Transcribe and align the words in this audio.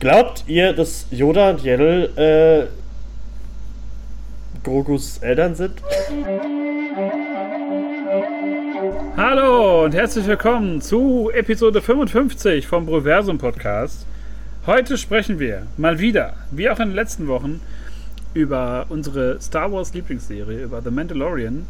Glaubt 0.00 0.44
ihr, 0.46 0.74
dass 0.74 1.06
Yoda 1.10 1.50
und 1.50 1.64
Yaddle 1.64 2.04
äh, 2.14 2.68
Grogus 4.62 5.18
Eltern 5.18 5.56
sind? 5.56 5.82
Hallo 9.16 9.84
und 9.84 9.96
herzlich 9.96 10.24
willkommen 10.28 10.80
zu 10.80 11.32
Episode 11.34 11.82
55 11.82 12.68
vom 12.68 12.86
Proversum 12.86 13.38
Podcast. 13.38 14.06
Heute 14.66 14.96
sprechen 14.96 15.40
wir 15.40 15.66
mal 15.76 15.98
wieder, 15.98 16.34
wie 16.52 16.70
auch 16.70 16.78
in 16.78 16.90
den 16.90 16.94
letzten 16.94 17.26
Wochen, 17.26 17.60
über 18.34 18.86
unsere 18.90 19.40
Star 19.40 19.72
Wars 19.72 19.94
Lieblingsserie, 19.94 20.62
über 20.62 20.80
The 20.80 20.92
Mandalorian. 20.92 21.66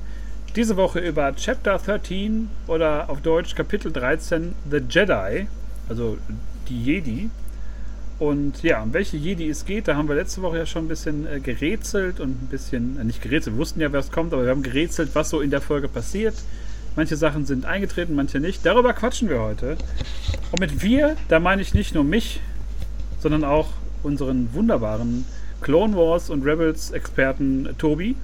Diese 0.54 0.76
Woche 0.76 0.98
über 1.00 1.34
Chapter 1.34 1.78
13 1.78 2.50
oder 2.66 3.08
auf 3.08 3.22
Deutsch 3.22 3.54
Kapitel 3.54 3.90
13 3.90 4.54
The 4.70 4.82
Jedi, 4.86 5.46
also 5.88 6.18
die 6.68 6.82
Jedi. 6.84 7.30
Und 8.18 8.64
ja, 8.64 8.82
um 8.82 8.92
welche 8.92 9.16
Jedi 9.16 9.48
es 9.48 9.64
geht, 9.64 9.86
da 9.86 9.94
haben 9.94 10.08
wir 10.08 10.16
letzte 10.16 10.42
Woche 10.42 10.58
ja 10.58 10.66
schon 10.66 10.86
ein 10.86 10.88
bisschen 10.88 11.26
äh, 11.26 11.38
gerätselt 11.38 12.18
und 12.18 12.30
ein 12.30 12.48
bisschen, 12.50 12.98
äh, 12.98 13.04
nicht 13.04 13.22
gerätselt, 13.22 13.54
wir 13.54 13.60
wussten 13.60 13.80
ja, 13.80 13.92
wer 13.92 14.00
es 14.00 14.10
kommt, 14.10 14.32
aber 14.32 14.42
wir 14.42 14.50
haben 14.50 14.64
gerätselt, 14.64 15.10
was 15.14 15.30
so 15.30 15.40
in 15.40 15.50
der 15.50 15.60
Folge 15.60 15.86
passiert. 15.86 16.34
Manche 16.96 17.16
Sachen 17.16 17.46
sind 17.46 17.64
eingetreten, 17.64 18.16
manche 18.16 18.40
nicht. 18.40 18.66
Darüber 18.66 18.92
quatschen 18.92 19.28
wir 19.28 19.40
heute. 19.40 19.76
Und 20.50 20.58
mit 20.58 20.82
wir, 20.82 21.16
da 21.28 21.38
meine 21.38 21.62
ich 21.62 21.74
nicht 21.74 21.94
nur 21.94 22.02
mich, 22.02 22.40
sondern 23.20 23.44
auch 23.44 23.68
unseren 24.02 24.52
wunderbaren 24.52 25.24
Clone 25.60 25.96
Wars 25.96 26.28
und 26.28 26.44
Rebels 26.44 26.90
Experten 26.90 27.68
Tobi. 27.78 28.16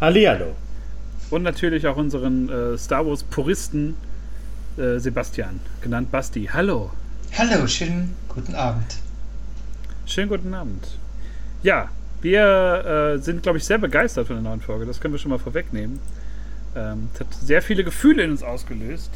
Hallihallo. 0.00 0.56
Und 1.30 1.44
natürlich 1.44 1.86
auch 1.86 1.96
unseren 1.96 2.48
äh, 2.48 2.76
Star 2.76 3.06
Wars 3.06 3.22
Puristen 3.22 3.96
äh, 4.76 4.98
Sebastian, 4.98 5.60
genannt 5.80 6.10
Basti. 6.10 6.50
Hallo. 6.52 6.90
Hallo, 7.34 7.66
schönen 7.66 8.14
guten 8.28 8.54
Abend. 8.54 8.96
Schönen 10.06 10.28
guten 10.28 10.54
Abend. 10.54 10.98
Ja, 11.62 11.88
wir 12.22 13.14
äh, 13.16 13.18
sind, 13.18 13.42
glaube 13.42 13.58
ich, 13.58 13.64
sehr 13.64 13.78
begeistert 13.78 14.26
von 14.26 14.36
der 14.36 14.42
neuen 14.42 14.60
Folge. 14.60 14.86
Das 14.86 15.00
können 15.00 15.14
wir 15.14 15.18
schon 15.18 15.30
mal 15.30 15.38
vorwegnehmen. 15.38 16.00
Ähm, 16.74 17.10
es 17.14 17.20
hat 17.20 17.34
sehr 17.34 17.62
viele 17.62 17.84
Gefühle 17.84 18.22
in 18.22 18.30
uns 18.30 18.42
ausgelöst. 18.42 19.10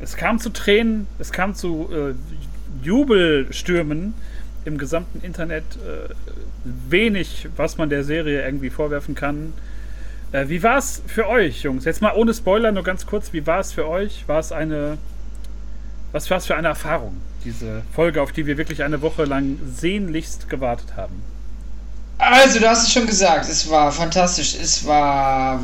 Es 0.00 0.16
kam 0.16 0.38
zu 0.38 0.50
Tränen, 0.50 1.06
es 1.18 1.32
kam 1.32 1.54
zu 1.54 1.88
äh, 1.92 2.14
Jubelstürmen 2.84 4.14
im 4.64 4.78
gesamten 4.78 5.24
Internet. 5.24 5.64
Äh, 5.76 6.14
wenig, 6.64 7.48
was 7.56 7.76
man 7.76 7.90
der 7.90 8.04
Serie 8.04 8.44
irgendwie 8.44 8.70
vorwerfen 8.70 9.14
kann. 9.14 9.52
Äh, 10.32 10.48
wie 10.48 10.62
war 10.62 10.78
es 10.78 11.02
für 11.06 11.28
euch, 11.28 11.62
Jungs? 11.62 11.84
Jetzt 11.84 12.02
mal 12.02 12.14
ohne 12.14 12.34
Spoiler, 12.34 12.72
nur 12.72 12.82
ganz 12.82 13.06
kurz. 13.06 13.32
Wie 13.32 13.46
war 13.46 13.60
es 13.60 13.72
für 13.72 13.86
euch? 13.86 14.24
War 14.26 14.40
es 14.40 14.50
eine. 14.50 14.98
Was 16.14 16.30
war 16.30 16.38
es 16.38 16.46
für 16.46 16.54
eine 16.54 16.68
Erfahrung? 16.68 17.20
diese 17.44 17.82
Folge, 17.92 18.22
auf 18.22 18.30
die 18.30 18.46
wir 18.46 18.56
wirklich 18.56 18.82
eine 18.84 19.02
Woche 19.02 19.24
lang 19.24 19.58
sehnlichst 19.76 20.48
gewartet 20.48 20.96
haben? 20.96 21.22
Also, 22.18 22.60
du 22.60 22.68
hast 22.68 22.84
es 22.84 22.92
schon 22.92 23.06
gesagt, 23.06 23.48
es 23.48 23.68
war 23.68 23.90
fantastisch. 23.92 24.54
Es 24.54 24.86
war 24.86 25.60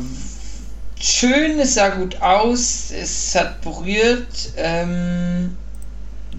schön, 0.99 1.57
es 1.57 1.75
sah 1.75 1.87
gut 1.89 2.21
aus, 2.21 2.91
es 2.91 3.33
hat 3.33 3.61
berührt. 3.61 4.51
Ähm, 4.57 5.55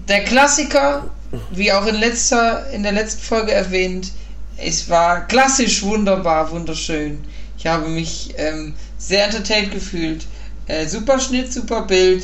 der 0.07 0.23
Klassiker, 0.23 1.09
wie 1.51 1.71
auch 1.71 1.87
in, 1.87 1.95
letzter, 1.95 2.69
in 2.69 2.83
der 2.83 2.91
letzten 2.91 3.23
Folge 3.23 3.51
erwähnt, 3.51 4.11
es 4.57 4.87
war 4.89 5.27
klassisch 5.27 5.81
wunderbar, 5.81 6.51
wunderschön. 6.51 7.23
Ich 7.57 7.65
habe 7.65 7.89
mich 7.89 8.35
ähm, 8.37 8.75
sehr 8.99 9.25
entertained 9.25 9.71
gefühlt. 9.71 10.27
Äh, 10.67 10.85
super 10.85 11.19
Schnitt, 11.19 11.51
super 11.51 11.81
Bild 11.81 12.23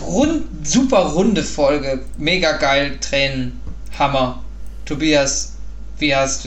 rund, 0.00 0.44
super 0.66 0.98
runde 0.98 1.42
Folge. 1.42 2.00
Mega 2.16 2.52
geil, 2.56 2.98
Tränen, 3.00 3.60
Hammer. 3.98 4.42
Tobias, 4.84 5.56
wie 5.98 6.14
hast, 6.14 6.46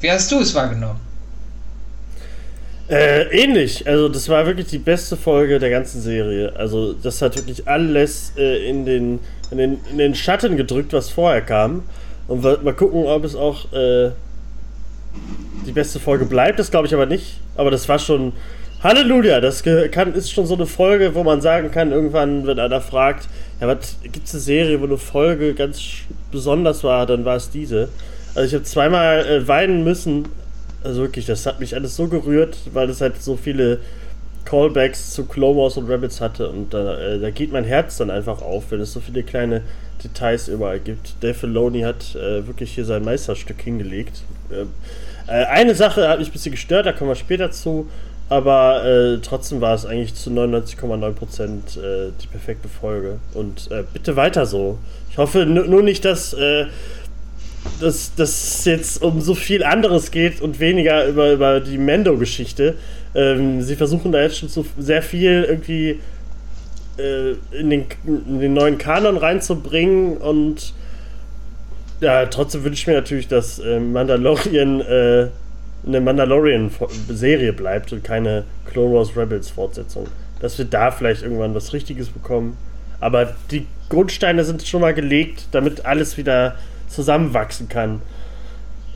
wie 0.00 0.10
hast 0.10 0.32
du 0.32 0.40
es 0.40 0.54
wahrgenommen? 0.54 1.00
Äh, 2.88 3.24
ähnlich. 3.36 3.86
Also, 3.86 4.08
das 4.08 4.28
war 4.28 4.46
wirklich 4.46 4.68
die 4.68 4.78
beste 4.78 5.16
Folge 5.16 5.58
der 5.58 5.70
ganzen 5.70 6.00
Serie. 6.00 6.52
Also, 6.56 6.92
das 6.92 7.20
hat 7.20 7.36
wirklich 7.36 7.66
alles 7.66 8.32
äh, 8.36 8.68
in, 8.68 8.86
den, 8.86 9.18
in, 9.50 9.58
den, 9.58 9.78
in 9.90 9.98
den 9.98 10.14
Schatten 10.14 10.56
gedrückt, 10.56 10.92
was 10.92 11.10
vorher 11.10 11.42
kam. 11.42 11.82
Und 12.28 12.42
mal 12.42 12.74
gucken, 12.74 13.06
ob 13.06 13.24
es 13.24 13.34
auch 13.34 13.72
äh, 13.72 14.10
die 15.66 15.72
beste 15.72 15.98
Folge 15.98 16.26
bleibt. 16.26 16.58
Das 16.58 16.70
glaube 16.70 16.86
ich 16.86 16.94
aber 16.94 17.06
nicht. 17.06 17.40
Aber 17.56 17.70
das 17.70 17.88
war 17.88 17.98
schon 17.98 18.32
Halleluja, 18.86 19.40
das 19.40 19.64
kann, 19.90 20.14
ist 20.14 20.30
schon 20.30 20.46
so 20.46 20.54
eine 20.54 20.66
Folge, 20.66 21.14
wo 21.14 21.24
man 21.24 21.40
sagen 21.40 21.70
kann, 21.70 21.90
irgendwann, 21.90 22.46
wenn 22.46 22.58
einer 22.58 22.80
fragt, 22.80 23.28
ja, 23.60 23.66
was 23.66 23.98
gibt 24.02 24.26
es 24.26 24.34
eine 24.34 24.40
Serie, 24.40 24.80
wo 24.80 24.84
eine 24.84 24.96
Folge 24.96 25.54
ganz 25.54 25.82
besonders 26.30 26.84
war, 26.84 27.04
dann 27.06 27.24
war 27.24 27.36
es 27.36 27.50
diese. 27.50 27.88
Also 28.34 28.46
ich 28.46 28.54
habe 28.54 28.64
zweimal 28.64 29.26
äh, 29.26 29.48
weinen 29.48 29.82
müssen. 29.82 30.28
Also 30.84 31.00
wirklich, 31.00 31.26
das 31.26 31.46
hat 31.46 31.58
mich 31.58 31.74
alles 31.74 31.96
so 31.96 32.06
gerührt, 32.06 32.58
weil 32.72 32.88
es 32.88 33.00
halt 33.00 33.20
so 33.20 33.36
viele 33.36 33.80
Callbacks 34.44 35.10
zu 35.12 35.26
Wars 35.28 35.76
und 35.76 35.90
Rabbits 35.90 36.20
hatte 36.20 36.48
und 36.48 36.72
da, 36.72 36.96
äh, 36.98 37.18
da 37.18 37.30
geht 37.30 37.52
mein 37.52 37.64
Herz 37.64 37.96
dann 37.96 38.10
einfach 38.10 38.40
auf, 38.40 38.70
wenn 38.70 38.80
es 38.80 38.92
so 38.92 39.00
viele 39.00 39.24
kleine 39.24 39.62
Details 40.04 40.46
überall 40.46 40.78
gibt. 40.78 41.14
Dave 41.20 41.34
Filoni 41.34 41.80
hat 41.80 42.14
äh, 42.14 42.46
wirklich 42.46 42.72
hier 42.72 42.84
sein 42.84 43.04
Meisterstück 43.04 43.60
hingelegt. 43.60 44.22
Ähm, 44.52 44.68
äh, 45.26 45.44
eine 45.46 45.74
Sache 45.74 46.08
hat 46.08 46.20
mich 46.20 46.28
ein 46.28 46.32
bisschen 46.32 46.52
gestört, 46.52 46.86
da 46.86 46.92
kommen 46.92 47.10
wir 47.10 47.16
später 47.16 47.50
zu. 47.50 47.88
Aber 48.28 48.84
äh, 48.84 49.18
trotzdem 49.22 49.60
war 49.60 49.74
es 49.74 49.86
eigentlich 49.86 50.14
zu 50.14 50.30
99,9% 50.30 51.78
äh, 51.78 52.12
die 52.20 52.26
perfekte 52.26 52.68
Folge. 52.68 53.18
Und 53.34 53.70
äh, 53.70 53.84
bitte 53.92 54.16
weiter 54.16 54.46
so. 54.46 54.78
Ich 55.10 55.18
hoffe 55.18 55.46
nur 55.46 55.82
nicht, 55.82 56.04
dass, 56.04 56.34
äh, 56.34 56.66
dass, 57.80 58.12
es 58.16 58.64
jetzt 58.64 59.02
um 59.02 59.20
so 59.20 59.34
viel 59.34 59.62
anderes 59.62 60.10
geht 60.10 60.40
und 60.40 60.58
weniger 60.58 61.06
über, 61.06 61.32
über 61.32 61.60
die 61.60 61.78
Mendo-Geschichte. 61.78 62.74
Ähm, 63.14 63.62
sie 63.62 63.76
versuchen 63.76 64.10
da 64.10 64.20
jetzt 64.20 64.38
schon 64.38 64.48
so 64.48 64.66
sehr 64.76 65.02
viel 65.02 65.44
irgendwie 65.48 66.00
äh, 66.98 67.32
in, 67.52 67.70
den, 67.70 67.86
in 68.04 68.40
den 68.40 68.54
neuen 68.54 68.76
Kanon 68.76 69.16
reinzubringen 69.16 70.16
und 70.16 70.74
ja, 72.00 72.26
trotzdem 72.26 72.64
wünsche 72.64 72.80
ich 72.80 72.86
mir 72.86 72.94
natürlich, 72.94 73.28
dass 73.28 73.58
äh, 73.58 73.80
Mandalorian 73.80 74.82
eine 75.86 76.00
Mandalorian-Serie 76.00 77.52
bleibt 77.52 77.92
und 77.92 78.02
keine 78.02 78.44
Clone 78.66 78.94
Wars 78.94 79.16
Rebels-Fortsetzung. 79.16 80.08
Dass 80.40 80.58
wir 80.58 80.64
da 80.64 80.90
vielleicht 80.90 81.22
irgendwann 81.22 81.54
was 81.54 81.72
Richtiges 81.72 82.08
bekommen. 82.08 82.56
Aber 83.00 83.34
die 83.50 83.66
Grundsteine 83.88 84.44
sind 84.44 84.66
schon 84.66 84.80
mal 84.80 84.94
gelegt, 84.94 85.48
damit 85.52 85.86
alles 85.86 86.16
wieder 86.16 86.56
zusammenwachsen 86.88 87.68
kann. 87.68 88.02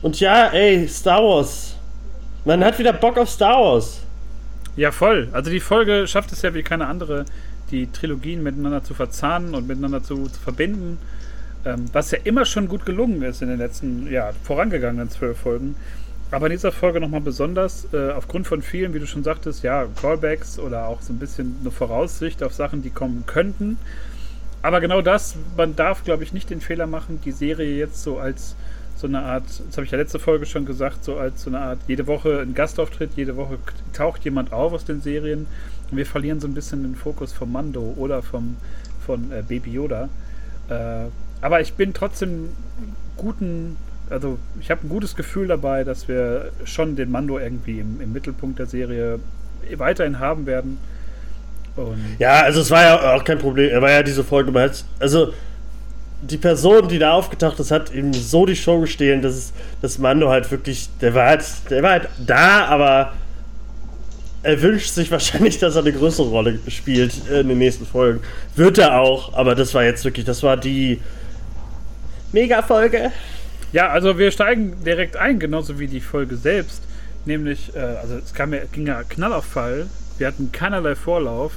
Und 0.01 0.19
ja, 0.19 0.47
ey, 0.47 0.87
Star 0.87 1.23
Wars. 1.23 1.75
Man 2.43 2.63
hat 2.63 2.79
wieder 2.79 2.93
Bock 2.93 3.17
auf 3.17 3.29
Star 3.29 3.59
Wars. 3.59 4.01
Ja, 4.75 4.91
voll. 4.91 5.29
Also 5.31 5.51
die 5.51 5.59
Folge 5.59 6.07
schafft 6.07 6.31
es 6.31 6.41
ja 6.41 6.53
wie 6.53 6.63
keine 6.63 6.87
andere, 6.87 7.25
die 7.71 7.87
Trilogien 7.91 8.41
miteinander 8.41 8.83
zu 8.83 8.93
verzahnen 8.93 9.53
und 9.53 9.67
miteinander 9.67 10.01
zu, 10.01 10.27
zu 10.27 10.39
verbinden. 10.39 10.97
Ähm, 11.63 11.85
was 11.93 12.11
ja 12.11 12.17
immer 12.23 12.45
schon 12.45 12.67
gut 12.67 12.85
gelungen 12.85 13.21
ist 13.21 13.41
in 13.41 13.49
den 13.49 13.59
letzten, 13.59 14.11
ja, 14.11 14.31
vorangegangenen 14.43 15.09
zwölf 15.09 15.37
Folgen. 15.37 15.75
Aber 16.31 16.47
in 16.47 16.53
dieser 16.53 16.71
Folge 16.71 17.01
nochmal 17.01 17.19
besonders, 17.19 17.87
äh, 17.93 18.11
aufgrund 18.11 18.47
von 18.47 18.61
vielen, 18.61 18.93
wie 18.93 18.99
du 18.99 19.05
schon 19.05 19.23
sagtest, 19.23 19.63
ja, 19.63 19.85
Callbacks 20.01 20.59
oder 20.59 20.87
auch 20.87 21.01
so 21.01 21.11
ein 21.11 21.19
bisschen 21.19 21.57
eine 21.59 21.71
Voraussicht 21.71 22.41
auf 22.41 22.53
Sachen, 22.53 22.81
die 22.81 22.89
kommen 22.89 23.25
könnten. 23.27 23.77
Aber 24.61 24.79
genau 24.79 25.01
das, 25.01 25.35
man 25.57 25.75
darf, 25.75 26.03
glaube 26.05 26.23
ich, 26.23 26.31
nicht 26.31 26.49
den 26.49 26.61
Fehler 26.61 26.87
machen, 26.87 27.19
die 27.25 27.31
Serie 27.31 27.75
jetzt 27.75 28.01
so 28.01 28.17
als 28.17 28.55
so 28.95 29.07
eine 29.07 29.23
Art, 29.23 29.45
das 29.67 29.77
habe 29.77 29.85
ich 29.85 29.91
ja 29.91 29.97
letzte 29.97 30.19
Folge 30.19 30.45
schon 30.45 30.65
gesagt, 30.65 31.03
so 31.03 31.17
als 31.17 31.41
so 31.41 31.49
eine 31.49 31.59
Art, 31.59 31.79
jede 31.87 32.05
Woche 32.05 32.39
ein 32.41 32.53
Gastauftritt, 32.53 33.11
jede 33.15 33.35
Woche 33.35 33.57
taucht 33.93 34.23
jemand 34.23 34.53
auf 34.53 34.73
aus 34.73 34.85
den 34.85 35.01
Serien 35.01 35.47
und 35.89 35.97
wir 35.97 36.05
verlieren 36.05 36.39
so 36.39 36.47
ein 36.47 36.53
bisschen 36.53 36.83
den 36.83 36.95
Fokus 36.95 37.33
vom 37.33 37.51
Mando 37.51 37.95
oder 37.97 38.21
vom, 38.21 38.57
von 39.03 39.31
äh, 39.31 39.41
Baby 39.41 39.71
Yoda. 39.71 40.07
Äh, 40.69 41.05
aber 41.41 41.61
ich 41.61 41.73
bin 41.73 41.93
trotzdem 41.95 42.49
guten 43.17 43.75
also 44.11 44.37
ich 44.59 44.69
habe 44.69 44.85
ein 44.85 44.89
gutes 44.89 45.15
Gefühl 45.15 45.47
dabei, 45.47 45.83
dass 45.83 46.07
wir 46.07 46.51
schon 46.65 46.95
den 46.95 47.09
Mando 47.09 47.39
irgendwie 47.39 47.79
im, 47.79 48.01
im 48.01 48.11
Mittelpunkt 48.11 48.59
der 48.59 48.65
Serie 48.65 49.19
weiterhin 49.77 50.19
haben 50.19 50.45
werden. 50.45 50.77
Und 51.75 52.17
ja, 52.19 52.41
also 52.41 52.59
es 52.61 52.69
war 52.69 52.83
ja 52.83 53.15
auch 53.15 53.23
kein 53.23 53.37
Problem. 53.37 53.69
Er 53.69 53.81
war 53.81 53.91
ja 53.91 54.03
diese 54.03 54.23
Folge, 54.23 54.71
also 54.99 55.33
die 56.21 56.37
Person, 56.37 56.87
die 56.87 56.99
da 56.99 57.13
aufgetaucht 57.13 57.59
ist, 57.59 57.71
hat 57.71 57.93
ihm 57.93 58.13
so 58.13 58.45
die 58.45 58.55
Show 58.55 58.81
gestehlen, 58.81 59.21
dass 59.21 59.33
es, 59.33 59.53
dass 59.81 59.97
Mando 59.97 60.29
halt 60.29 60.51
wirklich, 60.51 60.89
der 60.99 61.15
war 61.15 61.27
halt, 61.27 61.45
der 61.69 61.81
war 61.81 61.91
halt 61.91 62.09
da, 62.19 62.65
aber 62.65 63.13
er 64.43 64.61
wünscht 64.61 64.89
sich 64.89 65.09
wahrscheinlich, 65.09 65.57
dass 65.57 65.75
er 65.75 65.81
eine 65.81 65.93
größere 65.93 66.27
Rolle 66.27 66.59
spielt 66.67 67.13
in 67.29 67.47
den 67.47 67.57
nächsten 67.57 67.85
Folgen. 67.85 68.19
Wird 68.55 68.77
er 68.77 68.99
auch, 68.99 69.33
aber 69.33 69.55
das 69.55 69.73
war 69.73 69.83
jetzt 69.83 70.03
wirklich, 70.03 70.25
das 70.25 70.43
war 70.43 70.57
die 70.57 70.99
Mega-Folge. 72.33 73.11
Ja, 73.71 73.89
also 73.89 74.17
wir 74.17 74.31
steigen 74.31 74.83
direkt 74.83 75.15
ein, 75.15 75.39
genauso 75.39 75.79
wie 75.79 75.87
die 75.87 76.01
Folge 76.01 76.35
selbst. 76.35 76.83
Nämlich, 77.25 77.75
äh, 77.75 77.79
also 77.79 78.15
es 78.15 78.33
kam 78.33 78.53
ging 78.71 78.87
ja 78.87 79.03
knall 79.03 79.33
auf 79.33 79.45
Fall. 79.45 79.87
Wir 80.17 80.27
hatten 80.27 80.51
keinerlei 80.51 80.95
Vorlauf. 80.95 81.53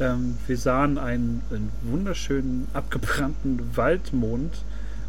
Ähm, 0.00 0.36
wir 0.46 0.58
sahen 0.58 0.98
einen, 0.98 1.42
einen 1.50 1.70
wunderschönen 1.82 2.68
abgebrannten 2.74 3.76
Waldmond, 3.76 4.62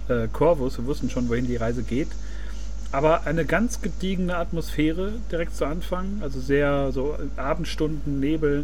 äh, 0.08 0.28
Corvus. 0.32 0.78
Wir 0.78 0.86
wussten 0.86 1.10
schon, 1.10 1.28
wohin 1.28 1.48
die 1.48 1.58
Reise 1.58 1.84
geht. 1.84 2.10
Aber 2.92 3.26
eine 3.26 3.44
ganz 3.44 3.82
gediegene 3.82 4.38
Atmosphäre 4.38 5.14
direkt 5.32 5.56
zu 5.56 5.66
Anfang. 5.66 6.20
Also 6.22 6.40
sehr 6.40 6.92
so 6.94 7.18
Abendstunden, 7.36 8.22
Nebel 8.22 8.64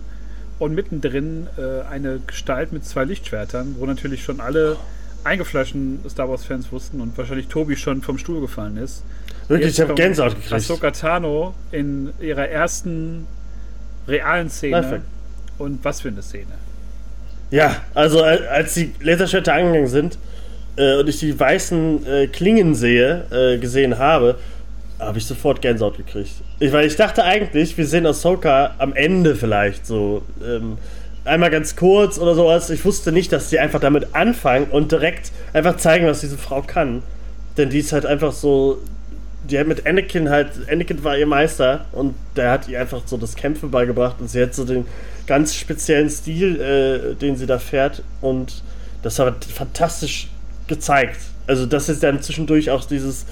und 0.59 0.75
mittendrin 0.75 1.47
äh, 1.57 1.81
eine 1.89 2.21
Gestalt 2.25 2.71
mit 2.71 2.85
zwei 2.85 3.03
Lichtschwertern, 3.03 3.75
wo 3.79 3.85
natürlich 3.85 4.23
schon 4.23 4.39
alle 4.39 4.77
eingefleischten 5.23 5.99
Star 6.09 6.29
Wars-Fans 6.29 6.71
wussten 6.71 7.01
und 7.01 7.17
wahrscheinlich 7.17 7.47
Tobi 7.47 7.75
schon 7.75 8.01
vom 8.01 8.17
Stuhl 8.17 8.41
gefallen 8.41 8.77
ist. 8.77 9.03
Wirklich, 9.47 9.73
ich 9.73 9.81
habe 9.81 9.93
Gänsehaut 9.95 10.35
gekriegt. 10.35 10.53
Ahsoka 10.53 10.91
Tano 10.91 11.53
in 11.71 12.11
ihrer 12.19 12.47
ersten 12.47 13.27
realen 14.07 14.49
Szene. 14.49 14.81
Perfekt. 14.81 15.03
Und 15.57 15.83
was 15.83 16.01
für 16.01 16.07
eine 16.07 16.21
Szene. 16.21 16.51
Ja, 17.51 17.77
also 17.93 18.23
als 18.23 18.73
die 18.75 18.93
Laserschwerter 19.01 19.53
angegangen 19.53 19.87
sind 19.87 20.17
äh, 20.77 20.99
und 20.99 21.09
ich 21.09 21.19
die 21.19 21.37
weißen 21.37 22.07
äh, 22.07 22.27
Klingen 22.27 22.75
sehe, 22.75 23.25
äh, 23.29 23.57
gesehen 23.57 23.99
habe, 23.99 24.37
habe 24.99 25.17
ich 25.17 25.25
sofort 25.25 25.61
Gänsehaut 25.61 25.97
gekriegt. 25.97 26.31
Ich, 26.59 26.71
weil 26.71 26.87
ich 26.87 26.95
dachte 26.95 27.23
eigentlich, 27.23 27.77
wir 27.77 27.85
sehen 27.85 28.05
Ahsoka 28.05 28.75
am 28.77 28.93
Ende 28.93 29.35
vielleicht 29.35 29.85
so. 29.85 30.23
Ähm, 30.43 30.77
einmal 31.25 31.49
ganz 31.49 31.75
kurz 31.75 32.17
oder 32.17 32.35
sowas. 32.35 32.69
Ich 32.69 32.83
wusste 32.85 33.11
nicht, 33.11 33.31
dass 33.31 33.49
sie 33.49 33.59
einfach 33.59 33.79
damit 33.79 34.15
anfangen 34.15 34.67
und 34.71 34.91
direkt 34.91 35.31
einfach 35.53 35.77
zeigen, 35.77 36.07
was 36.07 36.21
diese 36.21 36.37
Frau 36.37 36.61
kann. 36.61 37.03
Denn 37.57 37.69
die 37.69 37.79
ist 37.79 37.93
halt 37.93 38.05
einfach 38.05 38.31
so. 38.31 38.79
Die 39.49 39.57
hat 39.57 39.67
mit 39.67 39.85
Anakin 39.87 40.29
halt. 40.29 40.49
Anakin 40.69 41.03
war 41.03 41.17
ihr 41.17 41.27
Meister 41.27 41.85
und 41.91 42.15
der 42.35 42.51
hat 42.51 42.67
ihr 42.67 42.79
einfach 42.79 43.01
so 43.05 43.17
das 43.17 43.35
Kämpfen 43.35 43.71
beigebracht 43.71 44.17
und 44.19 44.29
sie 44.29 44.41
hat 44.41 44.53
so 44.53 44.65
den 44.65 44.85
ganz 45.27 45.55
speziellen 45.55 46.09
Stil, 46.09 46.59
äh, 46.61 47.15
den 47.15 47.35
sie 47.37 47.45
da 47.45 47.59
fährt 47.59 48.03
und 48.21 48.63
das 49.01 49.17
war 49.19 49.35
fantastisch 49.53 50.29
gezeigt. 50.67 51.17
Also, 51.47 51.65
dass 51.65 51.87
jetzt 51.87 52.03
dann 52.03 52.21
zwischendurch 52.21 52.69
auch 52.69 52.85
dieses 52.85 53.25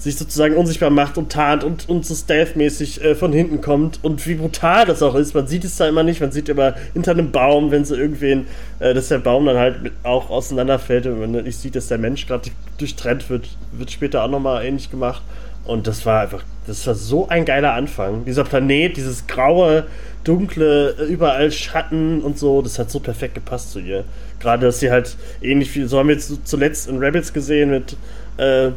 sich 0.00 0.16
sozusagen 0.16 0.56
unsichtbar 0.56 0.88
macht 0.88 1.18
und 1.18 1.30
tarnt 1.30 1.62
und, 1.62 1.88
und 1.88 2.06
so 2.06 2.14
stealth-mäßig 2.14 3.04
äh, 3.04 3.14
von 3.14 3.32
hinten 3.34 3.60
kommt 3.60 4.00
und 4.02 4.26
wie 4.26 4.34
brutal 4.34 4.86
das 4.86 5.02
auch 5.02 5.14
ist. 5.14 5.34
Man 5.34 5.46
sieht 5.46 5.62
es 5.62 5.76
da 5.76 5.86
immer 5.86 6.02
nicht, 6.02 6.22
man 6.22 6.32
sieht 6.32 6.48
immer 6.48 6.74
hinter 6.94 7.10
einem 7.10 7.30
Baum, 7.30 7.70
wenn 7.70 7.84
sie 7.84 7.96
irgendwen, 7.96 8.46
äh, 8.78 8.94
dass 8.94 9.08
der 9.08 9.18
Baum 9.18 9.44
dann 9.44 9.58
halt 9.58 9.92
auch 10.02 10.30
auseinanderfällt 10.30 11.06
und 11.06 11.20
man 11.20 11.32
nicht 11.44 11.58
sieht, 11.58 11.76
dass 11.76 11.88
der 11.88 11.98
Mensch 11.98 12.26
gerade 12.26 12.50
durchtrennt 12.78 13.28
wird, 13.28 13.50
wird 13.72 13.90
später 13.90 14.24
auch 14.24 14.30
nochmal 14.30 14.64
ähnlich 14.64 14.90
gemacht. 14.90 15.22
Und 15.64 15.86
das 15.86 16.06
war 16.06 16.22
einfach, 16.22 16.42
das 16.66 16.86
war 16.86 16.94
so 16.94 17.28
ein 17.28 17.44
geiler 17.44 17.74
Anfang. 17.74 18.24
Dieser 18.24 18.44
Planet, 18.44 18.96
dieses 18.96 19.26
graue, 19.26 19.84
dunkle, 20.24 20.92
überall 21.08 21.52
Schatten 21.52 22.22
und 22.22 22.38
so, 22.38 22.62
das 22.62 22.78
hat 22.78 22.90
so 22.90 23.00
perfekt 23.00 23.34
gepasst 23.34 23.72
zu 23.72 23.80
ihr. 23.80 24.04
Gerade, 24.40 24.64
dass 24.64 24.80
sie 24.80 24.90
halt 24.90 25.18
ähnlich 25.42 25.74
wie, 25.74 25.84
so 25.84 25.98
haben 25.98 26.08
wir 26.08 26.14
jetzt 26.14 26.48
zuletzt 26.48 26.88
in 26.88 26.96
Rabbits 26.98 27.34
gesehen 27.34 27.70
mit, 27.70 27.96
äh, 28.38 28.70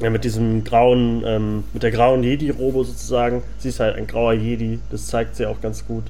ja, 0.00 0.10
mit 0.10 0.24
diesem 0.24 0.64
grauen, 0.64 1.22
ähm, 1.26 1.64
mit 1.72 1.82
der 1.82 1.90
grauen 1.90 2.22
Jedi-Robe 2.22 2.84
sozusagen. 2.84 3.42
Sie 3.58 3.68
ist 3.68 3.80
halt 3.80 3.96
ein 3.96 4.06
grauer 4.06 4.34
Jedi, 4.34 4.78
das 4.90 5.06
zeigt 5.06 5.36
sie 5.36 5.46
auch 5.46 5.60
ganz 5.60 5.86
gut. 5.86 6.04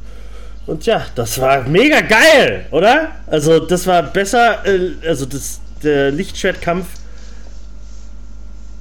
Und 0.66 0.84
ja, 0.86 1.06
das 1.14 1.40
war 1.40 1.62
mega 1.68 2.00
geil, 2.00 2.66
oder? 2.72 3.12
Also, 3.26 3.60
das 3.60 3.86
war 3.86 4.02
besser, 4.02 4.66
äh, 4.66 5.06
also 5.06 5.24
das, 5.24 5.60
der 5.82 6.10
Lichtschwertkampf 6.10 6.86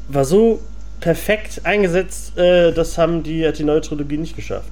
war 0.07 0.25
so 0.25 0.61
perfekt 0.99 1.61
eingesetzt, 1.63 2.37
äh, 2.37 2.71
das 2.71 2.97
haben 2.97 3.21
die, 3.21 3.47
hat 3.47 3.59
die 3.59 3.63
neue 3.63 3.81
Trilogie 3.81 4.17
nicht 4.17 4.35
geschafft. 4.35 4.71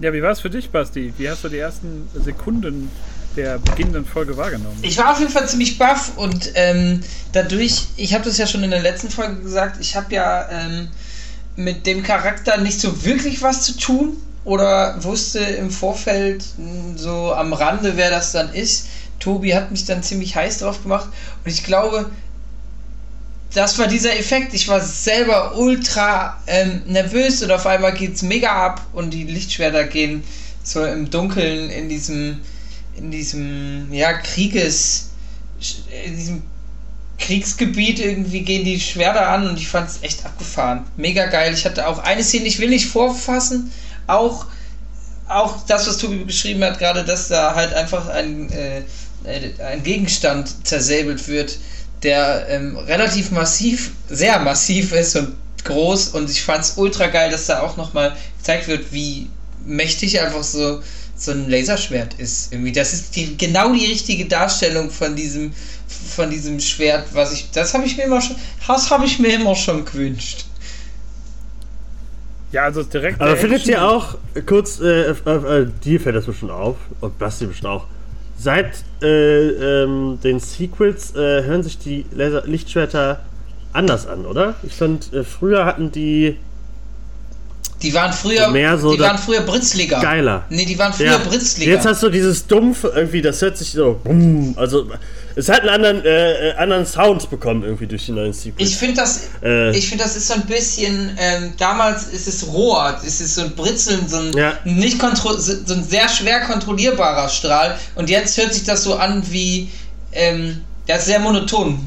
Ja, 0.00 0.12
wie 0.12 0.22
war 0.22 0.32
es 0.32 0.40
für 0.40 0.50
dich, 0.50 0.70
Basti? 0.70 1.14
Wie 1.16 1.30
hast 1.30 1.44
du 1.44 1.48
die 1.48 1.58
ersten 1.58 2.08
Sekunden 2.14 2.90
der 3.36 3.58
beginnenden 3.58 4.06
Folge 4.06 4.36
wahrgenommen? 4.36 4.78
Ich 4.82 4.98
war 4.98 5.12
auf 5.12 5.20
jeden 5.20 5.32
Fall 5.32 5.48
ziemlich 5.48 5.78
baff 5.78 6.12
und 6.16 6.52
ähm, 6.54 7.00
dadurch, 7.32 7.86
ich 7.96 8.14
habe 8.14 8.24
das 8.24 8.38
ja 8.38 8.46
schon 8.46 8.62
in 8.62 8.70
der 8.70 8.82
letzten 8.82 9.10
Folge 9.10 9.36
gesagt, 9.36 9.76
ich 9.80 9.96
habe 9.96 10.14
ja 10.14 10.48
ähm, 10.50 10.88
mit 11.56 11.86
dem 11.86 12.02
Charakter 12.02 12.56
nicht 12.58 12.80
so 12.80 13.04
wirklich 13.04 13.42
was 13.42 13.62
zu 13.62 13.76
tun 13.76 14.16
oder 14.44 15.02
wusste 15.02 15.40
im 15.40 15.70
Vorfeld 15.70 16.44
hm, 16.56 16.96
so 16.96 17.32
am 17.34 17.52
Rande, 17.52 17.96
wer 17.96 18.10
das 18.10 18.32
dann 18.32 18.52
ist. 18.52 18.88
Tobi 19.20 19.54
hat 19.54 19.70
mich 19.70 19.84
dann 19.84 20.02
ziemlich 20.02 20.36
heiß 20.36 20.58
drauf 20.58 20.82
gemacht 20.82 21.08
und 21.44 21.50
ich 21.50 21.64
glaube, 21.64 22.10
das 23.54 23.78
war 23.78 23.86
dieser 23.86 24.18
Effekt. 24.18 24.52
Ich 24.52 24.66
war 24.68 24.80
selber 24.80 25.56
ultra 25.56 26.42
ähm, 26.46 26.82
nervös 26.86 27.42
und 27.42 27.52
auf 27.52 27.66
einmal 27.66 27.94
geht 27.94 28.16
es 28.16 28.22
mega 28.22 28.50
ab 28.50 28.84
und 28.92 29.10
die 29.10 29.24
Lichtschwerter 29.24 29.84
gehen 29.84 30.24
so 30.64 30.84
im 30.84 31.10
Dunkeln 31.10 31.70
in 31.70 31.88
diesem 31.88 32.40
in 32.96 33.10
diesem, 33.10 33.92
ja, 33.92 34.12
Krieges, 34.14 35.10
in 36.04 36.16
diesem 36.16 36.42
Kriegsgebiet 37.18 38.00
irgendwie 38.00 38.42
gehen 38.42 38.64
die 38.64 38.80
Schwerter 38.80 39.28
an 39.28 39.48
und 39.48 39.58
ich 39.58 39.68
fand 39.68 39.88
es 39.88 40.02
echt 40.02 40.24
abgefahren. 40.24 40.84
Mega 40.96 41.26
geil. 41.26 41.54
Ich 41.54 41.64
hatte 41.64 41.86
auch 41.86 41.98
eine 41.98 42.24
Szene, 42.24 42.46
ich 42.46 42.58
will 42.58 42.68
nicht 42.68 42.86
vorfassen, 42.86 43.72
auch, 44.06 44.46
auch 45.28 45.64
das, 45.66 45.86
was 45.86 45.98
Tobi 45.98 46.18
beschrieben 46.18 46.62
hat, 46.64 46.78
gerade, 46.78 47.04
dass 47.04 47.28
da 47.28 47.54
halt 47.54 47.72
einfach 47.72 48.08
ein, 48.08 48.50
äh, 48.50 48.82
ein 49.62 49.82
Gegenstand 49.82 50.66
zersäbelt 50.66 51.26
wird, 51.28 51.58
der 52.02 52.46
ähm, 52.48 52.76
relativ 52.76 53.30
massiv, 53.30 53.92
sehr 54.08 54.38
massiv 54.40 54.92
ist 54.92 55.16
und 55.16 55.34
groß 55.64 56.08
und 56.08 56.28
ich 56.28 56.42
fand 56.42 56.62
es 56.62 56.76
ultra 56.76 57.06
geil, 57.06 57.30
dass 57.30 57.46
da 57.46 57.60
auch 57.60 57.76
nochmal 57.76 58.14
gezeigt 58.38 58.68
wird, 58.68 58.92
wie 58.92 59.30
mächtig 59.64 60.20
einfach 60.20 60.44
so 60.44 60.82
so 61.16 61.32
ein 61.32 61.48
Laserschwert 61.48 62.14
ist. 62.14 62.52
Irgendwie. 62.52 62.72
Das 62.72 62.92
ist 62.92 63.16
die, 63.16 63.36
genau 63.36 63.72
die 63.72 63.86
richtige 63.86 64.26
Darstellung 64.26 64.90
von 64.90 65.16
diesem, 65.16 65.52
von 65.86 66.30
diesem 66.30 66.60
Schwert, 66.60 67.08
was 67.12 67.32
ich. 67.32 67.50
Das 67.52 67.74
habe 67.74 67.84
ich 67.84 67.96
mir 67.96 68.04
immer 68.04 68.20
schon. 68.20 68.36
Das 68.66 68.90
habe 68.90 69.04
ich 69.06 69.18
mir 69.18 69.34
immer 69.34 69.54
schon 69.54 69.84
gewünscht. 69.84 70.46
Ja, 72.52 72.62
also 72.62 72.84
direkt. 72.84 73.20
Aber 73.20 73.36
findet 73.36 73.66
ihr 73.66 73.84
auch, 73.84 74.16
kurz, 74.46 74.78
äh, 74.78 75.10
äh, 75.10 75.12
äh, 75.12 75.66
dir 75.84 76.00
fällt 76.00 76.14
das 76.14 76.26
bestimmt 76.26 76.52
auf, 76.52 76.76
und 77.00 77.18
Basti 77.18 77.46
bestimmt 77.46 77.72
auch. 77.72 77.86
Seit 78.38 78.84
äh, 79.02 79.06
ähm, 79.06 80.18
den 80.22 80.38
Sequels 80.38 81.16
äh, 81.16 81.42
hören 81.42 81.64
sich 81.64 81.78
die 81.78 82.04
Laser 82.12 82.46
Lichtschwerter 82.46 83.24
anders 83.72 84.06
an, 84.06 84.24
oder? 84.24 84.54
Ich 84.62 84.72
fand, 84.74 85.12
äh, 85.12 85.24
früher 85.24 85.64
hatten 85.64 85.90
die 85.90 86.36
die 87.84 87.92
waren 87.92 88.12
früher, 88.12 88.48
mehr 88.48 88.78
so 88.78 88.94
die 88.94 88.98
waren 88.98 89.18
früher 89.18 89.42
Britzliger. 89.42 90.00
Geiler. 90.00 90.44
Nee, 90.48 90.64
die 90.64 90.78
waren 90.78 90.92
früher 90.92 91.06
ja. 91.06 91.18
Britzliger. 91.18 91.70
Jetzt 91.70 91.86
hast 91.86 92.02
du 92.02 92.08
dieses 92.08 92.46
dumpf 92.46 92.84
irgendwie, 92.84 93.20
das 93.20 93.42
hört 93.42 93.58
sich 93.58 93.72
so, 93.72 94.00
also 94.56 94.86
es 95.36 95.48
hat 95.50 95.60
einen 95.60 95.68
anderen, 95.68 96.04
äh, 96.04 96.50
äh, 96.50 96.54
anderen 96.54 96.86
Sound 96.86 97.28
bekommen 97.28 97.62
irgendwie 97.62 97.86
durch 97.86 98.06
die 98.06 98.12
neuen 98.12 98.32
Sequels. 98.32 98.70
Ich 98.70 98.76
finde 98.76 98.94
das, 98.94 99.28
äh, 99.42 99.76
ich 99.76 99.88
finde 99.88 100.04
das 100.04 100.16
ist 100.16 100.28
so 100.28 100.34
ein 100.34 100.46
bisschen, 100.46 101.14
ähm, 101.18 101.52
damals 101.58 102.04
ist 102.04 102.26
es 102.26 102.46
roher, 102.46 102.98
es 103.06 103.20
ist 103.20 103.34
so 103.34 103.42
ein 103.42 103.54
Britzeln, 103.54 104.08
so 104.08 104.16
ein 104.16 104.32
ja. 104.32 104.54
nicht 104.64 104.98
so 105.00 105.74
ein 105.74 105.84
sehr 105.84 106.08
schwer 106.08 106.40
kontrollierbarer 106.40 107.28
Strahl 107.28 107.76
und 107.96 108.08
jetzt 108.08 108.38
hört 108.38 108.54
sich 108.54 108.64
das 108.64 108.82
so 108.82 108.94
an 108.94 109.22
wie, 109.30 109.70
ähm, 110.12 110.62
das 110.86 111.00
ist 111.00 111.06
sehr 111.06 111.18
monoton. 111.18 111.78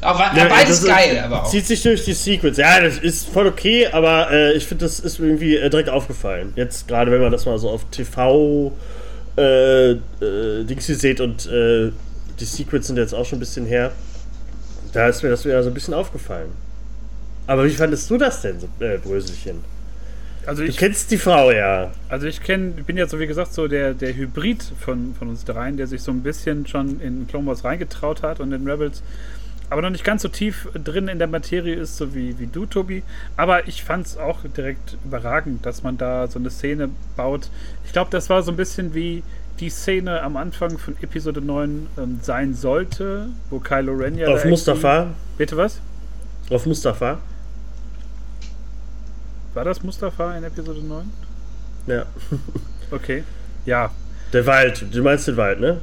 Aber 0.00 0.30
ja, 0.36 0.46
beides 0.48 0.84
geil, 0.84 1.22
aber 1.24 1.42
auch. 1.42 1.50
Zieht 1.50 1.66
sich 1.66 1.82
durch 1.82 2.04
die 2.04 2.14
Sequence. 2.14 2.56
Ja, 2.56 2.80
das 2.80 2.98
ist 2.98 3.28
voll 3.28 3.46
okay, 3.46 3.86
aber 3.88 4.30
äh, 4.30 4.52
ich 4.54 4.66
finde, 4.66 4.84
das 4.84 5.00
ist 5.00 5.18
irgendwie 5.18 5.56
äh, 5.56 5.68
direkt 5.68 5.90
aufgefallen. 5.90 6.52
Jetzt 6.56 6.88
gerade, 6.88 7.10
wenn 7.10 7.20
man 7.20 7.32
das 7.32 7.44
mal 7.46 7.58
so 7.58 7.68
auf 7.68 7.84
TV 7.90 8.72
äh, 9.36 9.90
äh, 9.92 10.64
Dings 10.64 10.86
hier 10.86 10.96
seht 10.96 11.20
und 11.20 11.46
äh, 11.46 11.92
die 12.38 12.44
Secrets 12.44 12.86
sind 12.86 12.96
jetzt 12.96 13.14
auch 13.14 13.26
schon 13.26 13.36
ein 13.36 13.40
bisschen 13.40 13.66
her. 13.66 13.92
Da 14.92 15.08
ist 15.08 15.22
mir 15.22 15.28
das 15.28 15.44
wieder 15.44 15.62
so 15.62 15.70
ein 15.70 15.74
bisschen 15.74 15.94
aufgefallen. 15.94 16.50
Aber 17.46 17.64
wie 17.64 17.70
fandest 17.70 18.08
du 18.10 18.16
das 18.16 18.42
denn, 18.42 18.56
äh, 18.80 18.96
Bröselchen? 18.98 19.60
Also 20.46 20.62
ich, 20.62 20.76
du 20.76 20.80
kennst 20.80 21.10
die 21.10 21.18
Frau 21.18 21.50
ja. 21.50 21.90
Also 22.08 22.26
ich 22.26 22.42
kenne, 22.42 22.70
bin 22.70 22.96
ja 22.96 23.06
so 23.06 23.18
wie 23.20 23.26
gesagt 23.26 23.52
so 23.52 23.68
der, 23.68 23.92
der 23.94 24.14
Hybrid 24.14 24.64
von, 24.80 25.14
von 25.18 25.28
uns 25.28 25.44
dreien, 25.44 25.76
der 25.76 25.86
sich 25.86 26.02
so 26.02 26.10
ein 26.10 26.22
bisschen 26.22 26.66
schon 26.66 27.00
in 27.00 27.26
Clone 27.26 27.46
Wars 27.46 27.64
reingetraut 27.64 28.22
hat 28.22 28.40
und 28.40 28.52
in 28.52 28.68
Rebels 28.68 29.02
aber 29.70 29.82
noch 29.82 29.90
nicht 29.90 30.04
ganz 30.04 30.22
so 30.22 30.28
tief 30.28 30.68
drin 30.74 31.06
in 31.06 31.18
der 31.18 31.28
Materie 31.28 31.74
ist, 31.74 31.96
so 31.96 32.12
wie, 32.14 32.38
wie 32.40 32.48
du, 32.48 32.66
Tobi. 32.66 33.04
Aber 33.36 33.68
ich 33.68 33.84
fand 33.84 34.06
es 34.06 34.16
auch 34.16 34.40
direkt 34.56 34.96
überragend, 35.04 35.64
dass 35.64 35.84
man 35.84 35.96
da 35.96 36.26
so 36.26 36.40
eine 36.40 36.50
Szene 36.50 36.90
baut. 37.16 37.50
Ich 37.84 37.92
glaube, 37.92 38.10
das 38.10 38.28
war 38.28 38.42
so 38.42 38.50
ein 38.50 38.56
bisschen 38.56 38.94
wie 38.94 39.22
die 39.60 39.70
Szene 39.70 40.22
am 40.22 40.36
Anfang 40.36 40.76
von 40.76 40.96
Episode 41.00 41.40
9 41.40 41.86
ähm, 41.98 42.18
sein 42.20 42.54
sollte, 42.54 43.28
wo 43.48 43.60
Kylo 43.60 43.92
Ren 43.92 44.18
ja. 44.18 44.28
Auf 44.28 44.44
Mustafa. 44.44 45.08
Bitte 45.38 45.56
was? 45.56 45.80
Auf 46.50 46.66
Mustafa. 46.66 47.18
War 49.54 49.64
das 49.64 49.82
Mustafa 49.82 50.36
in 50.36 50.44
Episode 50.44 50.80
9? 50.80 51.10
Ja. 51.86 52.06
okay. 52.90 53.22
Ja. 53.66 53.90
Der 54.32 54.46
Wald, 54.46 54.86
du 54.92 55.02
meinst 55.02 55.28
den 55.28 55.36
Wald, 55.36 55.60
ne? 55.60 55.80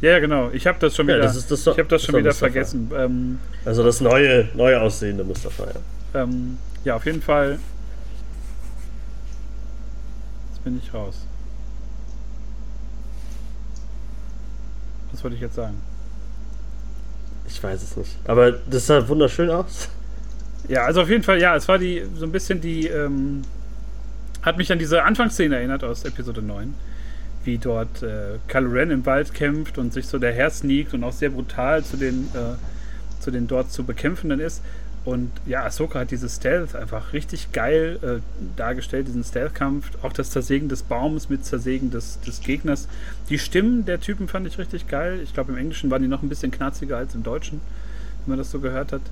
Ja, 0.00 0.18
genau. 0.20 0.50
Ich 0.52 0.66
habe 0.66 0.78
das 0.78 0.94
schon 0.94 1.06
wieder, 1.06 1.18
das 1.18 1.46
das 1.46 1.66
ich 1.66 1.78
hab 1.78 1.88
das 1.88 2.04
schon 2.04 2.16
wieder 2.16 2.32
vergessen. 2.32 2.90
Ähm, 2.96 3.38
also 3.64 3.82
das 3.82 4.00
neue, 4.00 4.48
neu 4.54 4.76
aussehende 4.76 5.24
Mustafa, 5.24 5.64
ja. 5.64 6.22
Ähm, 6.22 6.58
ja, 6.84 6.94
auf 6.96 7.04
jeden 7.04 7.20
Fall. 7.20 7.58
Jetzt 10.50 10.64
bin 10.64 10.80
ich 10.82 10.94
raus. 10.94 11.26
Was 15.12 15.24
wollte 15.24 15.36
ich 15.36 15.42
jetzt 15.42 15.56
sagen? 15.56 15.80
Ich 17.48 17.62
weiß 17.62 17.82
es 17.82 17.96
nicht. 17.96 18.16
Aber 18.26 18.52
das 18.52 18.86
sah 18.86 19.08
wunderschön 19.08 19.50
aus. 19.50 19.88
Ja, 20.68 20.84
also 20.84 21.02
auf 21.02 21.08
jeden 21.08 21.22
Fall, 21.22 21.40
ja, 21.40 21.56
es 21.56 21.66
war 21.66 21.78
die 21.78 22.04
so 22.14 22.26
ein 22.26 22.32
bisschen 22.32 22.60
die, 22.60 22.86
ähm, 22.86 23.42
hat 24.42 24.58
mich 24.58 24.70
an 24.70 24.78
diese 24.78 25.02
Anfangsszene 25.02 25.56
erinnert 25.56 25.82
aus 25.82 26.04
Episode 26.04 26.42
9, 26.42 26.74
wie 27.48 27.56
dort 27.56 28.02
äh, 28.02 28.38
Kylo 28.46 28.70
Ren 28.70 28.90
im 28.90 29.06
Wald 29.06 29.32
kämpft 29.32 29.78
und 29.78 29.94
sich 29.94 30.06
so 30.06 30.18
der 30.18 30.34
Herz 30.34 30.58
sneakt 30.58 30.92
und 30.92 31.02
auch 31.02 31.14
sehr 31.14 31.30
brutal 31.30 31.82
zu 31.82 31.96
den, 31.96 32.28
äh, 32.34 33.22
zu 33.22 33.30
den 33.30 33.46
dort 33.46 33.72
zu 33.72 33.84
bekämpfenden 33.84 34.38
ist. 34.38 34.62
Und 35.06 35.30
ja, 35.46 35.64
Ahsoka 35.64 36.00
hat 36.00 36.10
dieses 36.10 36.36
Stealth 36.36 36.76
einfach 36.76 37.14
richtig 37.14 37.52
geil 37.52 37.98
äh, 38.02 38.20
dargestellt, 38.58 39.08
diesen 39.08 39.24
Stealth-Kampf. 39.24 39.86
Auch 40.02 40.12
das 40.12 40.30
Zersägen 40.30 40.68
des 40.68 40.82
Baums 40.82 41.30
mit 41.30 41.46
Zersägen 41.46 41.90
des, 41.90 42.20
des 42.20 42.42
Gegners. 42.42 42.86
Die 43.30 43.38
Stimmen 43.38 43.86
der 43.86 43.98
Typen 43.98 44.28
fand 44.28 44.46
ich 44.46 44.58
richtig 44.58 44.86
geil. 44.86 45.20
Ich 45.24 45.32
glaube, 45.32 45.52
im 45.52 45.56
Englischen 45.58 45.90
waren 45.90 46.02
die 46.02 46.08
noch 46.08 46.22
ein 46.22 46.28
bisschen 46.28 46.50
knarziger 46.50 46.98
als 46.98 47.14
im 47.14 47.22
Deutschen, 47.22 47.62
wenn 48.26 48.32
man 48.32 48.38
das 48.38 48.50
so 48.50 48.60
gehört 48.60 48.92
hat. 48.92 49.02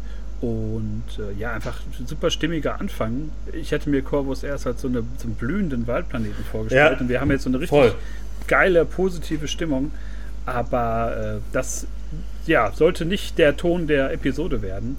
Und 0.43 1.05
äh, 1.19 1.41
ja, 1.41 1.53
einfach 1.53 1.81
super 2.05 2.29
stimmiger 2.31 2.79
Anfang. 2.79 3.31
Ich 3.55 3.71
hätte 3.73 3.89
mir 3.89 4.03
Corvus 4.03 4.43
erst 4.43 4.67
als 4.67 4.83
so, 4.83 4.89
eine, 4.89 5.03
so 5.17 5.25
einen 5.25 5.37
blühenden 5.37 5.87
Waldplaneten 5.87 6.45
vorgestellt. 6.45 6.93
Ja, 6.93 7.01
und 7.01 7.09
wir 7.09 7.23
haben 7.23 7.31
jetzt 7.31 7.45
so 7.45 7.49
eine 7.49 7.59
richtig 7.59 7.71
voll. 7.71 7.95
Geile, 8.49 8.85
positive 8.85 9.49
Stimmung. 9.49 9.91
Aber 10.45 11.37
äh, 11.37 11.41
das 11.53 11.87
ja, 12.47 12.73
sollte 12.73 13.05
nicht 13.05 13.39
der 13.39 13.57
Ton 13.57 13.87
der 13.87 14.13
Episode 14.13 14.63
werden. 14.63 14.97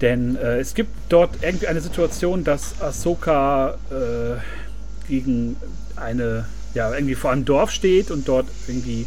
Denn 0.00 0.36
äh, 0.36 0.58
es 0.58 0.74
gibt 0.74 0.90
dort 1.08 1.42
irgendwie 1.42 1.66
eine 1.66 1.80
Situation, 1.80 2.44
dass 2.44 2.80
Ahsoka 2.82 3.74
äh, 3.90 5.08
gegen 5.08 5.56
eine, 5.96 6.46
ja, 6.74 6.92
irgendwie 6.92 7.14
vor 7.14 7.30
einem 7.30 7.44
Dorf 7.44 7.70
steht 7.70 8.10
und 8.10 8.28
dort 8.28 8.46
irgendwie 8.66 9.06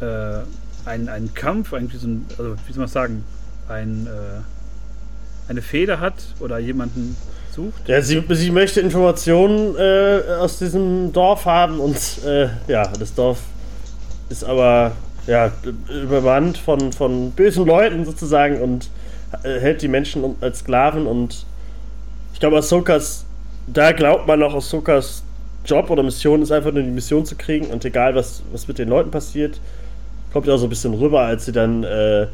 äh, 0.00 0.40
einen, 0.84 1.08
einen 1.08 1.34
Kampf, 1.34 1.72
irgendwie 1.72 1.96
so 1.96 2.06
ein, 2.06 2.26
also 2.38 2.56
wie 2.66 2.72
soll 2.72 2.80
man 2.80 2.88
sagen, 2.88 3.24
ein, 3.68 4.06
äh, 4.06 5.50
eine 5.50 5.62
Feder 5.62 6.00
hat 6.00 6.14
oder 6.40 6.58
jemanden 6.58 7.16
sucht. 7.54 7.88
Ja, 7.88 8.00
sie, 8.02 8.22
sie 8.30 8.50
möchte 8.50 8.80
Informationen 8.80 9.76
äh, 9.76 10.20
aus 10.40 10.58
diesem 10.58 11.12
Dorf 11.12 11.44
haben 11.44 11.80
und 11.80 11.96
äh, 12.26 12.48
ja, 12.68 12.86
das 12.98 13.14
Dorf 13.14 13.38
ist 14.28 14.44
aber 14.44 14.92
ja, 15.26 15.52
übermannt 16.02 16.58
von, 16.58 16.92
von 16.92 17.30
bösen 17.32 17.66
Leuten 17.66 18.04
sozusagen 18.04 18.60
und 18.60 18.88
äh, 19.42 19.60
hält 19.60 19.82
die 19.82 19.88
Menschen 19.88 20.36
als 20.40 20.60
Sklaven 20.60 21.06
und 21.06 21.44
ich 22.32 22.40
glaube, 22.40 22.58
Ahsokas, 22.58 23.24
da 23.66 23.92
glaubt 23.92 24.26
man 24.26 24.42
auch, 24.42 24.54
Ahsokas 24.54 25.22
Job 25.66 25.90
oder 25.90 26.02
Mission 26.02 26.40
ist 26.40 26.50
einfach 26.50 26.72
nur 26.72 26.82
die 26.82 26.90
Mission 26.90 27.26
zu 27.26 27.36
kriegen 27.36 27.66
und 27.66 27.84
egal, 27.84 28.14
was, 28.14 28.42
was 28.52 28.68
mit 28.68 28.78
den 28.78 28.88
Leuten 28.88 29.10
passiert, 29.10 29.60
kommt 30.32 30.46
ja 30.46 30.54
auch 30.54 30.58
so 30.58 30.66
ein 30.66 30.70
bisschen 30.70 30.94
rüber, 30.94 31.20
als 31.20 31.44
sie 31.44 31.52
dann 31.52 31.84
äh, 31.84 32.26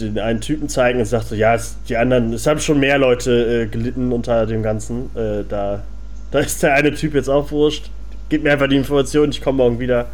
den 0.00 0.18
einen 0.18 0.40
Typen 0.40 0.68
zeigen 0.68 0.98
und 0.98 1.04
sagt 1.04 1.28
so, 1.28 1.34
ja, 1.34 1.54
es, 1.54 1.76
die 1.88 1.96
anderen, 1.96 2.32
es 2.32 2.46
haben 2.46 2.60
schon 2.60 2.80
mehr 2.80 2.98
Leute 2.98 3.62
äh, 3.62 3.66
gelitten 3.66 4.12
unter 4.12 4.46
dem 4.46 4.62
Ganzen. 4.62 5.10
Äh, 5.14 5.44
da, 5.48 5.82
da 6.30 6.38
ist 6.38 6.62
der 6.62 6.74
eine 6.74 6.92
Typ 6.94 7.14
jetzt 7.14 7.28
auch 7.28 7.50
wurscht. 7.50 7.90
Gib 8.28 8.42
mir 8.42 8.52
einfach 8.52 8.68
die 8.68 8.76
Information, 8.76 9.30
ich 9.30 9.42
komme 9.42 9.58
morgen 9.58 9.78
wieder. 9.78 10.06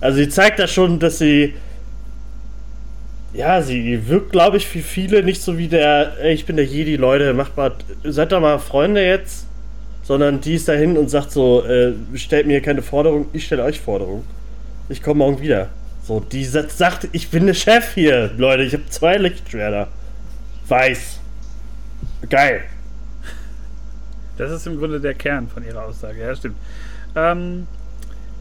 Also 0.00 0.18
sie 0.18 0.28
zeigt 0.28 0.58
da 0.58 0.68
schon, 0.68 0.98
dass 0.98 1.18
sie 1.18 1.54
ja, 3.32 3.62
sie 3.62 4.08
wirkt, 4.08 4.32
glaube 4.32 4.56
ich, 4.56 4.66
für 4.66 4.80
viele 4.80 5.22
nicht 5.22 5.40
so 5.40 5.56
wie 5.56 5.68
der, 5.68 6.14
ey, 6.20 6.34
ich 6.34 6.46
bin 6.46 6.56
der 6.56 6.64
Jedi, 6.64 6.96
Leute, 6.96 7.32
macht 7.32 7.56
mal, 7.56 7.72
seid 8.02 8.32
doch 8.32 8.40
mal 8.40 8.58
Freunde 8.58 9.04
jetzt, 9.04 9.46
sondern 10.02 10.40
die 10.40 10.54
ist 10.54 10.66
dahin 10.68 10.96
und 10.98 11.08
sagt 11.08 11.30
so, 11.30 11.64
äh, 11.64 11.92
stellt 12.14 12.46
mir 12.46 12.60
keine 12.60 12.82
Forderung, 12.82 13.26
ich 13.32 13.46
stelle 13.46 13.62
euch 13.62 13.80
Forderung. 13.80 14.24
Ich 14.88 15.02
komme 15.02 15.18
morgen 15.18 15.40
wieder. 15.40 15.68
So, 16.10 16.18
die 16.18 16.44
sagt, 16.44 17.08
ich 17.12 17.30
bin 17.30 17.46
der 17.46 17.54
Chef 17.54 17.94
hier, 17.94 18.32
Leute, 18.36 18.64
ich 18.64 18.72
habe 18.72 18.84
zwei 18.88 19.16
Lichtschwerter. 19.16 19.86
Weiß. 20.66 21.20
Geil. 22.28 22.64
Das 24.36 24.50
ist 24.50 24.66
im 24.66 24.76
Grunde 24.76 25.00
der 25.00 25.14
Kern 25.14 25.46
von 25.46 25.64
ihrer 25.64 25.84
Aussage, 25.84 26.20
ja, 26.20 26.34
stimmt. 26.34 26.56
Ähm, 27.14 27.68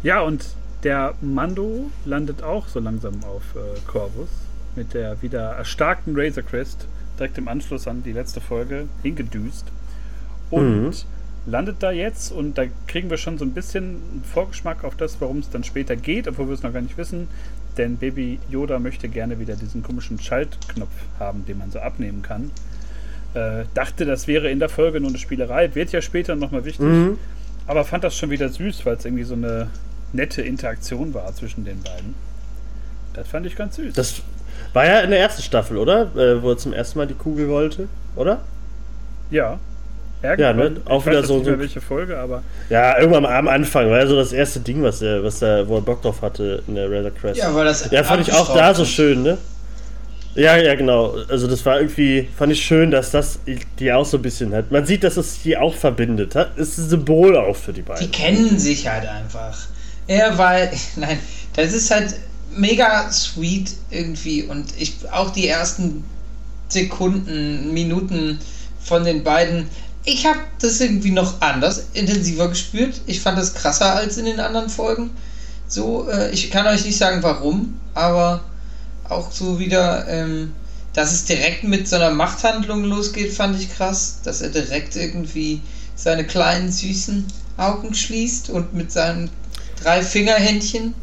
ja, 0.02 0.22
und 0.22 0.48
der 0.82 1.14
Mando 1.22 1.92
landet 2.06 2.42
auch 2.42 2.68
so 2.68 2.80
langsam 2.80 3.24
auf 3.24 3.44
äh, 3.56 3.80
Corvus 3.86 4.30
mit 4.76 4.96
der 4.96 5.22
wieder 5.22 5.52
erstarkten 5.52 6.16
Razor 6.18 6.42
Crest 6.42 6.88
direkt 7.20 7.38
im 7.38 7.48
Anschluss 7.48 7.88
an 7.88 8.02
die 8.02 8.14
letzte 8.14 8.42
Folge 8.42 8.88
hingedüst 9.04 9.66
und 10.50 10.86
mhm. 10.86 10.92
landet 11.46 11.84
da 11.84 11.92
jetzt 11.92 12.32
und 12.32 12.58
da 12.58 12.64
kriegen 12.88 13.12
wir 13.12 13.18
schon 13.18 13.38
so 13.38 13.46
ein 13.46 13.54
bisschen 13.54 14.02
einen 14.12 14.24
Vorgeschmack 14.24 14.84
auf 14.84 14.96
das, 14.96 15.22
worum 15.22 15.38
es 15.38 15.52
dann 15.52 15.64
später 15.64 15.96
geht, 15.96 16.28
obwohl 16.28 16.48
wir 16.48 16.56
es 16.56 16.64
noch 16.64 16.74
gar 16.74 16.82
nicht 16.82 16.98
wissen, 16.98 17.28
denn 17.78 17.98
Baby 17.98 18.40
Yoda 18.50 18.80
möchte 18.80 19.10
gerne 19.10 19.40
wieder 19.40 19.56
diesen 19.56 19.84
komischen 19.84 20.20
Schaltknopf 20.20 20.92
haben, 21.20 21.46
den 21.46 21.58
man 21.58 21.72
so 21.72 21.80
abnehmen 21.80 22.22
kann. 22.22 22.52
Äh, 23.34 23.66
dachte, 23.74 24.06
das 24.06 24.28
wäre 24.28 24.50
in 24.50 24.60
der 24.60 24.70
Folge 24.70 25.00
nur 25.00 25.10
eine 25.10 25.20
Spielerei, 25.20 25.74
wird 25.76 25.92
ja 25.92 26.02
später 26.02 26.36
nochmal 26.36 26.66
wichtig, 26.66 26.86
mhm. 26.86 27.18
aber 27.68 27.86
fand 27.86 28.04
das 28.04 28.18
schon 28.18 28.32
wieder 28.32 28.50
süß, 28.50 28.86
weil 28.86 28.96
es 28.96 29.06
irgendwie 29.06 29.24
so 29.24 29.36
eine 29.36 29.70
nette 30.14 30.42
Interaktion 30.42 31.14
war 31.14 31.34
zwischen 31.36 31.64
den 31.64 31.82
beiden. 31.84 32.16
Das 33.14 33.28
fand 33.28 33.46
ich 33.46 33.56
ganz 33.56 33.76
süß. 33.76 33.94
Das 33.94 34.22
war 34.74 34.86
ja 34.86 35.02
in 35.02 35.12
der 35.12 35.20
ersten 35.20 35.42
Staffel, 35.42 35.78
oder? 35.78 36.16
Äh, 36.16 36.42
wo 36.42 36.52
er 36.52 36.58
zum 36.58 36.74
ersten 36.74 36.98
Mal 36.98 37.08
die 37.08 37.14
Kugel 37.14 37.48
wollte, 37.50 37.88
oder? 38.16 38.42
Ja. 39.32 39.60
Ja, 40.22 40.54
ne? 40.54 40.76
Auch 40.86 41.06
wieder 41.06 41.24
so. 41.24 41.38
Nicht 41.38 41.48
mehr 41.48 41.60
welche 41.60 41.82
Folge, 41.82 42.18
aber. 42.18 42.44
Ja, 42.70 43.00
irgendwann 43.00 43.26
am 43.26 43.48
Anfang 43.48 43.90
war 43.90 44.00
ja 44.00 44.08
so 44.08 44.16
das 44.16 44.34
erste 44.34 44.60
Ding, 44.60 44.84
was 44.84 45.02
er, 45.02 45.24
was 45.24 45.42
er, 45.42 45.68
wo 45.68 45.76
er 45.76 45.82
Bock 45.82 46.02
drauf 46.02 46.22
hatte 46.22 46.62
in 46.68 46.76
der 46.76 46.92
Razor 46.92 47.12
Crest. 47.12 47.40
Ja, 47.40 47.54
weil 47.56 47.66
das. 47.66 47.90
Ja, 47.90 48.04
fand 48.04 48.28
ich 48.28 48.34
auch 48.34 48.54
da 48.54 48.74
so 48.74 48.84
schön, 48.84 49.24
ne? 49.24 49.38
Ja, 50.36 50.58
ja, 50.58 50.76
genau. 50.76 51.16
Also 51.30 51.48
das 51.48 51.66
war 51.66 51.80
irgendwie, 51.80 52.28
fand 52.38 52.52
ich 52.52 52.62
schön, 52.62 52.92
dass 52.92 53.12
das 53.12 53.40
die 53.80 53.92
auch 53.92 54.06
so 54.06 54.18
ein 54.18 54.22
bisschen 54.22 54.54
hat. 54.54 54.72
Man 54.72 54.86
sieht, 54.86 55.04
dass 55.04 55.18
es 55.18 55.42
die 55.42 55.58
auch 55.58 55.74
verbindet. 55.74 56.36
Es 56.56 56.70
ist 56.70 56.78
ein 56.78 56.90
Symbol 56.90 57.36
auch 57.36 57.56
für 57.56 57.74
die 57.74 57.82
beiden. 57.82 58.06
Die 58.06 58.12
kennen 58.12 58.60
sich 58.60 58.88
halt 58.88 59.08
einfach. 59.08 59.58
Ja, 60.08 60.38
weil, 60.38 60.70
nein, 60.98 61.18
das 61.56 61.74
ist 61.74 61.92
halt, 61.92 62.14
mega 62.52 63.12
sweet 63.12 63.72
irgendwie 63.90 64.44
und 64.44 64.74
ich 64.78 64.96
auch 65.12 65.32
die 65.32 65.48
ersten 65.48 66.04
Sekunden, 66.68 67.74
Minuten 67.74 68.40
von 68.80 69.04
den 69.04 69.24
beiden. 69.24 69.68
Ich 70.06 70.26
habe 70.26 70.40
das 70.62 70.80
irgendwie 70.80 71.12
noch 71.12 71.42
anders, 71.42 71.88
intensiver 71.94 72.48
gespürt. 72.48 73.02
Ich 73.06 73.22
fand 73.22 73.38
das 73.38 73.54
krasser 73.54 73.96
als 73.96 74.18
in 74.18 74.26
den 74.26 74.40
anderen 74.40 74.70
Folgen. 74.70 75.12
So, 75.68 76.08
äh, 76.10 76.32
ich 76.32 76.50
kann 76.50 76.66
euch 76.68 76.86
nicht 76.86 76.98
sagen 76.98 77.22
warum, 77.22 77.80
aber 77.94 78.42
auch 79.08 79.32
so 79.32 79.60
wieder, 79.60 80.08
ähm, 80.08 80.54
dass 80.94 81.14
es 81.14 81.26
direkt 81.26 81.64
mit 81.64 81.88
so 81.88 81.98
einer 81.98 82.12
Machthandlung 82.12 82.84
losgeht, 82.86 83.34
fand 83.34 83.60
ich 83.60 83.74
krass. 83.76 84.20
Dass 84.24 84.42
er 84.42 84.50
direkt 84.50 84.96
irgendwie 84.96 85.62
seine 85.96 86.26
kleinen 86.26 86.72
süßen 86.72 87.26
Augen 87.58 87.94
schließt 87.94 88.50
und 88.50 88.74
mit 88.74 88.92
seinen 88.92 89.30
drei 89.82 90.02
Fingerhändchen 90.02 90.96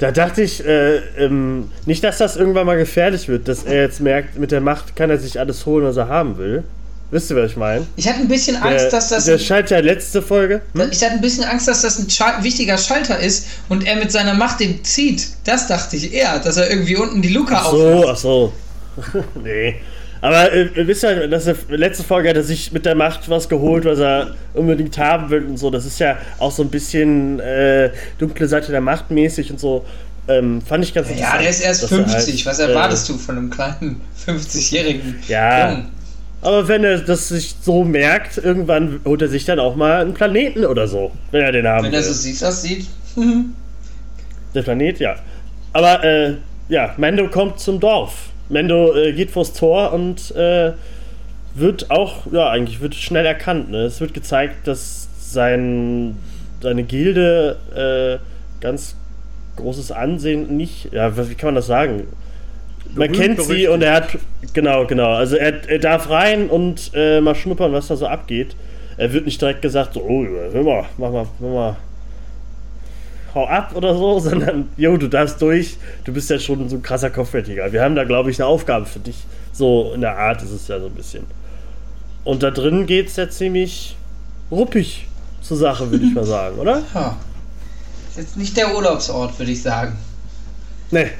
da 0.00 0.12
dachte 0.12 0.40
ich, 0.40 0.64
äh, 0.64 0.96
ähm, 1.18 1.68
nicht, 1.84 2.02
dass 2.02 2.16
das 2.16 2.36
irgendwann 2.36 2.64
mal 2.64 2.78
gefährlich 2.78 3.28
wird, 3.28 3.48
dass 3.48 3.64
er 3.64 3.82
jetzt 3.82 4.00
merkt, 4.00 4.38
mit 4.38 4.50
der 4.50 4.62
Macht 4.62 4.96
kann 4.96 5.10
er 5.10 5.18
sich 5.18 5.38
alles 5.38 5.66
holen, 5.66 5.84
was 5.84 5.98
er 5.98 6.08
haben 6.08 6.38
will. 6.38 6.64
Wisst 7.10 7.30
ihr, 7.30 7.36
was 7.36 7.50
ich 7.50 7.56
meine? 7.56 7.86
Ich 7.96 8.06
hatte 8.06 8.20
ein 8.20 8.28
bisschen 8.28 8.56
Angst, 8.56 8.84
der, 8.84 8.90
dass 8.90 9.08
das. 9.08 9.24
Der 9.24 9.38
Schalter 9.38 9.82
letzte 9.82 10.22
Folge. 10.22 10.62
Hm? 10.74 10.90
Ich 10.92 11.02
hatte 11.02 11.14
ein 11.14 11.20
bisschen 11.20 11.44
Angst, 11.44 11.66
dass 11.66 11.82
das 11.82 11.98
ein 11.98 12.08
Schal 12.08 12.44
wichtiger 12.44 12.78
Schalter 12.78 13.18
ist 13.18 13.46
und 13.68 13.84
er 13.86 13.96
mit 13.96 14.12
seiner 14.12 14.34
Macht 14.34 14.60
den 14.60 14.84
zieht. 14.84 15.28
Das 15.44 15.66
dachte 15.66 15.96
ich 15.96 16.12
eher, 16.12 16.38
dass 16.38 16.56
er 16.56 16.70
irgendwie 16.70 16.96
unten 16.96 17.20
die 17.20 17.30
Luke 17.30 17.52
ach 17.56 17.70
so, 17.70 18.04
Ach 18.08 18.16
so, 18.16 18.52
nee. 19.42 19.76
Aber 20.20 20.52
äh, 20.52 20.68
wisst 20.86 21.02
ihr, 21.02 21.28
dass 21.28 21.46
er, 21.46 21.56
letzte 21.68 22.04
Folge 22.04 22.28
hat 22.28 22.36
er 22.36 22.42
sich 22.42 22.72
mit 22.72 22.84
der 22.84 22.94
Macht 22.94 23.28
was 23.28 23.48
geholt, 23.48 23.84
was 23.86 23.98
er 23.98 24.34
unbedingt 24.54 24.96
haben 24.98 25.30
will 25.30 25.46
und 25.46 25.56
so. 25.56 25.70
Das 25.70 25.86
ist 25.86 25.98
ja 25.98 26.18
auch 26.38 26.52
so 26.52 26.62
ein 26.62 26.68
bisschen 26.68 27.40
äh, 27.40 27.90
dunkle 28.18 28.46
Seite 28.46 28.70
der 28.70 28.82
Macht 28.82 29.10
mäßig 29.10 29.50
und 29.50 29.58
so. 29.58 29.84
Ähm, 30.28 30.60
fand 30.62 30.84
ich 30.84 30.94
ganz 30.94 31.08
ja, 31.08 31.14
interessant. 31.14 31.34
Ja, 31.36 31.42
der 31.42 31.50
ist 31.50 31.60
erst 31.60 31.88
50. 31.88 32.14
Halt, 32.14 32.46
was 32.46 32.58
erwartest 32.58 33.08
äh, 33.08 33.12
du 33.12 33.18
von 33.18 33.36
einem 33.36 33.50
kleinen 33.50 34.00
50-jährigen 34.26 35.18
ja, 35.26 35.70
Jungen? 35.70 35.99
Aber 36.42 36.68
wenn 36.68 36.84
er 36.84 36.98
das 36.98 37.28
sich 37.28 37.54
so 37.60 37.84
merkt, 37.84 38.38
irgendwann 38.38 39.00
holt 39.04 39.20
er 39.22 39.28
sich 39.28 39.44
dann 39.44 39.58
auch 39.58 39.76
mal 39.76 40.00
einen 40.00 40.14
Planeten 40.14 40.64
oder 40.64 40.88
so, 40.88 41.12
wenn 41.30 41.42
er 41.42 41.52
den 41.52 41.66
haben 41.66 41.84
Wenn 41.84 41.92
er 41.92 42.02
so 42.02 42.12
sieht, 42.12 42.40
das 42.40 42.62
sieht. 42.62 42.86
der 44.54 44.62
Planet, 44.62 44.98
ja. 45.00 45.16
Aber 45.72 46.02
äh, 46.02 46.34
ja, 46.68 46.94
Mendo 46.96 47.28
kommt 47.28 47.60
zum 47.60 47.78
Dorf. 47.78 48.30
Mendo 48.48 48.94
äh, 48.94 49.12
geht 49.12 49.30
vors 49.30 49.52
Tor 49.52 49.92
und 49.92 50.34
äh, 50.34 50.72
wird 51.54 51.90
auch, 51.90 52.32
ja, 52.32 52.48
eigentlich 52.50 52.80
wird 52.80 52.94
schnell 52.94 53.26
erkannt. 53.26 53.70
Ne? 53.70 53.82
Es 53.82 54.00
wird 54.00 54.14
gezeigt, 54.14 54.66
dass 54.66 55.08
sein, 55.20 56.16
seine 56.62 56.84
Gilde 56.84 57.56
äh, 57.74 58.62
ganz 58.62 58.96
großes 59.56 59.92
Ansehen 59.92 60.56
nicht, 60.56 60.92
ja, 60.92 61.16
wie 61.16 61.34
kann 61.34 61.48
man 61.48 61.54
das 61.56 61.66
sagen? 61.66 62.08
Man 62.94 63.12
kennt 63.12 63.42
sie 63.42 63.68
und 63.68 63.82
er 63.82 63.94
hat, 63.94 64.18
genau, 64.52 64.86
genau, 64.86 65.12
also 65.12 65.36
er, 65.36 65.68
er 65.68 65.78
darf 65.78 66.10
rein 66.10 66.48
und 66.48 66.90
äh, 66.94 67.20
mal 67.20 67.34
schnuppern, 67.34 67.72
was 67.72 67.88
da 67.88 67.96
so 67.96 68.06
abgeht. 68.06 68.56
Er 68.96 69.12
wird 69.12 69.24
nicht 69.24 69.40
direkt 69.40 69.62
gesagt, 69.62 69.94
so, 69.94 70.02
oh, 70.02 70.24
hör 70.24 70.62
mal, 70.62 70.84
mach 70.98 71.10
mal, 71.10 71.26
mach 71.38 71.48
mal, 71.48 71.76
hau 73.34 73.46
ab 73.46 73.72
oder 73.74 73.94
so, 73.94 74.18
sondern, 74.20 74.68
jo, 74.76 74.96
du 74.96 75.08
darfst 75.08 75.40
durch, 75.40 75.76
du 76.04 76.12
bist 76.12 76.30
ja 76.30 76.38
schon 76.38 76.68
so 76.68 76.76
ein 76.76 76.82
krasser 76.82 77.10
Kopfgeldjäger. 77.10 77.72
Wir 77.72 77.82
haben 77.82 77.94
da, 77.94 78.04
glaube 78.04 78.30
ich, 78.30 78.40
eine 78.40 78.46
Aufgabe 78.46 78.86
für 78.86 79.00
dich. 79.00 79.16
So 79.52 79.92
in 79.94 80.00
der 80.00 80.16
Art 80.16 80.42
ist 80.42 80.50
es 80.50 80.68
ja 80.68 80.78
so 80.78 80.86
ein 80.86 80.94
bisschen. 80.94 81.24
Und 82.24 82.42
da 82.42 82.50
drin 82.50 82.86
geht 82.86 83.08
es 83.08 83.16
ja 83.16 83.28
ziemlich 83.28 83.96
ruppig 84.50 85.06
zur 85.42 85.56
Sache, 85.56 85.90
würde 85.90 86.04
ich 86.04 86.14
mal 86.14 86.24
sagen, 86.26 86.58
oder? 86.58 86.82
Ja. 86.94 87.16
Ist 88.10 88.18
jetzt 88.18 88.36
nicht 88.36 88.56
der 88.56 88.74
Urlaubsort, 88.74 89.38
würde 89.38 89.52
ich 89.52 89.62
sagen. 89.62 89.96
Nee. 90.90 91.10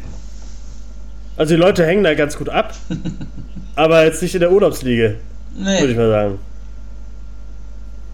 Also 1.40 1.54
die 1.54 1.60
Leute 1.60 1.86
hängen 1.86 2.04
da 2.04 2.12
ganz 2.12 2.36
gut 2.36 2.50
ab, 2.50 2.74
aber 3.74 4.04
jetzt 4.04 4.20
nicht 4.20 4.34
in 4.34 4.40
der 4.40 4.52
Urlaubsliege, 4.52 5.14
würde 5.56 5.74
ich 5.78 5.86
Nee. 5.88 5.94
mal 5.94 6.10
sagen. 6.10 6.38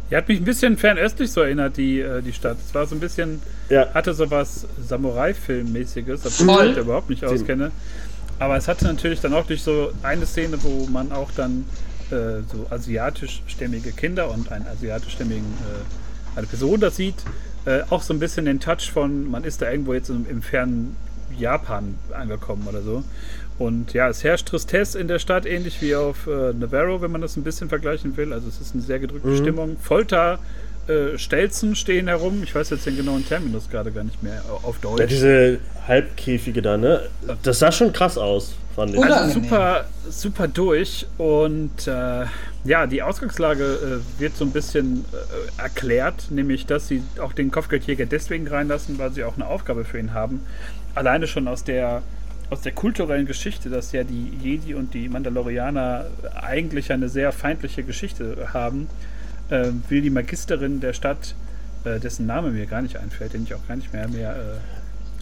Die 0.08 0.14
hat 0.16 0.28
mich 0.28 0.38
ein 0.38 0.44
bisschen 0.44 0.76
fernöstlich 0.76 1.32
so 1.32 1.40
erinnert, 1.40 1.76
die, 1.76 1.98
äh, 2.02 2.22
die 2.22 2.32
Stadt. 2.32 2.56
Es 2.64 2.72
war 2.72 2.86
so 2.86 2.94
ein 2.94 3.00
bisschen, 3.00 3.42
Ja. 3.68 3.92
hatte 3.94 4.14
so 4.14 4.30
was 4.30 4.66
Samurai-Film-mäßiges, 4.80 6.20
obwohl 6.24 6.66
ich 6.66 6.68
mich 6.76 6.84
überhaupt 6.84 7.10
nicht 7.10 7.24
auskenne. 7.24 7.72
Aber 8.38 8.56
es 8.56 8.68
hatte 8.68 8.84
natürlich 8.84 9.20
dann 9.20 9.34
auch 9.34 9.44
durch 9.44 9.60
so 9.64 9.90
eine 10.04 10.24
Szene, 10.24 10.58
wo 10.62 10.86
man 10.86 11.10
auch 11.10 11.32
dann 11.36 11.64
äh, 12.12 12.42
so 12.52 12.68
asiatischstämmige 12.70 13.90
Kinder 13.90 14.30
und 14.30 14.52
einen 14.52 14.68
asiatischstämmigen, 14.68 15.42
äh, 15.44 16.38
eine 16.38 16.46
Person 16.46 16.78
das 16.78 16.94
sieht, 16.94 17.16
äh, 17.64 17.80
auch 17.90 18.02
so 18.02 18.14
ein 18.14 18.20
bisschen 18.20 18.44
den 18.44 18.60
Touch 18.60 18.92
von, 18.92 19.28
man 19.28 19.42
ist 19.42 19.62
da 19.62 19.68
irgendwo 19.68 19.94
jetzt 19.94 20.10
im, 20.10 20.24
im 20.30 20.42
fernen 20.42 20.94
Japan 21.38 21.94
angekommen 22.12 22.66
oder 22.68 22.82
so. 22.82 23.02
Und 23.58 23.94
ja, 23.94 24.08
es 24.08 24.22
herrscht 24.22 24.48
Tristesse 24.48 24.98
in 24.98 25.08
der 25.08 25.18
Stadt, 25.18 25.46
ähnlich 25.46 25.80
wie 25.80 25.94
auf 25.94 26.26
äh, 26.26 26.52
Navarro, 26.52 27.00
wenn 27.00 27.10
man 27.10 27.22
das 27.22 27.36
ein 27.36 27.42
bisschen 27.42 27.68
vergleichen 27.70 28.16
will. 28.16 28.32
Also 28.32 28.48
es 28.48 28.60
ist 28.60 28.74
eine 28.74 28.82
sehr 28.82 28.98
gedrückte 28.98 29.28
Mhm. 29.28 29.36
Stimmung. 29.38 29.76
Folter, 29.80 30.38
äh, 30.88 31.16
Stelzen 31.16 31.74
stehen 31.74 32.06
herum. 32.08 32.42
Ich 32.42 32.54
weiß 32.54 32.68
jetzt 32.70 32.84
den 32.84 32.96
genauen 32.96 33.26
Terminus 33.26 33.70
gerade 33.70 33.90
gar 33.92 34.04
nicht 34.04 34.22
mehr 34.22 34.42
au- 34.50 34.68
auf 34.68 34.78
Deutsch. 34.78 35.00
Ja, 35.00 35.06
diese 35.06 35.58
Halbkäfige 35.88 36.60
da, 36.60 36.76
ne? 36.76 37.02
Das 37.42 37.58
sah 37.60 37.72
schon 37.72 37.92
krass 37.94 38.18
aus, 38.18 38.54
fand 38.74 38.92
ich. 38.92 38.98
Oder- 38.98 39.22
Also 39.22 39.40
super, 39.40 39.84
super 40.10 40.48
durch 40.48 41.06
und 41.16 41.88
äh, 41.88 42.26
ja, 42.64 42.86
die 42.86 43.02
Ausgangslage 43.02 43.64
äh, 43.64 44.20
wird 44.20 44.36
so 44.36 44.44
ein 44.44 44.50
bisschen 44.50 45.04
äh, 45.12 45.62
erklärt, 45.62 46.30
nämlich 46.30 46.66
dass 46.66 46.88
sie 46.88 47.02
auch 47.22 47.32
den 47.32 47.50
Kopfgeldjäger 47.50 48.04
deswegen 48.04 48.46
reinlassen, 48.48 48.98
weil 48.98 49.12
sie 49.12 49.24
auch 49.24 49.36
eine 49.36 49.46
Aufgabe 49.46 49.84
für 49.86 49.98
ihn 49.98 50.12
haben. 50.12 50.42
Alleine 50.96 51.26
schon 51.26 51.46
aus 51.46 51.62
der 51.62 52.02
aus 52.48 52.60
der 52.60 52.72
kulturellen 52.72 53.26
Geschichte, 53.26 53.70
dass 53.70 53.90
ja 53.92 54.04
die 54.04 54.30
Jedi 54.40 54.74
und 54.74 54.94
die 54.94 55.08
Mandalorianer 55.08 56.06
eigentlich 56.40 56.92
eine 56.92 57.08
sehr 57.08 57.32
feindliche 57.32 57.82
Geschichte 57.82 58.48
haben, 58.54 58.88
äh, 59.50 59.70
will 59.88 60.00
die 60.00 60.10
Magisterin 60.10 60.80
der 60.80 60.92
Stadt, 60.92 61.34
äh, 61.84 61.98
dessen 61.98 62.26
Name 62.26 62.50
mir 62.50 62.66
gar 62.66 62.82
nicht 62.82 62.98
einfällt, 62.98 63.32
den 63.32 63.42
ich 63.42 63.54
auch 63.54 63.66
gar 63.66 63.76
nicht 63.76 63.92
mehr 63.92 64.08
mehr. 64.08 64.36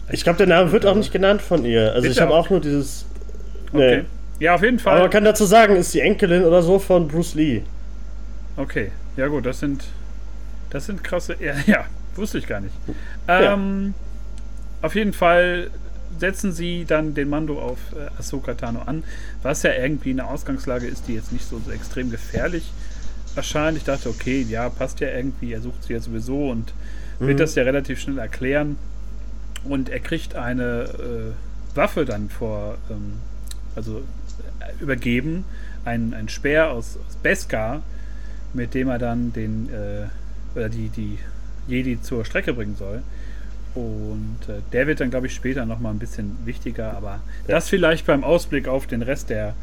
Äh, 0.09 0.13
Ich 0.13 0.23
glaube, 0.23 0.37
der 0.37 0.47
Name 0.47 0.71
wird 0.71 0.85
auch 0.85 0.95
nicht 0.95 1.11
genannt 1.11 1.41
von 1.41 1.65
ihr. 1.65 1.93
Also 1.93 2.07
ich 2.07 2.21
habe 2.21 2.33
auch. 2.33 2.49
nur 2.49 2.61
dieses. 2.61 3.05
okay. 3.73 3.97
Nee. 4.01 4.05
Ja, 4.37 4.55
auf 4.55 4.61
jeden 4.61 4.79
Fall. 4.79 4.93
Aber 4.93 5.03
man 5.03 5.09
kann 5.11 5.23
dazu 5.23 5.45
sagen, 5.45 5.77
ist 5.77 5.93
die 5.93 6.01
Enkelin 6.01 6.43
oder 6.43 6.61
so 6.61 6.77
von 6.77 7.07
Bruce 7.07 7.35
Lee. 7.35 7.63
Okay, 8.57 8.91
ja 9.15 9.27
gut, 9.27 9.45
das 9.45 9.61
sind 9.61 9.85
das 10.69 10.85
sind 10.85 11.03
krasse. 11.03 11.37
Ja, 11.39 11.53
ja 11.65 11.85
wusste 12.15 12.37
ich 12.37 12.47
gar 12.47 12.59
nicht. 12.59 12.75
Ja. 13.27 13.57
Auf 14.85 14.93
jeden 14.95 15.13
Fall 15.13 15.71
setzen 16.19 16.51
sie 16.51 16.85
dann 16.85 17.13
den 17.15 17.27
Mando 17.27 17.59
auf 17.59 17.79
äh, 17.93 18.19
Ahsoka 18.19 18.53
Tano 18.53 18.81
an, 18.85 19.03
was 19.41 19.63
ja 19.63 19.73
irgendwie 19.73 20.11
eine 20.11 20.27
Ausgangslage 20.27 20.85
ist, 20.85 21.07
die 21.07 21.15
jetzt 21.15 21.31
nicht 21.31 21.47
so, 21.49 21.59
so 21.65 21.71
extrem 21.71 22.11
gefährlich 22.11 22.71
erscheint. 23.35 23.77
Ich 23.77 23.83
dachte, 23.83 24.09
okay, 24.09 24.45
ja, 24.47 24.69
passt 24.69 24.99
ja 24.99 25.09
irgendwie, 25.09 25.53
er 25.53 25.61
sucht 25.61 25.83
sie 25.83 25.93
ja 25.93 25.99
sowieso 25.99 26.49
und 26.51 26.73
Mhm. 27.19 27.27
wird 27.27 27.39
das 27.39 27.55
ja 27.55 27.63
relativ 27.63 27.99
schnell 27.99 28.17
erklären. 28.17 28.77
Und 29.63 29.89
er 29.89 30.01
kriegt 30.01 30.35
eine 30.35 30.83
äh, 30.83 31.75
Waffe 31.75 32.05
dann 32.05 32.29
vor, 32.29 32.77
ähm, 32.89 33.13
also 33.75 34.03
äh, 34.59 34.83
übergeben, 34.83 35.45
ein, 35.85 36.13
ein 36.13 36.29
Speer 36.29 36.71
aus, 36.71 36.97
aus 37.07 37.15
Beskar, 37.23 37.81
mit 38.53 38.73
dem 38.73 38.89
er 38.89 38.99
dann 38.99 39.33
den, 39.33 39.69
äh, 39.69 40.07
oder 40.57 40.69
die, 40.69 40.89
die 40.89 41.17
Jedi 41.67 42.01
zur 42.01 42.25
Strecke 42.25 42.53
bringen 42.53 42.75
soll. 42.77 43.01
Und 43.75 44.37
äh, 44.47 44.61
der 44.71 44.87
wird 44.87 45.01
dann, 45.01 45.09
glaube 45.09 45.27
ich, 45.27 45.35
später 45.35 45.65
nochmal 45.65 45.93
ein 45.93 45.99
bisschen 45.99 46.37
wichtiger, 46.45 46.95
aber 46.95 47.19
das 47.47 47.69
vielleicht 47.69 48.05
beim 48.05 48.23
Ausblick 48.23 48.67
auf 48.67 48.87
den 48.87 49.01
Rest 49.01 49.29
der, 49.29 49.53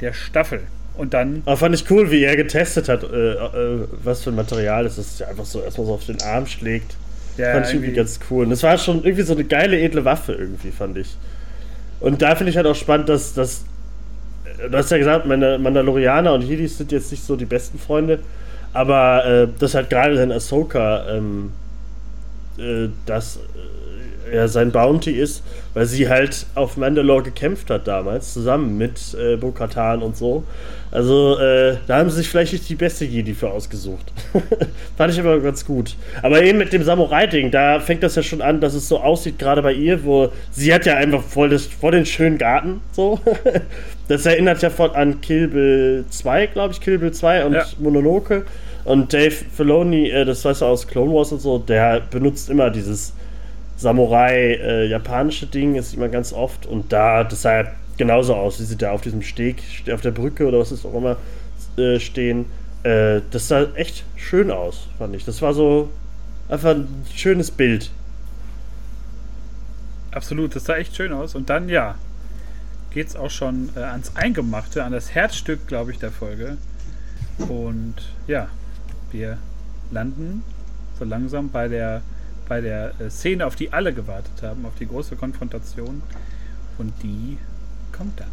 der 0.00 0.12
Staffel. 0.12 0.60
Und 0.96 1.14
dann, 1.14 1.42
Aber 1.46 1.56
fand 1.56 1.74
ich 1.74 1.90
cool, 1.90 2.10
wie 2.10 2.24
er 2.24 2.36
getestet 2.36 2.88
hat, 2.88 3.04
äh, 3.04 3.32
äh, 3.32 3.86
was 4.02 4.22
für 4.22 4.30
ein 4.30 4.36
Material 4.36 4.84
es 4.86 4.98
ist. 4.98 5.12
Dass 5.12 5.20
er 5.20 5.28
einfach 5.30 5.44
so 5.44 5.62
erstmal 5.62 5.86
so 5.86 5.94
auf 5.94 6.04
den 6.04 6.20
Arm 6.20 6.46
schlägt. 6.46 6.96
ja, 7.36 7.52
fand 7.52 7.66
ich 7.66 7.74
irgendwie 7.74 7.92
ganz 7.92 8.18
cool. 8.30 8.44
Und 8.44 8.50
das 8.50 8.62
war 8.62 8.76
schon 8.76 9.04
irgendwie 9.04 9.22
so 9.22 9.32
eine 9.32 9.44
geile, 9.44 9.80
edle 9.80 10.04
Waffe 10.04 10.32
irgendwie, 10.32 10.72
fand 10.72 10.98
ich. 10.98 11.16
Und 12.00 12.22
da 12.22 12.34
finde 12.34 12.50
ich 12.50 12.56
halt 12.56 12.66
auch 12.66 12.74
spannend, 12.74 13.08
dass, 13.08 13.34
dass 13.34 13.64
äh, 14.58 14.68
du 14.68 14.76
hast 14.76 14.90
ja 14.90 14.98
gesagt, 14.98 15.26
meine 15.26 15.58
Mandalorianer 15.58 16.32
und 16.34 16.42
Jedis 16.42 16.76
sind 16.76 16.92
jetzt 16.92 17.12
nicht 17.12 17.24
so 17.24 17.36
die 17.36 17.46
besten 17.46 17.78
Freunde, 17.78 18.18
aber 18.72 19.24
äh, 19.24 19.48
das 19.58 19.74
halt 19.74 19.90
gerade 19.90 20.16
dann 20.16 20.32
Ahsoka, 20.32 21.08
ähm, 21.08 21.52
äh, 22.58 22.88
dass 23.06 23.36
äh, 23.36 23.40
ja, 24.34 24.48
sein 24.48 24.70
Bounty 24.70 25.12
ist, 25.12 25.42
weil 25.74 25.86
sie 25.86 26.08
halt 26.08 26.46
auf 26.54 26.76
Mandalore 26.76 27.24
gekämpft 27.24 27.70
hat 27.70 27.86
damals, 27.86 28.32
zusammen 28.32 28.76
mit 28.78 29.14
äh, 29.14 29.36
Bo-Katan 29.36 30.02
und 30.02 30.16
so. 30.16 30.44
Also, 30.92 31.38
äh, 31.38 31.76
da 31.86 31.98
haben 31.98 32.10
sie 32.10 32.16
sich 32.16 32.28
vielleicht 32.28 32.52
nicht 32.52 32.68
die 32.68 32.74
beste 32.74 33.04
Jedi 33.04 33.32
für 33.34 33.50
ausgesucht. 33.50 34.12
Fand 34.96 35.12
ich 35.12 35.20
aber 35.20 35.38
ganz 35.40 35.64
gut. 35.64 35.96
Aber 36.22 36.42
eben 36.42 36.58
mit 36.58 36.72
dem 36.72 36.82
Samurai-Ding, 36.82 37.50
da 37.50 37.78
fängt 37.78 38.02
das 38.02 38.16
ja 38.16 38.22
schon 38.22 38.42
an, 38.42 38.60
dass 38.60 38.74
es 38.74 38.88
so 38.88 38.98
aussieht, 38.98 39.38
gerade 39.38 39.62
bei 39.62 39.72
ihr, 39.72 40.04
wo 40.04 40.30
sie 40.50 40.74
hat 40.74 40.86
ja 40.86 40.96
einfach 40.96 41.22
voll, 41.22 41.48
das, 41.48 41.66
voll 41.66 41.92
den 41.92 42.06
schönen 42.06 42.38
Garten, 42.38 42.80
so. 42.92 43.20
das 44.08 44.26
erinnert 44.26 44.62
ja 44.62 44.70
voll 44.70 44.90
an 44.90 45.20
Kill 45.20 45.48
Bill 45.48 46.04
2, 46.10 46.46
glaube 46.48 46.74
ich, 46.74 46.80
Kill 46.80 46.98
Bill 46.98 47.12
2 47.12 47.44
und 47.46 47.52
Ja. 47.52 47.64
Mononoke. 47.78 48.44
Und 48.84 49.12
Dave 49.12 49.30
Filoni, 49.30 50.10
äh, 50.10 50.24
das 50.24 50.44
weißt 50.44 50.62
du 50.62 50.66
aus 50.66 50.86
Clone 50.86 51.12
Wars 51.12 51.32
und 51.32 51.40
so, 51.40 51.58
der 51.58 52.00
benutzt 52.00 52.48
immer 52.48 52.70
dieses 52.70 53.12
Samurai-japanische 53.76 55.46
Ding, 55.46 55.74
das 55.76 55.90
sieht 55.90 56.00
man 56.00 56.10
ganz 56.10 56.32
oft. 56.32 56.66
Und 56.66 56.92
da, 56.92 57.24
das 57.24 57.42
sah 57.42 57.62
ja 57.62 57.72
genauso 57.96 58.34
aus, 58.34 58.60
wie 58.60 58.64
sie 58.64 58.76
da 58.76 58.92
auf 58.92 59.02
diesem 59.02 59.22
Steg, 59.22 59.62
auf 59.92 60.00
der 60.00 60.10
Brücke 60.10 60.46
oder 60.46 60.58
was 60.58 60.72
ist 60.72 60.84
auch 60.84 60.94
immer 60.94 61.16
äh, 61.76 61.98
stehen. 62.00 62.46
Äh, 62.82 63.20
das 63.30 63.48
sah 63.48 63.64
echt 63.74 64.04
schön 64.16 64.50
aus, 64.50 64.86
fand 64.98 65.14
ich. 65.14 65.24
Das 65.24 65.42
war 65.42 65.52
so 65.52 65.90
einfach 66.48 66.70
ein 66.70 67.04
schönes 67.14 67.50
Bild. 67.50 67.90
Absolut, 70.12 70.56
das 70.56 70.64
sah 70.64 70.76
echt 70.76 70.96
schön 70.96 71.12
aus. 71.12 71.34
Und 71.34 71.50
dann, 71.50 71.68
ja, 71.68 71.94
geht 72.90 73.08
es 73.08 73.16
auch 73.16 73.30
schon 73.30 73.70
äh, 73.76 73.80
ans 73.80 74.16
Eingemachte, 74.16 74.84
an 74.84 74.92
das 74.92 75.14
Herzstück, 75.14 75.66
glaube 75.68 75.92
ich, 75.92 75.98
der 75.98 76.10
Folge. 76.10 76.56
Und 77.38 77.94
ja, 78.26 78.48
wir 79.12 79.38
landen 79.90 80.42
so 80.98 81.04
langsam 81.04 81.50
bei 81.50 81.68
der, 81.68 82.02
bei 82.48 82.60
der 82.60 82.92
äh, 83.00 83.10
Szene, 83.10 83.46
auf 83.46 83.56
die 83.56 83.72
alle 83.72 83.92
gewartet 83.92 84.42
haben, 84.42 84.64
auf 84.66 84.74
die 84.78 84.86
große 84.86 85.16
Konfrontation. 85.16 86.02
Und 86.78 86.92
die 87.02 87.38
kommt 87.92 88.20
dann. 88.20 88.28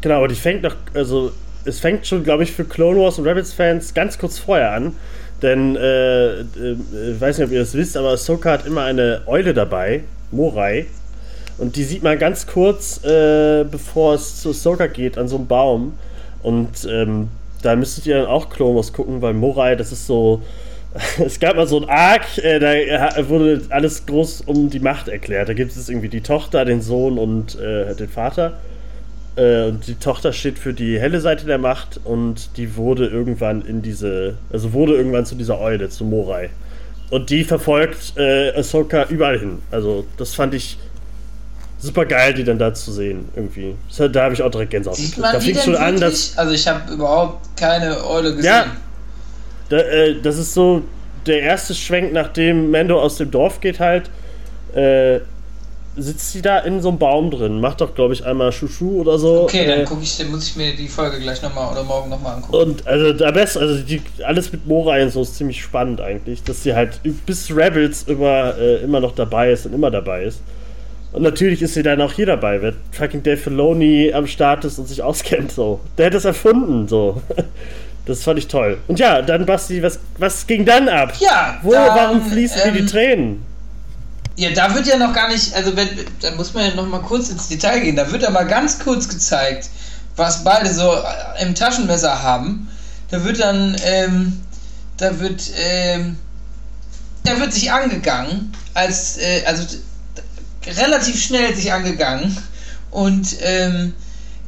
Genau, 0.00 0.16
aber 0.16 0.28
die 0.28 0.34
fängt 0.34 0.62
noch, 0.62 0.76
also 0.94 1.32
es 1.64 1.80
fängt 1.80 2.06
schon, 2.06 2.22
glaube 2.22 2.44
ich, 2.44 2.52
für 2.52 2.64
Clone 2.64 3.00
Wars 3.00 3.18
und 3.18 3.26
Rebels-Fans 3.26 3.94
ganz 3.94 4.18
kurz 4.18 4.38
vorher 4.38 4.72
an. 4.72 4.92
Denn, 5.42 5.76
äh, 5.76 6.40
äh, 6.40 6.44
ich 7.12 7.20
weiß 7.20 7.38
nicht, 7.38 7.46
ob 7.46 7.52
ihr 7.52 7.60
das 7.60 7.74
wisst, 7.74 7.96
aber 7.96 8.10
Ahsoka 8.10 8.52
hat 8.52 8.66
immer 8.66 8.84
eine 8.84 9.22
Eule 9.26 9.52
dabei, 9.52 10.04
Morai. 10.30 10.86
Und 11.58 11.76
die 11.76 11.84
sieht 11.84 12.02
man 12.02 12.18
ganz 12.18 12.46
kurz, 12.46 13.02
äh, 13.04 13.64
bevor 13.64 14.14
es 14.14 14.40
zu 14.40 14.50
Ahsoka 14.50 14.86
geht, 14.86 15.18
an 15.18 15.28
so 15.28 15.36
einem 15.36 15.46
Baum. 15.46 15.98
Und 16.42 16.86
ähm, 16.88 17.28
da 17.66 17.74
müsstet 17.74 18.06
ihr 18.06 18.16
dann 18.16 18.26
auch 18.26 18.48
Clone 18.48 18.76
Wars 18.76 18.92
gucken, 18.92 19.20
weil 19.20 19.34
Morai, 19.34 19.74
das 19.74 19.92
ist 19.92 20.06
so. 20.06 20.42
Es 21.18 21.38
gab 21.38 21.56
mal 21.56 21.66
so 21.66 21.78
ein 21.78 21.88
Arc, 21.90 22.38
äh, 22.38 22.58
da 22.58 23.28
wurde 23.28 23.60
alles 23.68 24.06
groß 24.06 24.42
um 24.46 24.70
die 24.70 24.80
Macht 24.80 25.08
erklärt. 25.08 25.48
Da 25.48 25.52
gibt 25.52 25.72
es 25.72 25.88
irgendwie 25.90 26.08
die 26.08 26.22
Tochter, 26.22 26.64
den 26.64 26.80
Sohn 26.80 27.18
und 27.18 27.58
äh, 27.60 27.94
den 27.94 28.08
Vater. 28.08 28.54
Äh, 29.36 29.64
und 29.64 29.86
die 29.86 29.96
Tochter 29.96 30.32
steht 30.32 30.58
für 30.58 30.72
die 30.72 30.98
helle 30.98 31.20
Seite 31.20 31.44
der 31.44 31.58
Macht 31.58 32.00
und 32.04 32.56
die 32.56 32.76
wurde 32.76 33.08
irgendwann 33.08 33.62
in 33.66 33.82
diese, 33.82 34.38
also 34.50 34.72
wurde 34.72 34.94
irgendwann 34.94 35.26
zu 35.26 35.34
dieser 35.34 35.60
Eule, 35.60 35.90
zu 35.90 36.04
Morai. 36.04 36.48
Und 37.10 37.28
die 37.28 37.44
verfolgt 37.44 38.14
äh, 38.16 38.52
Ahsoka 38.56 39.06
überall 39.10 39.38
hin. 39.38 39.58
Also 39.70 40.06
das 40.16 40.34
fand 40.34 40.54
ich 40.54 40.78
super 41.78 42.06
geil, 42.06 42.34
die 42.34 42.44
dann 42.44 42.58
da 42.58 42.72
zu 42.74 42.92
sehen, 42.92 43.28
irgendwie. 43.34 43.74
Da 43.96 44.24
habe 44.24 44.34
ich 44.34 44.42
auch 44.42 44.50
direkt 44.50 44.70
Gänsehaut. 44.70 44.96
Sieht 44.96 45.18
man 45.18 45.32
Da 45.32 45.40
fing 45.40 45.56
schon 45.56 45.76
an, 45.76 46.00
dass 46.00 46.36
Also 46.36 46.52
ich 46.52 46.66
habe 46.66 46.92
überhaupt 46.92 47.56
keine 47.56 48.04
Eule 48.04 48.34
gesehen. 48.34 48.44
Ja. 48.44 48.66
da, 49.68 49.78
äh, 49.78 50.20
das 50.20 50.38
ist 50.38 50.54
so 50.54 50.82
der 51.26 51.40
erste 51.40 51.74
Schwenk, 51.74 52.12
nachdem 52.12 52.70
Mando 52.70 53.00
aus 53.00 53.16
dem 53.16 53.30
Dorf 53.30 53.60
geht 53.60 53.80
halt. 53.80 54.10
Äh, 54.74 55.20
sitzt 55.96 56.32
sie 56.32 56.42
da 56.42 56.58
in 56.58 56.82
so 56.82 56.90
einem 56.90 56.98
Baum 56.98 57.30
drin, 57.30 57.60
macht 57.60 57.80
doch, 57.80 57.94
glaube 57.94 58.12
ich, 58.12 58.24
einmal 58.24 58.52
Schuschu 58.52 59.00
oder 59.00 59.18
so. 59.18 59.44
Okay, 59.44 59.66
dann 59.66 59.80
äh, 59.80 59.84
guck 59.84 60.02
ich, 60.02 60.18
dann 60.18 60.30
muss 60.30 60.46
ich 60.48 60.56
mir 60.56 60.76
die 60.76 60.88
Folge 60.88 61.18
gleich 61.20 61.40
nochmal 61.40 61.72
oder 61.72 61.84
morgen 61.84 62.10
nochmal 62.10 62.36
angucken. 62.36 62.54
Und 62.54 62.86
also 62.86 63.12
der 63.14 63.32
Beste, 63.32 63.60
also 63.60 63.82
die, 63.82 64.02
alles 64.22 64.52
mit 64.52 64.66
Morai 64.66 65.02
und 65.02 65.10
so 65.10 65.22
ist 65.22 65.36
ziemlich 65.36 65.62
spannend 65.62 66.00
eigentlich, 66.00 66.42
dass 66.42 66.62
sie 66.62 66.74
halt 66.74 67.00
bis 67.24 67.50
Rebels 67.50 68.02
immer, 68.04 68.58
äh, 68.58 68.82
immer 68.82 69.00
noch 69.00 69.14
dabei 69.14 69.52
ist 69.52 69.64
und 69.64 69.72
immer 69.72 69.90
dabei 69.90 70.24
ist. 70.24 70.40
Und 71.16 71.22
natürlich 71.22 71.62
ist 71.62 71.72
sie 71.72 71.82
dann 71.82 72.02
auch 72.02 72.12
hier 72.12 72.26
dabei, 72.26 72.60
wenn 72.60 72.76
fucking 72.92 73.22
Dave 73.22 73.38
Filoni 73.38 74.12
am 74.12 74.26
Start 74.26 74.66
ist 74.66 74.78
und 74.78 74.86
sich 74.86 75.00
auskennt 75.00 75.50
so. 75.50 75.80
Der 75.96 76.06
hat 76.06 76.14
das 76.14 76.26
erfunden 76.26 76.86
so. 76.88 77.22
Das 78.04 78.22
fand 78.22 78.38
ich 78.38 78.46
toll. 78.46 78.78
Und 78.86 79.00
ja, 79.00 79.20
dann 79.20 79.46
Basti, 79.46 79.82
was, 79.82 79.98
was 80.18 80.46
ging 80.46 80.64
dann 80.64 80.88
ab? 80.88 81.14
Ja, 81.18 81.58
Wo, 81.62 81.72
dann, 81.72 81.88
warum 81.88 82.22
fließen 82.22 82.60
ähm, 82.66 82.74
die 82.74 82.86
Tränen? 82.86 83.44
Ja, 84.36 84.50
da 84.50 84.72
wird 84.76 84.86
ja 84.86 84.96
noch 84.96 85.12
gar 85.12 85.26
nicht, 85.28 85.52
also 85.56 85.76
wenn, 85.76 85.88
da 86.20 86.30
muss 86.36 86.54
man 86.54 86.68
ja 86.68 86.74
noch 86.76 86.86
mal 86.86 87.00
kurz 87.00 87.30
ins 87.30 87.48
Detail 87.48 87.80
gehen. 87.80 87.96
Da 87.96 88.12
wird 88.12 88.22
ja 88.22 88.30
mal 88.30 88.46
ganz 88.46 88.78
kurz 88.78 89.08
gezeigt, 89.08 89.70
was 90.14 90.44
beide 90.44 90.72
so 90.72 90.92
äh, 90.92 91.42
im 91.42 91.56
Taschenmesser 91.56 92.22
haben. 92.22 92.68
Da 93.10 93.24
wird 93.24 93.40
dann, 93.40 93.76
ähm, 93.84 94.40
da 94.98 95.18
wird, 95.18 95.42
ähm, 95.58 96.16
da 97.24 97.40
wird 97.40 97.52
sich 97.52 97.72
angegangen, 97.72 98.52
als, 98.72 99.18
äh, 99.18 99.42
also 99.46 99.66
relativ 100.66 101.22
schnell 101.22 101.54
sich 101.54 101.72
angegangen 101.72 102.36
und 102.90 103.36
ähm, 103.40 103.94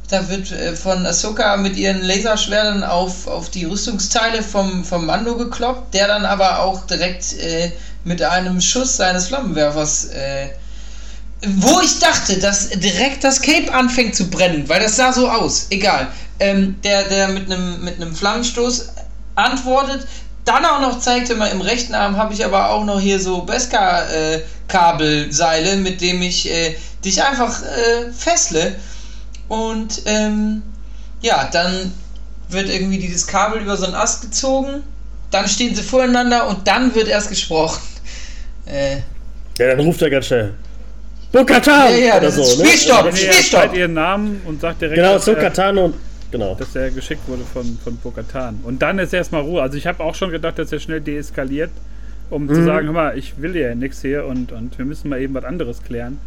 da 0.09 0.27
wird 0.27 0.51
äh, 0.51 0.75
von 0.75 1.05
Ahsoka 1.05 1.57
mit 1.57 1.77
ihren 1.77 2.01
Laserschwertern 2.01 2.83
auf, 2.83 3.27
auf 3.27 3.49
die 3.51 3.65
Rüstungsteile 3.65 4.41
vom, 4.41 4.83
vom 4.83 5.05
Mando 5.05 5.37
gekloppt, 5.37 5.93
der 5.93 6.07
dann 6.07 6.25
aber 6.25 6.59
auch 6.59 6.85
direkt 6.87 7.37
äh, 7.39 7.71
mit 8.03 8.21
einem 8.21 8.59
Schuss 8.59 8.97
seines 8.97 9.27
Flammenwerfers, 9.27 10.05
äh, 10.05 10.49
wo 11.41 11.79
ich 11.81 11.99
dachte, 11.99 12.39
dass 12.39 12.69
direkt 12.69 13.23
das 13.23 13.41
Cape 13.41 13.71
anfängt 13.73 14.15
zu 14.15 14.29
brennen, 14.29 14.67
weil 14.67 14.81
das 14.81 14.95
sah 14.95 15.13
so 15.13 15.29
aus, 15.29 15.67
egal. 15.69 16.07
Ähm, 16.39 16.77
der, 16.83 17.03
der 17.03 17.27
mit 17.27 17.51
einem 17.51 17.83
mit 17.83 18.01
einem 18.01 18.15
Flammenstoß 18.15 18.89
antwortet, 19.35 20.07
dann 20.49 20.65
auch 20.65 20.81
noch 20.81 20.99
zeigte 20.99 21.35
mal 21.35 21.51
im 21.51 21.61
rechten 21.61 21.93
Arm 21.93 22.17
habe 22.17 22.33
ich 22.33 22.43
aber 22.43 22.71
auch 22.71 22.83
noch 22.83 22.99
hier 22.99 23.19
so 23.19 23.43
Beska-Kabelseile, 23.43 25.75
mit 25.77 26.01
dem 26.01 26.23
ich 26.23 26.49
äh, 26.49 26.75
dich 27.05 27.21
einfach 27.23 27.61
äh, 27.61 28.11
fessle. 28.11 28.73
Und 29.47 30.01
ähm, 30.05 30.63
ja, 31.21 31.47
dann 31.51 31.93
wird 32.49 32.67
irgendwie 32.67 32.97
dieses 32.97 33.27
Kabel 33.27 33.61
über 33.61 33.77
so 33.77 33.85
einen 33.85 33.93
Ast 33.93 34.23
gezogen, 34.23 34.81
dann 35.29 35.47
stehen 35.47 35.75
sie 35.75 35.83
voreinander 35.83 36.47
und 36.47 36.67
dann 36.67 36.95
wird 36.95 37.07
erst 37.07 37.29
gesprochen. 37.29 37.79
Äh, 38.65 38.95
Ja, 39.59 39.67
dann 39.67 39.79
ruft 39.81 40.01
er 40.01 40.09
ganz 40.09 40.25
schnell. 40.25 40.55
Bokatan! 41.31 41.91
Ja, 41.91 41.97
ja, 41.97 42.11
oder 42.17 42.21
das 42.21 42.35
so, 42.35 42.41
ist 42.41 42.57
ne? 42.57 42.65
Spielstopp! 42.65 43.05
Er 43.05 43.15
Spielstopp! 43.15 43.75
ihren 43.75 43.93
Namen 43.93 44.41
und 44.45 44.61
sagt 44.61 44.81
direkt, 44.81 44.95
Genau, 44.95 45.19
so 45.19 45.35
Katan 45.35 45.77
und. 45.77 45.93
Genau. 46.31 46.55
dass 46.55 46.75
er 46.75 46.91
geschickt 46.91 47.27
wurde 47.27 47.43
von, 47.43 47.77
von 47.83 47.97
Bo-Katan. 47.97 48.59
Und 48.63 48.81
dann 48.81 48.99
ist 48.99 49.13
erstmal 49.13 49.41
Ruhe. 49.41 49.61
Also 49.61 49.77
ich 49.77 49.87
habe 49.87 50.03
auch 50.03 50.13
schon 50.15 50.29
gedacht, 50.31 50.59
dass 50.59 50.71
er 50.71 50.79
schnell 50.79 51.01
deeskaliert, 51.01 51.71
um 52.29 52.43
Mhm. 52.45 52.53
zu 52.53 52.63
sagen, 52.65 52.85
hör 52.87 52.93
mal, 52.93 53.17
ich 53.17 53.41
will 53.41 53.55
ja 53.55 53.73
nichts 53.75 54.01
hier 54.01 54.25
und, 54.25 54.51
und 54.51 54.77
wir 54.77 54.85
müssen 54.85 55.09
mal 55.09 55.19
eben 55.21 55.33
was 55.33 55.43
anderes 55.45 55.81
klären. 55.83 56.19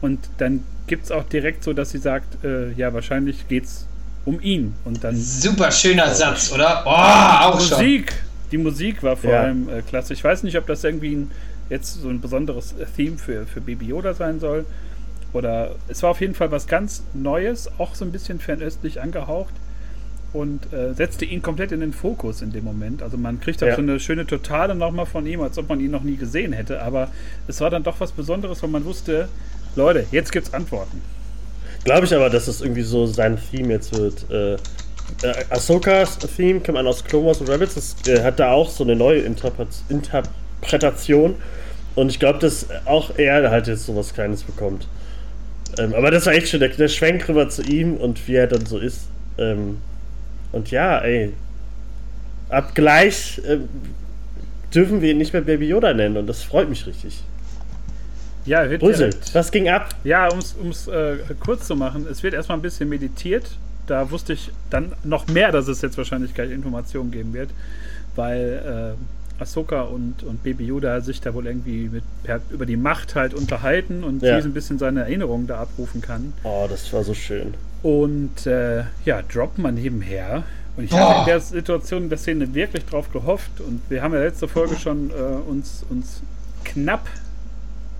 Und 0.00 0.18
dann 0.38 0.64
gibt 0.86 1.04
es 1.04 1.10
auch 1.10 1.24
direkt 1.24 1.64
so, 1.64 1.72
dass 1.72 1.90
sie 1.90 1.98
sagt, 1.98 2.44
äh, 2.44 2.72
ja, 2.72 2.92
wahrscheinlich 2.94 3.48
geht's 3.48 3.86
um 4.24 4.40
ihn. 4.40 4.74
Und 4.84 5.04
dann 5.04 5.16
Super 5.16 5.70
schöner 5.70 6.08
Satz, 6.14 6.50
oder? 6.52 6.82
Oh, 6.86 6.90
auch 6.90 7.60
schon. 7.60 7.78
Musik. 7.78 8.12
Die 8.50 8.58
Musik 8.58 9.02
war 9.02 9.16
vor 9.16 9.30
Ja. 9.30 9.40
allem 9.42 9.68
äh, 9.68 9.82
klasse. 9.82 10.12
Ich 10.14 10.22
weiß 10.24 10.42
nicht, 10.42 10.56
ob 10.56 10.66
das 10.66 10.84
irgendwie 10.84 11.14
ein, 11.16 11.30
jetzt 11.70 12.00
so 12.00 12.08
ein 12.08 12.20
besonderes 12.20 12.74
Theme 12.96 13.18
für, 13.18 13.46
für 13.46 13.60
Baby 13.60 13.86
Yoda 13.86 14.14
sein 14.14 14.40
soll. 14.40 14.64
Oder 15.34 15.72
es 15.88 16.02
war 16.02 16.10
auf 16.10 16.20
jeden 16.22 16.34
Fall 16.34 16.50
was 16.50 16.66
ganz 16.66 17.02
Neues, 17.12 17.68
auch 17.78 17.94
so 17.94 18.04
ein 18.06 18.12
bisschen 18.12 18.40
fernöstlich 18.40 19.02
angehaucht 19.02 19.52
und 20.32 20.72
äh, 20.72 20.94
setzte 20.94 21.24
ihn 21.26 21.42
komplett 21.42 21.72
in 21.72 21.80
den 21.80 21.92
Fokus 21.92 22.40
in 22.40 22.52
dem 22.52 22.64
Moment. 22.64 23.02
Also 23.02 23.16
man 23.18 23.40
kriegt 23.40 23.62
auch 23.62 23.66
Ja. 23.68 23.76
so 23.76 23.82
eine 23.82 24.00
schöne 24.00 24.26
Totale 24.26 24.74
nochmal 24.74 25.06
von 25.06 25.26
ihm, 25.26 25.42
als 25.42 25.58
ob 25.58 25.68
man 25.68 25.80
ihn 25.80 25.90
noch 25.90 26.02
nie 26.02 26.16
gesehen 26.16 26.52
hätte. 26.52 26.80
Aber 26.82 27.08
es 27.46 27.60
war 27.60 27.68
dann 27.68 27.82
doch 27.82 28.00
was 28.00 28.12
Besonderes, 28.12 28.62
weil 28.62 28.70
man 28.70 28.84
wusste, 28.84 29.28
Leute, 29.76 30.06
jetzt 30.12 30.32
gibt's 30.32 30.54
Antworten. 30.54 31.02
Glaube 31.84 32.06
ich 32.06 32.14
aber, 32.14 32.30
dass 32.30 32.46
das 32.46 32.60
irgendwie 32.62 32.82
so 32.82 33.06
sein 33.06 33.38
Theme 33.50 33.74
jetzt 33.74 33.94
wird. 33.96 34.30
Äh, 34.30 34.54
äh, 34.54 34.58
Ahsokas 35.50 36.16
Theme 36.18 36.60
kam 36.60 36.76
an 36.76 36.86
aus 36.86 37.04
Clone 37.04 37.26
Wars 37.26 37.40
und 37.40 37.48
Rebels. 37.50 37.74
Das 37.74 37.96
äh, 38.08 38.22
hat 38.22 38.38
da 38.40 38.52
auch 38.52 38.70
so 38.70 38.84
eine 38.84 38.96
neue 38.96 39.20
Interpret 39.20 39.68
Interpretation. 39.88 41.34
Und 41.94 42.10
ich 42.10 42.18
glaube, 42.18 42.38
dass 42.38 42.66
auch 42.86 43.16
er 43.18 43.50
halt 43.50 43.66
jetzt 43.66 43.86
sowas 43.86 44.14
Kleines 44.14 44.42
bekommt. 44.42 44.86
Ähm, 45.78 45.94
aber 45.94 46.10
das 46.10 46.26
war 46.26 46.32
echt 46.34 46.48
schön. 46.48 46.60
Der, 46.60 46.68
der 46.70 46.88
Schwenk 46.88 47.28
rüber 47.28 47.48
zu 47.48 47.62
ihm 47.62 47.94
und 47.96 48.26
wie 48.28 48.34
er 48.36 48.46
dann 48.46 48.66
so 48.66 48.78
ist. 48.78 49.08
Ähm, 49.38 49.78
und 50.52 50.70
ja, 50.70 50.98
ey. 51.00 51.32
Ab 52.48 52.74
gleich 52.74 53.40
ähm, 53.48 53.68
dürfen 54.74 55.00
wir 55.00 55.10
ihn 55.10 55.18
nicht 55.18 55.32
mehr 55.32 55.42
Baby 55.42 55.68
Yoda 55.68 55.92
nennen 55.94 56.16
und 56.16 56.26
das 56.26 56.42
freut 56.42 56.68
mich 56.68 56.86
richtig. 56.86 57.22
Ja, 58.44 58.68
wird 58.68 58.80
Brüssel, 58.80 59.10
direkt- 59.10 59.34
was 59.34 59.50
ging 59.50 59.68
ab? 59.68 59.94
Ja, 60.04 60.28
um 60.28 60.68
es 60.68 60.86
äh, 60.86 61.16
kurz 61.40 61.66
zu 61.66 61.74
machen, 61.74 62.06
es 62.10 62.22
wird 62.22 62.34
erstmal 62.34 62.58
ein 62.58 62.62
bisschen 62.62 62.88
meditiert. 62.88 63.56
Da 63.86 64.10
wusste 64.10 64.34
ich 64.34 64.50
dann 64.70 64.92
noch 65.02 65.26
mehr, 65.28 65.50
dass 65.52 65.68
es 65.68 65.80
jetzt 65.82 65.96
wahrscheinlich 65.96 66.34
gleich 66.34 66.50
Informationen 66.50 67.10
geben 67.10 67.32
wird, 67.32 67.50
weil 68.16 68.94
äh, 68.96 69.13
Ahsoka 69.38 69.82
und, 69.82 70.22
und 70.22 70.42
Baby 70.42 70.66
Yoda 70.66 71.00
sich 71.00 71.20
da 71.20 71.34
wohl 71.34 71.46
irgendwie 71.46 71.88
mit, 71.92 72.04
per, 72.22 72.40
über 72.50 72.66
die 72.66 72.76
Macht 72.76 73.14
halt 73.14 73.34
unterhalten 73.34 74.04
und 74.04 74.22
Ja. 74.22 74.36
sie 74.36 74.42
so 74.42 74.48
ein 74.48 74.54
bisschen 74.54 74.78
seine 74.78 75.00
Erinnerungen 75.00 75.46
da 75.46 75.60
abrufen 75.60 76.00
kann. 76.00 76.32
Oh, 76.44 76.66
das 76.68 76.92
war 76.92 77.02
so 77.04 77.14
schön. 77.14 77.54
Und 77.82 78.46
äh, 78.46 78.84
ja, 79.04 79.22
droppt 79.22 79.58
man 79.58 79.74
nebenher. 79.74 80.44
Und 80.76 80.84
ich 80.84 80.92
Oh. 80.92 80.96
habe 80.96 81.20
in 81.20 81.26
der 81.26 81.40
Situation, 81.40 82.04
in 82.04 82.08
der 82.08 82.18
Szene 82.18 82.54
wirklich 82.54 82.84
drauf 82.86 83.12
gehofft. 83.12 83.60
Und 83.60 83.80
wir 83.88 84.02
haben 84.02 84.14
ja 84.14 84.20
letzte 84.20 84.48
Folge 84.48 84.76
schon 84.76 85.10
äh, 85.10 85.12
uns, 85.14 85.84
uns 85.90 86.20
knapp 86.64 87.06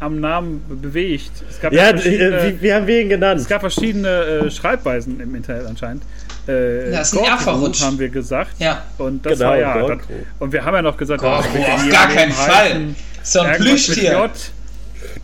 am 0.01 0.21
Namen 0.21 0.63
bewegt. 0.83 1.31
Es 1.51 1.61
gab 1.61 1.73
Ja, 1.73 1.85
verschiedene- 1.91 2.37
äh, 2.41 2.53
wie, 2.55 2.63
wie 2.63 2.73
haben 2.73 2.87
wir 2.87 3.01
ihn 3.01 3.09
genannt? 3.09 3.41
es 3.41 3.49
gab 3.49 3.61
verschiedene 3.61 4.09
äh, 4.09 4.51
Schreibweisen 4.51 5.21
im 5.21 5.35
Internet 5.35 5.67
anscheinend. 5.67 6.03
Äh, 6.47 6.91
Da 6.91 7.01
ist 7.01 7.15
ein 7.15 7.19
Gorku 7.25 7.73
haben 7.81 7.99
wir 7.99 8.09
gesagt. 8.09 8.59
Ja. 8.59 8.83
Und 8.99 9.25
das 9.25 9.39
Genau, 9.39 9.51
war 9.51 9.59
ja. 9.59 9.87
Das, 9.87 9.99
und 10.39 10.53
wir 10.53 10.65
haben 10.65 10.75
ja 10.75 10.83
noch 10.83 10.97
gesagt, 10.97 11.21
Gorku, 11.21 11.59
ja 11.59 11.75
auf 11.75 11.89
gar 11.89 12.09
keinen 12.09 12.33
Fall. 12.33 12.81
So 13.23 13.41
ein 13.41 13.57
Plüschtier. 13.57 14.31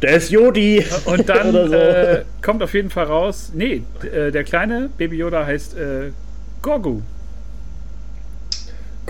Der 0.03 0.13
ist 0.17 0.31
Jodi. 0.31 0.85
Und 1.05 1.29
dann 1.29 1.53
so. 1.53 1.75
äh, 1.75 2.25
kommt 2.43 2.63
auf 2.63 2.73
jeden 2.75 2.91
Fall 2.91 3.05
raus, 3.05 3.51
nee, 3.55 3.83
äh, 4.03 4.31
der 4.31 4.45
kleine 4.45 4.89
Baby 4.97 5.17
Yoda 5.19 5.45
heißt 5.45 5.77
äh, 5.77 6.13
Gorgu. 6.63 7.03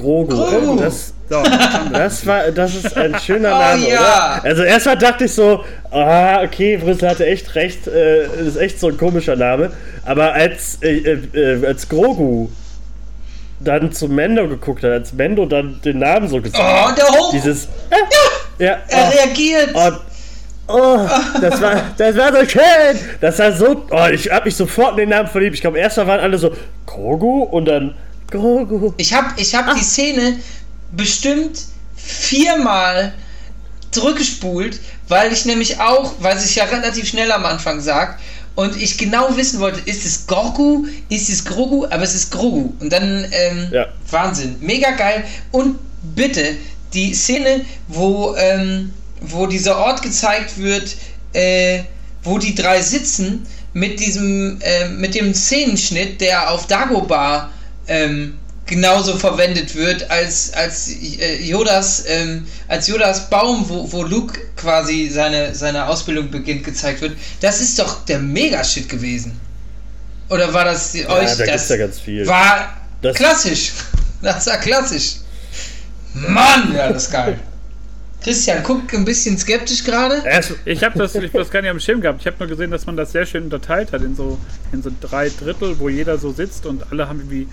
Grogu. 0.00 0.34
Grogu. 0.34 0.76
Das, 0.80 1.12
So, 1.28 1.42
das, 1.92 2.26
war, 2.26 2.50
das 2.50 2.74
ist 2.74 2.96
ein 2.96 3.14
schöner 3.20 3.54
Oh, 3.54 3.58
Name, 3.58 3.88
ja. 3.88 4.00
oder? 4.00 4.44
Also 4.44 4.62
erstmal 4.64 4.98
dachte 4.98 5.26
ich 5.26 5.32
so, 5.32 5.64
ah, 5.92 6.42
okay, 6.42 6.76
Brüssel 6.76 7.08
hatte 7.08 7.24
echt 7.26 7.54
recht, 7.54 7.86
äh, 7.86 8.26
das 8.36 8.46
ist 8.48 8.56
echt 8.56 8.80
so 8.80 8.88
ein 8.88 8.96
komischer 8.98 9.36
Name. 9.36 9.70
Aber 10.04 10.32
als, 10.32 10.78
äh, 10.82 10.96
äh, 11.34 11.66
als 11.66 11.88
Grogu 11.88 12.48
dann 13.60 13.92
zu 13.92 14.08
Mendo 14.08 14.48
geguckt 14.48 14.82
hat, 14.82 14.90
als 14.90 15.12
Mendo 15.12 15.44
dann 15.46 15.80
den 15.84 15.98
Namen 15.98 16.28
so 16.28 16.40
gesagt 16.40 16.64
Oh, 16.64 16.88
hat, 16.88 16.98
der 16.98 17.04
Hoch! 17.06 17.30
dieses, 17.32 17.66
äh, 18.58 18.64
ja, 18.64 18.78
er 18.88 19.04
oh, 19.06 19.10
reagiert! 19.16 19.70
Oh, 19.74 19.90
oh, 20.68 20.98
das 21.40 21.60
war, 21.60 21.82
das 21.96 22.16
war 22.16 22.32
so 22.32 22.48
schön. 22.48 22.98
Das 23.20 23.38
war 23.38 23.52
so. 23.52 23.84
Oh, 23.90 24.06
ich 24.12 24.30
hab 24.32 24.44
mich 24.46 24.56
sofort 24.56 24.92
in 24.92 24.96
den 24.98 25.08
Namen 25.10 25.28
verliebt. 25.28 25.54
Ich 25.54 25.60
glaube, 25.60 25.78
erstmal 25.78 26.06
waren 26.06 26.20
alle 26.20 26.38
so 26.38 26.50
Grogu 26.86 27.42
und 27.42 27.66
dann 27.66 27.94
Grogu. 28.30 28.92
Ich 28.96 29.12
habe 29.12 29.28
ich 29.36 29.54
hab 29.54 29.74
die 29.74 29.82
Szene 29.82 30.38
bestimmt 30.92 31.60
viermal 31.96 33.12
zurückgespult, 33.90 34.80
weil 35.08 35.32
ich 35.32 35.44
nämlich 35.44 35.80
auch, 35.80 36.14
weil 36.20 36.38
sich 36.38 36.56
ja 36.56 36.64
relativ 36.64 37.08
schnell 37.08 37.32
am 37.32 37.44
Anfang 37.44 37.80
sagt, 37.80 38.20
und 38.56 38.76
ich 38.76 38.98
genau 38.98 39.36
wissen 39.36 39.60
wollte, 39.60 39.80
ist 39.88 40.04
es 40.04 40.26
Gorgu, 40.26 40.84
ist 41.08 41.30
es 41.30 41.44
Grogu, 41.44 41.86
aber 41.86 42.02
es 42.02 42.14
ist 42.14 42.30
Grogu. 42.30 42.72
Und 42.80 42.92
dann, 42.92 43.26
ähm, 43.30 43.68
Ja. 43.72 43.86
Wahnsinn, 44.10 44.56
mega 44.60 44.90
geil. 44.90 45.24
Und 45.50 45.78
bitte, 46.02 46.56
die 46.92 47.14
Szene, 47.14 47.64
wo, 47.88 48.34
ähm, 48.36 48.92
wo 49.20 49.46
dieser 49.46 49.78
Ort 49.78 50.02
gezeigt 50.02 50.58
wird, 50.58 50.96
äh, 51.32 51.84
wo 52.22 52.38
die 52.38 52.54
drei 52.54 52.82
sitzen, 52.82 53.46
mit 53.72 54.00
diesem, 54.00 54.60
äh, 54.60 54.88
mit 54.88 55.14
dem 55.14 55.32
Szenenschnitt, 55.32 56.20
der 56.20 56.50
auf 56.50 56.66
Dagobah 56.66 57.50
ähm, 57.90 58.38
genauso 58.66 59.16
verwendet 59.18 59.74
wird, 59.74 60.08
als, 60.10 60.52
als 60.54 60.88
äh, 60.88 61.42
Yodas, 61.42 62.04
ähm, 62.06 62.46
als 62.68 62.86
Yodas 62.86 63.28
Baum, 63.28 63.68
wo, 63.68 63.90
wo 63.90 64.04
Luke 64.04 64.40
quasi 64.56 65.08
seine, 65.12 65.54
seine 65.56 65.86
Ausbildung 65.88 66.30
beginnt, 66.30 66.62
gezeigt 66.64 67.00
wird, 67.00 67.16
das 67.40 67.60
ist 67.60 67.78
doch 67.80 68.04
der 68.04 68.20
Mega-Shit 68.20 68.88
gewesen. 68.88 69.38
Oder 70.28 70.54
war 70.54 70.64
das 70.64 70.94
euch 70.94 71.36
da 71.36 71.44
das? 71.46 71.68
ja 71.68 71.76
ganz 71.76 71.98
viel. 71.98 72.24
War 72.26 72.76
Das- 73.02 73.16
klassisch. 73.16 73.72
Das 74.22 74.46
war 74.48 74.58
klassisch. 74.58 75.16
Mann, 76.12 76.74
ja, 76.76 76.92
das 76.92 77.04
ist 77.04 77.10
geil. 77.10 77.38
Christian, 78.22 78.62
guck 78.62 78.92
ein 78.92 79.06
bisschen 79.06 79.38
skeptisch 79.38 79.82
gerade. 79.82 80.22
Ich 80.66 80.84
habe 80.84 80.98
das, 80.98 81.14
ich 81.14 81.32
das 81.32 81.50
gar 81.50 81.62
nicht 81.62 81.70
am 81.70 81.80
Schirm 81.80 82.02
gehabt. 82.02 82.20
Ich 82.20 82.26
habe 82.26 82.36
nur 82.38 82.48
gesehen, 82.48 82.70
dass 82.70 82.84
man 82.84 82.98
das 82.98 83.12
sehr 83.12 83.24
schön 83.24 83.44
unterteilt 83.44 83.92
hat 83.92 84.02
in 84.02 84.14
so, 84.14 84.38
in 84.72 84.82
so 84.82 84.90
drei 85.00 85.30
Drittel, 85.30 85.78
wo 85.78 85.88
jeder 85.88 86.18
so 86.18 86.32
sitzt 86.32 86.66
und 86.66 86.84
alle 86.92 87.08
haben 87.08 87.20
irgendwie 87.20 87.48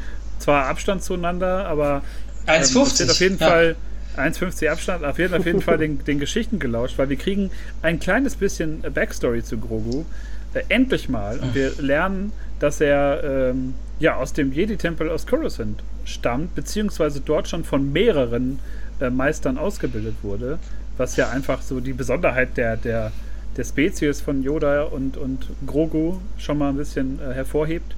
zwar 0.48 0.68
Abstand 0.68 1.04
zueinander, 1.04 1.66
aber 1.66 2.04
1,50. 2.46 3.04
Ähm, 3.04 3.10
auf 3.10 3.20
jeden 3.20 3.38
ja. 3.38 3.48
Fall 3.48 3.76
1,50 4.16 4.70
Abstand, 4.70 5.04
auf 5.04 5.20
jeden, 5.20 5.34
auf 5.34 5.46
jeden 5.46 5.62
Fall 5.62 5.78
den, 5.78 6.02
den 6.06 6.20
Geschichten 6.20 6.58
gelauscht, 6.58 6.98
weil 6.98 7.10
wir 7.10 7.18
kriegen 7.18 7.52
ein 7.82 8.00
kleines 8.00 8.38
bisschen 8.38 8.82
Backstory 8.82 9.44
zu 9.44 9.58
Grogu. 9.58 10.06
Äh, 10.54 10.64
endlich 10.70 11.10
mal. 11.10 11.38
Und 11.40 11.54
wir 11.54 11.74
lernen, 11.82 12.32
dass 12.62 12.80
er 12.80 13.24
ähm, 13.26 13.74
ja, 14.00 14.16
aus 14.16 14.32
dem 14.32 14.54
Jedi-Tempel 14.54 15.10
aus 15.10 15.28
Coruscant 15.28 15.84
stammt, 16.06 16.56
beziehungsweise 16.56 17.20
dort 17.20 17.50
schon 17.50 17.66
von 17.66 17.92
mehreren 17.92 18.60
äh, 19.02 19.10
Meistern 19.10 19.58
ausgebildet 19.58 20.16
wurde, 20.22 20.60
was 20.96 21.18
ja 21.18 21.30
einfach 21.30 21.62
so 21.62 21.82
die 21.82 21.92
Besonderheit 21.92 22.56
der, 22.56 22.78
der, 22.78 23.12
der 23.58 23.64
Spezies 23.66 24.22
von 24.22 24.44
Yoda 24.44 24.84
und, 24.84 25.18
und 25.18 25.48
Grogu 25.66 26.20
schon 26.38 26.58
mal 26.58 26.70
ein 26.70 26.78
bisschen 26.78 27.20
äh, 27.20 27.34
hervorhebt, 27.34 27.98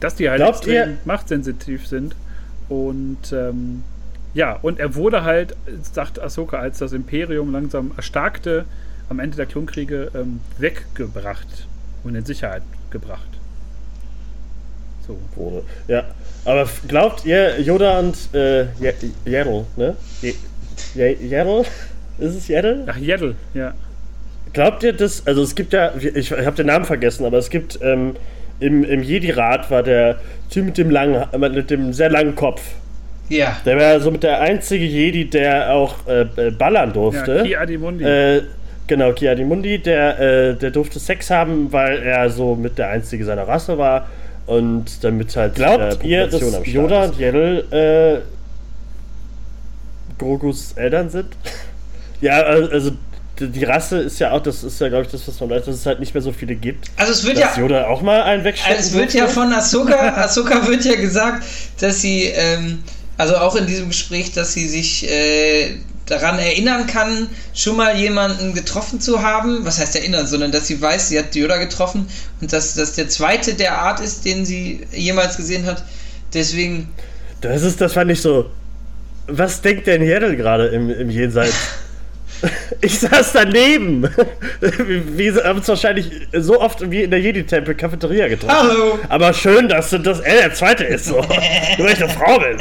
dass 0.00 0.14
die 0.14 0.28
halt 0.28 0.38
Glaubt 0.38 0.58
extrem 0.58 0.90
ihr? 0.90 0.98
machtsensitiv 1.04 1.86
sind 1.86 2.14
und 2.68 3.32
ähm, 3.32 3.82
ja, 4.34 4.58
und 4.60 4.78
er 4.78 4.94
wurde 4.94 5.24
halt, 5.24 5.56
sagt 5.82 6.20
Ahsoka, 6.20 6.58
als 6.58 6.78
das 6.78 6.92
Imperium 6.92 7.52
langsam 7.52 7.92
erstarkte, 7.96 8.66
am 9.08 9.20
Ende 9.20 9.36
der 9.36 9.46
Klonkriege 9.46 10.10
ähm, 10.14 10.40
weggebracht 10.58 11.66
und 12.04 12.14
in 12.14 12.24
Sicherheit 12.24 12.62
gebracht. 12.90 13.28
So. 15.06 15.18
Wurde. 15.36 15.62
Ja, 15.88 16.04
aber 16.44 16.68
glaubt 16.86 17.24
ihr, 17.24 17.58
Yoda 17.60 17.98
und 17.98 18.16
äh, 18.34 18.66
Yaddle, 19.24 19.64
ne? 19.76 19.96
Yaddle? 20.94 21.64
Ist 22.18 22.34
es 22.34 22.48
Yaddle? 22.48 22.84
Ach, 22.86 22.96
Yaddle, 22.98 23.34
ja. 23.54 23.72
Glaubt 24.52 24.82
ihr 24.82 24.92
das, 24.92 25.26
also 25.26 25.42
es 25.42 25.54
gibt 25.54 25.72
ja, 25.72 25.94
ich 25.96 26.32
habe 26.32 26.56
den 26.56 26.66
Namen 26.66 26.84
vergessen, 26.84 27.24
aber 27.24 27.38
es 27.38 27.48
gibt 27.48 27.78
ähm, 27.82 28.16
im, 28.60 28.84
im 28.84 29.02
Jedi-Rat 29.02 29.70
war 29.70 29.82
der 29.82 30.16
Typ 30.50 30.66
mit 30.66 30.78
dem 30.78 30.90
langen, 30.90 31.24
mit 31.38 31.70
dem 31.70 31.92
sehr 31.92 32.10
langen 32.10 32.34
Kopf. 32.34 32.62
Ja. 33.28 33.56
Der 33.64 33.78
war 33.78 34.00
so 34.00 34.10
mit 34.10 34.22
der 34.22 34.40
einzige 34.40 34.84
Jedi, 34.84 35.28
der 35.28 35.74
auch 35.74 35.94
äh, 36.06 36.22
äh 36.36 36.50
ballern 36.50 36.92
durfte. 36.92 37.36
Ja, 37.36 37.42
Ki 37.42 37.56
Adimundi. 37.56 38.04
Äh, 38.04 38.42
genau, 38.86 39.12
Ki 39.12 39.28
Adimundi, 39.28 39.78
der, 39.78 40.18
äh, 40.18 40.54
der 40.54 40.70
durfte 40.70 40.98
Sex 40.98 41.30
haben, 41.30 41.70
weil 41.72 41.98
er 41.98 42.30
so 42.30 42.54
mit 42.54 42.78
der 42.78 42.88
einzige 42.88 43.24
seiner 43.24 43.46
Rasse 43.46 43.76
war. 43.76 44.08
Und 44.46 45.04
damit 45.04 45.36
halt 45.36 45.56
Glaubt 45.56 46.02
ihr, 46.04 46.26
dass 46.26 46.40
Yoda 46.64 47.04
und 47.04 47.18
Yaddle 47.18 47.58
äh, 47.70 48.20
Grogus 50.18 50.72
Eltern 50.72 51.10
sind? 51.10 51.28
ja, 52.22 52.40
also 52.40 52.92
die 53.40 53.64
Rasse 53.64 53.98
ist 53.98 54.18
ja 54.18 54.32
auch, 54.32 54.42
das 54.42 54.64
ist 54.64 54.80
ja, 54.80 54.88
glaube 54.88 55.04
ich, 55.04 55.10
das, 55.10 55.26
was 55.26 55.38
man 55.40 55.50
weiß, 55.50 55.64
dass 55.64 55.76
es 55.76 55.86
halt 55.86 56.00
nicht 56.00 56.14
mehr 56.14 56.22
so 56.22 56.32
viele 56.32 56.54
gibt. 56.54 56.86
Also 56.96 57.12
es 57.12 57.24
wird 57.24 57.38
dass 57.38 57.56
ja. 57.56 57.62
Yoda 57.62 57.86
auch 57.88 58.02
mal 58.02 58.22
einen 58.22 58.44
wegstecken 58.44 58.76
Also 58.76 58.90
es 58.90 58.94
wird 58.94 59.14
ja 59.14 59.26
von 59.26 59.52
Ahsoka, 59.52 60.16
Ahsoka 60.16 60.66
wird 60.66 60.84
ja 60.84 60.96
gesagt, 60.96 61.44
dass 61.80 62.00
sie, 62.00 62.24
ähm, 62.24 62.82
also 63.16 63.36
auch 63.36 63.56
in 63.56 63.66
diesem 63.66 63.88
Gespräch, 63.88 64.32
dass 64.32 64.52
sie 64.52 64.66
sich 64.68 65.08
äh, 65.08 65.76
daran 66.06 66.38
erinnern 66.38 66.86
kann, 66.86 67.28
schon 67.54 67.76
mal 67.76 67.96
jemanden 67.96 68.54
getroffen 68.54 69.00
zu 69.00 69.22
haben. 69.22 69.64
Was 69.64 69.78
heißt 69.78 69.96
erinnern, 69.96 70.26
sondern 70.26 70.52
dass 70.52 70.66
sie 70.66 70.80
weiß, 70.80 71.08
sie 71.08 71.18
hat 71.18 71.34
Yoda 71.34 71.58
getroffen 71.58 72.08
und 72.40 72.52
dass 72.52 72.74
das 72.74 72.94
der 72.94 73.08
zweite 73.08 73.54
der 73.54 73.78
Art 73.78 74.00
ist, 74.00 74.24
den 74.24 74.44
sie 74.44 74.86
jemals 74.92 75.36
gesehen 75.36 75.66
hat. 75.66 75.84
Deswegen. 76.34 76.88
Das 77.40 77.62
ist, 77.62 77.80
das 77.80 77.92
fand 77.92 78.10
ich 78.10 78.20
so. 78.20 78.50
Was 79.26 79.60
denkt 79.60 79.86
denn 79.86 80.02
Yaddle 80.02 80.36
gerade 80.36 80.68
im, 80.68 80.90
im 80.90 81.10
Jenseits? 81.10 81.54
Ich 82.80 83.00
saß 83.00 83.32
daneben. 83.32 84.02
Wir 84.60 85.44
haben 85.44 85.58
uns 85.58 85.68
wahrscheinlich 85.68 86.10
so 86.32 86.60
oft 86.60 86.90
wie 86.90 87.02
in 87.02 87.10
der 87.10 87.20
Jedi-Tempel 87.20 87.74
Cafeteria 87.74 88.28
getroffen. 88.28 88.56
Hallo. 88.56 88.98
Aber 89.08 89.32
schön, 89.32 89.68
dass 89.68 89.90
du 89.90 89.98
das 89.98 90.20
er 90.20 90.34
der 90.34 90.54
Zweite 90.54 90.84
ist, 90.84 91.06
so. 91.06 91.16
weil 91.78 91.92
ich 91.92 92.02
eine 92.02 92.12
Frau 92.12 92.38
bin. 92.38 92.58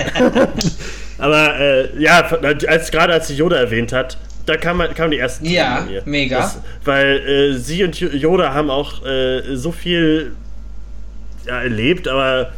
Aber 1.19 1.59
äh, 1.59 2.01
ja, 2.01 2.27
als, 2.67 2.91
gerade 2.91 3.13
als 3.13 3.27
sie 3.27 3.35
Yoda 3.35 3.57
erwähnt 3.57 3.93
hat, 3.93 4.17
da 4.45 4.55
kam, 4.57 4.81
kam 4.95 5.11
die 5.11 5.19
ersten 5.19 5.45
Ja, 5.45 5.85
mega. 6.05 6.39
Das, 6.39 6.59
weil 6.83 7.19
äh, 7.19 7.57
sie 7.57 7.83
und 7.83 7.99
Yoda 7.99 8.53
haben 8.53 8.69
auch 8.69 9.05
äh, 9.05 9.55
so 9.55 9.71
viel 9.71 10.31
ja, 11.45 11.61
erlebt, 11.61 12.07
aber 12.07 12.53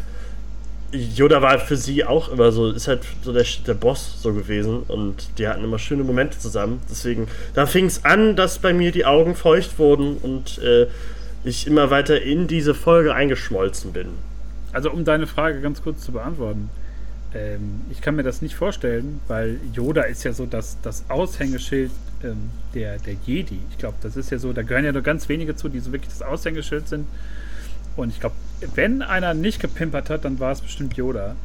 Yoda 0.91 1.41
war 1.41 1.60
für 1.60 1.78
sie 1.78 2.04
auch 2.04 2.30
immer 2.30 2.52
so, 2.52 2.71
ist 2.71 2.88
halt 2.88 3.02
so 3.21 3.32
der, 3.32 3.45
der 3.67 3.73
Boss 3.73 4.21
so 4.21 4.34
gewesen 4.34 4.84
und 4.88 5.38
die 5.38 5.47
hatten 5.47 5.63
immer 5.63 5.80
schöne 5.80 6.04
Momente 6.04 6.39
zusammen. 6.39 6.82
Deswegen, 6.89 7.28
da 7.54 7.65
fing 7.65 7.86
es 7.86 8.06
an, 8.06 8.36
dass 8.36 8.60
bei 8.60 8.73
mir 8.73 8.91
die 8.91 9.06
Augen 9.06 9.36
feucht 9.36 9.78
wurden 9.78 10.17
und 10.17 10.58
äh, 10.60 10.88
ich 11.43 11.67
immer 11.67 11.89
weiter 11.89 12.21
in 12.21 12.47
diese 12.47 12.73
Folge 12.73 13.13
eingeschmolzen 13.13 13.93
bin. 13.93 14.10
Also, 14.71 14.91
um 14.91 15.06
deine 15.06 15.28
Frage 15.28 15.62
ganz 15.62 15.82
kurz 15.82 16.02
zu 16.02 16.12
beantworten. 16.12 16.69
Ähm, 17.34 17.82
ich 17.91 18.02
kann 18.02 18.15
mir 18.15 18.23
das 18.23 18.41
nicht 18.41 18.56
vorstellen, 18.56 19.19
weil 19.28 19.60
Yoda 19.73 20.04
ist 20.04 20.23
ja 20.23 20.34
so 20.34 20.45
das, 20.45 20.78
das 20.82 21.06
Aushängeschild 21.10 21.91
ähm, 22.23 22.49
der, 22.73 22.97
der 22.97 23.15
Jedi. 23.25 23.60
Ich 23.71 23.78
glaube, 23.78 23.95
das 24.02 24.17
ist 24.17 24.32
ja 24.32 24.39
so, 24.39 24.52
da 24.54 24.63
gehören 24.63 24.86
ja 24.86 24.91
nur 24.91 25.04
ganz 25.04 25.30
wenige 25.30 25.56
zu, 25.56 25.69
die 25.69 25.80
so 25.80 25.91
wirklich 25.91 26.12
das 26.12 26.21
Aushängeschild 26.21 26.88
sind. 26.88 27.08
Und 28.00 28.10
ich 28.10 28.20
glaube, 28.20 28.36
wenn 28.76 29.02
einer 29.02 29.34
nicht 29.34 29.60
gepimpert 29.60 30.10
hat, 30.10 30.26
dann 30.26 30.40
war 30.40 30.52
es 30.52 30.62
bestimmt 30.62 30.96
Yoda. 30.98 31.36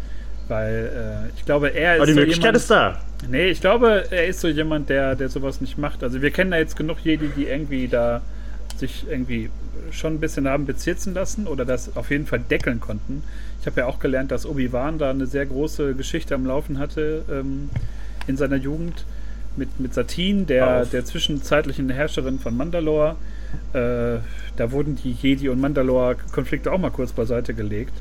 Weil 0.49 1.29
äh, 1.33 1.39
ich 1.39 1.45
glaube, 1.45 1.69
er 1.69 1.95
ist. 1.95 2.01
Aber 2.01 2.07
die 2.07 2.13
so 2.13 2.21
Möglichkeit 2.21 2.45
jemand, 2.45 2.57
ist 2.57 2.71
da. 2.71 3.01
Nee, 3.29 3.49
ich 3.49 3.61
glaube, 3.61 4.05
er 4.11 4.27
ist 4.27 4.41
so 4.41 4.49
jemand, 4.49 4.91
der, 4.91 5.15
der 5.15 5.29
sowas 5.29 5.61
nicht 5.61 5.79
macht. 5.79 6.03
Also 6.03 6.21
wir 6.21 6.31
kennen 6.31 6.51
da 6.51 6.59
jetzt 6.59 6.77
genug 6.77 6.99
Jedi, 7.03 7.29
die 7.35 7.47
irgendwie 7.47 7.89
da 7.89 8.21
sich 8.77 9.07
irgendwie 9.09 9.51
schon 9.91 10.15
ein 10.15 10.21
bisschen 10.21 10.49
haben 10.49 10.67
bezirzen 10.67 11.15
lassen 11.15 11.47
oder 11.47 11.65
das 11.65 11.97
auf 11.97 12.11
jeden 12.11 12.27
Fall 12.27 12.41
deckeln 12.41 12.81
konnten. 12.81 13.23
Ich 13.61 13.67
habe 13.67 13.81
ja 13.81 13.87
auch 13.87 13.99
gelernt, 13.99 14.31
dass 14.31 14.45
Obi-Wan 14.45 14.99
da 14.99 15.11
eine 15.11 15.27
sehr 15.27 15.47
große 15.47 15.95
Geschichte 15.95 16.35
am 16.35 16.45
Laufen 16.45 16.79
hatte 16.79 17.25
ähm, 17.31 17.71
in 18.27 18.37
seiner 18.37 18.57
Jugend 18.57 19.05
mit, 19.57 19.81
mit 19.81 19.95
Satin, 19.95 20.47
der, 20.47 20.85
der 20.87 21.05
zwischenzeitlichen 21.05 21.89
Herrscherin 21.91 22.39
von 22.39 22.57
Mandalore. 22.57 23.17
Äh, 23.73 24.21
da 24.57 24.71
wurden 24.71 24.97
die 24.97 25.13
Jedi- 25.13 25.49
und 25.49 25.61
Mandalore-Konflikte 25.61 26.73
auch 26.73 26.79
mal 26.79 26.91
kurz 26.91 27.13
beiseite 27.13 27.55
gelegt. 27.55 27.95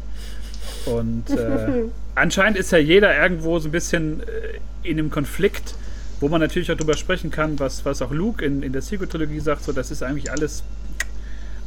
Und 0.86 1.30
äh, 1.30 1.86
anscheinend 2.16 2.58
ist 2.58 2.72
ja 2.72 2.78
jeder 2.78 3.18
irgendwo 3.18 3.60
so 3.60 3.70
ein 3.70 3.72
bisschen 3.72 4.22
äh, 4.22 4.60
in 4.88 5.00
einem 5.00 5.10
Konflikt, 5.10 5.76
wo 6.20 6.30
man 6.30 6.42
natürlich 6.42 6.72
auch 6.72 6.78
drüber 6.78 6.96
sprechen 6.96 7.32
kann, 7.32 7.60
was, 7.60 7.86
was 7.86 8.02
auch 8.02 8.12
Luke 8.12 8.44
in, 8.44 8.63
in 8.63 8.74
der 8.74 8.82
Sequel-Trilogie 8.82 9.39
sagt, 9.39 9.63
so 9.63 9.72
das 9.72 9.92
ist 9.92 10.04
eigentlich 10.04 10.32
alles, 10.32 10.63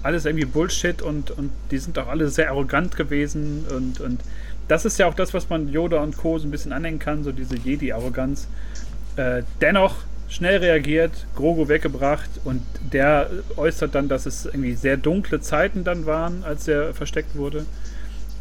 alles 0.03 0.25
irgendwie 0.25 0.47
Bullshit 0.47 1.03
und, 1.03 1.31
und 1.31 1.51
die 1.71 1.79
sind 1.79 1.99
auch 1.99 2.09
alle 2.09 2.29
sehr 2.29 2.51
arrogant 2.51 2.97
gewesen 2.97 3.65
und, 3.75 4.01
und 4.01 4.21
das 4.69 4.85
ist 4.85 4.99
ja 4.99 5.07
auch 5.07 5.15
das, 5.15 5.33
was 5.35 5.49
man 5.49 5.69
Yoda 5.69 5.99
und 5.99 6.17
Co. 6.17 6.39
so 6.39 6.47
ein 6.47 6.51
bisschen 6.51 6.73
anhängen 6.73 6.99
kann, 6.99 7.23
so 7.23 7.33
diese 7.33 7.57
Jedi-Arroganz. 7.57 8.49
Äh, 9.17 9.43
dennoch 9.61 9.97
schnell 10.29 10.59
reagiert, 10.59 11.13
Grogu 11.37 11.69
weggebracht 11.69 12.29
und 12.45 12.63
der 12.93 13.31
äußert 13.57 13.95
dann, 13.95 14.09
dass 14.09 14.27
es 14.27 14.47
irgendwie 14.47 14.75
sehr 14.75 14.97
dunkle 14.97 15.41
Zeiten 15.41 15.85
dann 15.85 16.07
waren, 16.07 16.43
als 16.45 16.67
er 16.69 16.95
versteckt 16.95 17.37
wurde 17.37 17.65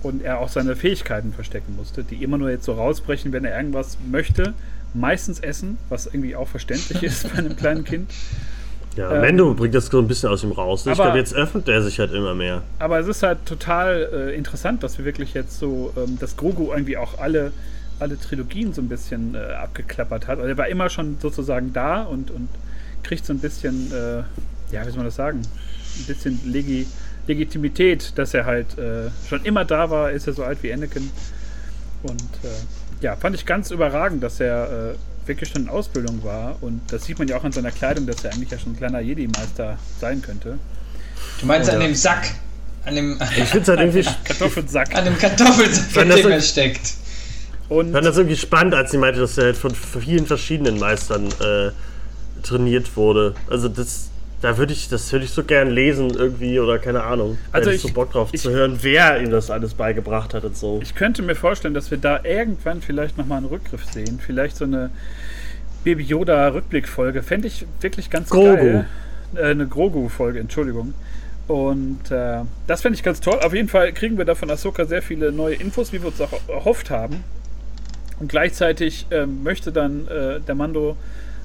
und 0.04 0.24
er 0.24 0.40
auch 0.40 0.50
seine 0.50 0.76
Fähigkeiten 0.76 1.34
verstecken 1.34 1.76
musste, 1.76 2.04
die 2.04 2.24
immer 2.24 2.38
nur 2.38 2.50
jetzt 2.50 2.66
so 2.66 2.74
rausbrechen, 2.74 3.32
wenn 3.34 3.46
er 3.46 3.58
irgendwas 3.58 3.98
möchte. 4.10 4.54
Meistens 4.94 5.40
essen, 5.40 5.78
was 5.90 6.06
irgendwie 6.06 6.36
auch 6.36 6.48
verständlich 6.48 7.04
ist 7.04 7.30
bei 7.32 7.40
einem 7.40 7.56
kleinen 7.56 7.84
Kind. 7.84 8.10
Ja, 8.96 9.14
ähm, 9.14 9.22
Mendo 9.22 9.54
bringt 9.54 9.76
das 9.76 9.88
so 9.88 10.00
ein 10.00 10.08
bisschen 10.08 10.30
aus 10.30 10.44
ihm 10.44 10.52
raus. 10.52 10.86
Ich 10.86 10.94
glaube, 10.94 11.18
jetzt 11.18 11.34
öffnet 11.34 11.68
er 11.68 11.82
sich 11.82 12.00
halt 12.00 12.14
immer 12.14 12.34
mehr. 12.34 12.64
Aber 12.80 13.00
es 13.00 13.08
ist 13.08 13.24
halt 13.24 13.46
total 13.46 14.10
äh, 14.14 14.36
interessant, 14.36 14.84
dass 14.84 14.98
wir 14.98 15.06
wirklich 15.06 15.34
jetzt 15.34 15.60
so, 15.60 15.94
ähm, 15.98 16.18
dass 16.20 16.38
Grogu 16.38 16.72
irgendwie 16.72 16.98
auch 16.98 17.18
alle 17.18 17.52
alle 18.00 18.20
Trilogien 18.20 18.74
so 18.74 18.82
ein 18.82 18.90
bisschen 18.90 19.36
äh, 19.36 19.54
abgeklappert 19.54 20.28
hat. 20.28 20.40
Also 20.40 20.50
er 20.50 20.58
war 20.58 20.68
immer 20.68 20.90
schon 20.90 21.18
sozusagen 21.22 21.74
da 21.74 22.04
und, 22.04 22.32
und 22.32 22.50
kriegt 23.04 23.26
so 23.26 23.34
ein 23.34 23.40
bisschen, 23.40 23.92
äh, 23.92 24.18
ja, 24.74 24.82
wie 24.86 24.90
soll 24.90 24.98
man 24.98 25.06
das 25.06 25.16
sagen, 25.16 25.42
ein 25.42 26.06
bisschen 26.06 26.40
Legi 26.46 26.88
Legitimität, 27.28 28.14
dass 28.18 28.36
er 28.36 28.46
halt 28.46 28.78
äh, 28.78 29.10
schon 29.28 29.44
immer 29.46 29.66
da 29.66 29.90
war, 29.90 30.12
ist 30.12 30.28
er 30.28 30.34
so 30.34 30.44
alt 30.44 30.62
wie 30.62 30.72
Anakin. 30.72 31.10
Und 32.04 32.22
äh, 32.44 33.02
ja, 33.02 33.16
fand 33.16 33.36
ich 33.36 33.48
ganz 33.48 33.72
überragend, 33.72 34.22
dass 34.22 34.40
er 34.40 34.92
äh, 34.92 35.28
wirklich 35.28 35.50
schon 35.50 35.64
in 35.64 35.70
Ausbildung 35.70 36.24
war. 36.24 36.58
Und 36.62 36.82
das 36.92 37.06
sieht 37.06 37.18
man 37.18 37.28
ja 37.28 37.38
auch 37.38 37.44
an 37.44 37.52
seiner 37.52 37.72
Kleidung, 37.72 38.06
dass 38.06 38.24
er 38.24 38.34
eigentlich 38.34 38.52
ja 38.52 38.60
schon 38.60 38.74
ein 38.74 38.78
kleiner 38.78 39.00
Jedi-Meister 39.00 39.78
sein 40.00 40.22
könnte. 40.22 40.60
Du 41.40 41.46
meinst 41.48 41.70
an 41.70 41.80
dem 41.80 41.96
Sack? 41.96 42.28
An 42.86 42.96
dem 42.96 43.20
ich 43.20 43.46
finde 43.46 43.62
es 43.62 43.68
halt 43.68 43.80
irgendwie 43.96 44.08
Kartoffelsack. 44.24 44.96
An 44.96 45.06
dem 45.06 45.18
Kartoffelsack, 45.18 46.04
in 46.04 46.10
dem 46.10 46.32
er 46.32 46.42
steckt. 46.42 46.94
Und 47.70 47.88
ich 47.88 47.94
fand 47.94 48.06
das 48.06 48.18
irgendwie 48.18 48.36
spannend, 48.36 48.76
als 48.76 48.92
sie 48.92 48.98
meinte, 48.98 49.20
dass 49.20 49.38
er 49.38 49.46
halt 49.46 49.58
von 49.58 49.74
vielen 49.74 50.26
verschiedenen 50.26 50.80
Meistern 50.80 51.28
äh, 51.40 51.72
trainiert 52.44 52.96
wurde. 52.96 53.34
Also 53.50 53.70
das, 53.70 54.10
da 54.42 54.58
würde 54.58 54.74
ich, 54.74 54.90
das 54.90 55.12
würde 55.12 55.26
ich 55.26 55.32
so 55.32 55.44
gern 55.44 55.70
lesen 55.70 56.12
irgendwie 56.12 56.60
oder 56.60 56.78
keine 56.78 57.04
Ahnung. 57.04 57.38
Also 57.52 57.72
ich, 57.72 57.82
so 57.82 57.90
Bock 57.90 58.12
drauf 58.12 58.30
ich, 58.32 58.42
zu 58.42 58.52
hören, 58.52 58.80
wer 58.82 59.20
ihm 59.22 59.32
das 59.32 59.50
alles 59.50 59.74
beigebracht 59.74 60.34
hat 60.34 60.44
und 60.44 60.56
so. 60.56 60.80
Ich 60.84 60.94
könnte 60.96 61.24
mir 61.24 61.36
vorstellen, 61.36 61.74
dass 61.74 61.90
wir 61.90 61.98
da 61.98 62.20
irgendwann 62.24 62.82
vielleicht 62.82 63.18
nochmal 63.18 63.40
einen 63.40 63.48
Rückgriff 63.48 63.86
sehen. 63.86 64.20
Vielleicht 64.24 64.58
so 64.58 64.66
eine 64.66 64.92
Baby 65.84 66.04
Yoda 66.04 66.50
Rückblickfolge. 66.50 67.24
Fände 67.24 67.48
ich 67.48 67.66
wirklich 67.82 68.10
ganz 68.10 68.30
Grogu. 68.30 68.56
geil. 68.56 68.86
Äh, 69.36 69.46
eine 69.46 69.68
Grogu-Folge, 69.68 70.40
Entschuldigung. 70.40 70.94
Und 71.48 72.12
äh, 72.12 72.42
das 72.68 72.82
fände 72.82 72.96
ich 72.96 73.04
ganz 73.04 73.22
toll. 73.22 73.40
Auf 73.44 73.54
jeden 73.54 73.70
Fall 73.70 73.92
kriegen 73.94 74.18
wir 74.18 74.26
da 74.26 74.36
von 74.36 74.50
Ahsoka 74.50 74.86
sehr 74.86 75.02
viele 75.02 75.32
neue 75.32 75.56
Infos, 75.56 75.94
wie 75.94 76.02
wir 76.02 76.08
uns 76.08 76.22
auch 76.22 76.32
erhofft 76.48 76.90
haben. 76.90 77.24
Und 78.20 78.30
gleichzeitig 78.30 79.08
ähm, 79.12 79.44
möchte 79.44 79.72
dann 79.72 80.08
äh, 80.08 80.40
der 80.40 80.56
Mando 80.56 80.96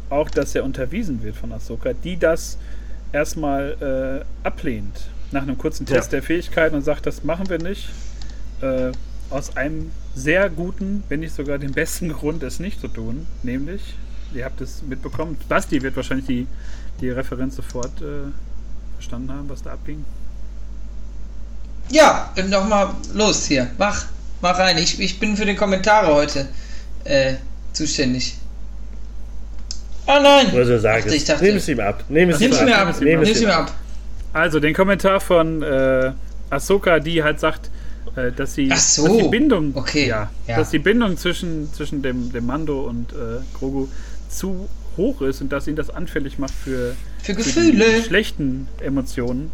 auch, 0.08 0.30
dass 0.30 0.54
er 0.54 0.64
unterwiesen 0.64 1.22
wird 1.22 1.36
von 1.36 1.52
Ahsoka, 1.52 1.92
die 1.92 2.16
das 2.16 2.58
erstmal 3.12 4.24
äh, 4.44 4.46
ablehnt. 4.46 5.08
Nach 5.32 5.42
einem 5.42 5.58
kurzen 5.58 5.86
Ja. 5.86 5.96
Test 5.96 6.12
der 6.12 6.22
Fähigkeiten 6.22 6.74
und 6.74 6.82
sagt, 6.82 7.06
das 7.06 7.24
machen 7.24 7.48
wir 7.48 7.58
nicht. 7.58 7.88
Äh, 8.60 8.92
aus 9.30 9.56
einem 9.56 9.92
sehr 10.14 10.50
guten, 10.50 11.04
wenn 11.08 11.20
nicht 11.20 11.34
sogar 11.34 11.58
dem 11.58 11.72
besten 11.72 12.12
Grund, 12.12 12.42
es 12.42 12.58
nicht 12.58 12.80
zu 12.80 12.88
tun. 12.88 13.26
Nämlich, 13.42 13.94
ihr 14.34 14.44
habt 14.44 14.60
es 14.60 14.82
mitbekommen, 14.82 15.36
Basti 15.48 15.82
wird 15.82 15.96
wahrscheinlich 15.96 16.26
die, 16.26 16.46
die 17.00 17.10
Referenz 17.10 17.56
sofort 17.56 18.00
äh, 18.02 18.30
verstanden 18.94 19.32
haben, 19.32 19.48
was 19.48 19.62
da 19.62 19.72
abging. 19.72 20.04
Ja, 21.90 22.32
nochmal 22.48 22.94
los 23.14 23.46
hier. 23.46 23.68
Mach, 23.78 24.06
mach 24.40 24.58
rein. 24.58 24.78
Ich, 24.78 25.00
ich 25.00 25.18
bin 25.18 25.36
für 25.36 25.46
die 25.46 25.54
Kommentare 25.54 26.14
heute 26.14 26.48
äh, 27.04 27.34
zuständig. 27.72 28.36
Ah 30.06 30.18
nein! 30.20 30.46
Was 30.52 30.68
er 30.68 30.80
sagt, 30.80 31.04
Dachte, 31.04 31.14
ich 31.16 31.24
dachte, 31.24 31.44
nimm 31.44 31.56
es 31.56 31.68
ihm 31.68 31.80
ab. 31.80 32.04
Nimm 32.08 32.30
es 32.30 32.40
ihm 32.40 32.52
ab. 32.52 32.64
mir 32.64 32.78
ab. 32.78 32.94
Nimm 33.00 33.22
es 33.22 33.40
ihm 33.40 33.50
ab. 33.50 33.72
Also, 34.32 34.58
den 34.60 34.74
Kommentar 34.74 35.20
von 35.20 35.62
äh, 35.62 36.12
Ahsoka, 36.50 36.98
die 37.00 37.22
halt 37.22 37.38
sagt, 37.40 37.70
äh, 38.16 38.32
dass 38.32 38.54
sie 38.54 38.68
Ach 38.72 38.78
so. 38.78 39.06
dass 39.06 39.16
die 39.18 39.28
Bindung, 39.28 39.72
Okay, 39.74 40.08
ja, 40.08 40.30
ja. 40.46 40.56
dass 40.56 40.70
die 40.70 40.78
Bindung 40.78 41.16
zwischen, 41.16 41.72
zwischen 41.72 42.02
dem, 42.02 42.32
dem 42.32 42.46
Mando 42.46 42.80
und 42.82 43.12
äh, 43.12 43.16
Grogu 43.58 43.88
zu 44.28 44.68
hoch 44.96 45.20
ist 45.22 45.40
und 45.40 45.50
dass 45.52 45.66
ihn 45.68 45.76
das 45.76 45.90
anfällig 45.90 46.38
macht 46.38 46.52
für, 46.54 46.94
Für 47.22 47.34
für 47.34 47.42
die 47.42 47.72
Gefühle. 47.72 48.02
schlechten 48.02 48.68
Emotionen 48.80 49.52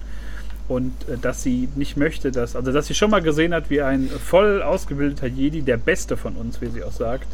und 0.69 0.93
äh, 1.09 1.17
dass 1.21 1.43
sie 1.43 1.69
nicht 1.77 1.97
möchte, 1.97 2.31
dass 2.33 2.57
also 2.57 2.73
dass 2.73 2.87
sie 2.87 2.95
schon 2.95 3.11
mal 3.11 3.23
gesehen 3.23 3.55
hat, 3.55 3.71
wie 3.71 3.83
ein 3.83 4.09
voll 4.09 4.63
ausgebildeter 4.63 5.27
Jedi, 5.29 5.63
der 5.63 5.77
Beste 5.77 6.17
von 6.17 6.35
uns, 6.37 6.61
wie 6.61 6.67
sie 6.69 6.83
auch 6.83 6.93
sagt, 6.93 7.29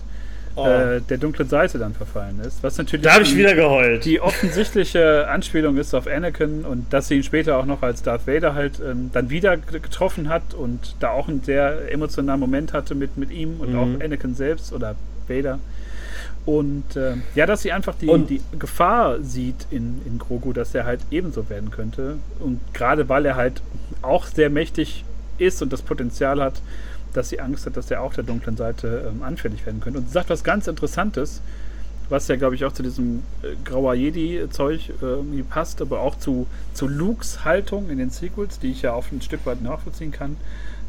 Oh. 0.55 0.67
äh, 0.67 1.01
der 1.01 1.17
dunklen 1.17 1.49
Seite 1.49 1.79
dann 1.79 1.95
verfallen 1.95 2.39
ist. 2.47 2.63
Was 2.63 2.77
natürlich 2.77 3.07
Da 3.07 3.15
habe 3.15 3.23
ich 3.23 3.35
wieder 3.35 3.55
geheult. 3.55 4.05
die 4.05 4.21
offensichtliche 4.21 5.27
Anspielung 5.29 5.79
ist 5.79 5.95
auf 5.95 6.07
Anakin 6.07 6.67
und 6.67 6.93
dass 6.93 7.09
sie 7.09 7.15
ihn 7.17 7.23
später 7.23 7.57
auch 7.57 7.65
noch 7.65 7.81
als 7.83 8.03
Darth 8.03 8.27
Vader 8.27 8.55
halt 8.55 8.79
ähm, 8.87 9.09
dann 9.15 9.31
wieder 9.31 9.57
getroffen 9.57 10.29
hat 10.29 10.53
und 10.53 10.97
da 11.01 11.09
auch 11.13 11.29
einen 11.29 11.43
sehr 11.43 11.91
emotionalen 11.91 12.39
Moment 12.39 12.75
hatte 12.75 12.95
mit, 12.95 13.17
mit 13.17 13.31
ihm 13.31 13.61
und 13.61 13.73
Mhm. 13.73 13.79
auch 13.79 14.05
Anakin 14.05 14.35
selbst 14.35 14.75
oder 14.75 14.95
Vader. 15.27 15.59
Und 16.45 16.97
ähm, 16.97 17.23
ja, 17.35 17.47
dass 17.47 17.63
sie 17.63 17.71
einfach 17.73 17.95
die, 17.95 18.09
Und- 18.09 18.29
die 18.31 18.41
Gefahr 18.59 19.23
sieht 19.23 19.67
in, 19.71 20.01
in 20.05 20.19
Grogu, 20.19 20.53
dass 20.53 20.75
er 20.75 20.85
halt 20.85 21.01
ebenso 21.11 21.49
werden 21.49 21.71
könnte. 21.71 22.17
Und 22.41 22.61
gerade 22.75 23.09
weil 23.09 23.27
er 23.27 23.37
halt 23.37 23.63
auch 24.03 24.27
sehr 24.27 24.51
mächtig 24.51 25.05
ist 25.39 25.63
und 25.63 25.73
das 25.73 25.83
Potenzial 25.83 26.43
hat, 26.43 26.61
dass 27.13 27.29
sie 27.29 27.41
Angst 27.41 27.67
hat, 27.67 27.77
dass 27.77 27.91
er 27.91 28.01
auch 28.03 28.15
der 28.15 28.25
dunklen 28.25 28.57
Seite 28.57 29.11
ähm, 29.13 29.23
anfällig 29.23 29.65
werden 29.67 29.81
könnte. 29.81 29.99
Und 30.01 30.07
sie 30.09 30.13
sagt 30.13 30.31
was 30.31 30.43
ganz 30.43 30.67
Interessantes, 30.67 31.41
was 32.09 32.27
ja, 32.29 32.37
glaube 32.37 32.55
ich, 32.57 32.65
auch 32.65 32.73
zu 32.73 32.83
diesem 32.83 33.23
äh, 33.43 33.55
grauer 33.65 33.95
Jedi-Zeug 33.95 34.89
äh, 34.89 34.93
irgendwie 35.05 35.43
passt, 35.43 35.81
aber 35.81 36.01
auch 36.01 36.19
zu, 36.19 36.47
zu 36.75 36.89
Lukes 36.89 37.45
Haltung 37.45 37.89
in 37.91 37.99
den 37.99 38.11
Sequels, 38.11 38.59
die 38.59 38.73
ich 38.73 38.83
ja 38.83 38.93
auf 38.95 39.13
ein 39.13 39.23
Stück 39.23 39.47
weit 39.47 39.63
nachvollziehen 39.63 40.11
kann. 40.11 40.37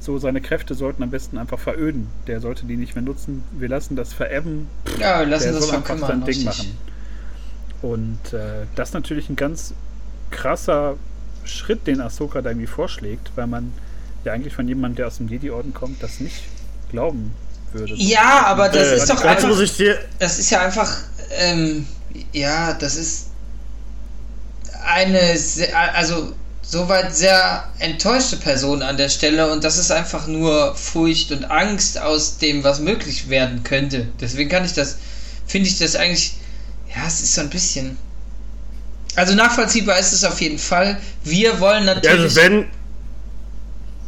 So, 0.03 0.17
seine 0.17 0.41
Kräfte 0.41 0.75
sollten 0.75 1.01
am 1.01 1.11
besten 1.11 1.37
einfach 1.37 1.59
veröden. 1.59 2.09
Der 2.27 2.41
sollte 2.41 2.65
die 2.65 2.75
nicht 2.75 2.93
mehr 2.95 3.03
nutzen. 3.03 3.41
Wir 3.53 3.69
lassen 3.69 3.95
das 3.95 4.11
verebben. 4.11 4.67
Ja, 4.99 5.19
wir 5.21 5.27
lassen 5.27 5.45
der 5.45 5.53
das 5.53 5.67
soll 5.67 5.75
einfach 5.77 5.97
sein 5.97 6.19
Ding 6.25 6.27
richtig. 6.27 6.45
machen. 6.45 6.77
Und 7.81 8.33
äh, 8.33 8.65
das 8.75 8.89
ist 8.89 8.93
natürlich 8.95 9.29
ein 9.29 9.37
ganz 9.37 9.73
krasser 10.29 10.97
Schritt, 11.45 11.87
den 11.87 12.01
Ahsoka 12.01 12.41
da 12.41 12.49
irgendwie 12.49 12.67
vorschlägt, 12.67 13.31
weil 13.35 13.47
man 13.47 13.71
ja 14.25 14.33
eigentlich 14.33 14.53
von 14.53 14.67
jemandem, 14.67 14.97
der 14.97 15.07
aus 15.07 15.17
dem 15.17 15.29
Jedi-Orden 15.29 15.73
kommt, 15.73 16.03
das 16.03 16.19
nicht 16.19 16.43
glauben 16.91 17.33
würde. 17.71 17.93
Ja, 17.95 18.45
aber 18.47 18.67
das 18.69 18.87
Äh, 18.89 18.95
ist 18.97 19.09
doch 19.09 19.23
einfach. 19.23 19.47
muss 19.47 19.61
ich 19.61 19.77
dir. 19.77 19.97
Das 20.19 20.37
ist 20.37 20.49
ja 20.49 20.61
einfach. 20.61 20.97
Ähm, 21.31 21.87
ja, 22.33 22.73
das 22.73 22.95
ist 22.97 23.27
eine. 24.85 25.37
Also 25.93 26.33
soweit 26.73 27.15
sehr 27.15 27.63
enttäuschte 27.77 28.35
Person 28.35 28.81
an 28.81 28.97
der 28.97 29.07
Stelle 29.07 29.51
und 29.51 29.63
das 29.63 29.77
ist 29.77 29.91
einfach 29.91 30.27
nur 30.27 30.75
Furcht 30.75 31.31
und 31.31 31.45
Angst 31.45 32.01
aus 32.01 32.39
dem, 32.39 32.63
was 32.63 32.79
möglich 32.79 33.29
werden 33.29 33.63
könnte. 33.63 34.07
Deswegen 34.19 34.49
kann 34.49 34.65
ich 34.65 34.73
das. 34.73 34.97
Finde 35.45 35.69
ich 35.69 35.77
das 35.77 35.95
eigentlich. 35.95 36.33
Ja, 36.89 37.03
es 37.07 37.21
ist 37.21 37.35
so 37.35 37.41
ein 37.41 37.49
bisschen. 37.49 37.97
Also 39.15 39.35
nachvollziehbar 39.35 39.99
ist 39.99 40.13
es 40.13 40.23
auf 40.23 40.41
jeden 40.41 40.57
Fall. 40.57 40.97
Wir 41.23 41.59
wollen 41.61 41.85
natürlich. 41.85 42.21
also 42.21 42.35
wenn. 42.35 42.65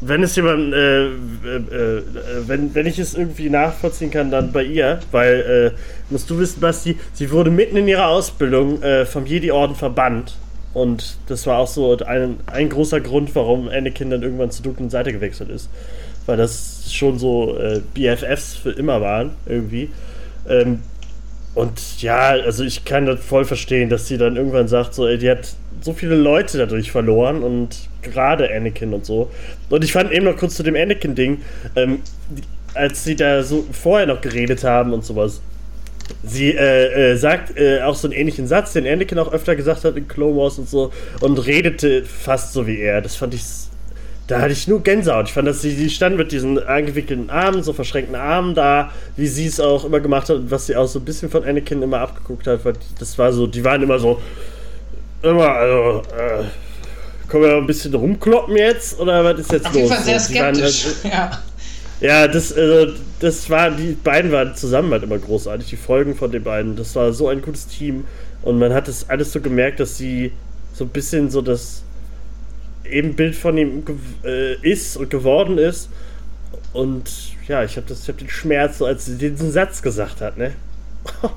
Wenn 0.02 0.24
es 0.24 0.36
jemand, 0.36 0.74
äh, 0.74 1.06
äh, 1.06 1.08
äh, 1.08 2.04
wenn, 2.48 2.76
wenn 2.76 2.86
ich 2.86 3.00
es 3.00 3.14
irgendwie 3.14 3.50
nachvollziehen 3.50 4.12
kann, 4.12 4.30
dann 4.30 4.52
bei 4.52 4.62
ihr, 4.62 5.00
weil, 5.12 5.74
äh, 5.74 6.12
musst 6.12 6.30
du 6.30 6.38
wissen, 6.38 6.60
Basti, 6.60 7.00
sie 7.14 7.32
wurde 7.32 7.50
mitten 7.50 7.78
in 7.78 7.88
ihrer 7.88 8.08
Ausbildung 8.08 8.84
äh, 8.84 9.06
vom 9.06 9.26
Jedi-Orden 9.26 9.76
verbannt. 9.76 10.36
Und 10.76 11.16
das 11.28 11.48
war 11.48 11.60
auch 11.60 11.68
so 11.68 11.98
ein, 12.00 12.36
ein 12.48 12.70
großer 12.70 13.00
Grund, 13.00 13.34
warum 13.34 13.70
Anakin 13.70 14.10
dann 14.10 14.22
irgendwann 14.22 14.52
zur 14.52 14.66
dunklen 14.66 14.90
Seite 14.90 15.14
gewechselt 15.14 15.50
ist. 15.50 15.70
Weil 16.26 16.36
das 16.36 16.94
schon 16.94 17.18
so 17.18 17.58
äh, 17.58 17.82
BFFs 17.94 18.56
für 18.56 18.72
immer 18.72 19.00
waren, 19.00 19.32
irgendwie. 19.46 19.90
Ähm, 20.50 20.82
und 21.54 22.02
ja, 22.02 22.32
also 22.32 22.66
ich 22.66 22.84
kann 22.84 23.06
das 23.06 23.22
voll 23.22 23.46
verstehen, 23.46 23.90
dass 23.90 24.10
sie 24.10 24.18
dann 24.18 24.36
irgendwann 24.36 24.68
sagt, 24.68 24.94
so, 24.94 25.08
ey, 25.08 25.18
die 25.18 25.30
hat 25.30 25.56
so 25.80 25.94
viele 25.94 26.16
Leute 26.16 26.58
dadurch 26.58 26.92
verloren 26.92 27.42
und 27.42 27.88
gerade 28.02 28.54
Anakin 28.54 28.94
und 28.94 29.06
so. 29.06 29.32
Und 29.70 29.82
ich 29.82 29.94
fand 29.94 30.12
eben 30.12 30.26
noch 30.26 30.36
kurz 30.36 30.56
zu 30.56 30.64
dem 30.64 30.76
Anakin-Ding, 30.76 31.38
ähm, 31.78 32.02
als 32.74 33.06
sie 33.06 33.16
da 33.16 33.44
so 33.44 33.66
vorher 33.72 34.08
noch 34.08 34.20
geredet 34.20 34.66
haben 34.66 34.92
und 34.92 35.06
sowas. 35.06 35.42
Sie 36.28 36.52
äh, 36.52 37.12
äh, 37.14 37.16
sagt 37.18 37.58
äh, 37.58 37.82
auch 37.82 37.96
so 37.96 38.08
einen 38.08 38.14
ähnlichen 38.14 38.48
Satz, 38.48 38.74
den 38.74 38.88
Anakin 38.88 39.20
auch 39.20 39.32
öfter 39.32 39.56
gesagt 39.56 39.84
hat 39.84 39.96
in 39.98 40.08
Clone 40.08 40.36
Wars 40.36 40.58
und 40.58 40.70
so, 40.70 40.92
und 41.22 41.38
redete 41.46 42.04
fast 42.04 42.54
so 42.54 42.68
wie 42.68 42.80
er. 42.80 43.02
Das 43.02 43.16
fand 43.16 43.34
ich. 43.34 43.44
Da 44.28 44.42
hatte 44.42 44.54
ich 44.54 44.68
nur 44.68 44.82
Gänsehaut. 44.82 45.28
Ich 45.28 45.34
fand, 45.34 45.48
dass 45.48 45.62
sie, 45.62 45.70
sie 45.70 45.90
stand 45.90 46.18
mit 46.18 46.32
diesen 46.32 46.58
angewickelten 46.58 47.30
Armen, 47.30 47.62
so 47.62 47.74
verschränkten 47.74 48.16
Armen 48.16 48.56
da, 48.56 48.92
wie 49.16 49.28
sie 49.28 49.46
es 49.46 49.60
auch 49.60 49.86
immer 49.86 50.00
gemacht 50.00 50.30
hat 50.30 50.38
und 50.38 50.50
was 50.50 50.66
sie 50.66 50.76
auch 50.76 50.88
so 50.88 50.98
ein 50.98 51.06
bisschen 51.06 51.30
von 51.30 51.44
Anakin 51.44 51.84
immer 51.84 52.00
abgeguckt 52.00 52.48
hat. 52.48 52.66
Weil 52.66 52.74
das 52.98 53.18
war 53.20 53.32
so, 53.32 53.46
die 53.46 53.64
waren 53.64 53.84
immer 53.84 54.00
so. 54.00 54.20
Immer, 55.22 55.50
also. 55.50 56.02
Äh, 56.18 56.46
können 57.28 57.44
wir 57.44 57.56
ein 57.58 57.68
bisschen 57.68 57.94
rumkloppen 57.94 58.56
jetzt? 58.56 59.00
Oder 59.00 59.24
was 59.24 59.40
ist 59.40 59.52
jetzt 59.52 59.66
auf 59.66 59.74
los? 59.74 59.82
jeden 59.84 59.94
Fall 59.94 60.04
sehr 60.04 60.20
skeptisch. 60.20 60.86
äh, 61.04 61.10
ja. 61.12 61.32
Ja, 62.02 62.28
das, 62.28 62.52
also, 62.54 62.94
das 63.20 63.50
war, 63.50 63.72
die 63.72 63.94
beiden 63.94 64.32
waren 64.32 64.56
zusammen 64.56 64.92
halt 64.92 65.04
immer 65.04 65.18
großartig, 65.18 65.70
die 65.70 65.78
Folgen 65.78 66.16
von 66.16 66.32
den 66.32 66.44
beiden. 66.44 66.76
Das 66.76 66.96
war 66.96 67.14
so 67.14 67.28
ein 67.30 67.42
gutes 67.42 67.68
Team. 67.68 68.06
Und 68.42 68.60
man 68.60 68.74
hat 68.74 68.88
es 68.88 69.10
alles 69.10 69.32
so 69.32 69.42
gemerkt, 69.42 69.80
dass 69.80 69.98
sie 69.98 70.32
so 70.74 70.84
ein 70.84 70.90
bisschen 70.90 71.32
so 71.32 71.42
das 71.42 71.84
Ebenbild 72.84 73.36
von 73.36 73.58
ihm 73.58 73.84
äh, 74.24 74.56
ist 74.62 74.98
und 74.98 75.10
geworden 75.10 75.58
ist. 75.58 75.90
Und 76.74 77.10
ja, 77.48 77.64
ich 77.64 77.78
habe 77.78 77.88
hab 77.94 78.18
den 78.18 78.30
Schmerz, 78.30 78.80
so 78.80 78.86
als 78.86 79.06
sie 79.06 79.18
diesen 79.18 79.52
Satz 79.52 79.82
gesagt 79.82 80.22
hat, 80.22 80.38
ne? 80.38 80.52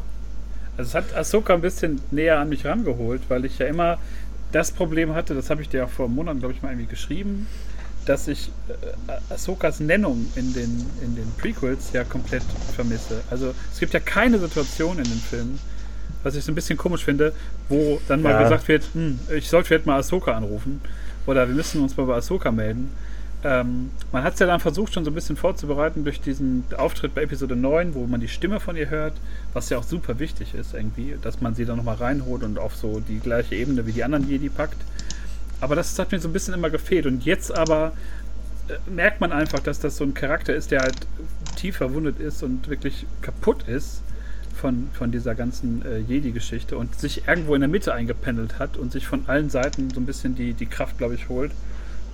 Also 0.77 0.91
es 0.91 0.95
hat 0.95 1.17
Ahsoka 1.17 1.55
ein 1.55 1.61
bisschen 1.61 2.01
näher 2.13 2.39
an 2.39 2.51
mich 2.51 2.65
rangeholt, 2.65 3.23
weil 3.27 3.45
ich 3.45 3.59
ja 3.59 3.67
immer 3.67 3.99
das 4.53 4.71
Problem 4.71 5.13
hatte, 5.13 5.35
das 5.35 5.51
habe 5.51 5.61
ich 5.61 5.69
dir 5.69 5.85
auch 5.85 5.89
vor 5.89 6.09
Monaten, 6.09 6.39
glaube 6.39 6.55
ich, 6.55 6.63
mal 6.63 6.71
irgendwie 6.71 6.87
geschrieben, 6.87 7.49
dass 8.09 8.27
ich 8.27 8.51
äh, 8.69 9.33
Ahsokas 9.33 9.81
Nennung 9.81 10.27
in 10.35 10.55
den, 10.55 10.87
in 11.03 11.15
den 11.15 11.31
Prequels 11.37 11.93
ja 11.93 12.05
komplett 12.05 12.43
vermisse. 12.75 13.21
Also 13.31 13.55
es 13.73 13.79
gibt 13.79 13.93
ja 13.93 14.01
keine 14.01 14.39
Situation 14.39 14.99
in 14.99 15.05
den 15.05 15.19
Filmen, 15.21 15.59
was 16.23 16.35
ich 16.35 16.45
so 16.45 16.53
ein 16.53 16.55
bisschen 16.55 16.79
komisch 16.79 17.05
finde, 17.05 17.33
wo 17.69 18.01
dann 18.09 18.23
mal 18.23 18.33
Ja. 18.33 18.43
gesagt 18.43 18.67
wird, 18.69 18.85
hm, 18.95 19.19
ich 19.37 19.49
sollte 19.49 19.69
vielleicht 19.69 19.87
mal 19.87 19.99
Ahsoka 19.99 20.33
anrufen 20.33 20.81
oder 21.27 21.47
wir 21.49 21.55
müssen 21.55 21.83
uns 21.83 21.97
mal 21.97 22.07
bei 22.07 22.15
Ahsoka 22.17 22.51
melden. 22.51 22.91
Ähm, 23.45 23.91
man 24.11 24.25
hat 24.25 24.35
es 24.35 24.41
ja 24.41 24.47
dann 24.47 24.59
versucht, 24.59 24.95
schon 24.95 25.05
so 25.05 25.13
ein 25.13 25.15
bisschen 25.15 25.37
vorzubereiten 25.37 26.03
durch 26.03 26.21
diesen 26.21 26.65
Auftritt 26.77 27.15
bei 27.15 27.23
Episode 27.23 27.55
9, 27.55 27.95
wo 27.95 28.05
man 28.07 28.21
die 28.21 28.27
Stimme 28.27 28.59
von 28.59 28.75
ihr 28.77 28.91
hört, 28.91 29.13
was 29.53 29.69
ja 29.69 29.79
auch 29.79 29.85
super 29.85 30.19
wichtig 30.19 30.55
ist, 30.55 30.75
irgendwie, 30.75 31.15
dass 31.23 31.41
man 31.41 31.55
sie 31.55 31.65
dann 31.65 31.77
nochmal 31.77 31.97
reinholt 31.97 32.43
und 32.43 32.59
auf 32.59 32.75
so 32.75 33.01
die 33.07 33.21
gleiche 33.21 33.55
Ebene 33.55 33.87
wie 33.87 33.93
die 33.93 34.03
anderen 34.03 34.29
Jedi 34.29 34.49
packt. 34.49 34.79
Aber 35.61 35.75
das 35.77 35.99
hat 35.99 36.13
mir 36.13 36.19
so 36.21 36.29
ein 36.29 36.33
bisschen 36.33 36.55
immer 36.55 36.71
gefehlt. 36.71 37.07
Und 37.07 37.25
jetzt 37.25 37.57
aber 37.57 37.93
äh, 38.69 38.75
merkt 38.91 39.21
man 39.21 39.33
einfach, 39.33 39.61
dass 39.61 39.81
das 39.81 39.97
so 39.97 40.05
ein 40.05 40.15
Charakter 40.15 40.55
ist, 40.55 40.71
der 40.71 40.81
halt 40.81 40.95
tief 41.57 41.77
verwundet 41.77 42.21
ist 42.21 42.43
und 42.43 42.69
wirklich 42.69 43.07
kaputt 43.23 43.65
ist 43.67 44.03
von, 44.61 44.89
von 44.93 45.11
dieser 45.11 45.35
ganzen 45.35 45.83
äh, 45.85 45.99
Jedi-Geschichte 45.99 46.77
und 46.77 46.99
sich 46.99 47.27
irgendwo 47.29 47.55
in 47.55 47.61
der 47.61 47.69
Mitte 47.69 47.93
eingependelt 47.95 48.59
hat 48.59 48.77
und 48.77 48.93
sich 48.93 49.07
von 49.07 49.25
allen 49.29 49.51
Seiten 49.51 49.91
so 49.91 50.01
ein 50.01 50.07
bisschen 50.07 50.35
die, 50.35 50.53
die 50.53 50.67
Kraft, 50.67 50.99
glaube 50.99 51.15
ich, 51.15 51.29
holt. 51.29 51.53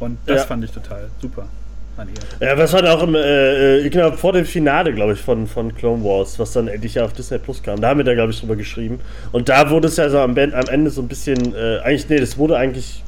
Und 0.01 0.19
das 0.27 0.43
Ja. 0.43 0.47
fand 0.47 0.65
ich 0.65 0.71
total 0.71 1.09
super. 1.21 1.49
an 1.97 2.09
ihr. 2.41 2.47
Ja, 2.49 2.59
was 2.59 2.73
war 2.73 2.83
auch 2.93 3.03
im, 3.03 3.15
äh, 3.15 3.79
äh, 3.87 3.89
genau, 3.89 4.11
vor 4.13 4.33
dem 4.33 4.45
Finale, 4.45 4.93
glaube 4.93 5.13
ich, 5.13 5.21
von, 5.21 5.47
von 5.47 5.75
Clone 5.75 6.03
Wars, 6.03 6.39
was 6.39 6.53
dann 6.53 6.67
endlich 6.69 6.95
ja 6.95 7.05
auf 7.05 7.13
Disney 7.13 7.39
Plus 7.39 7.63
kam. 7.63 7.81
Da 7.81 7.89
haben 7.91 7.99
wir 7.99 8.05
da, 8.05 8.15
glaube 8.15 8.33
ich, 8.33 8.41
drüber 8.41 8.57
geschrieben. 8.57 8.99
Und 9.33 9.49
da 9.49 9.71
wurde 9.71 9.87
es 9.89 9.97
ja 9.97 10.09
so 10.11 10.19
am, 10.19 10.37
am 10.37 10.69
Ende 10.69 10.91
so 10.91 11.03
ein 11.03 11.09
bisschen, 11.09 11.55
äh, 11.55 11.79
eigentlich, 11.85 12.09
nee, 12.09 12.19
das 12.19 12.37
wurde 12.37 12.57
eigentlich 12.57 13.05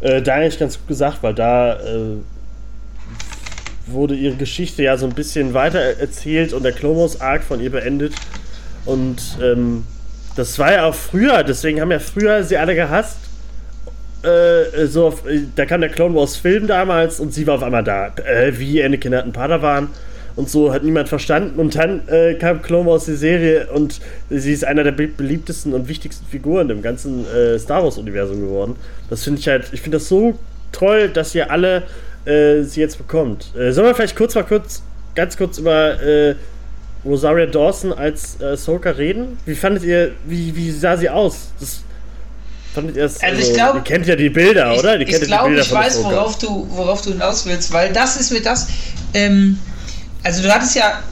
äh, 0.00 0.22
da 0.22 0.34
eigentlich 0.34 0.58
ganz 0.58 0.78
gut 0.78 0.88
gesagt, 0.88 1.18
weil 1.22 1.34
da 1.34 1.74
äh, 1.74 2.16
wurde 3.86 4.14
ihre 4.14 4.36
Geschichte 4.36 4.82
ja 4.82 4.96
so 4.96 5.06
ein 5.06 5.14
bisschen 5.14 5.54
weiter 5.54 5.78
erzählt 5.78 6.52
und 6.52 6.62
der 6.62 6.72
Clone 6.72 7.00
Wars 7.00 7.20
Arc 7.20 7.42
von 7.42 7.60
ihr 7.60 7.70
beendet. 7.70 8.14
Und 8.84 9.38
ähm, 9.42 9.84
das 10.36 10.58
war 10.58 10.72
ja 10.72 10.84
auch 10.86 10.94
früher, 10.94 11.42
deswegen 11.42 11.80
haben 11.80 11.90
ja 11.90 11.98
früher 11.98 12.44
sie 12.44 12.56
alle 12.56 12.74
gehasst. 12.74 13.18
Äh, 14.22 14.86
so 14.86 15.06
auf, 15.06 15.22
da 15.54 15.66
kam 15.66 15.80
der 15.80 15.90
Clone 15.90 16.14
Wars 16.14 16.36
Film 16.36 16.66
damals 16.66 17.20
und 17.20 17.32
sie 17.32 17.46
war 17.46 17.56
auf 17.56 17.62
einmal 17.62 17.84
da. 17.84 18.08
Äh, 18.24 18.58
wie 18.58 18.82
Anakin 18.82 19.14
hat 19.14 19.24
ein 19.24 19.32
Padawan 19.32 19.88
und 20.38 20.48
so 20.48 20.72
hat 20.72 20.84
niemand 20.84 21.08
verstanden. 21.08 21.58
Und 21.58 21.74
dann 21.74 22.06
äh, 22.08 22.34
kam 22.34 22.62
Clone 22.62 22.88
Wars 22.88 23.06
die 23.06 23.16
Serie 23.16 23.66
und 23.72 24.00
sie 24.30 24.52
ist 24.52 24.64
einer 24.64 24.84
der 24.84 24.92
beliebtesten 24.92 25.74
und 25.74 25.88
wichtigsten 25.88 26.24
Figuren 26.26 26.70
im 26.70 26.80
ganzen 26.80 27.26
äh, 27.26 27.58
Star 27.58 27.82
Wars 27.82 27.98
Universum 27.98 28.40
geworden. 28.40 28.76
Das 29.10 29.24
finde 29.24 29.40
ich 29.40 29.48
halt, 29.48 29.64
ich 29.72 29.80
finde 29.80 29.96
das 29.96 30.08
so 30.08 30.38
toll, 30.70 31.08
dass 31.08 31.34
ihr 31.34 31.50
alle 31.50 31.82
äh, 32.24 32.62
sie 32.62 32.80
jetzt 32.80 32.98
bekommt. 32.98 33.52
Äh, 33.56 33.72
sollen 33.72 33.88
wir 33.88 33.96
vielleicht 33.96 34.14
kurz 34.14 34.36
mal 34.36 34.44
kurz, 34.44 34.82
ganz 35.16 35.36
kurz 35.36 35.58
über 35.58 36.00
äh, 36.00 36.36
Rosaria 37.04 37.46
Dawson 37.46 37.92
als 37.92 38.40
äh, 38.40 38.56
Soka 38.56 38.90
reden? 38.90 39.38
Wie 39.44 39.56
fandet 39.56 39.82
ihr, 39.82 40.12
wie, 40.24 40.54
wie 40.54 40.70
sah 40.70 40.96
sie 40.96 41.10
aus? 41.10 41.48
Das 41.58 41.80
fandet 42.72 42.96
ihr 42.96 43.06
es, 43.06 43.20
also, 43.20 43.34
also 43.34 43.48
ich 43.48 43.54
glaube, 43.56 43.78
ihr 43.78 43.82
kennt 43.82 44.06
ja 44.06 44.14
die 44.14 44.30
Bilder, 44.30 44.72
ich, 44.72 44.78
oder? 44.78 44.98
Die 44.98 45.04
ich 45.04 45.20
glaube, 45.20 45.58
ich 45.58 45.72
weiß, 45.72 46.04
worauf 46.04 46.38
du, 46.38 46.64
worauf 46.70 47.02
du 47.02 47.10
hinaus 47.10 47.44
willst, 47.44 47.72
weil 47.72 47.92
das 47.92 48.16
ist 48.20 48.30
mir 48.30 48.40
das, 48.40 48.68
ähm, 49.14 49.58
also 50.22 50.42
du 50.42 50.52
hattest 50.52 50.74
ja, 50.74 51.02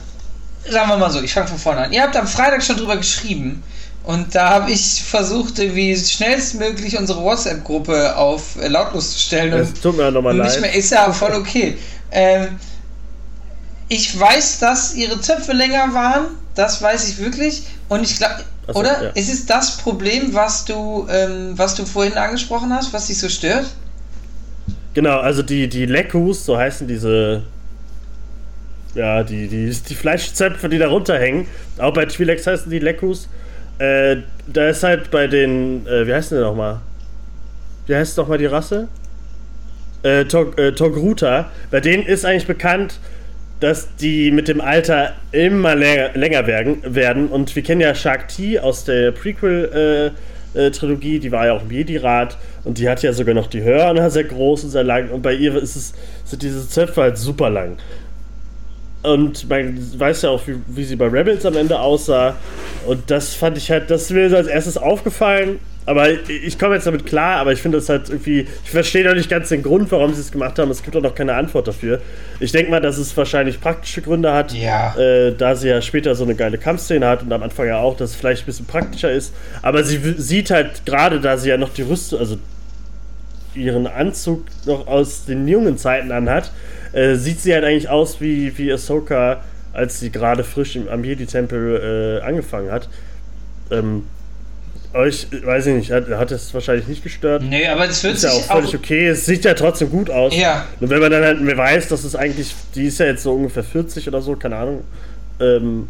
sagen 0.69 0.89
wir 0.89 0.97
mal 0.97 1.11
so, 1.11 1.21
ich 1.21 1.33
fange 1.33 1.47
von 1.47 1.57
vorne 1.57 1.81
an. 1.81 1.93
Ihr 1.93 2.01
habt 2.01 2.15
am 2.15 2.27
Freitag 2.27 2.63
schon 2.63 2.77
drüber 2.77 2.97
geschrieben, 2.97 3.63
und 4.07 4.35
da 4.35 4.51
habe 4.51 4.71
ich 4.71 5.03
versucht, 5.03 5.57
wie 5.57 5.93
schnellstmöglich 5.93 6.97
unsere 6.97 7.21
WhatsApp-Gruppe 7.21 8.15
auf 8.15 8.55
äh, 8.55 8.69
lautlos 8.69 9.11
zu 9.11 9.19
stellen. 9.19 9.51
Das 9.51 9.67
und 9.67 9.81
tut 9.81 9.97
mir 9.97 10.09
nochmal 10.09 10.33
leid. 10.33 10.61
Mehr, 10.61 10.73
ist 10.73 10.91
ja 10.91 11.11
voll 11.11 11.33
okay. 11.33 11.77
ähm, 12.11 12.57
ich 13.89 14.17
weiß, 14.17 14.59
dass 14.59 14.95
ihre 14.95 15.19
Zöpfe 15.19 15.51
länger 15.51 15.93
waren. 15.93 16.27
Das 16.55 16.81
weiß 16.81 17.09
ich 17.09 17.17
wirklich. 17.17 17.63
Und 17.89 18.03
ich 18.03 18.15
glaube, 18.15 18.45
so, 18.67 18.75
oder? 18.75 19.03
Ja. 19.03 19.09
Ist 19.09 19.29
es 19.29 19.45
das 19.45 19.75
Problem, 19.75 20.33
was 20.33 20.63
du, 20.63 21.05
ähm, 21.11 21.57
was 21.57 21.75
du 21.75 21.85
vorhin 21.85 22.13
angesprochen 22.13 22.73
hast, 22.73 22.93
was 22.93 23.07
dich 23.07 23.19
so 23.19 23.27
stört? 23.27 23.65
Genau, 24.93 25.19
also 25.19 25.43
die, 25.43 25.67
die 25.67 25.85
Leckus, 25.85 26.45
so 26.45 26.57
heißen 26.57 26.87
diese 26.87 27.43
ja, 28.97 29.23
die, 29.23 29.47
die, 29.47 29.69
die 29.69 29.95
Fleischzöpfe, 29.95 30.67
die 30.67 30.77
da 30.77 30.89
runterhängen. 30.89 31.47
Auch 31.77 31.93
bei 31.93 32.03
Twi'leks 32.03 32.47
heißen 32.47 32.69
die 32.69 32.79
Leckus. 32.79 33.29
Äh, 33.79 34.17
da 34.47 34.69
ist 34.69 34.83
halt 34.83 35.11
bei 35.11 35.27
den, 35.27 35.85
äh, 35.87 36.07
wie 36.07 36.13
heißt 36.13 36.31
denn 36.31 36.41
nochmal? 36.41 36.81
Wie 37.85 37.95
heißt 37.95 38.17
nochmal 38.17 38.39
die 38.39 38.47
Rasse? 38.47 38.87
Äh, 40.03 40.25
Tog, 40.25 40.59
äh, 40.59 40.73
Togruta. 40.73 41.49
Bei 41.71 41.79
denen 41.79 42.03
ist 42.03 42.25
eigentlich 42.25 42.47
bekannt, 42.47 42.99
dass 43.59 43.95
die 43.95 44.31
mit 44.31 44.47
dem 44.47 44.61
Alter 44.61 45.13
immer 45.31 45.75
länger, 45.75 46.11
länger 46.13 46.47
werden, 46.47 46.77
werden. 46.83 47.27
Und 47.27 47.55
wir 47.55 47.63
kennen 47.63 47.81
ja 47.81 47.95
Shark 47.95 48.27
T 48.27 48.59
aus 48.59 48.83
der 48.83 49.11
Prequel-Trilogie, 49.11 51.13
äh, 51.13 51.17
äh, 51.17 51.19
die 51.19 51.31
war 51.31 51.47
ja 51.47 51.53
auch 51.53 51.63
im 51.63 51.71
Jedi-Rat 51.71 52.37
und 52.63 52.77
die 52.77 52.87
hat 52.87 53.01
ja 53.01 53.13
sogar 53.13 53.33
noch 53.33 53.47
die 53.47 53.63
Hörner 53.63 54.11
sehr 54.11 54.25
groß 54.25 54.65
und 54.65 54.69
sehr 54.71 54.83
lang. 54.83 55.09
Und 55.09 55.21
bei 55.21 55.33
ihr 55.33 55.55
ist 55.55 55.75
es, 55.75 55.93
sind 56.25 56.43
diese 56.43 56.67
Zöpfe 56.69 57.01
halt 57.01 57.17
super 57.17 57.49
lang. 57.49 57.77
Und 59.03 59.49
man 59.49 59.77
weiß 59.99 60.23
ja 60.23 60.29
auch, 60.31 60.47
wie, 60.47 60.55
wie, 60.67 60.83
sie 60.83 60.95
bei 60.95 61.07
Rebels 61.07 61.45
am 61.45 61.55
Ende 61.55 61.79
aussah. 61.79 62.35
Und 62.85 63.09
das 63.09 63.35
fand 63.35 63.57
ich 63.57 63.69
halt, 63.71 63.89
das 63.89 64.03
ist 64.03 64.11
mir 64.11 64.35
als 64.35 64.47
erstes 64.47 64.77
aufgefallen. 64.77 65.59
Aber 65.85 66.09
ich 66.09 66.59
komme 66.59 66.75
jetzt 66.75 66.85
damit 66.85 67.05
klar, 67.05 67.37
aber 67.37 67.53
ich 67.53 67.61
finde 67.61 67.77
das 67.77 67.87
halt 67.87 68.09
irgendwie, 68.09 68.45
ich 68.65 68.69
verstehe 68.69 69.05
noch 69.05 69.13
nicht 69.13 69.29
ganz 69.29 69.47
den 69.47 69.63
Grund, 69.63 69.89
warum 69.89 70.13
sie 70.13 70.19
es 70.19 70.33
gemacht 70.33 70.59
haben. 70.59 70.69
Es 70.69 70.83
gibt 70.83 70.97
auch 70.97 71.01
noch 71.01 71.15
keine 71.15 71.33
Antwort 71.33 71.65
dafür. 71.65 72.01
Ich 72.41 72.51
denke 72.51 72.69
mal, 72.69 72.81
dass 72.81 72.97
es 72.97 73.15
wahrscheinlich 73.15 73.61
praktische 73.61 74.01
Gründe 74.01 74.33
hat, 74.33 74.51
ja. 74.51 74.93
äh, 74.97 75.33
da 75.33 75.55
sie 75.55 75.69
ja 75.69 75.81
später 75.81 76.13
so 76.13 76.25
eine 76.25 76.35
geile 76.35 76.57
Kampfszene 76.57 77.07
hat 77.07 77.21
und 77.21 77.31
am 77.31 77.41
Anfang 77.41 77.67
ja 77.67 77.77
auch, 77.77 77.95
dass 77.95 78.09
es 78.09 78.15
vielleicht 78.17 78.43
ein 78.43 78.47
bisschen 78.47 78.65
praktischer 78.65 79.11
ist. 79.11 79.33
Aber 79.61 79.85
sie 79.85 79.97
sieht 80.17 80.51
halt 80.51 80.85
gerade, 80.85 81.21
da 81.21 81.37
sie 81.37 81.47
ja 81.47 81.57
noch 81.57 81.69
die 81.69 81.83
Rüstung, 81.83 82.19
also 82.19 82.37
ihren 83.55 83.87
Anzug 83.87 84.43
noch 84.65 84.87
aus 84.87 85.23
den 85.23 85.47
jungen 85.47 85.77
Zeiten 85.77 86.11
anhat, 86.11 86.51
äh, 86.97 87.15
sieht 87.15 87.39
sie 87.39 87.53
halt 87.53 87.63
eigentlich 87.63 87.89
aus 87.89 88.19
wie, 88.19 88.57
wie 88.57 88.73
Ahsoka, 88.73 89.41
als 89.71 89.99
sie 89.99 90.09
gerade 90.09 90.43
frisch 90.43 90.75
im, 90.75 90.89
am 90.89 91.03
Jedi-Tempel 91.03 92.21
äh, 92.21 92.25
angefangen 92.25 92.71
hat. 92.71 92.89
Ähm, 93.69 94.03
euch, 94.93 95.27
weiß 95.31 95.67
ich 95.67 95.75
nicht, 95.75 95.91
hat, 95.91 96.09
hat 96.09 96.31
es 96.31 96.53
wahrscheinlich 96.55 96.87
nicht 96.87 97.03
gestört. 97.03 97.43
Nee, 97.43 97.67
aber 97.67 97.87
es 97.87 98.03
wird 98.03 98.15
ist 98.15 98.23
ja 98.23 98.31
auch 98.31 98.41
völlig 98.41 98.71
auch 98.71 98.79
okay. 98.79 99.07
Es 99.07 99.27
sieht 99.27 99.45
ja 99.45 99.53
trotzdem 99.53 99.91
gut 99.91 100.09
aus. 100.09 100.35
Ja. 100.35 100.65
Und 100.79 100.89
wenn 100.89 100.99
man 100.99 101.11
dann 101.11 101.23
halt 101.23 101.57
weiß, 101.57 101.87
dass 101.89 102.03
es 102.03 102.15
eigentlich, 102.15 102.55
die 102.73 102.85
ist 102.85 102.99
ja 102.99 103.05
jetzt 103.05 103.21
so 103.21 103.33
ungefähr 103.33 103.63
40 103.63 104.07
oder 104.07 104.21
so, 104.21 104.35
keine 104.35 104.55
Ahnung, 104.55 104.83
ähm, 105.39 105.89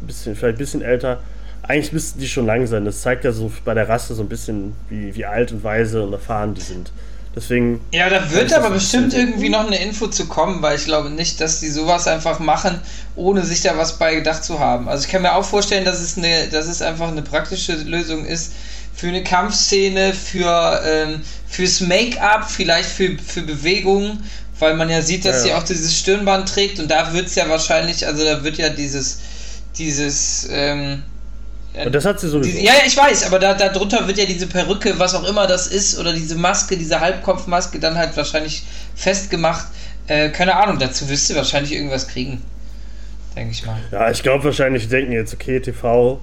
bisschen, 0.00 0.34
vielleicht 0.34 0.56
ein 0.56 0.58
bisschen 0.58 0.82
älter. 0.82 1.20
Eigentlich 1.62 1.92
müssten 1.92 2.18
die 2.18 2.26
schon 2.26 2.46
lang 2.46 2.66
sein. 2.66 2.84
Das 2.84 3.02
zeigt 3.02 3.24
ja 3.24 3.30
so 3.30 3.52
bei 3.64 3.74
der 3.74 3.88
Rasse 3.88 4.14
so 4.14 4.22
ein 4.22 4.28
bisschen, 4.28 4.72
wie, 4.88 5.14
wie 5.14 5.24
alt 5.24 5.52
und 5.52 5.62
weise 5.62 6.02
und 6.02 6.12
erfahren 6.12 6.54
die 6.54 6.62
sind. 6.62 6.90
Deswegen. 7.38 7.80
Ja, 7.92 8.10
da 8.10 8.32
wird 8.32 8.52
aber 8.52 8.70
bestimmt 8.70 9.14
irgendwie 9.14 9.48
noch 9.48 9.64
eine 9.64 9.80
Info 9.80 10.08
zu 10.08 10.26
kommen, 10.26 10.60
weil 10.60 10.76
ich 10.76 10.86
glaube 10.86 11.08
nicht, 11.08 11.40
dass 11.40 11.60
die 11.60 11.68
sowas 11.68 12.08
einfach 12.08 12.40
machen, 12.40 12.80
ohne 13.14 13.44
sich 13.44 13.62
da 13.62 13.78
was 13.78 13.96
bei 13.96 14.16
gedacht 14.16 14.42
zu 14.42 14.58
haben. 14.58 14.88
Also 14.88 15.04
ich 15.04 15.12
kann 15.12 15.22
mir 15.22 15.32
auch 15.36 15.44
vorstellen, 15.44 15.84
dass 15.84 16.00
es 16.00 16.18
eine, 16.18 16.48
dass 16.48 16.66
es 16.66 16.82
einfach 16.82 17.06
eine 17.06 17.22
praktische 17.22 17.74
Lösung 17.74 18.24
ist 18.24 18.54
für 18.92 19.06
eine 19.06 19.22
Kampfszene, 19.22 20.14
für 20.14 20.82
ähm, 20.84 21.20
fürs 21.46 21.80
Make-up, 21.80 22.50
vielleicht 22.50 22.88
für, 22.88 23.16
für 23.24 23.42
Bewegungen, 23.42 24.24
weil 24.58 24.74
man 24.74 24.90
ja 24.90 25.00
sieht, 25.00 25.24
dass 25.24 25.36
ja, 25.36 25.42
sie 25.42 25.52
auch 25.52 25.62
dieses 25.62 25.96
Stirnband 25.96 26.48
trägt 26.48 26.80
und 26.80 26.90
da 26.90 27.12
wird 27.12 27.28
es 27.28 27.36
ja 27.36 27.48
wahrscheinlich, 27.48 28.04
also 28.04 28.24
da 28.24 28.42
wird 28.42 28.58
ja 28.58 28.68
dieses 28.68 29.20
dieses 29.78 30.48
ähm, 30.50 31.04
und 31.86 31.94
das 31.94 32.04
hat 32.04 32.20
sie 32.20 32.28
sowieso. 32.28 32.50
Die, 32.50 32.64
ja, 32.64 32.72
ja, 32.72 32.80
ich 32.86 32.96
weiß, 32.96 33.26
aber 33.26 33.38
da, 33.38 33.54
darunter 33.54 34.06
wird 34.06 34.18
ja 34.18 34.26
diese 34.26 34.46
Perücke, 34.46 34.98
was 34.98 35.14
auch 35.14 35.28
immer 35.28 35.46
das 35.46 35.66
ist, 35.66 35.98
oder 35.98 36.12
diese 36.12 36.36
Maske, 36.36 36.76
diese 36.76 37.00
Halbkopfmaske 37.00 37.78
dann 37.78 37.96
halt 37.96 38.16
wahrscheinlich 38.16 38.64
festgemacht. 38.94 39.66
Äh, 40.06 40.30
keine 40.30 40.56
Ahnung, 40.56 40.78
dazu 40.78 41.08
wirst 41.08 41.30
du 41.30 41.34
wahrscheinlich 41.34 41.74
irgendwas 41.74 42.08
kriegen. 42.08 42.42
Denke 43.36 43.52
ich 43.52 43.66
mal. 43.66 43.78
Ja, 43.92 44.10
ich 44.10 44.22
glaube 44.22 44.44
wahrscheinlich, 44.44 44.88
denken 44.88 45.12
jetzt, 45.12 45.34
okay, 45.34 45.60
TV, 45.60 46.20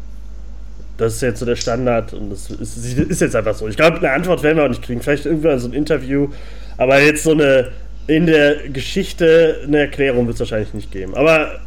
das 0.97 1.16
ist 1.16 1.22
jetzt 1.22 1.39
so 1.39 1.45
der 1.45 1.56
Standard 1.56 2.14
und 2.14 2.30
das 2.30 2.49
ist, 2.49 2.78
ist 2.78 3.22
jetzt 3.22 3.36
einfach 3.36 3.56
so. 3.56 3.68
Ich 3.68 3.76
glaube, 3.76 3.97
eine 3.97 4.12
Antwort 4.12 4.43
werden 4.43 4.58
wir 4.58 4.66
auch 4.66 4.70
nicht 4.70 4.82
kriegen. 4.82 5.01
Vielleicht 5.01 5.26
irgendwann 5.26 5.60
so 5.60 5.68
ein 5.68 5.74
Interview, 5.74 6.30
aber 6.78 6.99
jetzt 7.01 7.24
so 7.24 7.32
eine 7.32 7.72
in 8.08 8.28
der 8.28 8.70
Geschichte 8.70 9.62
eine 9.64 9.80
Erklärung 9.80 10.28
wird 10.28 10.36
es 10.36 10.39
wahrscheinlich 10.39 10.74
nicht 10.74 10.91
geben. 10.91 11.16
Aber 11.16 11.60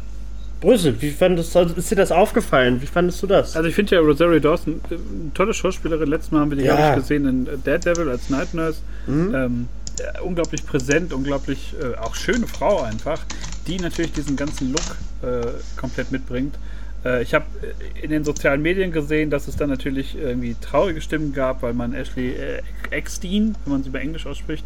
Brüssel, 0.59 1.01
wie 1.01 1.11
fandest 1.11 1.55
du, 1.55 1.59
ist 1.59 1.89
dir 1.89 1.95
das 1.95 2.11
aufgefallen? 2.11 2.81
Wie 2.81 2.85
fandest 2.85 3.23
du 3.23 3.27
das? 3.27 3.55
Also 3.55 3.69
ich 3.69 3.75
finde 3.75 3.95
ja 3.95 4.01
Rosario 4.01 4.39
Dawson 4.39 4.81
eine 4.89 4.99
äh, 4.99 5.01
tolle 5.33 5.53
Schauspielerin. 5.53 6.09
Letztes 6.09 6.31
Mal 6.31 6.41
haben 6.41 6.51
wir 6.51 6.57
die, 6.57 6.65
ja. 6.65 6.91
ich, 6.91 6.95
gesehen 7.01 7.25
in 7.25 7.47
Daredevil 7.63 8.09
als 8.09 8.29
Night 8.29 8.53
Nurse. 8.53 8.79
Mhm. 9.07 9.35
Ähm, 9.35 9.67
äh, 9.99 10.21
unglaublich 10.21 10.65
präsent, 10.65 11.13
unglaublich 11.13 11.73
äh, 11.81 11.97
auch 11.97 12.15
schöne 12.15 12.47
Frau 12.47 12.81
einfach, 12.81 13.21
die 13.67 13.77
natürlich 13.77 14.11
diesen 14.11 14.35
ganzen 14.35 14.71
Look 14.71 14.97
äh, 15.21 15.47
komplett 15.77 16.11
mitbringt. 16.11 16.55
Äh, 17.05 17.23
ich 17.23 17.33
habe 17.33 17.45
in 18.01 18.09
den 18.09 18.25
sozialen 18.25 18.61
Medien 18.61 18.91
gesehen, 18.91 19.29
dass 19.29 19.47
es 19.47 19.55
dann 19.55 19.69
natürlich 19.69 20.17
irgendwie 20.17 20.55
traurige 20.59 20.99
Stimmen 20.99 21.33
gab, 21.33 21.61
weil 21.61 21.73
man 21.73 21.93
Ashley 21.93 22.35
Eckstein, 22.91 23.55
wenn 23.63 23.73
man 23.73 23.83
sie 23.83 23.89
bei 23.89 23.99
Englisch 23.99 24.25
ausspricht, 24.25 24.65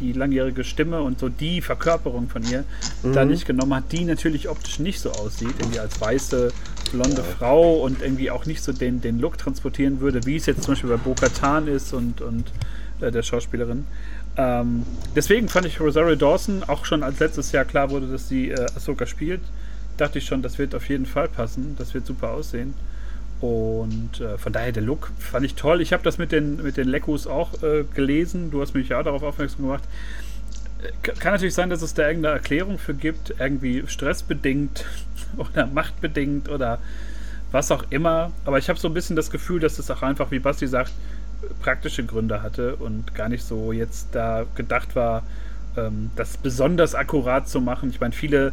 die 0.00 0.12
langjährige 0.12 0.64
Stimme 0.64 1.02
und 1.02 1.18
so 1.18 1.28
die 1.28 1.60
Verkörperung 1.60 2.28
von 2.28 2.42
ihr 2.44 2.64
mhm. 3.02 3.12
da 3.12 3.24
nicht 3.24 3.46
genommen 3.46 3.74
hat, 3.74 3.92
die 3.92 4.04
natürlich 4.04 4.48
optisch 4.48 4.78
nicht 4.78 5.00
so 5.00 5.10
aussieht, 5.12 5.54
irgendwie 5.58 5.78
als 5.78 6.00
weiße, 6.00 6.52
blonde 6.92 7.22
ja. 7.22 7.36
Frau 7.38 7.76
und 7.82 8.02
irgendwie 8.02 8.30
auch 8.30 8.46
nicht 8.46 8.62
so 8.62 8.72
den, 8.72 9.00
den 9.00 9.20
Look 9.20 9.38
transportieren 9.38 10.00
würde, 10.00 10.24
wie 10.26 10.36
es 10.36 10.46
jetzt 10.46 10.62
zum 10.62 10.74
Beispiel 10.74 10.90
bei 10.90 10.96
Bo-Katan 10.96 11.68
ist 11.68 11.92
und, 11.92 12.20
und 12.20 12.44
äh, 13.00 13.10
der 13.10 13.22
Schauspielerin. 13.22 13.86
Ähm, 14.36 14.84
deswegen 15.14 15.48
fand 15.48 15.66
ich 15.66 15.80
Rosario 15.80 16.16
Dawson, 16.16 16.62
auch 16.66 16.84
schon 16.84 17.02
als 17.02 17.18
letztes 17.18 17.52
Jahr 17.52 17.64
klar 17.64 17.90
wurde, 17.90 18.06
dass 18.06 18.28
sie 18.28 18.50
äh, 18.50 18.66
Ahsoka 18.76 19.06
spielt, 19.06 19.42
dachte 19.98 20.18
ich 20.18 20.26
schon, 20.26 20.42
das 20.42 20.58
wird 20.58 20.74
auf 20.74 20.88
jeden 20.88 21.06
Fall 21.06 21.28
passen, 21.28 21.76
das 21.78 21.92
wird 21.92 22.06
super 22.06 22.30
aussehen. 22.30 22.74
Und 23.42 24.20
äh, 24.20 24.38
von 24.38 24.52
daher 24.52 24.70
der 24.70 24.84
Look 24.84 25.10
fand 25.18 25.44
ich 25.44 25.56
toll. 25.56 25.80
Ich 25.80 25.92
habe 25.92 26.04
das 26.04 26.16
mit 26.16 26.30
den, 26.30 26.62
mit 26.62 26.76
den 26.76 26.86
Lekkus 26.86 27.26
auch 27.26 27.60
äh, 27.62 27.84
gelesen. 27.92 28.52
Du 28.52 28.60
hast 28.60 28.72
mich 28.72 28.88
ja 28.90 29.02
darauf 29.02 29.24
aufmerksam 29.24 29.62
gemacht. 29.62 29.82
Äh, 30.80 31.10
kann 31.18 31.32
natürlich 31.32 31.54
sein, 31.54 31.68
dass 31.68 31.82
es 31.82 31.92
da 31.92 32.06
irgendeine 32.06 32.36
Erklärung 32.36 32.78
für 32.78 32.94
gibt, 32.94 33.34
irgendwie 33.40 33.82
stressbedingt 33.88 34.84
oder 35.36 35.66
machtbedingt 35.66 36.48
oder 36.48 36.78
was 37.50 37.72
auch 37.72 37.84
immer. 37.90 38.30
Aber 38.44 38.58
ich 38.58 38.68
habe 38.68 38.78
so 38.78 38.86
ein 38.86 38.94
bisschen 38.94 39.16
das 39.16 39.28
Gefühl, 39.28 39.58
dass 39.58 39.80
es 39.80 39.90
auch 39.90 40.02
einfach, 40.02 40.30
wie 40.30 40.38
Basti 40.38 40.68
sagt, 40.68 40.92
praktische 41.60 42.04
Gründe 42.04 42.42
hatte 42.42 42.76
und 42.76 43.12
gar 43.12 43.28
nicht 43.28 43.42
so 43.42 43.72
jetzt 43.72 44.10
da 44.12 44.44
gedacht 44.54 44.94
war, 44.94 45.24
ähm, 45.76 46.12
das 46.14 46.36
besonders 46.36 46.94
akkurat 46.94 47.48
zu 47.48 47.60
machen. 47.60 47.90
Ich 47.90 47.98
meine, 47.98 48.12
viele 48.12 48.52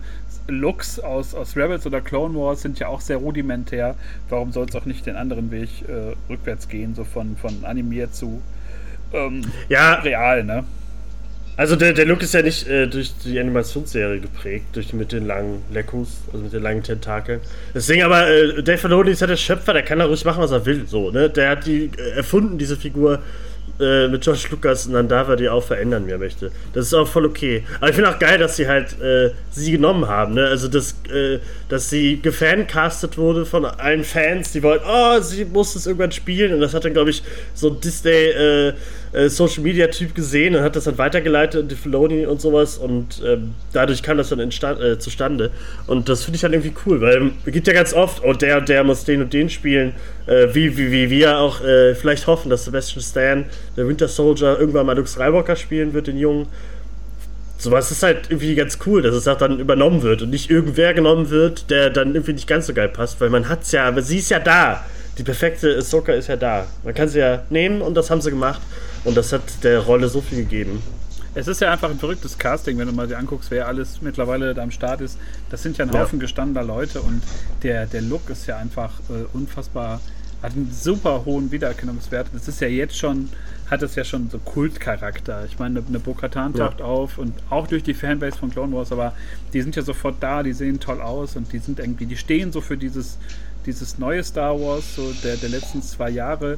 Looks 0.49 0.99
aus, 0.99 1.33
aus 1.33 1.55
Rebels 1.55 1.85
oder 1.85 2.01
Clone 2.01 2.35
Wars 2.35 2.61
sind 2.61 2.79
ja 2.79 2.87
auch 2.87 3.01
sehr 3.01 3.17
rudimentär. 3.17 3.95
Warum 4.29 4.51
soll 4.51 4.67
es 4.67 4.75
auch 4.75 4.85
nicht 4.85 5.05
den 5.05 5.15
anderen 5.15 5.51
Weg 5.51 5.69
äh, 5.87 6.15
rückwärts 6.29 6.67
gehen, 6.67 6.95
so 6.95 7.03
von, 7.03 7.37
von 7.37 7.65
animiert 7.65 8.13
zu 8.15 8.41
ähm, 9.13 9.41
ja, 9.69 9.95
real, 9.95 10.43
ne? 10.43 10.63
Also 11.57 11.75
der, 11.75 11.91
der 11.91 12.05
Look 12.05 12.21
ist 12.21 12.33
ja 12.33 12.41
nicht 12.41 12.67
äh, 12.69 12.87
durch 12.87 13.11
die 13.25 13.37
Animationsserie 13.37 14.21
geprägt, 14.21 14.67
durch 14.73 14.93
mit 14.93 15.11
den 15.11 15.25
langen 15.25 15.61
Leckus, 15.73 16.21
also 16.31 16.45
mit 16.45 16.53
den 16.53 16.63
langen 16.63 16.83
Tentakeln. 16.83 17.41
Deswegen 17.73 18.03
aber, 18.03 18.29
äh, 18.29 18.63
Dave 18.63 18.77
Filoni 18.77 19.11
ist 19.11 19.19
ja 19.19 19.27
der 19.27 19.35
Schöpfer, 19.35 19.73
der 19.73 19.83
kann 19.83 19.99
da 19.99 20.05
ruhig 20.05 20.23
machen, 20.23 20.41
was 20.41 20.51
er 20.51 20.65
will. 20.65 20.87
So, 20.87 21.11
ne? 21.11 21.29
Der 21.29 21.49
hat 21.49 21.65
die 21.65 21.91
äh, 21.97 22.11
erfunden, 22.11 22.57
diese 22.57 22.77
Figur 22.77 23.19
äh, 23.79 24.07
mit 24.07 24.21
George 24.21 24.47
Lucas 24.51 24.87
und 24.87 24.93
dann 24.93 25.07
darf 25.07 25.27
er 25.29 25.35
die 25.35 25.49
auch 25.49 25.63
verändern, 25.63 26.05
wie 26.07 26.11
er 26.11 26.17
möchte. 26.17 26.51
Das 26.73 26.85
ist 26.85 26.93
auch 26.93 27.07
voll 27.07 27.25
okay. 27.25 27.63
Aber 27.79 27.89
ich 27.89 27.95
finde 27.95 28.09
auch 28.09 28.19
geil, 28.19 28.37
dass 28.37 28.57
sie 28.57 28.67
halt 28.67 28.99
äh, 29.01 29.31
sie 29.51 29.71
genommen 29.71 30.07
haben. 30.07 30.33
Ne? 30.33 30.45
Also, 30.45 30.67
dass, 30.67 30.95
äh, 31.11 31.39
dass 31.69 31.89
sie 31.89 32.19
gefancastet 32.21 33.17
wurde 33.17 33.45
von 33.45 33.65
allen 33.65 34.03
Fans, 34.03 34.51
die 34.51 34.63
wollten, 34.63 34.85
oh, 34.87 35.19
sie 35.21 35.45
muss 35.45 35.73
das 35.73 35.87
irgendwann 35.87 36.11
spielen. 36.11 36.53
Und 36.53 36.59
das 36.61 36.73
hat 36.73 36.85
dann, 36.85 36.93
glaube 36.93 37.09
ich, 37.09 37.23
so 37.53 37.69
Disney 37.69 38.73
äh, 39.13 39.25
äh, 39.25 39.29
Social 39.29 39.63
Media 39.63 39.87
Typ 39.87 40.15
gesehen 40.15 40.55
und 40.55 40.61
hat 40.61 40.75
das 40.75 40.85
dann 40.85 40.97
weitergeleitet 40.97 41.63
an 41.63 41.67
die 41.67 41.75
Filoni 41.75 42.25
und 42.25 42.41
sowas. 42.41 42.77
Und 42.77 43.21
ähm, 43.25 43.55
dadurch 43.73 44.03
kam 44.03 44.17
das 44.17 44.29
dann 44.29 44.39
äh, 44.39 44.99
zustande. 44.99 45.51
Und 45.87 46.09
das 46.09 46.23
finde 46.23 46.37
ich 46.37 46.43
halt 46.43 46.53
irgendwie 46.53 46.73
cool, 46.85 47.01
weil 47.01 47.31
es 47.45 47.53
gibt 47.53 47.67
ja 47.67 47.73
ganz 47.73 47.93
oft, 47.93 48.23
oh, 48.23 48.33
der 48.33 48.57
und 48.57 48.69
der 48.69 48.83
muss 48.83 49.03
den 49.05 49.21
und 49.21 49.33
den 49.33 49.49
spielen. 49.49 49.93
wie, 50.53 50.77
wie, 50.77 50.91
wie 50.91 51.09
wir 51.09 51.39
auch 51.39 51.61
vielleicht 51.99 52.27
hoffen, 52.27 52.49
dass 52.49 52.65
Sebastian 52.65 53.01
Stan 53.01 53.45
der 53.75 53.87
Winter 53.87 54.07
Soldier 54.07 54.57
irgendwann 54.59 54.85
mal 54.85 54.95
Luke 54.95 55.09
Skywalker 55.09 55.55
spielen 55.55 55.93
wird, 55.93 56.07
den 56.07 56.17
Jungen. 56.17 56.47
Sowas 57.57 57.91
ist 57.91 58.03
halt 58.03 58.29
irgendwie 58.29 58.55
ganz 58.55 58.77
cool, 58.85 59.01
dass 59.01 59.15
es 59.15 59.27
auch 59.27 59.37
dann 59.37 59.59
übernommen 59.59 60.03
wird 60.03 60.21
und 60.21 60.29
nicht 60.29 60.49
irgendwer 60.49 60.93
genommen 60.93 61.29
wird, 61.29 61.69
der 61.71 61.89
dann 61.89 62.13
irgendwie 62.13 62.33
nicht 62.33 62.47
ganz 62.47 62.67
so 62.67 62.73
geil 62.73 62.89
passt, 62.89 63.19
weil 63.19 63.29
man 63.29 63.49
hat's 63.49 63.71
ja, 63.71 63.87
aber 63.87 64.01
sie 64.01 64.19
ist 64.19 64.29
ja 64.29 64.39
da. 64.39 64.85
Die 65.17 65.23
perfekte 65.23 65.75
Ahsoka 65.77 66.13
ist 66.13 66.29
ja 66.29 66.37
da. 66.37 66.67
Man 66.83 66.93
kann 66.93 67.09
sie 67.09 67.19
ja 67.19 67.43
nehmen 67.49 67.81
und 67.81 67.95
das 67.95 68.09
haben 68.09 68.21
sie 68.21 68.29
gemacht 68.29 68.61
und 69.03 69.15
das 69.15 69.33
hat 69.33 69.63
der 69.63 69.79
Rolle 69.79 70.09
so 70.09 70.21
viel 70.21 70.39
gegeben. 70.39 70.81
Es 71.35 71.47
ist 71.47 71.61
ja 71.61 71.71
einfach 71.71 71.89
ein 71.89 71.99
verrücktes 71.99 72.37
Casting, 72.37 72.77
wenn 72.79 72.87
du 72.87 72.93
mal 72.93 73.07
dir 73.07 73.17
anguckst, 73.17 73.51
wer 73.51 73.67
alles 73.67 74.01
mittlerweile 74.01 74.53
da 74.53 74.63
am 74.63 74.71
Start 74.71 74.99
ist. 75.01 75.17
Das 75.49 75.61
sind 75.61 75.77
ja 75.77 75.85
ein 75.85 75.91
Haufen 75.91 76.19
ja. 76.19 76.21
gestandener 76.21 76.63
Leute 76.63 77.01
und 77.01 77.21
der, 77.61 77.85
der 77.85 78.01
Look 78.01 78.29
ist 78.29 78.47
ja 78.47 78.57
einfach 78.57 78.99
äh, 79.09 79.25
unfassbar, 79.33 80.01
hat 80.41 80.53
einen 80.53 80.71
super 80.71 81.23
hohen 81.25 81.51
Wiedererkennungswert. 81.51 82.27
Das 82.33 82.47
ist 82.47 82.61
ja 82.61 82.67
jetzt 82.67 82.97
schon 82.97 83.29
hat 83.69 83.83
es 83.83 83.95
ja 83.95 84.03
schon 84.03 84.29
so 84.29 84.39
Kultcharakter. 84.39 85.45
Ich 85.45 85.59
meine, 85.59 85.83
eine 85.87 85.99
Bo-Katan 85.99 86.53
taucht 86.53 86.79
ja. 86.79 86.85
auf 86.85 87.17
und 87.17 87.33
auch 87.49 87.67
durch 87.67 87.83
die 87.83 87.93
Fanbase 87.93 88.37
von 88.37 88.49
Clone 88.49 88.75
Wars, 88.75 88.91
aber 88.91 89.13
die 89.53 89.61
sind 89.61 89.75
ja 89.75 89.83
sofort 89.83 90.15
da, 90.21 90.41
die 90.43 90.53
sehen 90.53 90.79
toll 90.79 91.01
aus 91.01 91.35
und 91.35 91.53
die 91.53 91.59
sind 91.59 91.79
irgendwie, 91.79 92.07
die 92.07 92.17
stehen 92.17 92.51
so 92.51 92.61
für 92.61 92.77
dieses, 92.77 93.17
dieses 93.65 93.99
neue 93.99 94.23
Star 94.23 94.59
Wars, 94.59 94.95
so 94.95 95.13
der, 95.23 95.37
der 95.37 95.49
letzten 95.49 95.83
zwei 95.83 96.09
Jahre 96.09 96.57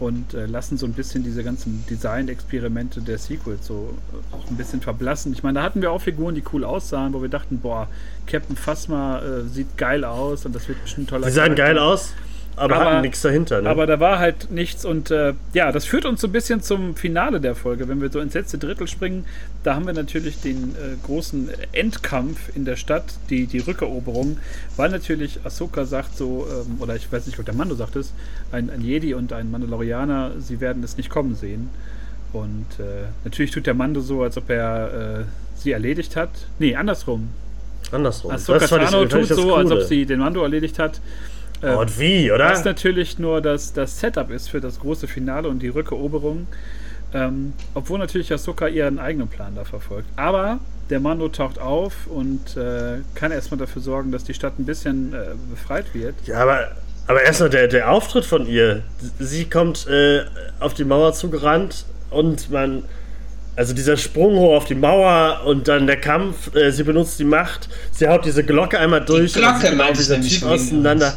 und 0.00 0.34
äh, 0.34 0.46
lassen 0.46 0.78
so 0.78 0.86
ein 0.86 0.92
bisschen 0.92 1.22
diese 1.22 1.44
ganzen 1.44 1.84
Design-Experimente 1.88 3.02
der 3.02 3.18
Sequels 3.18 3.66
so 3.66 3.94
äh, 4.12 4.34
auch 4.34 4.50
ein 4.50 4.56
bisschen 4.56 4.80
verblassen. 4.80 5.32
Ich 5.32 5.42
meine, 5.42 5.60
da 5.60 5.62
hatten 5.64 5.82
wir 5.82 5.92
auch 5.92 6.00
Figuren, 6.00 6.34
die 6.34 6.42
cool 6.52 6.64
aussahen, 6.64 7.12
wo 7.12 7.22
wir 7.22 7.28
dachten, 7.28 7.60
boah, 7.60 7.88
Captain 8.26 8.56
Phasma 8.56 9.20
äh, 9.20 9.42
sieht 9.42 9.76
geil 9.76 10.04
aus 10.04 10.46
und 10.46 10.54
das 10.54 10.68
wird 10.68 10.82
bestimmt 10.82 11.10
toll. 11.10 11.22
Die 11.22 11.30
sahen 11.30 11.54
geil 11.54 11.78
aus? 11.78 12.14
Aber, 12.60 12.76
aber 12.76 12.84
hatten 12.84 13.00
nichts 13.02 13.22
dahinter. 13.22 13.62
Ne? 13.62 13.70
Aber 13.70 13.86
da 13.86 13.98
war 14.00 14.18
halt 14.18 14.50
nichts 14.50 14.84
und 14.84 15.10
äh, 15.10 15.32
ja, 15.54 15.72
das 15.72 15.86
führt 15.86 16.04
uns 16.04 16.20
so 16.20 16.28
ein 16.28 16.32
bisschen 16.32 16.60
zum 16.62 16.94
Finale 16.94 17.40
der 17.40 17.54
Folge. 17.54 17.88
Wenn 17.88 18.02
wir 18.02 18.10
so 18.10 18.20
ins 18.20 18.34
letzte 18.34 18.58
Drittel 18.58 18.86
springen, 18.86 19.24
da 19.64 19.74
haben 19.74 19.86
wir 19.86 19.94
natürlich 19.94 20.40
den 20.40 20.74
äh, 20.74 20.96
großen 21.06 21.48
Endkampf 21.72 22.54
in 22.54 22.66
der 22.66 22.76
Stadt, 22.76 23.04
die, 23.30 23.46
die 23.46 23.58
Rückeroberung, 23.58 24.38
weil 24.76 24.90
natürlich 24.90 25.40
Ahsoka 25.44 25.86
sagt 25.86 26.16
so, 26.16 26.46
ähm, 26.50 26.80
oder 26.80 26.96
ich 26.96 27.10
weiß 27.10 27.26
nicht, 27.26 27.38
ob 27.38 27.46
der 27.46 27.54
Mando 27.54 27.74
sagt 27.74 27.96
es, 27.96 28.12
ein, 28.52 28.68
ein 28.68 28.82
Jedi 28.82 29.14
und 29.14 29.32
ein 29.32 29.50
Mandalorianer, 29.50 30.32
sie 30.38 30.60
werden 30.60 30.84
es 30.84 30.98
nicht 30.98 31.08
kommen 31.08 31.34
sehen. 31.34 31.70
Und 32.32 32.66
äh, 32.78 33.08
natürlich 33.24 33.50
tut 33.50 33.66
der 33.66 33.74
Mando 33.74 34.00
so, 34.00 34.22
als 34.22 34.36
ob 34.36 34.50
er 34.50 35.20
äh, 35.20 35.24
sie 35.56 35.72
erledigt 35.72 36.14
hat. 36.14 36.30
Nee, 36.58 36.76
andersrum. 36.76 37.30
Andersrum. 37.90 38.32
Ahsoka 38.32 38.66
Tano 38.66 39.06
tut 39.06 39.26
so, 39.28 39.54
als 39.54 39.70
ob 39.70 39.82
sie 39.82 40.06
den 40.06 40.20
Mando 40.20 40.42
erledigt 40.42 40.78
hat. 40.78 41.00
Äh, 41.62 41.74
und 41.74 41.98
wie, 41.98 42.30
oder? 42.32 42.50
Was 42.50 42.64
natürlich 42.64 43.18
nur 43.18 43.40
das, 43.40 43.72
das 43.72 44.00
Setup 44.00 44.30
ist 44.30 44.48
für 44.48 44.60
das 44.60 44.80
große 44.80 45.06
Finale 45.06 45.48
und 45.48 45.60
die 45.60 45.68
Rückeroberung. 45.68 46.46
Ähm, 47.12 47.54
obwohl 47.74 47.98
natürlich 47.98 48.32
Ahsoka 48.32 48.68
ihren 48.68 48.98
eigenen 48.98 49.28
Plan 49.28 49.54
da 49.56 49.64
verfolgt. 49.64 50.08
Aber 50.16 50.60
der 50.90 51.00
Mando 51.00 51.28
taucht 51.28 51.58
auf 51.58 52.06
und 52.06 52.56
äh, 52.56 52.98
kann 53.14 53.32
erstmal 53.32 53.58
dafür 53.58 53.82
sorgen, 53.82 54.12
dass 54.12 54.24
die 54.24 54.34
Stadt 54.34 54.58
ein 54.58 54.64
bisschen 54.64 55.12
äh, 55.12 55.34
befreit 55.50 55.92
wird. 55.94 56.14
Ja, 56.26 56.40
aber, 56.40 56.68
aber 57.06 57.22
erstmal 57.22 57.50
der, 57.50 57.68
der 57.68 57.90
Auftritt 57.90 58.24
von 58.24 58.46
ihr. 58.46 58.82
Sie 59.18 59.44
kommt 59.46 59.86
äh, 59.88 60.22
auf 60.60 60.74
die 60.74 60.84
Mauer 60.84 61.12
zugerannt 61.12 61.84
und 62.10 62.50
man. 62.50 62.84
Also 63.56 63.74
dieser 63.74 63.96
Sprung 63.96 64.36
hoch 64.36 64.56
auf 64.56 64.64
die 64.64 64.76
Mauer 64.76 65.42
und 65.44 65.68
dann 65.68 65.86
der 65.86 66.00
Kampf, 66.00 66.54
äh, 66.54 66.70
sie 66.70 66.84
benutzt 66.84 67.18
die 67.18 67.24
Macht, 67.24 67.68
sie 67.90 68.08
haut 68.08 68.24
diese 68.24 68.42
Glocke 68.42 68.78
einmal 68.78 69.04
durch 69.04 69.34
die 69.34 69.40
Glocke 69.40 69.70
genau 69.70 69.92
dieser 69.92 70.18
Typ 70.20 70.44
auseinander. 70.44 71.12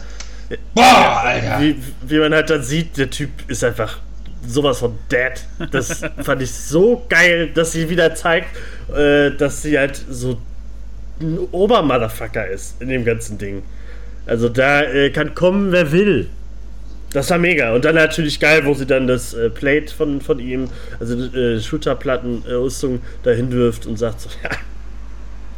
Boah, 0.74 1.22
Alter! 1.26 1.62
Wie, 1.62 1.76
wie 2.08 2.20
man 2.20 2.34
halt 2.34 2.49
dann 2.49 2.64
sieht, 2.64 2.97
der 2.97 3.10
Typ 3.10 3.30
ist 3.47 3.64
einfach 3.64 3.99
sowas 4.47 4.80
von 4.80 4.97
dead. 5.12 5.72
Das 5.72 6.01
fand 6.24 6.41
ich 6.41 6.51
so 6.51 7.06
geil, 7.10 7.51
dass 7.54 7.72
sie 7.72 7.89
wieder 7.89 8.14
zeigt, 8.16 8.47
äh, 8.95 9.32
dass 9.32 9.62
sie 9.62 9.78
halt 9.78 10.01
so 10.10 10.38
ein 11.20 11.39
Obermotherfucker 11.51 12.47
ist 12.47 12.82
in 12.82 12.89
dem 12.89 13.06
ganzen 13.06 13.38
Ding. 13.38 13.64
Also 14.26 14.49
da 14.49 14.82
äh, 14.82 15.10
kann 15.10 15.36
kommen, 15.36 15.72
wer 15.72 15.91
will. 15.91 16.30
Das 17.12 17.30
war 17.30 17.38
mega. 17.38 17.74
Und 17.74 17.86
dann 17.86 17.95
natürlich 17.95 18.39
geil, 18.39 18.66
wo 18.66 18.74
sie 18.74 18.88
dann 18.88 19.06
das 19.08 19.34
äh, 19.34 19.49
Plate 19.49 19.93
von, 19.93 20.20
von 20.20 20.39
ihm, 20.39 20.70
also 20.99 21.16
äh, 21.16 21.60
Shooterplatten-Rüstung, 21.60 22.95
äh, 22.95 22.99
dahin 23.24 23.51
wirft 23.51 23.86
und 23.86 23.97
sagt 23.97 24.22
so, 24.22 24.30
ja, 24.43 24.49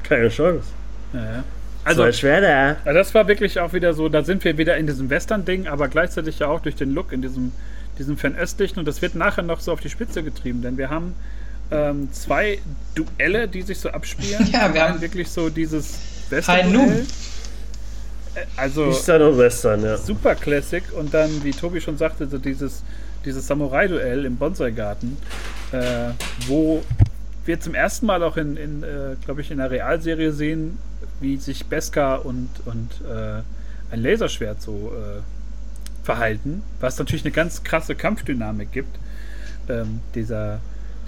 keine 0.04 0.30
Chance. 0.30 0.68
Ja, 1.14 1.20
ja. 1.20 1.44
Also, 1.86 2.04
so 2.04 2.12
schwer 2.12 2.42
da. 2.84 2.94
Das 2.94 3.14
war 3.14 3.28
wirklich 3.28 3.60
auch 3.60 3.72
wieder 3.74 3.94
so, 3.94 4.10
da 4.10 4.24
sind 4.24 4.44
wir 4.44 4.58
wieder 4.58 4.76
in 4.76 4.88
diesem 4.88 5.10
Western-Ding, 5.10 5.68
aber 5.68 5.88
gleichzeitig 5.88 6.40
ja 6.40 6.48
auch 6.48 6.60
durch 6.60 6.76
den 6.76 6.94
Look 6.94 7.14
in 7.14 7.22
diesem, 7.22 7.52
diesem 8.00 8.18
fernöstlichen 8.18 8.80
und 8.80 8.86
das 8.86 9.02
wird 9.02 9.14
nachher 9.16 9.44
noch 9.44 9.60
so 9.60 9.72
auf 9.72 9.82
die 9.82 9.90
Spitze 9.90 10.24
getrieben, 10.24 10.64
denn 10.64 10.78
wir 10.78 10.90
haben 10.90 11.16
ähm, 11.72 12.10
zwei 12.12 12.60
Duelle, 12.96 13.48
die 13.48 13.62
sich 13.62 13.80
so 13.80 13.90
abspielen. 13.90 14.48
Ja, 14.52 14.74
wir 14.74 14.88
haben 14.88 15.00
wirklich 15.00 15.30
so 15.30 15.50
dieses 15.50 16.00
Western-Duell. 16.30 17.06
Äh, 18.34 18.46
also 18.58 18.88
Eastern 18.88 19.22
und 19.22 19.38
Western, 19.38 19.84
ja. 19.84 19.98
Super 19.98 20.34
Classic 20.36 20.84
und 20.98 21.14
dann, 21.14 21.44
wie 21.44 21.52
Tobi 21.52 21.82
schon 21.82 21.98
sagte, 21.98 22.28
so 22.28 22.40
dieses, 22.40 22.84
dieses 23.26 23.46
Samurai-Duell 23.46 24.26
im 24.26 24.38
Bonsai-Garten, 24.38 25.18
äh, 25.72 25.78
wo 26.48 26.84
wir 27.46 27.60
zum 27.60 27.76
ersten 27.76 28.08
Mal 28.08 28.24
auch 28.24 28.38
in, 28.38 28.58
in 28.58 28.84
äh, 28.84 29.16
glaube 29.24 29.42
ich, 29.42 29.52
in 29.52 29.60
der 29.60 29.70
Realserie 29.70 30.32
sehen, 30.32 30.80
wie 31.20 31.38
sich 31.38 31.66
Beskar 31.66 32.26
und, 32.26 32.50
und 32.66 32.90
äh, 33.10 33.42
ein 33.92 34.02
Laserschwert 34.02 34.62
so 34.62 34.92
äh, 34.94 35.22
verhalten, 36.04 36.64
was 36.80 36.98
natürlich 37.00 37.26
eine 37.26 37.32
ganz 37.32 37.64
krasse 37.64 37.96
Kampfdynamik 37.96 38.72
gibt. 38.72 38.98
Ähm, 39.68 40.02
dieser, 40.14 40.60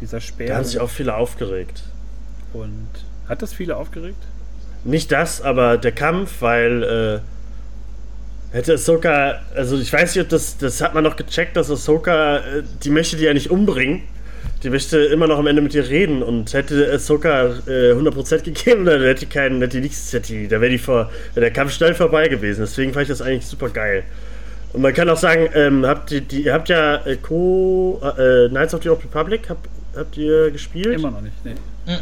dieser 0.01 0.19
Speer. 0.19 0.47
Da 0.47 0.55
haben 0.55 0.65
sich 0.65 0.79
auch 0.79 0.89
viele 0.89 1.15
aufgeregt. 1.15 1.83
Und 2.53 2.87
hat 3.27 3.41
das 3.41 3.53
viele 3.53 3.75
aufgeregt? 3.77 4.23
Nicht 4.83 5.11
das, 5.11 5.41
aber 5.41 5.77
der 5.77 5.91
Kampf, 5.91 6.41
weil 6.41 7.21
äh, 8.51 8.55
hätte 8.55 8.73
Ahsoka, 8.73 9.41
also 9.55 9.77
ich 9.77 9.91
weiß 9.91 10.15
nicht, 10.15 10.23
ob 10.23 10.29
das, 10.29 10.57
das 10.57 10.81
hat 10.81 10.93
man 10.93 11.03
noch 11.03 11.17
gecheckt, 11.17 11.55
dass 11.55 11.69
Ahsoka, 11.69 12.37
äh, 12.37 12.63
die 12.83 12.89
möchte 12.89 13.17
die 13.17 13.25
ja 13.25 13.33
nicht 13.33 13.51
umbringen 13.51 14.03
die 14.63 14.69
möchte 14.69 14.97
immer 14.97 15.27
noch 15.27 15.37
am 15.37 15.47
Ende 15.47 15.61
mit 15.61 15.73
dir 15.73 15.87
reden 15.87 16.23
und 16.23 16.53
hätte 16.53 16.91
Ahsoka 16.91 17.45
äh, 17.67 17.91
100% 17.93 18.43
gegeben, 18.43 18.85
dann 18.85 19.01
hätte 19.01 19.21
die 19.21 19.25
keinen, 19.27 19.61
hätte 19.61 19.77
die 19.77 19.83
nichts, 19.83 20.11
hätte 20.13 20.33
die, 20.33 20.47
da 20.47 20.59
wäre 20.61 20.71
die 20.71 20.77
vor, 20.77 21.11
der 21.35 21.51
Kampf 21.51 21.73
schnell 21.73 21.93
vorbei 21.93 22.27
gewesen. 22.27 22.61
Deswegen 22.61 22.93
fand 22.93 23.03
ich 23.03 23.09
das 23.09 23.21
eigentlich 23.21 23.45
super 23.45 23.69
geil. 23.69 24.03
Und 24.73 24.81
man 24.81 24.93
kann 24.93 25.09
auch 25.09 25.17
sagen, 25.17 25.49
ähm, 25.53 25.85
habt 25.85 26.11
ihr, 26.11 26.21
die, 26.21 26.43
ihr 26.43 26.53
habt 26.53 26.69
ja 26.69 27.05
äh, 27.05 27.17
Co. 27.17 28.01
Äh, 28.17 28.49
Knights 28.49 28.73
of 28.73 28.83
the 28.83 28.89
Old 28.89 29.03
Republic, 29.03 29.49
hab, 29.49 29.57
habt 29.95 30.17
ihr 30.17 30.51
gespielt? 30.51 30.95
Immer 30.95 31.11
noch 31.11 31.21
nicht, 31.21 31.45
nee. 31.45 31.55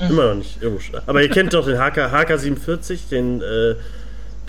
Immer 0.10 0.30
noch 0.30 0.36
nicht, 0.36 0.58
aber 1.06 1.22
ihr 1.22 1.30
kennt 1.30 1.54
doch 1.54 1.64
den 1.64 1.78
HK, 1.78 2.12
HK47, 2.12 3.08
den 3.12 3.40
äh, 3.44 3.76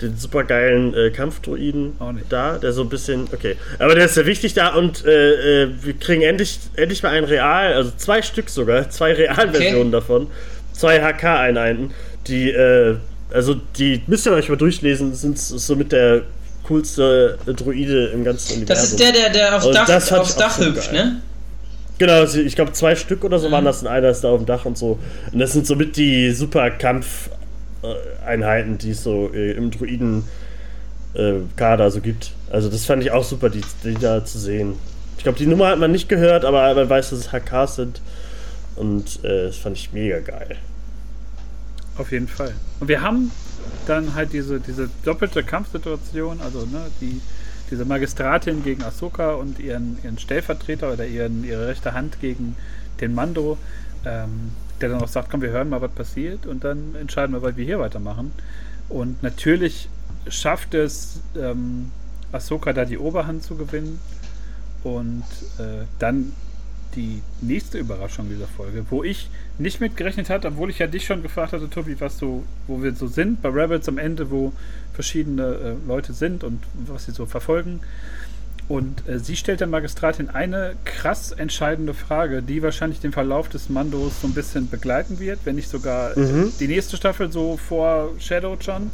den 0.01 0.17
supergeilen 0.17 0.93
äh, 0.93 1.09
Kampfdruiden 1.09 1.93
da, 2.29 2.57
der 2.57 2.73
so 2.73 2.81
ein 2.81 2.89
bisschen, 2.89 3.27
okay. 3.33 3.55
Aber 3.79 3.95
der 3.95 4.05
ist 4.05 4.13
sehr 4.13 4.25
wichtig 4.25 4.53
da 4.53 4.75
und 4.75 5.05
äh, 5.05 5.63
äh, 5.63 5.69
wir 5.81 5.93
kriegen 5.93 6.21
endlich, 6.21 6.59
endlich 6.75 7.03
mal 7.03 7.09
ein 7.09 7.23
Real, 7.23 7.73
also 7.73 7.91
zwei 7.97 8.21
Stück 8.21 8.49
sogar, 8.49 8.89
zwei 8.91 9.13
Realversionen 9.13 9.87
okay. 9.87 9.91
davon, 9.91 10.27
zwei 10.73 11.01
HK-Einheiten, 11.01 11.91
die, 12.27 12.51
äh, 12.51 12.95
also 13.31 13.55
die 13.77 14.01
müsst 14.07 14.25
ihr 14.25 14.33
euch 14.33 14.49
mal 14.49 14.57
durchlesen, 14.57 15.15
sind 15.15 15.39
somit 15.39 15.91
der 15.91 16.21
coolste 16.67 17.37
Druide 17.45 18.07
im 18.07 18.23
ganzen 18.23 18.57
Universum. 18.57 18.67
Das 18.67 18.91
ist 18.91 18.99
der, 18.99 19.11
der, 19.11 19.29
der 19.29 19.55
aufs 19.55 19.71
Dach, 19.71 20.11
aufs 20.19 20.35
Dach 20.35 20.59
hüpft, 20.59 20.91
ne? 20.91 21.21
Genau, 21.97 22.23
ich 22.25 22.55
glaube 22.55 22.73
zwei 22.73 22.95
Stück 22.95 23.23
oder 23.23 23.39
so 23.39 23.47
mhm. 23.47 23.53
waren 23.53 23.65
das 23.65 23.81
und 23.81 23.87
einer 23.87 24.09
ist 24.09 24.23
da 24.23 24.29
auf 24.29 24.39
dem 24.39 24.45
Dach 24.45 24.65
und 24.65 24.77
so. 24.77 24.99
Und 25.31 25.39
das 25.39 25.53
sind 25.53 25.65
somit 25.65 25.97
die 25.97 26.31
super 26.31 26.69
Kampfeinheiten, 28.27 28.77
die 28.77 28.91
es 28.91 29.03
so 29.03 29.31
äh, 29.33 29.53
im 29.53 29.71
Druiden-Kader 29.71 31.85
äh, 31.85 31.91
so 31.91 32.01
gibt. 32.01 32.33
Also 32.51 32.69
das 32.69 32.83
fand 32.85 33.01
ich 33.03 33.11
auch 33.11 33.23
super, 33.23 33.49
die, 33.49 33.61
die 33.83 33.95
da 33.95 34.23
zu 34.25 34.37
sehen. 34.37 34.73
Ich 35.17 35.23
glaube, 35.23 35.37
die 35.37 35.47
Nummer 35.47 35.69
hat 35.69 35.79
man 35.79 35.91
nicht 35.91 36.09
gehört, 36.09 36.43
aber 36.45 36.75
man 36.75 36.89
weiß, 36.89 37.11
dass 37.11 37.19
es 37.19 37.31
HKs 37.31 37.75
sind. 37.75 38.01
Und 38.75 39.23
äh, 39.23 39.45
das 39.47 39.55
fand 39.57 39.77
ich 39.77 39.93
mega 39.93 40.19
geil. 40.19 40.57
Auf 41.97 42.11
jeden 42.11 42.27
Fall. 42.27 42.53
Und 42.79 42.89
wir 42.89 43.01
haben 43.01 43.31
dann 43.87 44.13
halt 44.13 44.33
diese, 44.33 44.59
diese 44.59 44.87
doppelte 45.03 45.41
Kampfsituation, 45.43 46.39
also 46.41 46.59
ne, 46.59 46.81
die, 47.01 47.19
diese 47.71 47.85
Magistratin 47.85 48.63
gegen 48.63 48.83
Ahsoka 48.83 49.31
und 49.31 49.57
ihren, 49.59 49.97
ihren 50.03 50.19
Stellvertreter 50.19 50.93
oder 50.93 51.07
ihren, 51.07 51.43
ihre 51.43 51.67
rechte 51.67 51.93
Hand 51.93 52.21
gegen 52.21 52.55
den 53.01 53.15
Mando, 53.15 53.57
ähm, 54.05 54.51
der 54.81 54.89
dann 54.89 55.01
auch 55.01 55.07
sagt, 55.07 55.29
komm, 55.29 55.41
wir 55.41 55.49
hören 55.49 55.69
mal, 55.69 55.81
was 55.81 55.91
passiert 55.91 56.45
und 56.45 56.63
dann 56.63 56.95
entscheiden 56.95 57.33
wir, 57.33 57.41
weil 57.41 57.57
wir 57.57 57.65
hier 57.65 57.79
weitermachen. 57.79 58.31
Und 58.89 59.21
natürlich 59.23 59.89
schafft 60.29 60.73
es 60.73 61.19
ähm, 61.35 61.91
Ahsoka 62.31 62.73
da 62.73 62.85
die 62.85 62.97
Oberhand 62.97 63.43
zu 63.43 63.55
gewinnen 63.55 63.99
und 64.83 65.23
äh, 65.59 65.85
dann 65.99 66.33
die 66.95 67.21
nächste 67.41 67.77
Überraschung 67.77 68.27
dieser 68.29 68.47
Folge, 68.47 68.85
wo 68.89 69.03
ich 69.03 69.29
nicht 69.59 69.79
mitgerechnet 69.81 70.29
hatte, 70.29 70.47
obwohl 70.47 70.69
ich 70.69 70.79
ja 70.79 70.87
dich 70.87 71.05
schon 71.05 71.21
gefragt 71.21 71.53
hatte, 71.53 71.69
Tobi, 71.69 71.99
was 71.99 72.17
so, 72.17 72.43
wo 72.65 72.81
wir 72.81 72.93
so 72.95 73.07
sind 73.07 73.41
bei 73.41 73.49
Rebels 73.49 73.87
am 73.87 73.97
Ende, 73.97 74.31
wo 74.31 74.53
verschiedene 74.93 75.43
äh, 75.43 75.87
Leute 75.87 76.13
sind 76.13 76.43
und 76.43 76.63
was 76.87 77.05
sie 77.05 77.11
so 77.11 77.25
verfolgen. 77.25 77.81
Und 78.67 79.07
äh, 79.07 79.19
sie 79.19 79.37
stellt 79.37 79.61
der 79.61 79.67
Magistratin 79.67 80.29
eine 80.29 80.75
krass 80.83 81.31
entscheidende 81.31 81.93
Frage, 81.93 82.41
die 82.41 82.61
wahrscheinlich 82.61 82.99
den 82.99 83.13
Verlauf 83.13 83.47
des 83.47 83.69
Mandos 83.69 84.21
so 84.21 84.27
ein 84.27 84.33
bisschen 84.33 84.69
begleiten 84.69 85.19
wird, 85.19 85.39
wenn 85.45 85.55
nicht 85.55 85.69
sogar 85.69 86.17
mhm. 86.17 86.51
die 86.59 86.67
nächste 86.67 86.97
Staffel 86.97 87.31
so 87.31 87.57
vor 87.57 88.11
Shadow 88.19 88.57
John. 88.59 88.91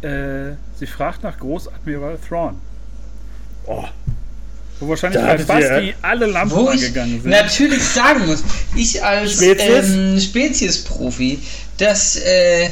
Äh, 0.00 0.54
sie 0.78 0.86
fragt 0.86 1.22
nach 1.22 1.38
Großadmiral 1.38 2.18
Thrawn. 2.26 2.56
Oh, 3.66 3.84
wo 4.82 4.88
wahrscheinlich 4.88 5.22
bei 5.22 5.36
Basti 5.36 5.88
ja. 5.90 5.94
alle 6.02 6.26
Lampen 6.26 6.56
Wo 6.56 6.66
angegangen 6.66 7.22
sind. 7.22 7.30
natürlich 7.30 7.84
sagen 7.84 8.26
muss, 8.26 8.42
ich 8.74 9.02
als 9.02 9.34
Spezies? 9.34 9.90
Ähm, 9.90 10.20
Spezies-Profi, 10.20 11.38
das 11.78 12.16
äh, 12.16 12.68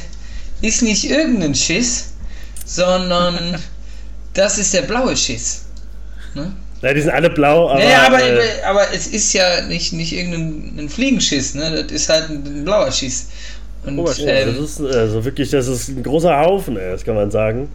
ist 0.60 0.82
nicht 0.82 1.08
irgendein 1.08 1.54
Schiss, 1.54 2.14
sondern 2.64 3.58
das 4.34 4.58
ist 4.58 4.74
der 4.74 4.82
blaue 4.82 5.16
Schiss. 5.16 5.66
Ne? 6.34 6.52
Ja, 6.82 6.94
die 6.94 7.00
sind 7.00 7.10
alle 7.10 7.28
blau, 7.28 7.68
aber. 7.68 7.78
Naja, 7.78 8.06
aber, 8.06 8.22
äh, 8.22 8.62
aber 8.66 8.86
es 8.94 9.06
ist 9.06 9.32
ja 9.32 9.62
nicht, 9.66 9.92
nicht 9.92 10.12
irgendein 10.14 10.88
Fliegenschiss, 10.88 11.54
ne? 11.54 11.82
Das 11.82 11.92
ist 11.92 12.08
halt 12.08 12.30
ein, 12.30 12.42
ein 12.44 12.64
blauer 12.64 12.90
Schiss. 12.90 13.28
Und, 13.84 13.98
oh, 13.98 14.10
ähm, 14.18 14.56
das 14.56 14.78
ist 14.78 14.80
also 14.80 15.24
wirklich, 15.24 15.50
das 15.50 15.66
ist 15.66 15.88
ein 15.88 16.02
großer 16.02 16.38
Haufen, 16.38 16.76
das 16.76 17.04
kann 17.04 17.14
man 17.14 17.30
sagen. 17.30 17.68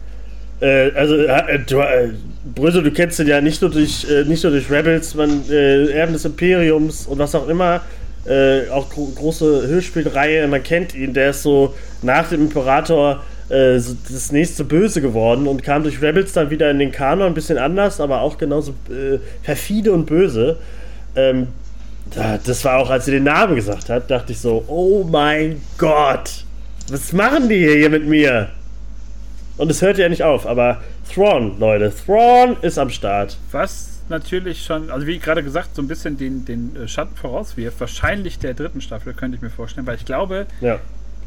Äh, 0.60 0.90
also, 0.92 1.16
äh, 1.16 1.58
du, 1.66 1.80
äh, 1.80 2.10
Brösel, 2.54 2.82
du 2.82 2.90
kennst 2.90 3.18
ihn 3.20 3.26
ja 3.26 3.40
nicht 3.40 3.60
nur 3.60 3.70
durch, 3.70 4.06
äh, 4.08 4.24
nicht 4.24 4.42
nur 4.42 4.52
durch 4.52 4.70
Rebels, 4.70 5.14
man, 5.14 5.44
äh, 5.50 5.90
Erben 5.90 6.12
des 6.12 6.24
Imperiums 6.24 7.06
und 7.06 7.18
was 7.18 7.34
auch 7.34 7.48
immer. 7.48 7.82
Äh, 8.24 8.68
auch 8.70 8.90
gro 8.90 9.12
große 9.14 9.68
Hörspielreihe, 9.68 10.48
man 10.48 10.60
kennt 10.60 10.96
ihn, 10.96 11.14
der 11.14 11.30
ist 11.30 11.42
so 11.44 11.74
nach 12.02 12.28
dem 12.28 12.42
Imperator 12.42 13.22
äh, 13.48 13.74
das 13.74 14.32
nächste 14.32 14.64
Böse 14.64 15.00
geworden 15.00 15.46
und 15.46 15.62
kam 15.62 15.82
durch 15.82 16.02
Rebels 16.02 16.32
dann 16.32 16.50
wieder 16.50 16.70
in 16.70 16.78
den 16.78 16.92
Kanon, 16.92 17.28
ein 17.28 17.34
bisschen 17.34 17.58
anders, 17.58 18.00
aber 18.00 18.20
auch 18.20 18.38
genauso 18.38 18.72
äh, 18.90 19.18
perfide 19.42 19.92
und 19.92 20.06
böse. 20.06 20.58
Ähm, 21.14 21.48
das 22.44 22.64
war 22.64 22.78
auch, 22.78 22.90
als 22.90 23.06
sie 23.06 23.10
den 23.10 23.24
Namen 23.24 23.56
gesagt 23.56 23.88
hat, 23.88 24.10
dachte 24.10 24.32
ich 24.32 24.38
so, 24.38 24.64
oh 24.68 25.04
mein 25.04 25.60
Gott, 25.76 26.44
was 26.88 27.12
machen 27.12 27.48
die 27.48 27.66
hier 27.66 27.90
mit 27.90 28.06
mir? 28.06 28.50
Und 29.56 29.70
es 29.70 29.82
hört 29.82 29.98
ja 29.98 30.08
nicht 30.08 30.22
auf, 30.22 30.46
aber 30.46 30.82
Thrawn, 31.12 31.58
Leute, 31.58 31.92
Thrawn 32.04 32.56
ist 32.62 32.78
am 32.78 32.90
Start. 32.90 33.36
Was 33.50 33.96
natürlich 34.08 34.64
schon, 34.64 34.90
also 34.90 35.06
wie 35.06 35.18
gerade 35.18 35.42
gesagt, 35.42 35.74
so 35.74 35.82
ein 35.82 35.88
bisschen 35.88 36.16
den, 36.16 36.44
den 36.44 36.76
äh, 36.76 36.88
Schatten 36.88 37.16
vorauswirft. 37.16 37.80
Wahrscheinlich 37.80 38.38
der 38.38 38.54
dritten 38.54 38.80
Staffel, 38.80 39.14
könnte 39.14 39.36
ich 39.36 39.42
mir 39.42 39.50
vorstellen, 39.50 39.86
weil 39.86 39.96
ich 39.96 40.04
glaube, 40.04 40.46
ja. 40.60 40.78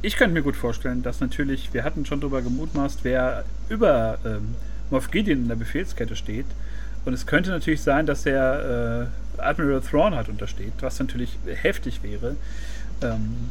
Ich 0.02 0.16
könnte 0.16 0.34
mir 0.34 0.42
gut 0.42 0.56
vorstellen, 0.56 1.04
dass 1.04 1.20
natürlich, 1.20 1.74
wir 1.74 1.84
hatten 1.84 2.06
schon 2.06 2.22
darüber 2.22 2.42
gemutmaßt, 2.42 3.00
wer 3.04 3.44
über 3.68 4.18
ähm, 4.26 4.56
Moff 4.90 5.12
Gideon 5.12 5.40
in 5.40 5.48
der 5.48 5.56
Befehlskette 5.56 6.16
steht. 6.16 6.46
Und 7.06 7.14
es 7.14 7.26
könnte 7.26 7.50
natürlich 7.50 7.82
sein, 7.82 8.06
dass 8.06 8.26
er 8.26 9.08
äh, 9.38 9.42
Admiral 9.42 9.82
Thrawn 9.82 10.16
halt 10.16 10.30
untersteht, 10.30 10.74
was 10.82 11.00
natürlich 11.00 11.38
heftig 11.46 12.04
wäre. 12.04 12.36
Ähm, 13.02 13.50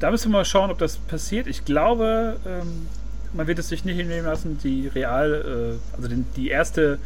da 0.00 0.10
müssen 0.10 0.30
wir 0.30 0.38
mal 0.38 0.44
schauen, 0.44 0.70
ob 0.70 0.78
das 0.78 0.96
passiert. 0.96 1.46
Ich 1.46 1.64
glaube, 1.64 2.36
ähm, 2.46 2.88
man 3.32 3.46
wird 3.46 3.58
es 3.58 3.68
sich 3.68 3.84
nicht 3.84 3.96
hinnehmen 3.96 4.26
lassen, 4.26 4.58
die 4.62 4.88
Real, 4.88 5.78
äh, 5.80 5.96
also 5.96 6.08
den, 6.08 6.26
die 6.36 6.48
erste 6.48 6.98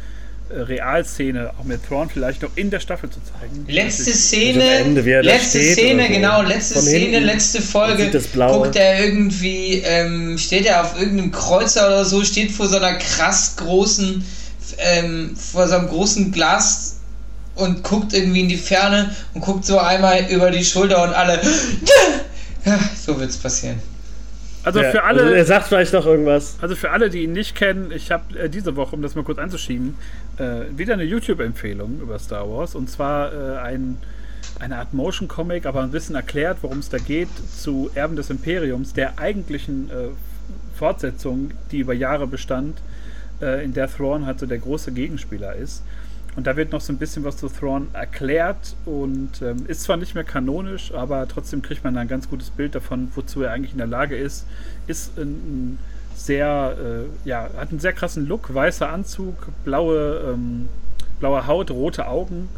Realszene 0.51 1.51
auch 1.59 1.63
mit 1.63 1.85
Thrawn 1.87 2.09
vielleicht 2.09 2.41
noch 2.41 2.49
in 2.55 2.69
der 2.69 2.79
Staffel 2.79 3.09
zu 3.09 3.19
zeigen. 3.21 3.65
Letzte 3.67 4.11
Szene, 4.11 4.63
Ende, 4.63 5.21
letzte 5.21 5.61
Szene, 5.61 6.07
so. 6.07 6.13
genau, 6.13 6.41
letzte 6.41 6.81
Szene, 6.81 7.19
letzte 7.19 7.61
Folge. 7.61 8.09
Guckt 8.35 8.75
er 8.75 9.05
irgendwie, 9.05 9.81
ähm, 9.85 10.37
steht 10.37 10.65
er 10.65 10.83
auf 10.83 10.99
irgendeinem 10.99 11.31
Kreuzer 11.31 11.87
oder 11.87 12.05
so, 12.05 12.23
steht 12.23 12.51
vor 12.51 12.67
so 12.67 12.77
einer 12.77 12.95
krass 12.95 13.55
großen, 13.57 14.25
ähm, 14.79 15.35
vor 15.35 15.67
so 15.67 15.75
einem 15.75 15.87
großen 15.87 16.31
Glas 16.31 16.97
und 17.55 17.83
guckt 17.83 18.13
irgendwie 18.13 18.41
in 18.41 18.49
die 18.49 18.57
Ferne 18.57 19.15
und 19.33 19.41
guckt 19.41 19.65
so 19.65 19.77
einmal 19.77 20.27
über 20.29 20.49
die 20.49 20.63
Schulter 20.63 21.03
und 21.03 21.13
alle. 21.13 21.39
So 23.05 23.17
wird's 23.17 23.37
passieren. 23.37 23.81
Also 24.63 24.81
ja, 24.81 24.91
für 24.91 25.03
alle. 25.03 25.21
Also 25.21 25.33
er 25.33 25.45
sagt 25.45 25.67
vielleicht 25.67 25.93
noch 25.93 26.05
irgendwas. 26.05 26.57
Also 26.61 26.75
für 26.75 26.91
alle, 26.91 27.09
die 27.09 27.23
ihn 27.23 27.31
nicht 27.31 27.55
kennen, 27.55 27.91
ich 27.91 28.11
habe 28.11 28.37
äh, 28.37 28.49
diese 28.49 28.75
Woche, 28.75 28.95
um 28.95 29.01
das 29.01 29.15
mal 29.15 29.23
kurz 29.23 29.39
anzuschieben, 29.39 29.95
äh, 30.37 30.61
wieder 30.75 30.93
eine 30.93 31.03
YouTube-Empfehlung 31.03 31.99
über 32.01 32.19
Star 32.19 32.49
Wars. 32.49 32.75
Und 32.75 32.89
zwar 32.89 33.33
äh, 33.33 33.57
ein, 33.59 33.97
eine 34.59 34.77
Art 34.77 34.93
Motion-Comic, 34.93 35.65
aber 35.65 35.81
ein 35.81 35.91
bisschen 35.91 36.15
erklärt, 36.15 36.57
worum 36.61 36.79
es 36.79 36.89
da 36.89 36.97
geht, 36.97 37.29
zu 37.55 37.89
Erben 37.95 38.15
des 38.15 38.29
Imperiums, 38.29 38.93
der 38.93 39.17
eigentlichen 39.19 39.89
äh, 39.89 40.09
Fortsetzung, 40.77 41.51
die 41.71 41.79
über 41.79 41.93
Jahre 41.93 42.27
bestand, 42.27 42.81
äh, 43.41 43.63
in 43.63 43.73
der 43.73 43.89
Thrawn 43.89 44.25
halt 44.25 44.39
so 44.39 44.45
der 44.45 44.59
große 44.59 44.91
Gegenspieler 44.91 45.55
ist. 45.55 45.83
Und 46.35 46.47
da 46.47 46.55
wird 46.55 46.71
noch 46.71 46.81
so 46.81 46.93
ein 46.93 46.97
bisschen 46.97 47.23
was 47.23 47.37
zu 47.37 47.49
Thrawn 47.49 47.87
erklärt 47.93 48.75
und 48.85 49.41
ähm, 49.41 49.65
ist 49.67 49.81
zwar 49.81 49.97
nicht 49.97 50.15
mehr 50.15 50.23
kanonisch, 50.23 50.93
aber 50.93 51.27
trotzdem 51.27 51.61
kriegt 51.61 51.83
man 51.83 51.95
da 51.95 52.01
ein 52.01 52.07
ganz 52.07 52.29
gutes 52.29 52.49
Bild 52.51 52.75
davon, 52.75 53.11
wozu 53.15 53.41
er 53.41 53.51
eigentlich 53.51 53.71
in 53.71 53.77
der 53.77 53.87
Lage 53.87 54.15
ist. 54.15 54.45
Ist 54.87 55.17
ein, 55.17 55.29
ein 55.31 55.79
sehr, 56.15 56.77
äh, 56.79 57.27
ja, 57.27 57.49
hat 57.57 57.71
einen 57.71 57.79
sehr 57.79 57.93
krassen 57.93 58.27
Look, 58.27 58.53
weißer 58.53 58.89
Anzug, 58.89 59.47
blaue, 59.65 60.33
ähm, 60.33 60.69
blaue 61.19 61.47
Haut, 61.47 61.71
rote 61.71 62.07
Augen. 62.07 62.49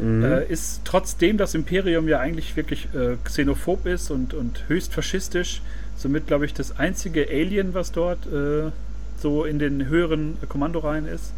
Mhm. 0.00 0.24
Äh, 0.24 0.44
ist 0.46 0.82
trotzdem 0.84 1.38
das 1.38 1.54
Imperium 1.54 2.08
ja 2.08 2.20
eigentlich 2.20 2.56
wirklich 2.56 2.88
äh, 2.94 3.16
xenophob 3.24 3.86
ist 3.86 4.10
und, 4.10 4.32
und 4.32 4.64
höchst 4.68 4.94
faschistisch, 4.94 5.60
somit 5.96 6.28
glaube 6.28 6.46
ich 6.46 6.54
das 6.54 6.78
einzige 6.78 7.28
Alien, 7.28 7.74
was 7.74 7.92
dort 7.92 8.26
äh, 8.26 8.70
so 9.20 9.44
in 9.44 9.58
den 9.58 9.88
höheren 9.88 10.36
Kommandoreihen 10.48 11.06
ist. 11.06 11.32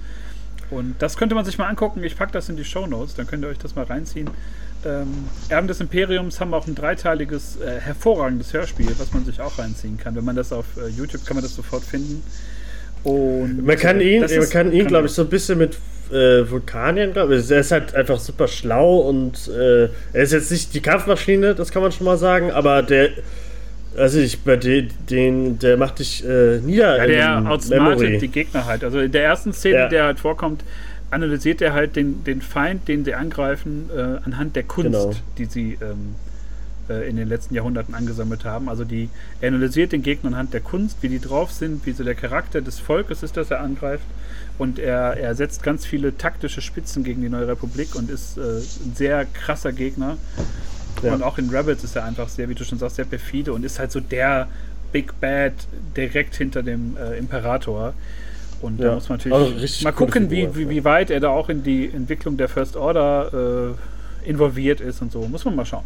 Und 0.70 0.94
das 1.00 1.16
könnte 1.16 1.34
man 1.34 1.44
sich 1.44 1.58
mal 1.58 1.68
angucken. 1.68 2.02
Ich 2.04 2.16
packe 2.16 2.32
das 2.32 2.48
in 2.48 2.56
die 2.56 2.64
Show 2.64 2.86
Notes, 2.86 3.14
dann 3.14 3.26
könnt 3.26 3.44
ihr 3.44 3.48
euch 3.48 3.58
das 3.58 3.74
mal 3.74 3.84
reinziehen. 3.84 4.30
Ähm, 4.84 5.28
Erben 5.48 5.68
des 5.68 5.80
Imperiums 5.80 6.40
haben 6.40 6.54
auch 6.54 6.66
ein 6.66 6.74
dreiteiliges, 6.74 7.60
äh, 7.60 7.80
hervorragendes 7.80 8.52
Hörspiel, 8.52 8.90
was 8.98 9.12
man 9.12 9.24
sich 9.24 9.40
auch 9.40 9.58
reinziehen 9.58 9.98
kann. 9.98 10.14
Wenn 10.14 10.24
man 10.24 10.36
das 10.36 10.52
auf 10.52 10.64
äh, 10.76 10.88
YouTube 10.88 11.24
kann 11.26 11.36
man 11.36 11.44
das 11.44 11.54
sofort 11.54 11.84
finden. 11.84 12.22
Und 13.02 13.64
man 13.64 13.76
kann 13.76 14.00
ihn, 14.00 14.20
man 14.20 14.50
kann 14.50 14.72
ihn, 14.72 14.86
glaube 14.86 15.06
ich, 15.06 15.12
so 15.12 15.22
ein 15.22 15.28
bisschen 15.28 15.58
mit 15.58 15.76
äh, 16.10 16.48
Vulkanien, 16.50 17.12
glaube 17.12 17.36
ich. 17.36 17.50
Er 17.50 17.60
ist 17.60 17.72
halt 17.72 17.94
einfach 17.94 18.18
super 18.18 18.48
schlau 18.48 19.00
und 19.00 19.48
äh, 19.48 19.84
er 20.12 20.22
ist 20.22 20.32
jetzt 20.32 20.50
nicht 20.50 20.74
die 20.74 20.80
Kampfmaschine, 20.80 21.54
das 21.54 21.70
kann 21.70 21.82
man 21.82 21.92
schon 21.92 22.04
mal 22.04 22.18
sagen, 22.18 22.50
aber 22.50 22.82
der 22.82 23.10
also 23.96 24.18
ich 24.18 24.40
bei 24.40 24.56
den, 24.56 24.90
den 25.08 25.58
der 25.58 25.76
macht 25.76 25.98
dich 25.98 26.24
äh, 26.24 26.58
nieder. 26.60 26.98
Ja, 26.98 27.06
der 27.06 27.50
outsmartet 27.50 28.22
die 28.22 28.28
Gegner 28.28 28.66
halt. 28.66 28.84
Also 28.84 29.00
in 29.00 29.12
der 29.12 29.24
ersten 29.24 29.52
Szene, 29.52 29.76
ja. 29.76 29.88
der 29.88 30.04
halt 30.04 30.20
vorkommt, 30.20 30.62
analysiert 31.10 31.60
er 31.60 31.72
halt 31.72 31.96
den, 31.96 32.22
den 32.24 32.40
Feind, 32.40 32.86
den 32.88 33.04
sie 33.04 33.14
angreifen, 33.14 33.90
äh, 33.94 34.00
anhand 34.24 34.56
der 34.56 34.62
Kunst, 34.62 34.92
genau. 34.92 35.12
die 35.38 35.44
sie 35.44 35.78
ähm, 35.80 36.14
äh, 36.88 37.08
in 37.08 37.16
den 37.16 37.28
letzten 37.28 37.54
Jahrhunderten 37.54 37.94
angesammelt 37.94 38.44
haben. 38.44 38.68
Also 38.68 38.84
die 38.84 39.08
er 39.40 39.48
analysiert 39.48 39.92
den 39.92 40.02
Gegner 40.02 40.28
anhand 40.28 40.54
der 40.54 40.60
Kunst, 40.60 40.98
wie 41.02 41.08
die 41.08 41.20
drauf 41.20 41.50
sind, 41.50 41.84
wie 41.86 41.92
so 41.92 42.04
der 42.04 42.14
Charakter 42.14 42.60
des 42.60 42.78
Volkes 42.78 43.22
ist, 43.22 43.36
das 43.36 43.50
er 43.50 43.60
angreift. 43.60 44.04
Und 44.58 44.78
er, 44.78 45.16
er 45.16 45.34
setzt 45.34 45.62
ganz 45.62 45.86
viele 45.86 46.16
taktische 46.16 46.60
Spitzen 46.60 47.02
gegen 47.02 47.22
die 47.22 47.28
Neue 47.28 47.48
Republik 47.48 47.94
und 47.94 48.10
ist 48.10 48.36
äh, 48.36 48.40
ein 48.40 48.94
sehr 48.94 49.24
krasser 49.24 49.72
Gegner. 49.72 50.18
Ja. 51.02 51.14
Und 51.14 51.22
auch 51.22 51.38
in 51.38 51.50
Rebels 51.50 51.84
ist 51.84 51.96
er 51.96 52.04
einfach 52.04 52.28
sehr, 52.28 52.48
wie 52.48 52.54
du 52.54 52.64
schon 52.64 52.78
sagst, 52.78 52.96
sehr 52.96 53.04
perfide 53.04 53.52
und 53.52 53.64
ist 53.64 53.78
halt 53.78 53.92
so 53.92 54.00
der 54.00 54.48
Big 54.92 55.18
Bad 55.20 55.52
direkt 55.96 56.36
hinter 56.36 56.62
dem 56.62 56.96
äh, 56.96 57.18
Imperator. 57.18 57.94
Und 58.60 58.78
ja. 58.78 58.88
da 58.88 58.94
muss 58.94 59.08
man 59.08 59.18
natürlich 59.18 59.36
also 59.36 59.84
mal 59.84 59.92
gucken, 59.92 60.30
wie, 60.30 60.54
wie, 60.54 60.68
wie, 60.68 60.84
weit 60.84 61.10
er 61.10 61.20
da 61.20 61.30
auch 61.30 61.48
in 61.48 61.62
die 61.62 61.90
Entwicklung 61.90 62.36
der 62.36 62.48
First 62.48 62.76
Order 62.76 63.74
involviert 64.24 64.80
ist 64.80 65.00
und 65.02 65.12
so. 65.12 65.20
Muss 65.22 65.44
man 65.44 65.56
mal 65.56 65.64
schauen. 65.64 65.84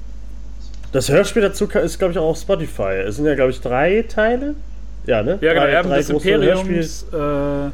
Das 0.93 1.09
Hörspiel 1.09 1.43
dazu 1.43 1.67
ist, 1.67 1.99
glaube 1.99 2.13
ich, 2.13 2.19
auch 2.19 2.31
auf 2.31 2.39
Spotify. 2.39 3.03
Es 3.07 3.17
sind 3.17 3.27
ja, 3.27 3.35
glaube 3.35 3.51
ich, 3.51 3.61
drei 3.61 4.05
Teile. 4.09 4.55
Ja, 5.07 5.23
ne? 5.23 5.39
Ja, 5.41 5.53
genau. 5.53 5.65
drei, 5.65 5.73
Erben 5.73 5.89
drei 5.89 5.99
des 5.99 6.11
Imperiums. 6.11 7.07
Äh, 7.13 7.67
äh, 7.67 7.71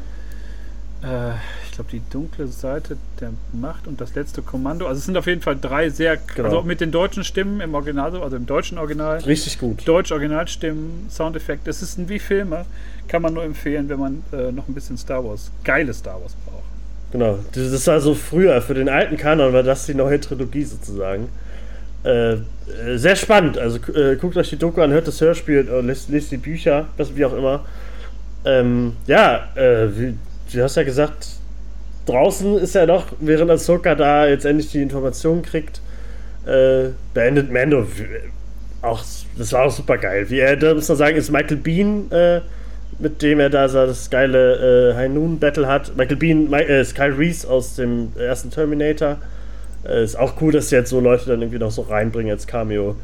glaube, 1.81 1.89
die 1.91 2.01
dunkle 2.11 2.47
Seite 2.47 2.97
der 3.19 3.31
Macht 3.53 3.87
und 3.87 3.99
das 3.99 4.15
letzte 4.15 4.41
Kommando. 4.41 4.87
Also 4.87 4.99
es 4.99 5.05
sind 5.05 5.17
auf 5.17 5.27
jeden 5.27 5.41
Fall 5.41 5.57
drei 5.59 5.89
sehr, 5.89 6.17
Genau. 6.35 6.47
also 6.49 6.61
mit 6.63 6.81
den 6.81 6.91
deutschen 6.91 7.23
Stimmen 7.23 7.61
im 7.61 7.73
Original, 7.73 8.15
also 8.21 8.35
im 8.35 8.45
deutschen 8.45 8.77
Original. 8.77 9.19
Richtig 9.19 9.59
gut. 9.59 9.87
Deutsch 9.87 10.11
Originalstimmen, 10.11 11.07
Soundeffekte. 11.09 11.69
Es 11.69 11.81
ist 11.81 11.97
wie 12.09 12.19
Filme. 12.19 12.65
Kann 13.07 13.21
man 13.21 13.33
nur 13.33 13.43
empfehlen, 13.43 13.89
wenn 13.89 13.99
man 13.99 14.23
äh, 14.31 14.51
noch 14.51 14.67
ein 14.67 14.73
bisschen 14.73 14.97
Star 14.97 15.23
Wars, 15.25 15.51
geile 15.63 15.93
Star 15.93 16.21
Wars 16.21 16.35
braucht. 16.45 16.63
Genau. 17.11 17.39
Das 17.53 17.71
das 17.71 17.87
war 17.87 17.99
so 17.99 18.13
früher, 18.13 18.61
für 18.61 18.73
den 18.73 18.87
alten 18.87 19.17
Kanon 19.17 19.53
war 19.53 19.63
das 19.63 19.85
die 19.85 19.93
neue 19.95 20.19
Trilogie 20.19 20.63
sozusagen. 20.63 21.29
Äh, 22.03 22.33
äh, 22.33 22.37
sehr 22.95 23.15
spannend. 23.15 23.57
Also 23.57 23.79
äh, 23.93 24.15
guckt 24.15 24.37
euch 24.37 24.49
die 24.49 24.57
Doku 24.57 24.81
an, 24.81 24.91
hört 24.91 25.07
das 25.07 25.19
Hörspiel, 25.19 25.67
lest, 25.83 26.09
lest 26.09 26.31
die 26.31 26.37
Bücher, 26.37 26.87
was 26.97 27.15
wie 27.15 27.25
auch 27.25 27.33
immer. 27.33 27.65
Ähm, 28.45 28.93
ja, 29.07 29.49
äh, 29.55 29.87
wie, 29.95 30.17
du 30.53 30.63
hast 30.63 30.75
ja 30.75 30.83
gesagt, 30.83 31.27
draußen 32.05 32.57
ist 32.57 32.75
ja 32.75 32.85
noch, 32.85 33.07
während 33.19 33.51
Ahsoka 33.51 33.95
da 33.95 34.27
jetzt 34.27 34.45
endlich 34.45 34.71
die 34.71 34.81
Informationen 34.81 35.41
kriegt, 35.41 35.81
äh, 36.45 36.89
beendet 37.13 37.51
Mando. 37.51 37.85
Auch, 38.81 39.03
das 39.37 39.53
war 39.53 39.65
auch 39.65 39.71
super 39.71 39.97
geil. 39.97 40.29
Wie 40.29 40.39
er, 40.39 40.55
da 40.55 40.73
muss 40.73 40.89
man 40.89 40.97
sagen, 40.97 41.17
ist 41.17 41.31
Michael 41.31 41.57
Bean, 41.57 42.11
äh, 42.11 42.41
mit 42.99 43.21
dem 43.21 43.39
er 43.39 43.49
da 43.49 43.67
das 43.67 44.09
geile 44.09 44.91
äh, 44.91 44.95
High 44.95 45.11
Noon 45.11 45.39
Battle 45.39 45.67
hat. 45.67 45.95
Michael 45.95 46.17
Bean 46.17 46.49
Mi 46.49 46.61
äh, 46.61 46.83
Kyle 46.85 47.17
Reese 47.17 47.49
aus 47.49 47.75
dem 47.75 48.11
ersten 48.17 48.49
Terminator. 48.49 49.17
Äh, 49.87 50.03
ist 50.03 50.17
auch 50.17 50.41
cool, 50.41 50.51
dass 50.51 50.71
jetzt 50.71 50.89
so 50.89 50.99
Leute 50.99 51.25
dann 51.27 51.41
irgendwie 51.41 51.59
noch 51.59 51.71
so 51.71 51.83
reinbringen 51.83 52.31
als 52.31 52.47
Cameo. 52.47 52.95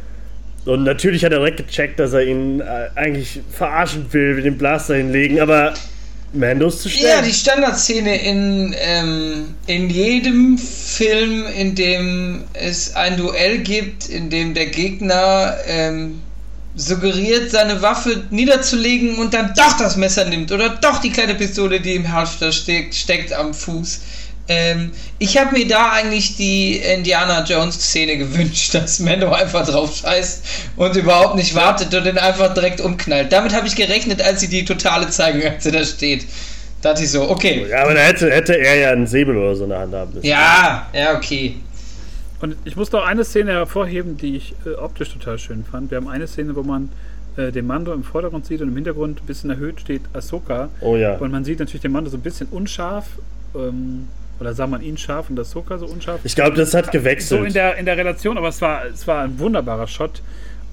Und 0.66 0.84
natürlich 0.84 1.24
hat 1.24 1.32
er 1.32 1.40
direkt 1.40 1.58
gecheckt, 1.58 2.00
dass 2.00 2.14
er 2.14 2.24
ihn 2.24 2.60
äh, 2.60 2.90
eigentlich 2.96 3.42
verarschen 3.50 4.06
will, 4.12 4.36
mit 4.36 4.46
dem 4.46 4.58
Blaster 4.58 4.96
hinlegen, 4.96 5.40
aber 5.40 5.74
Mando 6.34 6.68
ist 6.68 6.82
zu 6.82 6.90
schnell. 6.90 7.06
Ja, 7.06 7.22
die 7.22 7.34
Standardszene 7.34 8.22
in, 8.22 8.76
ähm, 8.78 9.56
in 9.66 9.90
jedem 9.90 10.58
Film, 10.58 11.46
in 11.48 11.76
dem 11.76 12.44
es 12.54 12.96
ein 12.96 13.18
Duell 13.18 13.60
gibt, 13.60 14.10
in 14.10 14.30
dem 14.30 14.54
der 14.54 14.68
Gegner 14.68 15.56
ähm, 15.66 16.22
suggeriert, 16.76 17.52
seine 17.52 17.82
Waffe 17.82 18.24
niederzulegen 18.30 19.18
und 19.18 19.34
dann 19.34 19.54
doch 19.56 19.78
das 19.78 19.96
Messer 19.96 20.26
nimmt 20.26 20.52
oder 20.52 20.70
doch 20.70 21.00
die 21.00 21.10
kleine 21.10 21.36
Pistole, 21.36 21.80
die 21.80 21.96
im 21.96 22.12
Halfter 22.12 22.52
steckt, 22.52 22.94
steckt 22.94 23.34
am 23.34 23.54
Fuß. 23.54 24.02
Ähm, 24.50 24.92
ich 25.20 25.38
habe 25.38 25.58
mir 25.58 25.68
da 25.68 25.92
eigentlich 25.92 26.38
die 26.38 26.78
Indiana 26.78 27.44
Jones 27.44 27.76
Szene 27.76 28.18
gewünscht, 28.18 28.74
dass 28.74 29.00
Mando 29.00 29.32
einfach 29.32 29.68
drauf 29.68 29.96
scheißt 29.98 30.46
und 30.78 30.96
überhaupt 30.96 31.36
nicht 31.36 31.54
wartet 31.56 31.94
und 31.94 32.06
den 32.06 32.18
einfach 32.18 32.54
direkt 32.54 32.80
umknallt. 32.80 33.32
Damit 33.32 33.54
habe 33.54 33.68
ich 33.68 33.76
gerechnet, 33.76 34.22
als 34.22 34.40
sie 34.40 34.48
die 34.48 34.64
totale 34.64 35.10
zeigen, 35.10 35.46
als 35.46 35.66
er 35.66 35.74
da 35.74 35.84
steht. 35.84 36.26
Da 36.82 36.90
dachte 36.90 37.04
ich 37.04 37.12
so, 37.12 37.30
okay. 37.30 37.66
Ja, 37.70 37.84
aber 37.84 37.96
da 37.96 38.02
hätte, 38.02 38.32
hätte 38.32 38.58
er 38.58 38.76
ja 38.76 38.92
einen 38.92 39.08
Säbel 39.08 39.36
oder 39.36 39.56
so 39.56 39.64
in 39.64 39.72
der 39.72 39.80
Hand 39.80 39.94
haben 39.94 40.14
müssen. 40.14 40.26
Ja, 40.26 40.88
ja, 40.94 41.16
okay. 41.16 41.56
Und 42.40 42.56
ich 42.66 42.76
muss 42.76 42.92
noch 42.92 43.04
eine 43.04 43.24
Szene 43.24 43.52
hervorheben, 43.52 44.16
die 44.18 44.38
ich 44.38 44.54
äh, 44.66 44.76
optisch 44.76 45.12
total 45.12 45.40
schön 45.40 45.66
fand. 45.70 45.90
Wir 45.90 45.98
haben 45.98 46.08
eine 46.08 46.28
Szene, 46.28 46.56
wo 46.56 46.62
man 46.62 46.90
äh, 47.36 47.52
den 47.52 47.66
Mando 47.66 47.94
im 47.94 48.04
Vordergrund 48.04 48.46
sieht 48.46 48.62
und 48.62 48.68
im 48.68 48.76
Hintergrund 48.76 49.22
ein 49.24 49.26
bisschen 49.26 49.50
erhöht 49.50 49.82
steht 49.82 50.04
Ahsoka. 50.14 50.70
Oh 50.82 50.96
ja. 50.96 51.16
Und 51.18 51.32
man 51.32 51.44
sieht 51.44 51.60
natürlich 51.60 51.82
den 51.82 51.92
Mando 51.92 52.12
so 52.12 52.18
ein 52.18 52.22
bisschen 52.22 52.48
unscharf. 52.48 53.06
Ähm, 53.56 54.08
oder 54.40 54.54
sah 54.54 54.68
man 54.68 54.82
ihn 54.82 54.98
scharf 54.98 55.30
und 55.30 55.40
Ahsoka 55.40 55.78
so 55.78 55.86
unscharf. 55.88 56.20
Ich 56.24 56.36
glaube, 56.36 56.56
das 56.56 56.74
hat 56.74 56.92
gewechselt. 56.92 57.40
So 57.42 57.46
in 57.46 57.54
der, 57.54 57.76
in 57.78 57.86
der 57.86 57.98
Relation, 57.98 58.38
aber 58.38 58.50
es 58.50 58.62
war, 58.62 58.86
es 58.86 59.08
war 59.08 59.24
ein 59.24 59.40
wunderbarer 59.40 59.88
Shot. 59.88 60.22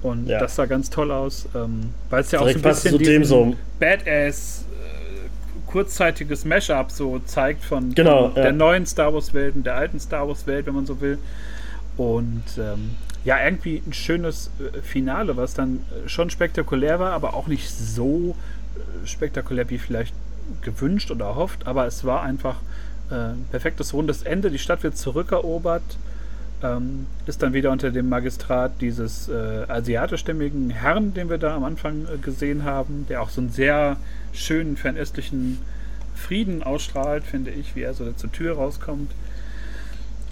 Und 0.01 0.27
Ja. 0.27 0.39
das 0.39 0.55
sah 0.55 0.65
ganz 0.65 0.89
toll 0.89 1.11
aus. 1.11 1.47
Ähm, 1.55 1.89
weil 2.09 2.21
es 2.21 2.31
ja 2.31 2.39
auch 2.39 2.47
so 2.47 2.55
ein 2.55 2.61
bisschen 2.61 2.91
zu 2.91 2.97
dem 2.99 3.21
diesen 3.21 3.23
so. 3.25 3.55
Badass 3.79 4.65
äh, 4.69 5.29
kurzzeitiges 5.71 6.45
Mashup 6.45 6.91
so 6.91 7.19
zeigt 7.25 7.63
von, 7.63 7.93
Genau, 7.95 8.27
von 8.27 8.35
ja. 8.35 8.43
der 8.43 8.51
neuen 8.53 8.85
Star 8.85 9.13
Wars 9.13 9.33
Welt 9.33 9.55
und 9.55 9.65
der 9.65 9.75
alten 9.75 9.99
Star 9.99 10.27
Wars 10.27 10.45
Welt, 10.45 10.67
wenn 10.67 10.75
man 10.75 10.85
so 10.85 11.01
will. 11.01 11.17
Und 11.97 12.43
ähm, 12.59 12.91
ja, 13.23 13.43
irgendwie 13.43 13.81
ein 13.87 13.93
schönes 13.93 14.51
äh, 14.59 14.81
Finale, 14.81 15.37
was 15.37 15.53
dann 15.55 15.79
äh, 16.05 16.07
schon 16.07 16.29
spektakulär 16.29 16.99
war, 16.99 17.11
aber 17.13 17.33
auch 17.33 17.47
nicht 17.47 17.69
so 17.71 18.35
äh, 18.75 19.07
spektakulär 19.07 19.67
wie 19.71 19.79
vielleicht 19.79 20.13
gewünscht 20.61 21.09
oder 21.09 21.25
erhofft. 21.25 21.65
Aber 21.65 21.87
es 21.87 22.03
war 22.05 22.21
einfach 22.21 22.57
äh, 23.11 23.33
perfektes 23.51 23.93
rundes 23.93 24.23
Ende. 24.23 24.49
Die 24.49 24.59
Stadt 24.59 24.83
wird 24.83 24.97
zurückerobert, 24.97 25.97
ähm, 26.63 27.07
ist 27.25 27.43
dann 27.43 27.53
wieder 27.53 27.71
unter 27.71 27.91
dem 27.91 28.09
Magistrat 28.09 28.71
dieses 28.81 29.29
äh, 29.29 29.65
asiatischstämmigen 29.67 30.69
Herrn, 30.69 31.13
den 31.13 31.29
wir 31.29 31.37
da 31.37 31.55
am 31.55 31.63
Anfang 31.63 32.05
äh, 32.05 32.17
gesehen 32.17 32.63
haben, 32.63 33.05
der 33.09 33.21
auch 33.21 33.29
so 33.29 33.41
einen 33.41 33.49
sehr 33.49 33.97
schönen 34.33 34.77
fernöstlichen 34.77 35.59
Frieden 36.15 36.63
ausstrahlt, 36.63 37.23
finde 37.23 37.51
ich, 37.51 37.75
wie 37.75 37.81
er 37.81 37.93
so 37.93 38.11
zur 38.13 38.31
Tür 38.31 38.55
rauskommt. 38.55 39.11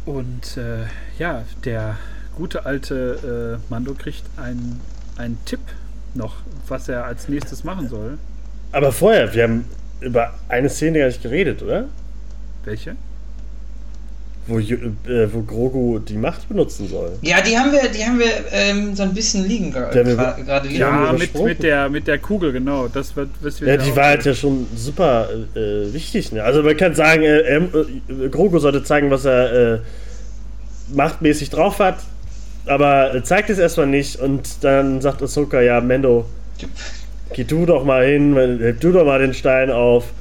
Und 0.06 0.58
äh, 0.58 0.86
ja, 1.20 1.44
der 1.66 1.98
gute 2.36 2.66
alte 2.66 3.60
äh, 3.60 3.72
Mando 3.72 3.94
kriegt 3.94 4.24
einen 4.38 5.38
Tipp 5.46 5.60
noch, 6.14 6.38
was 6.68 6.90
er 6.90 7.06
als 7.06 7.30
nächstes 7.30 7.64
machen 7.64 7.88
soll. 7.88 8.18
Aber 8.72 8.92
vorher, 8.92 9.34
wir 9.34 9.44
haben 9.44 9.66
über 10.02 10.34
eine 10.50 10.70
Szene 10.70 11.00
gar 11.00 11.08
nicht 11.08 11.22
geredet, 11.22 11.62
oder? 11.62 11.86
Welche? 12.66 12.96
Wo, 14.46 14.60
äh, 14.60 15.34
wo 15.34 15.42
Grogu 15.42 16.00
die 16.00 16.18
Macht 16.18 16.50
benutzen 16.50 16.90
soll. 16.90 17.14
Ja, 17.22 17.40
die 17.40 17.58
haben 17.58 17.72
wir, 17.72 17.88
die 17.90 18.04
haben 18.04 18.20
wir 18.20 18.26
ähm, 18.52 18.94
so 18.94 19.04
ein 19.04 19.14
bisschen 19.14 19.48
liegen 19.48 19.72
gerade 19.72 20.02
liegen. 20.68 20.80
Ja, 20.80 21.14
mit, 21.14 21.34
mit, 21.34 21.64
der, 21.64 21.88
mit 21.88 22.08
der 22.08 22.20
Kugel, 22.20 22.52
genau. 22.52 22.90
Das 22.90 23.16
wird, 23.16 23.30
was 23.40 23.62
wir 23.62 23.70
Ja, 23.70 23.78
die 23.78 23.96
war 23.96 24.08
halt 24.08 24.26
ja 24.26 24.34
schon 24.34 24.68
super 24.76 25.30
äh, 25.56 25.94
wichtig. 25.94 26.34
Ne? 26.34 26.44
Also 26.44 26.62
man 26.62 26.76
kann 26.76 26.94
sagen, 26.94 27.24
äh, 27.24 27.56
äh, 27.56 28.30
Grogu 28.30 28.60
sollte 28.60 28.84
zeigen, 28.84 29.10
was 29.12 29.24
er 29.24 29.76
äh, 29.76 29.80
machtmäßig 30.94 31.50
drauf 31.50 31.80
hat, 31.80 32.00
aber 32.66 33.16
äh, 33.16 33.24
zeigt 33.24 33.50
es 33.50 33.60
erstmal 33.60 33.88
nicht 33.88 34.18
und 34.18 34.62
dann 34.66 35.00
sagt 35.00 35.22
Ahsoka, 35.22 35.62
ja, 35.62 35.80
Mendo, 35.80 36.26
geh 37.32 37.46
du 37.46 37.66
doch 37.66 37.86
mal 37.86 38.06
hin, 38.06 38.36
heb 38.36 38.82
du 38.82 38.92
doch 38.92 39.06
mal 39.06 39.20
den 39.20 39.34
Stein 39.34 39.72
auf. 39.72 40.12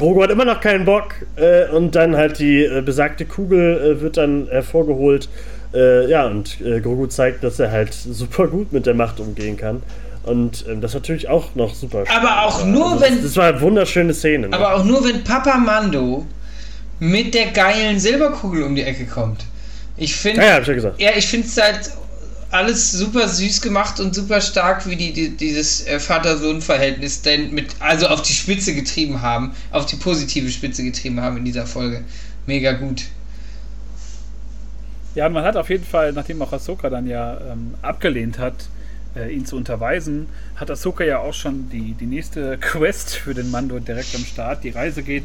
Grogu 0.00 0.22
hat 0.22 0.30
immer 0.30 0.44
noch 0.44 0.60
keinen 0.60 0.84
Bock 0.84 1.14
äh, 1.36 1.68
und 1.68 1.94
dann 1.94 2.16
halt 2.16 2.38
die 2.40 2.64
äh, 2.64 2.80
besagte 2.82 3.24
Kugel 3.26 3.96
äh, 3.98 4.00
wird 4.00 4.16
dann 4.16 4.48
hervorgeholt. 4.50 5.28
Äh, 5.72 6.10
ja, 6.10 6.26
und 6.26 6.60
äh, 6.60 6.80
Grogu 6.80 7.06
zeigt, 7.06 7.44
dass 7.44 7.60
er 7.60 7.70
halt 7.70 7.92
super 8.10 8.48
gut 8.48 8.72
mit 8.72 8.86
der 8.86 8.94
Macht 8.94 9.20
umgehen 9.20 9.56
kann. 9.56 9.82
Und 10.24 10.66
ähm, 10.68 10.80
das 10.80 10.90
ist 10.90 10.94
natürlich 10.96 11.28
auch 11.28 11.54
noch 11.54 11.74
super 11.74 12.04
Aber 12.14 12.42
auch 12.46 12.60
war. 12.60 12.66
nur, 12.66 12.90
Also 12.92 13.04
wenn- 13.04 13.14
Das, 13.16 13.22
das 13.24 13.36
war 13.36 13.46
eine 13.48 13.60
wunderschöne 13.60 14.12
Szene. 14.12 14.48
Ne? 14.48 14.56
Aber 14.56 14.74
auch 14.74 14.84
nur, 14.84 15.02
wenn 15.04 15.22
Papa 15.24 15.56
Mando 15.56 16.26
mit 16.98 17.32
der 17.34 17.46
geilen 17.46 17.98
Silberkugel 17.98 18.62
um 18.64 18.74
die 18.74 18.82
Ecke 18.82 19.06
kommt. 19.06 19.44
Ich 19.96 20.14
finde, 20.16 20.42
ja, 20.42 20.48
ja, 20.48 20.54
hab 20.54 20.62
ich 20.62 20.68
ja 20.68 20.74
gesagt. 20.74 21.00
ja, 21.00 21.10
ich 21.16 21.26
finde 21.26 21.46
es 21.46 21.56
halt 21.60 21.90
alles 22.50 22.92
super 22.92 23.28
süß 23.28 23.60
gemacht 23.60 24.00
und 24.00 24.14
super 24.14 24.40
stark, 24.40 24.88
wie 24.88 24.96
die, 24.96 25.12
die 25.12 25.36
dieses 25.36 25.86
äh, 25.86 26.00
Vater-Sohn-Verhältnis 26.00 27.22
denn 27.22 27.52
mit, 27.52 27.76
also 27.78 28.08
auf 28.08 28.22
die 28.22 28.32
Spitze 28.32 28.74
getrieben 28.74 29.22
haben, 29.22 29.54
auf 29.70 29.86
die 29.86 29.96
positive 29.96 30.50
Spitze 30.50 30.82
getrieben 30.82 31.20
haben 31.20 31.36
in 31.36 31.44
dieser 31.44 31.66
Folge. 31.66 32.04
Mega 32.46 32.72
gut. 32.72 33.04
Ja, 35.14 35.26
und 35.26 35.32
man 35.32 35.44
hat 35.44 35.56
auf 35.56 35.70
jeden 35.70 35.84
Fall, 35.84 36.12
nachdem 36.12 36.42
auch 36.42 36.52
Ahsoka 36.52 36.90
dann 36.90 37.06
ja 37.06 37.38
ähm, 37.52 37.74
abgelehnt 37.82 38.38
hat, 38.38 38.54
äh, 39.16 39.32
ihn 39.32 39.44
zu 39.44 39.56
unterweisen, 39.56 40.28
hat 40.56 40.70
Ahsoka 40.70 41.04
ja 41.04 41.18
auch 41.18 41.34
schon 41.34 41.68
die, 41.70 41.94
die 41.94 42.06
nächste 42.06 42.58
Quest 42.60 43.14
für 43.14 43.34
den 43.34 43.50
Mando 43.50 43.78
direkt 43.78 44.14
am 44.14 44.24
Start. 44.24 44.64
Die 44.64 44.70
Reise 44.70 45.02
geht, 45.02 45.24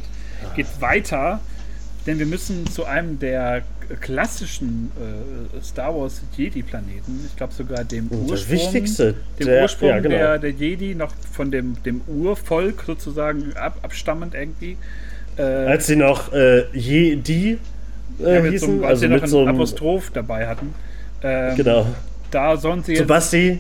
geht 0.56 0.68
weiter, 0.80 1.40
denn 2.06 2.20
wir 2.20 2.26
müssen 2.26 2.68
zu 2.68 2.86
einem 2.86 3.20
der 3.20 3.64
klassischen 4.02 4.92
äh, 5.58 5.62
Star 5.64 5.96
Wars 5.96 6.22
Jedi-Planeten, 6.36 7.26
ich 7.28 7.36
glaube 7.36 7.54
sogar 7.54 7.84
dem 7.84 8.08
Und 8.08 8.30
Ursprung, 8.30 8.50
der 8.50 8.50
wichtigste, 8.50 9.16
dem 9.40 9.46
der, 9.48 9.62
Ursprung 9.64 9.90
ja, 9.90 10.00
genau. 10.00 10.16
der, 10.16 10.40
der 10.40 10.52
Jedi, 10.52 10.96
noch 10.96 11.14
von 11.32 11.52
dem, 11.52 11.82
dem 11.84 12.02
Urvolk 12.08 12.84
sozusagen 12.86 13.54
ab, 13.56 13.78
abstammend 13.84 14.34
irgendwie. 14.34 14.78
Äh, 15.38 15.42
Als 15.44 15.88
sie 15.88 15.96
noch 15.96 16.32
äh, 16.34 16.66
Jedi 16.74 17.58
äh, 18.24 18.36
ja, 18.36 18.42
mit 18.42 18.60
so, 18.60 18.68
hießen, 18.68 18.70
einem- 18.70 18.84
als 18.84 18.90
also 18.90 19.02
sie 19.02 19.08
noch 19.10 19.22
mit 19.22 19.30
so 19.30 19.40
einem. 19.42 19.50
Apostroph 19.50 20.12
dabei 20.12 20.48
hatten. 20.48 20.74
Ähm, 21.22 21.56
Genau. 21.56 21.88
Da 22.32 22.58
sollen 22.58 22.84
sie 22.84 22.96
So, 22.96 23.04
jetzt. 23.04 23.08
Basti, 23.08 23.60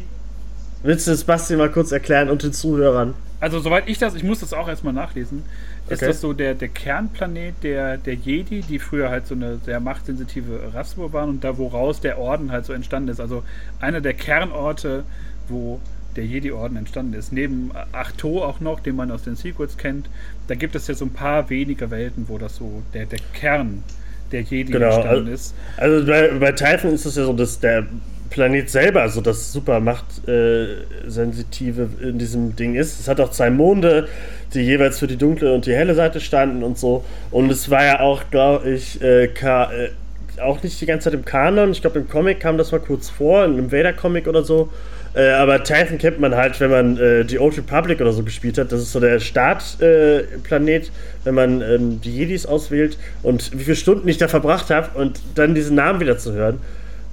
willst 0.83 1.07
du 1.07 1.11
das 1.11 1.23
Basti 1.23 1.55
mal 1.55 1.69
kurz 1.71 1.91
erklären 1.91 2.29
und 2.29 2.43
den 2.43 2.53
Zuhörern? 2.53 3.13
Also, 3.39 3.59
soweit 3.59 3.87
ich 3.87 3.97
das, 3.99 4.15
ich 4.15 4.23
muss 4.23 4.39
das 4.39 4.53
auch 4.53 4.67
erstmal 4.67 4.93
nachlesen, 4.93 5.43
ist 5.89 6.01
Okay. 6.01 6.07
das 6.07 6.21
so 6.21 6.33
der, 6.33 6.55
der 6.55 6.69
Kernplanet 6.69 7.55
der, 7.63 7.97
der 7.97 8.15
Jedi, 8.15 8.61
die 8.61 8.79
früher 8.79 9.09
halt 9.09 9.27
so 9.27 9.35
eine 9.35 9.57
sehr 9.59 9.79
machtsensitive 9.79 10.73
Rasse 10.73 10.97
waren 11.13 11.29
und 11.29 11.43
da 11.43 11.57
woraus 11.57 12.01
der 12.01 12.17
Orden 12.17 12.51
halt 12.51 12.65
so 12.65 12.73
entstanden 12.73 13.09
ist. 13.09 13.19
Also 13.19 13.43
einer 13.79 14.01
der 14.01 14.13
Kernorte, 14.15 15.05
wo 15.47 15.81
der 16.15 16.25
Jedi-Orden 16.25 16.77
entstanden 16.77 17.13
ist. 17.13 17.31
Neben 17.33 17.71
Achto 17.91 18.43
auch 18.43 18.59
noch, 18.61 18.79
den 18.79 18.95
man 18.95 19.11
aus 19.11 19.23
den 19.23 19.35
Sequels 19.35 19.77
kennt. 19.77 20.09
Da 20.47 20.55
gibt 20.55 20.75
es 20.75 20.87
ja 20.87 20.95
so 20.95 21.05
ein 21.05 21.13
paar 21.13 21.49
wenige 21.49 21.91
Welten, 21.91 22.29
wo 22.29 22.37
das 22.37 22.55
so 22.55 22.83
der, 22.93 23.05
der 23.05 23.19
Kern 23.33 23.83
der 24.31 24.41
Jedi 24.41 24.73
Genau, 24.73 24.85
entstanden 24.85 25.27
ist. 25.27 25.55
Also 25.77 26.05
bei, 26.05 26.29
bei 26.39 26.51
Typhon 26.53 26.93
ist 26.93 27.05
es 27.05 27.15
ja 27.15 27.25
so, 27.25 27.33
dass 27.33 27.59
der 27.59 27.87
Planet 28.29 28.69
selber, 28.69 29.01
also 29.01 29.21
das 29.21 29.51
super 29.51 29.79
machtsensitive 29.79 31.89
äh, 32.01 32.09
in 32.09 32.17
diesem 32.17 32.55
Ding 32.55 32.75
ist. 32.75 32.99
Es 32.99 33.07
hat 33.07 33.19
auch 33.19 33.31
zwei 33.31 33.49
Monde, 33.49 34.07
die 34.53 34.61
jeweils 34.61 34.99
für 34.99 35.07
die 35.07 35.17
dunkle 35.17 35.53
und 35.53 35.65
die 35.65 35.73
helle 35.73 35.95
Seite 35.95 36.19
standen 36.19 36.63
und 36.63 36.77
so. 36.77 37.03
Und 37.31 37.51
es 37.51 37.69
war 37.69 37.85
ja 37.85 37.99
auch, 38.01 38.23
glaube 38.31 38.69
ich, 38.69 39.01
äh, 39.01 39.25
äh, 39.25 39.89
auch 40.41 40.61
nicht 40.63 40.81
die 40.81 40.85
ganze 40.85 41.05
Zeit 41.05 41.13
im 41.13 41.25
Kanon. 41.25 41.71
Ich 41.71 41.81
glaube, 41.81 41.99
im 41.99 42.09
Comic 42.09 42.39
kam 42.39 42.57
das 42.57 42.71
mal 42.71 42.79
kurz 42.79 43.09
vor, 43.09 43.45
in 43.45 43.53
einem 43.53 43.71
Vader-Comic 43.71 44.27
oder 44.27 44.43
so. 44.43 44.69
Äh, 45.15 45.29
aber 45.29 45.63
Typhon 45.63 45.97
kennt 45.97 46.19
man 46.19 46.35
halt, 46.35 46.59
wenn 46.59 46.69
man 46.69 46.97
äh, 46.97 47.23
die 47.23 47.39
Old 47.39 47.57
Republic 47.57 48.01
oder 48.01 48.11
so 48.11 48.23
gespielt 48.23 48.57
hat. 48.57 48.71
Das 48.71 48.81
ist 48.81 48.91
so 48.91 48.99
der 48.99 49.19
Startplanet, 49.19 50.83
äh, 50.83 50.89
wenn 51.23 51.35
man 51.35 51.61
ähm, 51.61 52.01
die 52.01 52.13
Jedis 52.13 52.45
auswählt. 52.45 52.97
Und 53.23 53.57
wie 53.57 53.63
viele 53.63 53.77
Stunden 53.77 54.07
ich 54.09 54.17
da 54.17 54.27
verbracht 54.27 54.69
habe 54.69 54.97
und 54.99 55.21
dann 55.35 55.55
diesen 55.55 55.75
Namen 55.75 56.01
wieder 56.01 56.17
zu 56.17 56.33
hören. 56.33 56.59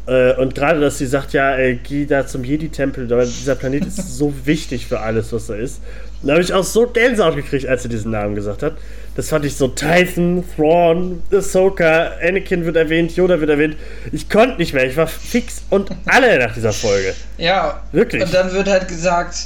Äh, 0.07 0.35
und 0.35 0.55
gerade, 0.55 0.81
dass 0.81 0.99
sie 0.99 1.07
sagt, 1.07 1.33
ja, 1.33 1.57
äh, 1.57 1.77
geh 1.77 2.07
da 2.07 2.27
zum 2.27 2.45
Jedi-Tempel, 2.45 3.09
weil 3.09 3.27
dieser 3.27 3.55
Planet 3.55 3.87
ist 3.87 4.17
so 4.17 4.33
wichtig 4.45 4.87
für 4.87 5.01
alles, 5.01 5.33
was 5.33 5.47
da 5.47 5.55
ist. 5.55 5.81
Und 6.23 6.29
da 6.29 6.35
habe 6.35 6.43
ich 6.43 6.53
auch 6.53 6.65
so 6.65 6.87
Gänsehaut 6.87 7.37
gekriegt, 7.37 7.67
als 7.67 7.83
sie 7.83 7.89
diesen 7.89 8.13
Namen 8.13 8.35
gesagt 8.35 8.63
hat. 8.63 8.75
Das 9.15 9.29
fand 9.29 9.45
ich 9.45 9.57
so 9.57 9.69
Typhon, 9.69 10.45
Thrawn, 10.57 11.23
Ahsoka, 11.31 12.13
Anakin 12.23 12.65
wird 12.65 12.77
erwähnt, 12.77 13.15
Yoda 13.15 13.41
wird 13.41 13.51
erwähnt. 13.51 13.77
Ich 14.11 14.31
konnte 14.31 14.57
nicht 14.57 14.73
mehr, 14.73 14.87
ich 14.87 14.97
war 14.97 15.07
fix 15.07 15.63
und 15.69 15.91
alle 16.07 16.39
nach 16.39 16.55
dieser 16.55 16.73
Folge. 16.73 17.15
Ja. 17.37 17.83
Wirklich. 17.93 18.23
Und 18.23 18.33
dann 18.33 18.53
wird 18.53 18.69
halt 18.69 18.89
gesagt, 18.89 19.37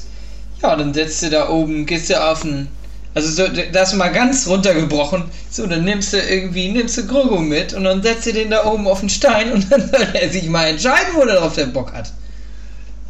ja, 0.62 0.76
dann 0.76 0.94
setzt 0.94 1.22
du 1.22 1.30
da 1.30 1.48
oben, 1.48 1.84
gehst 1.86 2.10
du 2.10 2.22
auf 2.22 2.42
den. 2.42 2.68
Also 3.16 3.30
so, 3.30 3.50
das 3.72 3.94
mal 3.94 4.10
ganz 4.10 4.46
runtergebrochen. 4.46 5.24
So, 5.50 5.66
dann 5.66 5.84
nimmst 5.84 6.12
du 6.12 6.18
irgendwie, 6.18 6.68
nimmst 6.68 6.98
du 6.98 7.06
Grogu 7.06 7.38
mit 7.38 7.72
und 7.72 7.84
dann 7.84 8.02
setzt 8.02 8.26
du 8.26 8.32
den 8.34 8.50
da 8.50 8.66
oben 8.66 8.86
auf 8.86 9.00
den 9.00 9.08
Stein 9.08 9.52
und 9.52 9.72
dann 9.72 9.88
soll 9.88 10.06
er 10.12 10.28
sich 10.28 10.46
mal 10.50 10.66
entscheiden, 10.66 11.14
wo 11.14 11.22
er 11.22 11.36
drauf 11.36 11.54
der 11.54 11.64
Bock 11.64 11.94
hat. 11.94 12.12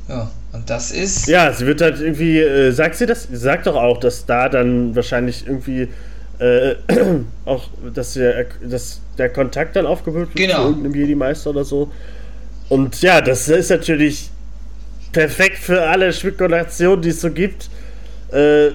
Ja, 0.08 0.30
und 0.52 0.70
das 0.70 0.92
ist. 0.92 1.26
Ja, 1.26 1.52
sie 1.52 1.66
wird 1.66 1.80
halt 1.80 2.00
irgendwie, 2.00 2.38
äh, 2.38 2.70
sagt 2.70 2.94
sie 2.94 3.06
das? 3.06 3.24
Sie 3.24 3.36
sagt 3.36 3.66
doch 3.66 3.74
auch, 3.74 3.98
dass 3.98 4.24
da 4.24 4.48
dann 4.48 4.94
wahrscheinlich 4.94 5.44
irgendwie 5.44 5.88
äh, 6.38 6.76
auch, 7.44 7.64
dass 7.92 8.12
der, 8.12 8.46
dass 8.62 9.00
der 9.18 9.30
Kontakt 9.30 9.74
dann 9.74 9.86
aufgebaut 9.86 10.28
wird 10.28 10.36
Genau. 10.36 10.62
zu 10.62 10.68
irgendeinem 10.68 10.94
Jedi-Meister 10.94 11.50
oder 11.50 11.64
so. 11.64 11.90
Und 12.68 13.02
ja, 13.02 13.20
das 13.20 13.48
ist 13.48 13.70
natürlich 13.70 14.30
perfekt 15.10 15.58
für 15.58 15.82
alle 15.82 16.12
Spekulationen, 16.12 17.02
die 17.02 17.08
es 17.08 17.20
so 17.20 17.30
gibt. 17.32 17.68
Äh, 18.30 18.68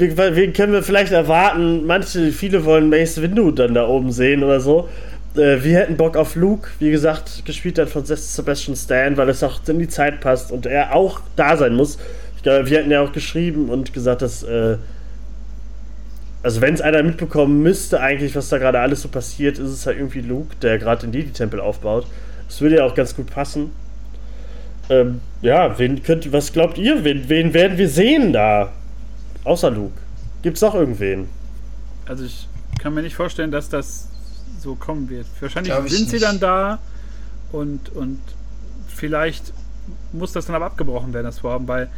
wen 0.00 0.52
können 0.52 0.72
wir 0.72 0.82
vielleicht 0.82 1.12
erwarten? 1.12 1.86
Manche, 1.86 2.32
viele 2.32 2.64
wollen 2.64 2.88
Mace 2.88 3.22
Windu 3.22 3.50
dann 3.50 3.74
da 3.74 3.86
oben 3.86 4.12
sehen 4.12 4.42
oder 4.42 4.60
so. 4.60 4.88
Äh, 5.36 5.62
wir 5.62 5.78
hätten 5.78 5.96
Bock 5.96 6.16
auf 6.16 6.34
Luke, 6.36 6.68
wie 6.78 6.90
gesagt, 6.90 7.44
gespielt 7.44 7.78
dann 7.78 7.88
von 7.88 8.04
Sebastian 8.04 8.76
Stan, 8.76 9.16
weil 9.16 9.28
es 9.28 9.42
auch 9.42 9.60
in 9.68 9.78
die 9.78 9.88
Zeit 9.88 10.20
passt 10.20 10.52
und 10.52 10.66
er 10.66 10.94
auch 10.94 11.20
da 11.36 11.56
sein 11.56 11.74
muss. 11.74 11.98
Ich 12.36 12.42
glaube, 12.42 12.68
wir 12.68 12.78
hatten 12.78 12.90
ja 12.90 13.02
auch 13.02 13.12
geschrieben 13.12 13.68
und 13.68 13.92
gesagt, 13.92 14.22
dass, 14.22 14.42
äh, 14.42 14.76
also 16.42 16.60
wenn 16.60 16.74
es 16.74 16.80
einer 16.80 17.02
mitbekommen 17.02 17.62
müsste, 17.62 18.00
eigentlich, 18.00 18.34
was 18.36 18.48
da 18.48 18.58
gerade 18.58 18.80
alles 18.80 19.02
so 19.02 19.08
passiert, 19.08 19.58
ist 19.58 19.70
es 19.70 19.86
halt 19.86 19.98
irgendwie 19.98 20.20
Luke, 20.20 20.54
der 20.62 20.78
gerade 20.78 21.06
den 21.06 21.12
Jedi-Tempel 21.12 21.60
aufbaut. 21.60 22.06
Das 22.46 22.60
würde 22.60 22.76
ja 22.76 22.84
auch 22.84 22.94
ganz 22.94 23.14
gut 23.14 23.30
passen. 23.30 23.72
Ähm, 24.90 25.20
ja, 25.42 25.78
wen 25.78 26.02
könnt, 26.02 26.32
was 26.32 26.52
glaubt 26.52 26.78
ihr? 26.78 27.04
Wen, 27.04 27.28
wen 27.28 27.52
werden 27.52 27.76
wir 27.76 27.88
sehen 27.88 28.32
da? 28.32 28.72
Außer 29.48 29.70
Luke. 29.70 29.98
Gibt's 30.42 30.60
noch 30.60 30.74
irgendwen? 30.74 31.26
Also 32.06 32.24
ich 32.24 32.48
kann 32.78 32.92
mir 32.92 33.00
nicht 33.02 33.16
vorstellen, 33.16 33.50
dass 33.50 33.70
das 33.70 34.08
so 34.60 34.74
kommen 34.74 35.08
wird. 35.08 35.26
Wahrscheinlich 35.40 35.72
Glaub 35.72 35.88
sind 35.88 36.08
sie 36.08 36.16
nicht. 36.16 36.24
dann 36.24 36.38
da 36.38 36.78
und, 37.50 37.88
und 37.96 38.20
vielleicht 38.88 39.54
muss 40.12 40.32
das 40.32 40.44
dann 40.46 40.54
aber 40.56 40.66
abgebrochen 40.66 41.14
werden, 41.14 41.24
das 41.24 41.38
Vorhaben, 41.38 41.66
weil 41.66 41.88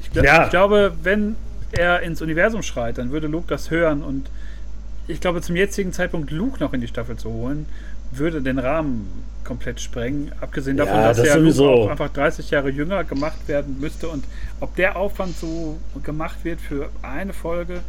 ich, 0.00 0.10
gl 0.10 0.24
Ja. 0.24 0.44
ich 0.44 0.50
glaube, 0.50 0.94
wenn 1.04 1.36
er 1.70 2.02
ins 2.02 2.22
Universum 2.22 2.62
schreit, 2.62 2.98
dann 2.98 3.12
würde 3.12 3.28
Luke 3.28 3.46
das 3.46 3.70
hören 3.70 4.02
und 4.02 4.28
ich 5.06 5.20
glaube, 5.20 5.40
zum 5.42 5.54
jetzigen 5.54 5.92
Zeitpunkt 5.92 6.32
Luke 6.32 6.58
noch 6.58 6.72
in 6.72 6.80
die 6.80 6.88
Staffel 6.88 7.16
zu 7.16 7.30
holen, 7.30 7.66
würde 8.12 8.40
den 8.42 8.58
Rahmen 8.58 9.08
komplett 9.44 9.80
sprengen. 9.80 10.32
Abgesehen 10.40 10.76
davon, 10.76 10.94
Ja, 10.96 11.08
dass 11.08 11.18
das 11.18 11.26
ja 11.28 11.34
sowieso. 11.34 11.68
auch 11.70 11.90
einfach 11.90 12.08
30 12.10 12.50
Jahre 12.50 12.70
jünger 12.70 13.04
gemacht 13.04 13.46
werden 13.46 13.76
müsste 13.80 14.08
und 14.08 14.24
ob 14.60 14.74
der 14.76 14.96
Aufwand 14.96 15.38
so 15.38 15.78
gemacht 16.02 16.38
wird 16.42 16.60
für 16.60 16.88
eine 17.02 17.32
Folge, 17.32 17.80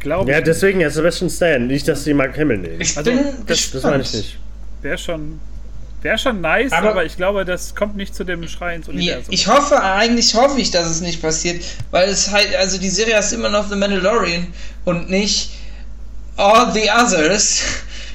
glaube 0.00 0.30
Ja, 0.30 0.38
ich 0.38 0.44
deswegen 0.44 0.80
ja 0.80 0.88
Sebastian 0.90 1.28
Stan. 1.30 1.66
Nicht, 1.66 1.86
dass 1.88 2.04
sie 2.04 2.14
Mark 2.14 2.38
Hamill 2.38 2.58
nehmen. 2.58 2.80
Ich 2.80 2.96
Also, 2.96 3.10
bin 3.10 3.18
das- 3.18 3.46
gespannt. 3.46 3.74
Das 3.74 3.82
meine 3.90 4.02
ich 4.02 4.12
nicht. 4.14 4.38
Wäre 4.82 4.96
schon, 4.98 5.40
wär 6.02 6.16
schon 6.16 6.40
nice, 6.40 6.72
Aber- 6.72 6.90
aber, 6.90 7.04
ich 7.04 7.16
glaube, 7.16 7.44
das 7.44 7.74
kommt 7.74 7.96
nicht 7.96 8.14
zu 8.14 8.24
dem 8.24 8.46
Schrei 8.48 8.76
ins 8.76 8.86
Ja, 8.86 8.92
Universum. 8.94 9.34
ich 9.34 9.46
hoffe, 9.48 9.82
eigentlich 9.82 10.34
hoffe 10.34 10.60
ich, 10.60 10.70
dass 10.70 10.86
es 10.88 11.00
nicht 11.02 11.20
passiert, 11.20 11.62
weil 11.90 12.08
es 12.08 12.30
halt, 12.30 12.54
also 12.56 12.78
die 12.78 12.88
Serie 12.90 13.18
ist 13.18 13.32
immer 13.32 13.48
noch 13.50 13.68
The 13.68 13.76
Mandalorian 13.76 14.46
und 14.86 15.10
nicht 15.10 15.50
All 16.36 16.72
the 16.72 16.88
Others. 16.90 17.62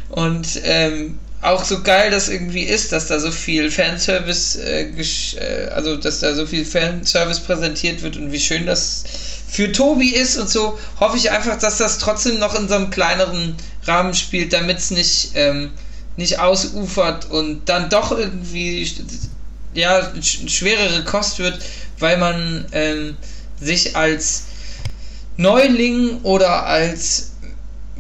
Und 0.10 0.62
ähm, 0.64 1.18
auch 1.42 1.64
so 1.64 1.82
geil 1.82 2.12
das 2.12 2.30
irgendwie 2.30 2.64
ist, 2.64 2.92
dass 2.92 3.08
da 3.08 3.20
so 3.20 3.32
viel 3.32 3.72
Fanservice, 3.72 4.60
äh, 4.60 4.92
äh, 4.92 5.70
also 5.70 5.96
dass 5.96 6.20
da 6.20 6.36
so 6.36 6.46
viel 6.46 6.66
Fanservice 6.66 7.40
präsentiert 7.40 8.04
wird 8.04 8.16
und 8.18 8.32
wie 8.32 8.40
schön 8.40 8.66
das 8.68 9.04
für 9.50 9.72
Tobi 9.72 10.10
ist 10.10 10.38
und 10.38 10.50
so, 10.50 10.78
hoffe 11.00 11.18
ich 11.18 11.32
einfach, 11.32 11.58
dass 11.60 11.78
das 11.78 11.98
trotzdem 11.98 12.40
noch 12.40 12.58
in 12.58 12.70
so 12.70 12.76
einem 12.76 12.90
kleineren 12.90 13.56
Rahmen 13.86 14.14
spielt, 14.14 14.54
damit 14.54 14.78
es 14.78 14.92
nicht, 14.92 15.32
ähm, 15.36 15.72
nicht 16.16 16.40
ausufert 16.40 17.30
und 17.32 17.68
dann 17.68 17.90
doch 17.90 18.12
irgendwie 18.18 18.90
ja, 19.74 20.12
sch 20.22 20.48
schwerere 20.48 21.04
Kost 21.04 21.40
wird, 21.40 21.60
weil 22.00 22.18
man 22.18 22.66
ähm, 22.72 23.18
sich 23.60 23.96
als 23.96 24.44
Neuling 25.38 26.22
oder 26.22 26.66
als 26.66 27.31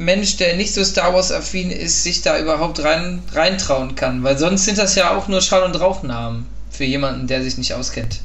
Mensch, 0.01 0.37
der 0.37 0.55
nicht 0.55 0.73
so 0.73 0.83
Star 0.83 1.13
Wars 1.13 1.31
affin 1.31 1.71
ist, 1.71 2.03
sich 2.03 2.21
da 2.21 2.39
überhaupt 2.39 2.83
rein 2.83 3.21
reintrauen 3.33 3.95
kann. 3.95 4.23
Weil 4.23 4.37
sonst 4.37 4.65
sind 4.65 4.77
das 4.77 4.95
ja 4.95 5.15
auch 5.15 5.27
nur 5.27 5.41
Schall- 5.41 5.63
und 5.63 5.79
Rauchnamen 5.79 6.47
für 6.69 6.83
jemanden, 6.83 7.27
der 7.27 7.43
sich 7.43 7.57
nicht 7.57 7.73
auskennt. 7.73 8.21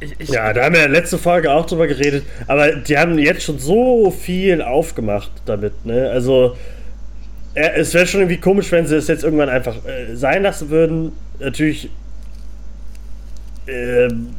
ich, 0.00 0.14
ich, 0.18 0.28
Ja, 0.28 0.52
da 0.52 0.64
haben 0.64 0.74
wir 0.74 0.84
in 0.84 0.92
der 0.92 1.00
letzten 1.00 1.18
Folge 1.18 1.50
auch 1.52 1.66
drüber 1.66 1.86
geredet. 1.86 2.24
Aber 2.46 2.72
die 2.72 2.96
haben 2.96 3.18
jetzt 3.18 3.42
schon 3.42 3.58
so 3.58 4.10
viel 4.10 4.62
aufgemacht 4.62 5.30
damit, 5.46 5.84
ne? 5.84 6.10
Also, 6.10 6.56
äh, 7.54 7.70
es 7.80 7.92
wäre 7.92 8.06
schon 8.06 8.20
irgendwie 8.20 8.40
komisch, 8.40 8.70
wenn 8.70 8.86
sie 8.86 8.96
es 8.96 9.08
jetzt 9.08 9.24
irgendwann 9.24 9.48
einfach 9.48 9.76
äh, 9.84 10.14
sein 10.14 10.42
lassen 10.42 10.70
würden. 10.70 11.12
Natürlich 11.40 11.90
ähm, 13.66 14.34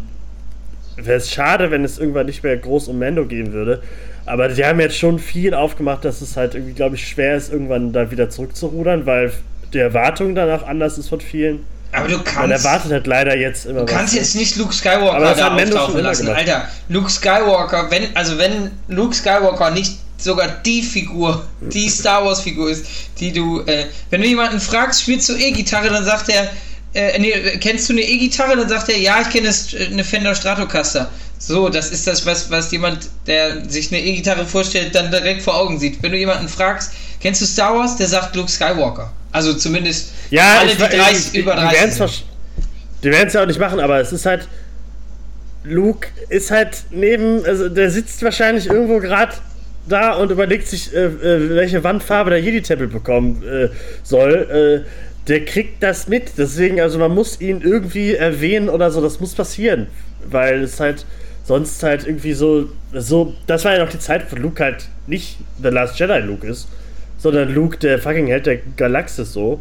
wäre 0.95 1.17
es 1.17 1.31
schade, 1.31 1.71
wenn 1.71 1.83
es 1.83 1.99
irgendwann 1.99 2.25
nicht 2.27 2.43
mehr 2.43 2.55
groß 2.57 2.87
um 2.87 2.99
Mando 2.99 3.25
gehen 3.25 3.51
würde. 3.53 3.81
Aber 4.25 4.47
die 4.49 4.63
haben 4.63 4.79
jetzt 4.79 4.97
schon 4.97 5.19
viel 5.19 5.53
aufgemacht, 5.53 6.05
dass 6.05 6.21
es 6.21 6.37
halt 6.37 6.55
irgendwie, 6.55 6.73
glaube 6.73 6.95
ich, 6.95 7.07
schwer 7.07 7.35
ist, 7.35 7.51
irgendwann 7.51 7.91
da 7.93 8.11
wieder 8.11 8.29
zurückzurudern, 8.29 9.05
weil 9.05 9.31
die 9.73 9.79
Erwartung 9.79 10.35
danach 10.35 10.63
anders 10.67 10.97
ist 10.97 11.09
von 11.09 11.21
vielen. 11.21 11.65
Aber 11.93 12.07
du 12.07 12.15
Man 12.15 12.23
kannst, 12.23 12.65
erwartet 12.65 12.91
halt 12.91 13.07
leider 13.07 13.35
jetzt 13.35 13.65
immer 13.65 13.81
du 13.81 13.85
kannst 13.85 14.13
was. 14.13 14.19
jetzt 14.19 14.35
nicht 14.35 14.55
Luke 14.55 14.69
Aber 14.69 14.73
Skywalker 14.73 15.19
das 15.19 15.37
da 15.37 15.55
auftauchen 15.55 16.01
lassen. 16.03 16.25
gemacht. 16.27 16.39
Alter, 16.39 16.67
Luke 16.87 17.09
Skywalker, 17.09 17.91
wenn, 17.91 18.15
also 18.15 18.37
wenn 18.37 18.71
Luke 18.87 19.13
Skywalker 19.13 19.71
nicht 19.71 19.97
sogar 20.17 20.47
die 20.65 20.83
Figur, 20.83 21.43
die 21.59 21.89
Star 21.99 22.23
Wars 22.23 22.41
Figur 22.41 22.69
ist, 22.69 22.85
die 23.19 23.33
du, 23.33 23.61
äh, 23.65 23.87
wenn 24.09 24.21
du 24.21 24.27
jemanden 24.27 24.59
fragst, 24.61 25.01
spielst 25.01 25.27
du 25.29 25.35
E-Gitarre, 25.35 25.89
dann 25.89 26.05
sagt 26.05 26.29
er, 26.29 26.49
äh, 26.93 27.19
nee, 27.19 27.33
kennst 27.59 27.89
du 27.89 27.93
eine 27.93 28.01
E-Gitarre? 28.03 28.55
Dann 28.55 28.69
sagt 28.69 28.87
er, 28.89 28.97
ja, 28.97 29.19
ich 29.21 29.29
kenne 29.29 29.47
das, 29.47 29.73
äh, 29.73 29.87
eine 29.91 30.03
Fender 30.03 30.35
Stratocaster. 30.35 31.09
So, 31.43 31.69
das 31.69 31.89
ist 31.89 32.05
das, 32.05 32.23
was, 32.27 32.51
was 32.51 32.71
jemand, 32.71 33.09
der 33.25 33.67
sich 33.67 33.91
eine 33.91 33.99
E-Gitarre 33.99 34.45
vorstellt, 34.45 34.93
dann 34.93 35.09
direkt 35.09 35.41
vor 35.41 35.55
Augen 35.57 35.79
sieht. 35.79 36.01
Wenn 36.03 36.11
du 36.11 36.17
jemanden 36.19 36.47
fragst, 36.47 36.93
kennst 37.19 37.41
du 37.41 37.45
Star 37.47 37.75
Wars? 37.75 37.95
Der 37.97 38.05
sagt 38.07 38.35
Luke 38.35 38.49
Skywalker. 38.51 39.11
Also 39.31 39.55
zumindest 39.55 40.11
Ja, 40.29 40.59
alle, 40.59 40.71
ich, 40.73 40.77
die 40.77 40.83
ich, 40.83 40.89
30, 41.01 41.33
ich, 41.33 41.39
über 41.39 41.53
die 41.55 41.61
30 41.61 41.77
werden's 41.79 41.95
sind. 41.97 42.05
wahrsch- 42.09 42.23
Die 43.03 43.09
werden 43.11 43.27
es 43.27 43.33
ja 43.33 43.41
auch 43.41 43.47
nicht 43.47 43.59
machen, 43.59 43.79
aber 43.79 43.99
es 43.99 44.11
ist 44.11 44.25
halt. 44.27 44.47
Luke 45.63 46.07
ist 46.29 46.51
halt 46.51 46.83
neben. 46.91 47.43
Also 47.45 47.69
der 47.69 47.89
sitzt 47.89 48.21
wahrscheinlich 48.23 48.67
irgendwo 48.67 48.99
gerade 48.99 49.33
da 49.87 50.13
und 50.13 50.31
überlegt 50.31 50.67
sich, 50.67 50.93
äh, 50.93 51.05
äh, 51.05 51.49
welche 51.55 51.83
Wandfarbe 51.83 52.29
der 52.29 52.39
Jedi-Tempel 52.41 52.87
bekommen 52.87 53.41
äh, 53.43 53.69
soll. 54.03 54.83
Äh, 54.85 55.27
der 55.27 55.45
kriegt 55.45 55.81
das 55.81 56.07
mit. 56.07 56.33
Deswegen, 56.37 56.79
also 56.81 56.99
man 56.99 57.13
muss 57.15 57.39
ihn 57.41 57.61
irgendwie 57.61 58.13
erwähnen 58.15 58.69
oder 58.69 58.91
so. 58.91 59.01
Das 59.01 59.19
muss 59.19 59.33
passieren. 59.33 59.87
Weil 60.29 60.63
es 60.63 60.79
halt 60.79 61.05
sonst 61.51 61.83
halt 61.83 62.07
irgendwie 62.07 62.31
so. 62.31 62.69
so 62.93 63.33
das 63.45 63.65
war 63.65 63.73
ja 63.73 63.83
noch 63.83 63.91
die 63.91 63.99
Zeit, 63.99 64.31
wo 64.31 64.37
Luke 64.37 64.63
halt 64.63 64.85
nicht 65.05 65.37
The 65.61 65.67
Last 65.67 65.99
Jedi 65.99 66.19
Luke 66.19 66.47
ist, 66.47 66.69
sondern 67.17 67.53
Luke, 67.53 67.77
der 67.77 67.99
fucking 67.99 68.27
Held 68.27 68.45
der 68.45 68.59
Galaxis 68.77 69.33
so. 69.33 69.59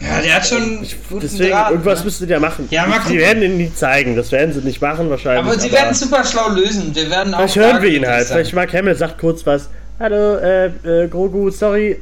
Ja, 0.00 0.22
der 0.22 0.36
hat 0.36 0.46
schon 0.46 0.78
guten 1.10 1.20
Deswegen, 1.20 1.50
Draht, 1.50 1.72
irgendwas 1.72 1.98
ne? 1.98 2.04
müssen 2.06 2.26
die 2.26 2.32
ja 2.32 2.40
machen. 2.40 2.68
Ja, 2.70 2.86
mal 2.86 3.00
die 3.00 3.02
gucken. 3.02 3.18
werden 3.18 3.42
ihn 3.42 3.56
nie 3.58 3.74
zeigen, 3.74 4.16
das 4.16 4.32
werden 4.32 4.54
sie 4.54 4.60
nicht 4.60 4.80
machen 4.80 5.10
wahrscheinlich. 5.10 5.44
Aber 5.44 5.58
sie 5.58 5.70
werden 5.70 5.90
es 5.90 6.00
super 6.00 6.24
schlau 6.24 6.48
lösen. 6.50 6.94
Wir 6.94 7.10
werden 7.10 7.34
auch 7.34 7.40
Vielleicht 7.40 7.56
hören 7.56 7.82
wir 7.82 7.90
ihn 7.90 8.06
halt. 8.06 8.26
sein. 8.26 8.36
Vielleicht 8.36 8.54
Mark 8.54 8.72
Hamill 8.72 8.94
sagt 8.94 9.18
kurz 9.18 9.44
was. 9.44 9.68
Hallo, 10.00 10.36
äh, 10.36 10.66
äh, 10.68 11.08
Grogu, 11.08 11.50
sorry. 11.50 12.00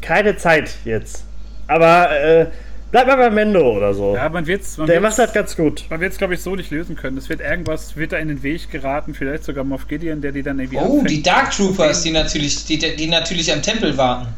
keine 0.00 0.36
Zeit 0.36 0.70
jetzt. 0.84 1.22
Aber 1.68 2.10
äh, 2.10 2.46
bleib 2.92 3.08
mal 3.08 3.16
bei 3.16 3.30
Mendo 3.30 3.76
oder 3.76 3.92
so. 3.94 4.14
Ja, 4.14 4.28
man 4.28 4.46
wird's, 4.46 4.78
man 4.78 4.86
Der 4.86 5.02
wird's, 5.02 5.16
macht 5.18 5.26
das 5.28 5.34
ganz 5.34 5.56
gut. 5.56 5.84
Man 5.90 5.98
wird 6.00 6.12
es, 6.12 6.18
glaube 6.18 6.34
ich, 6.34 6.40
so 6.40 6.54
nicht 6.54 6.70
lösen 6.70 6.94
können. 6.94 7.18
Es 7.18 7.28
wird 7.28 7.40
irgendwas, 7.40 7.96
wird 7.96 8.12
da 8.12 8.18
in 8.18 8.28
den 8.28 8.42
Weg 8.44 8.70
geraten, 8.70 9.14
vielleicht 9.14 9.42
sogar 9.44 9.64
Moff 9.64 9.88
Gideon, 9.88 10.20
der 10.20 10.30
die 10.30 10.44
dann 10.44 10.60
irgendwie 10.60 10.78
Oh, 10.78 10.84
anfängt. 11.00 11.10
die 11.10 11.22
Dark 11.22 11.50
Troopers, 11.50 12.02
die 12.02 12.12
natürlich, 12.12 12.64
die, 12.66 12.78
die 12.78 13.08
natürlich 13.08 13.52
am 13.52 13.60
Tempel 13.62 13.96
warten. 13.96 14.28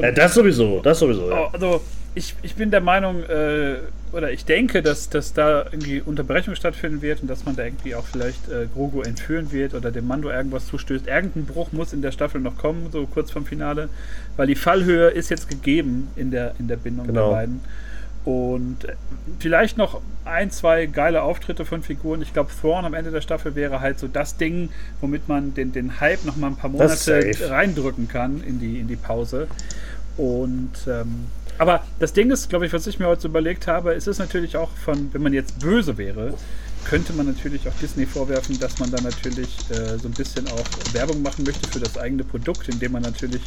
Ja, 0.00 0.10
das 0.10 0.34
sowieso, 0.34 0.80
das 0.80 0.98
sowieso. 0.98 1.30
Ja. 1.30 1.40
Oh, 1.44 1.48
also 1.52 1.80
ich, 2.14 2.34
ich 2.42 2.54
bin 2.54 2.70
der 2.70 2.80
Meinung, 2.80 3.22
äh, 3.24 3.76
oder 4.12 4.30
ich 4.30 4.44
denke, 4.44 4.80
dass, 4.80 5.08
dass 5.10 5.32
da 5.32 5.64
irgendwie 5.72 6.00
Unterbrechung 6.00 6.54
stattfinden 6.54 7.02
wird 7.02 7.20
und 7.20 7.28
dass 7.28 7.44
man 7.44 7.56
da 7.56 7.64
irgendwie 7.64 7.96
auch 7.96 8.04
vielleicht 8.06 8.48
äh, 8.48 8.66
Grogu 8.72 9.02
entführen 9.02 9.50
wird 9.50 9.74
oder 9.74 9.90
dem 9.90 10.06
Mando 10.06 10.30
irgendwas 10.30 10.68
zustößt. 10.68 11.08
Irgendein 11.08 11.46
Bruch 11.46 11.72
muss 11.72 11.92
in 11.92 12.00
der 12.00 12.12
Staffel 12.12 12.40
noch 12.40 12.56
kommen, 12.56 12.88
so 12.92 13.06
kurz 13.06 13.32
vorm 13.32 13.44
Finale, 13.44 13.88
weil 14.36 14.46
die 14.46 14.54
Fallhöhe 14.54 15.08
ist 15.10 15.30
jetzt 15.30 15.48
gegeben 15.48 16.08
in 16.16 16.30
der, 16.30 16.54
in 16.58 16.68
der 16.68 16.76
Bindung 16.76 17.06
Genau. 17.06 17.30
der 17.30 17.36
beiden. 17.36 17.60
Und 18.24 18.78
vielleicht 19.38 19.76
noch 19.76 20.00
ein, 20.24 20.50
zwei 20.50 20.86
geile 20.86 21.22
Auftritte 21.22 21.66
von 21.66 21.82
Figuren. 21.82 22.22
Ich 22.22 22.32
glaube, 22.32 22.50
Thrawn 22.58 22.86
am 22.86 22.94
Ende 22.94 23.10
der 23.10 23.20
Staffel 23.20 23.54
wäre 23.54 23.80
halt 23.80 23.98
so 23.98 24.08
das 24.08 24.38
Ding, 24.38 24.70
womit 25.02 25.28
man 25.28 25.52
den, 25.52 25.72
den 25.72 26.00
Hype 26.00 26.24
noch 26.24 26.36
mal 26.36 26.46
ein 26.46 26.56
paar 26.56 26.70
Monate 26.70 27.30
reindrücken 27.50 28.08
kann 28.08 28.42
in 28.42 28.58
die, 28.58 28.80
in 28.80 28.88
die 28.88 28.96
Pause. 28.96 29.46
Und 30.16 30.72
ähm, 30.86 31.26
aber 31.58 31.84
das 32.00 32.12
Ding 32.12 32.30
ist, 32.30 32.48
glaube 32.48 32.66
ich, 32.66 32.72
was 32.72 32.86
ich 32.86 32.98
mir 32.98 33.06
heute 33.06 33.28
überlegt 33.28 33.66
habe, 33.66 33.92
es 33.94 34.06
ist 34.06 34.18
natürlich 34.18 34.56
auch 34.56 34.70
von, 34.70 35.10
wenn 35.12 35.22
man 35.22 35.32
jetzt 35.32 35.60
böse 35.60 35.98
wäre, 35.98 36.34
könnte 36.84 37.12
man 37.12 37.26
natürlich 37.26 37.68
auch 37.68 37.74
Disney 37.80 38.06
vorwerfen, 38.06 38.58
dass 38.58 38.78
man 38.78 38.90
da 38.90 39.00
natürlich 39.00 39.56
äh, 39.70 39.98
so 39.98 40.08
ein 40.08 40.12
bisschen 40.12 40.48
auch 40.48 40.64
Werbung 40.94 41.22
machen 41.22 41.44
möchte 41.44 41.68
für 41.68 41.78
das 41.80 41.96
eigene 41.96 42.24
Produkt, 42.24 42.68
indem 42.68 42.92
man 42.92 43.02
natürlich 43.02 43.42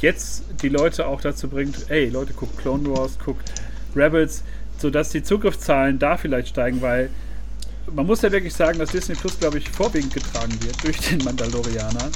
jetzt 0.00 0.44
die 0.62 0.68
Leute 0.68 1.06
auch 1.06 1.20
dazu 1.20 1.48
bringt, 1.48 1.90
ey 1.90 2.08
Leute, 2.08 2.32
guckt 2.32 2.58
Clone 2.58 2.88
Wars, 2.90 3.18
guckt 3.18 3.52
Rebels, 3.94 4.42
sodass 4.78 5.10
die 5.10 5.22
Zugriffszahlen 5.22 5.98
da 5.98 6.16
vielleicht 6.16 6.48
steigen, 6.48 6.82
weil 6.82 7.10
man 7.92 8.06
muss 8.06 8.22
ja 8.22 8.32
wirklich 8.32 8.54
sagen, 8.54 8.78
dass 8.78 8.90
Disney 8.90 9.14
Plus, 9.14 9.38
glaube 9.38 9.58
ich, 9.58 9.68
vorwiegend 9.68 10.14
getragen 10.14 10.56
wird 10.62 10.82
durch 10.82 10.98
den 11.00 11.18
Mandalorianer. 11.18 12.10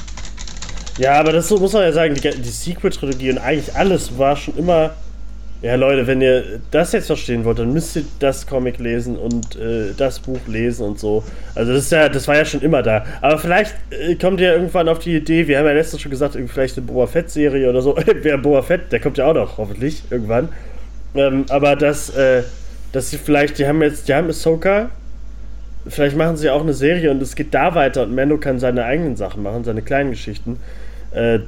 Ja, 0.99 1.21
aber 1.21 1.33
das 1.33 1.51
muss 1.51 1.73
man 1.73 1.83
ja 1.83 1.93
sagen, 1.93 2.15
die, 2.15 2.21
die 2.21 2.49
Sequel-Trilogie 2.49 3.31
und 3.31 3.39
eigentlich 3.39 3.75
alles 3.77 4.19
war 4.19 4.37
schon 4.37 4.57
immer. 4.57 4.95
Ja, 5.61 5.75
Leute, 5.75 6.07
wenn 6.07 6.21
ihr 6.21 6.61
das 6.71 6.93
jetzt 6.93 7.09
verstehen 7.09 7.45
wollt, 7.45 7.59
dann 7.59 7.73
müsst 7.73 7.97
ihr 7.97 8.05
das 8.21 8.47
Comic 8.47 8.79
lesen 8.79 9.17
und 9.17 9.57
äh, 9.57 9.93
das 9.97 10.21
Buch 10.21 10.39
lesen 10.47 10.87
und 10.87 11.01
so. 11.01 11.25
Also 11.57 11.73
das 11.73 11.85
ist 11.85 11.93
ja, 11.93 12.09
das 12.09 12.29
war 12.29 12.37
ja 12.37 12.45
schon 12.45 12.61
immer 12.61 12.81
da. 12.81 13.05
Aber 13.21 13.39
vielleicht 13.39 13.75
äh, 13.91 14.15
kommt 14.15 14.41
ihr 14.41 14.53
irgendwann 14.53 14.89
auf 14.89 15.01
die 15.01 15.17
Idee, 15.17 15.49
wir 15.49 15.59
haben 15.59 15.67
ja 15.67 15.73
letztens 15.73 16.03
schon 16.03 16.13
gesagt, 16.13 16.39
vielleicht 16.47 16.77
eine 16.77 16.87
Boba 16.87 17.09
Fett-Serie 17.09 17.69
oder 17.69 17.83
so. 17.83 17.97
Wer 18.23 18.39
Boba 18.39 18.63
Fett, 18.63 18.93
der 18.93 19.01
kommt 19.01 19.19
ja 19.19 19.27
auch 19.27 19.35
noch, 19.35 19.59
hoffentlich, 19.59 20.05
irgendwann. 20.11 20.49
Ähm, 21.17 21.45
aber 21.49 21.75
dass, 21.75 22.11
äh, 22.11 22.45
dass 22.93 23.11
sie 23.11 23.19
vielleicht, 23.19 23.59
die 23.59 23.67
haben 23.67 23.83
jetzt, 23.83 24.07
die 24.07 24.15
haben 24.15 24.29
Ahsoka, 24.29 24.91
vielleicht 25.89 26.17
machen 26.17 26.37
sie 26.37 26.51
auch 26.51 26.63
eine 26.63 26.73
Serie 26.73 27.11
und 27.11 27.21
es 27.21 27.35
geht 27.35 27.53
da 27.53 27.75
weiter 27.75 28.05
und 28.05 28.15
Mando 28.15 28.39
kann 28.39 28.61
seine 28.61 28.85
eigenen 28.85 29.17
Sachen 29.17 29.43
machen, 29.43 29.65
seine 29.65 29.83
kleinen 29.83 30.11
Geschichten 30.11 30.61
äh, 31.11 31.41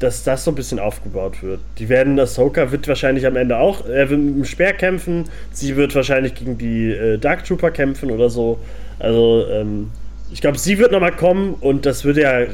dass 0.00 0.24
das 0.24 0.44
so 0.44 0.50
ein 0.50 0.54
bisschen 0.54 0.78
aufgebaut 0.78 1.42
wird. 1.42 1.60
Die 1.78 1.88
werden, 1.88 2.18
Ahsoka 2.18 2.72
wird 2.72 2.88
wahrscheinlich 2.88 3.26
am 3.26 3.36
Ende 3.36 3.58
auch, 3.58 3.86
er 3.86 4.10
wird 4.10 4.20
mit 4.20 4.34
dem 4.34 4.44
Speer 4.44 4.72
kämpfen, 4.72 5.24
sie 5.52 5.76
wird 5.76 5.94
wahrscheinlich 5.94 6.34
gegen 6.34 6.58
die 6.58 6.90
äh, 6.90 7.18
Dark 7.18 7.44
Trooper 7.44 7.70
kämpfen 7.70 8.10
oder 8.10 8.28
so. 8.30 8.58
Also, 8.98 9.46
ähm, 9.50 9.90
ich 10.32 10.40
glaube, 10.40 10.58
sie 10.58 10.78
wird 10.78 10.92
nochmal 10.92 11.12
kommen 11.12 11.54
und 11.60 11.86
das 11.86 12.04
würde 12.04 12.22
ja 12.22 12.46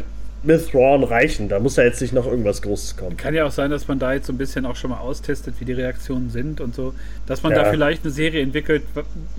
mit 0.42 0.70
Thrawn 0.70 1.02
reichen. 1.04 1.48
Da 1.48 1.58
muss 1.58 1.76
ja 1.76 1.84
jetzt 1.84 2.00
nicht 2.00 2.12
noch 2.12 2.26
irgendwas 2.26 2.62
Großes 2.62 2.96
kommen. 2.96 3.16
Kann 3.16 3.34
ja 3.34 3.46
auch 3.46 3.50
sein, 3.50 3.70
dass 3.70 3.88
man 3.88 3.98
da 3.98 4.12
jetzt 4.14 4.26
so 4.26 4.32
ein 4.32 4.38
bisschen 4.38 4.64
auch 4.64 4.76
schon 4.76 4.90
mal 4.90 4.98
austestet, 4.98 5.54
wie 5.58 5.64
die 5.64 5.72
Reaktionen 5.72 6.30
sind 6.30 6.60
und 6.60 6.74
so. 6.74 6.94
Dass 7.26 7.42
man 7.42 7.52
Ja. 7.52 7.64
da 7.64 7.70
vielleicht 7.70 8.04
eine 8.04 8.12
Serie 8.12 8.42
entwickelt, 8.42 8.82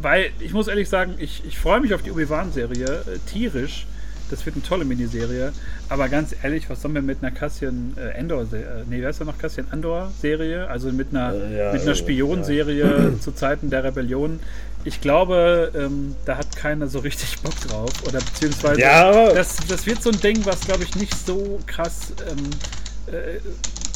weil 0.02 0.28
ich 0.40 0.54
muss 0.54 0.68
ehrlich 0.68 0.90
sagen, 0.90 1.14
ich, 1.18 1.44
ich 1.48 1.58
freue 1.58 1.80
mich 1.80 1.94
auf 1.94 2.02
die 2.04 2.12
Obi-Wan-Serie 2.12 2.86
äh, 2.86 3.20
tierisch. 3.32 3.86
Das 4.30 4.46
wird 4.46 4.56
eine 4.56 4.64
tolle 4.64 4.86
Miniserie. 4.86 5.54
Aber 5.90 6.10
ganz 6.10 6.36
ehrlich, 6.44 6.70
was 6.70 6.82
sollen 6.82 6.94
wir 6.96 7.02
mit 7.02 7.20
einer 7.22 7.32
Cassian 7.32 7.94
äh, 7.98 8.10
Endor, 8.18 8.42
äh, 8.42 8.84
nee, 8.90 9.02
wer 9.02 9.10
ist 9.10 9.22
da 9.22 9.26
noch 9.26 9.38
Cassian 9.38 9.68
Andor 9.72 10.12
Serie? 10.22 10.68
Also 10.68 10.92
mit 10.92 11.10
einer, 11.12 11.34
Äh, 11.34 11.58
ja, 11.58 11.74
mit 11.74 11.82
einer 11.82 11.92
äh, 11.92 11.96
Spionserie 11.96 13.14
zu 13.22 13.32
Zeiten 13.34 13.70
der 13.70 13.84
Rebellion. 13.84 14.40
Ich 14.84 15.02
glaube, 15.02 15.72
ähm, 15.76 16.16
da 16.26 16.38
hat 16.38 16.56
keiner 16.56 16.88
so 16.88 17.00
richtig 17.00 17.40
Bock 17.42 17.60
drauf. 17.68 17.92
Oder 18.06 18.20
beziehungsweise 18.20 18.80
Ja, 18.82 19.34
das, 19.34 19.58
das 19.68 19.86
wird 19.86 20.02
so 20.04 20.12
ein 20.12 20.20
Ding, 20.20 20.46
was 20.46 20.62
glaube 20.62 20.84
ich 20.84 20.96
nicht 20.96 21.14
so 21.26 21.60
krass 21.66 22.14
ähm, 22.30 22.50
äh, 23.14 23.40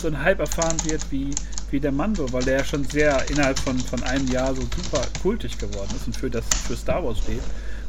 so 0.02 0.08
ein 0.08 0.22
Hype 0.24 0.40
erfahren 0.40 0.78
wird 0.86 1.02
wie, 1.12 1.30
wie 1.70 1.80
der 1.80 1.92
Mando, 1.92 2.32
weil 2.34 2.44
der 2.44 2.58
ja 2.60 2.64
schon 2.64 2.84
sehr 2.86 3.24
innerhalb 3.30 3.60
von, 3.60 3.78
von 3.80 4.02
einem 4.04 4.28
Jahr 4.28 4.54
so 4.56 4.62
super 4.62 5.04
kultig 5.22 5.58
geworden 5.58 5.90
ist 5.96 6.08
und 6.08 6.18
für 6.18 6.30
das 6.30 6.44
für 6.68 6.76
Star 6.76 7.04
Wars 7.04 7.20
steht. 7.20 7.42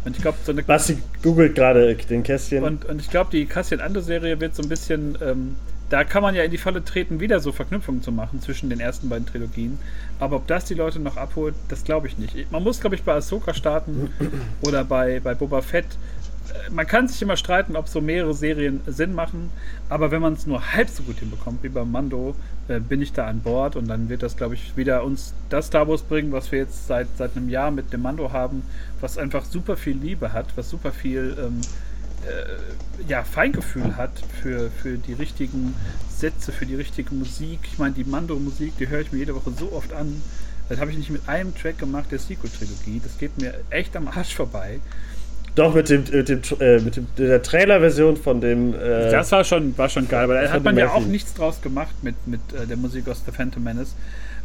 Und 0.04 0.16
ich 0.16 0.22
glaube, 0.22 0.38
so 0.44 0.52
eine 0.52 0.62
Basti 0.62 0.98
googelt 1.22 1.54
gerade 1.54 1.94
den 1.94 2.22
Kästchen. 2.22 2.64
und, 2.64 2.84
und 2.84 3.00
ich 3.00 3.08
glaube, 3.10 3.30
die 3.30 3.46
Cassian 3.46 3.80
Andor 3.80 4.02
Serie 4.02 4.40
wird 4.40 4.54
so 4.54 4.62
ein 4.62 4.68
bisschen, 4.68 5.16
ähm, 5.22 5.56
da 5.90 6.04
kann 6.04 6.22
man 6.22 6.34
ja 6.34 6.42
in 6.42 6.50
die 6.50 6.58
Falle 6.58 6.84
treten, 6.84 7.20
wieder 7.20 7.38
so 7.38 7.52
Verknüpfungen 7.52 8.02
zu 8.02 8.10
machen 8.12 8.40
zwischen 8.40 8.68
den 8.70 8.80
ersten 8.80 9.08
beiden 9.08 9.26
Trilogien. 9.26 9.78
Aber 10.18 10.36
ob 10.36 10.46
das 10.46 10.64
die 10.64 10.74
Leute 10.74 10.98
noch 10.98 11.16
abholt, 11.16 11.54
das 11.68 11.84
glaube 11.84 12.08
ich 12.08 12.18
nicht. 12.18 12.50
Man 12.50 12.62
muss, 12.64 12.80
glaube 12.80 12.96
ich, 12.96 13.02
bei 13.02 13.14
Ahsoka 13.14 13.54
starten 13.54 14.10
oder 14.62 14.84
bei, 14.84 15.20
bei 15.20 15.34
Boba 15.34 15.60
Fett. 15.60 15.84
Äh, 16.48 16.70
Man 16.72 16.86
kann 16.86 17.06
sich 17.06 17.22
immer 17.22 17.36
streiten, 17.36 17.76
ob 17.76 17.88
so 17.88 18.00
mehrere 18.00 18.34
Serien 18.34 18.80
Sinn 18.86 19.14
machen, 19.14 19.50
aber 19.88 20.10
wenn 20.10 20.22
man 20.22 20.32
es 20.32 20.46
nur 20.46 20.72
halb 20.72 20.88
so 20.88 21.02
gut 21.04 21.18
hinbekommt 21.20 21.62
wie 21.62 21.68
beim 21.68 21.92
Mando, 21.92 22.34
äh, 22.68 22.80
bin 22.80 23.02
ich 23.02 23.12
da 23.12 23.26
an 23.26 23.40
Bord 23.40 23.76
und 23.76 23.86
dann 23.88 24.08
wird 24.08 24.22
das, 24.22 24.36
glaube 24.36 24.54
ich, 24.54 24.76
wieder 24.76 25.04
uns 25.04 25.34
das 25.50 25.66
Star 25.66 25.86
Wars 25.88 26.02
bringen, 26.02 26.32
was 26.32 26.50
wir 26.50 26.60
jetzt 26.60 26.86
seit, 26.86 27.06
seit 27.18 27.36
einem 27.36 27.48
Jahr 27.48 27.70
mit 27.70 27.92
dem 27.92 28.02
Mando 28.02 28.32
haben, 28.32 28.62
was 29.02 29.18
einfach 29.18 29.44
super 29.44 29.76
viel 29.76 29.96
Liebe 29.96 30.32
hat, 30.32 30.46
was 30.56 30.70
super 30.70 30.92
viel 30.92 31.36
ähm, 31.38 31.60
äh, 32.26 33.10
ja, 33.10 33.24
Feingefühl 33.24 33.96
hat 33.96 34.12
für, 34.40 34.70
für 34.70 34.96
die 34.96 35.12
richtigen 35.12 35.74
Sätze, 36.08 36.52
für 36.52 36.66
die 36.66 36.76
richtige 36.76 37.14
Musik. 37.14 37.60
Ich 37.64 37.78
meine, 37.78 37.94
die 37.94 38.04
Mando-Musik, 38.04 38.74
die 38.78 38.88
höre 38.88 39.00
ich 39.00 39.12
mir 39.12 39.18
jede 39.18 39.34
Woche 39.34 39.50
so 39.58 39.72
oft 39.72 39.92
an. 39.92 40.22
Das 40.68 40.78
habe 40.78 40.90
ich 40.92 40.96
nicht 40.96 41.10
mit 41.10 41.28
einem 41.28 41.54
Track 41.54 41.78
gemacht 41.78 42.06
der 42.12 42.18
Sequel-Trilogie. 42.18 43.00
Das 43.02 43.18
geht 43.18 43.38
mir 43.40 43.54
echt 43.70 43.96
am 43.96 44.08
Arsch 44.08 44.34
vorbei. 44.34 44.78
Doch, 45.54 45.74
mit 45.74 45.90
dem, 45.90 46.04
mit 46.10 46.28
dem, 46.28 46.40
äh, 46.60 46.78
mit 46.80 46.96
dem 46.96 47.06
der 47.18 47.42
Trailer-Version 47.42 48.16
von 48.16 48.40
dem. 48.40 48.72
Äh, 48.72 49.10
Das 49.10 49.32
war 49.32 49.44
schon, 49.44 49.76
war 49.76 49.88
schon 49.88 50.08
geil, 50.08 50.24
aber 50.24 50.40
da 50.40 50.50
hat 50.50 50.64
man 50.64 50.78
ja 50.78 50.92
auch 50.92 51.04
nichts 51.04 51.34
draus 51.34 51.60
gemacht 51.60 51.94
mit, 52.02 52.14
mit 52.26 52.40
äh, 52.54 52.66
der 52.66 52.76
Musik 52.76 53.08
aus 53.08 53.22
The 53.26 53.32
Phantom 53.32 53.62
Menace. 53.62 53.94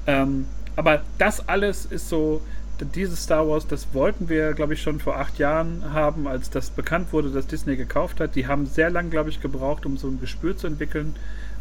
Ähm, 0.06 0.48
aber 0.76 1.02
das 1.18 1.48
alles 1.48 1.86
ist 1.86 2.10
so, 2.10 2.42
dieses 2.82 3.24
Star 3.24 3.48
Wars, 3.48 3.68
das 3.68 3.88
wollten 3.94 4.30
wir, 4.30 4.54
glaube 4.54 4.74
ich, 4.74 4.82
schon 4.82 5.00
vor 5.00 5.18
acht 5.18 5.40
Jahren 5.40 5.84
haben, 5.94 6.28
als 6.28 6.50
das 6.50 6.70
bekannt 6.70 7.12
wurde, 7.14 7.30
dass 7.30 7.48
Disney 7.48 7.76
gekauft 7.76 8.20
hat. 8.20 8.36
Die 8.36 8.48
haben 8.48 8.66
sehr 8.66 8.90
lang, 8.90 9.10
glaube 9.10 9.30
ich, 9.30 9.42
gebraucht, 9.42 9.86
um 9.86 9.98
so 9.98 10.08
ein 10.08 10.20
Gespür 10.20 10.56
zu 10.58 10.68
entwickeln. 10.68 11.16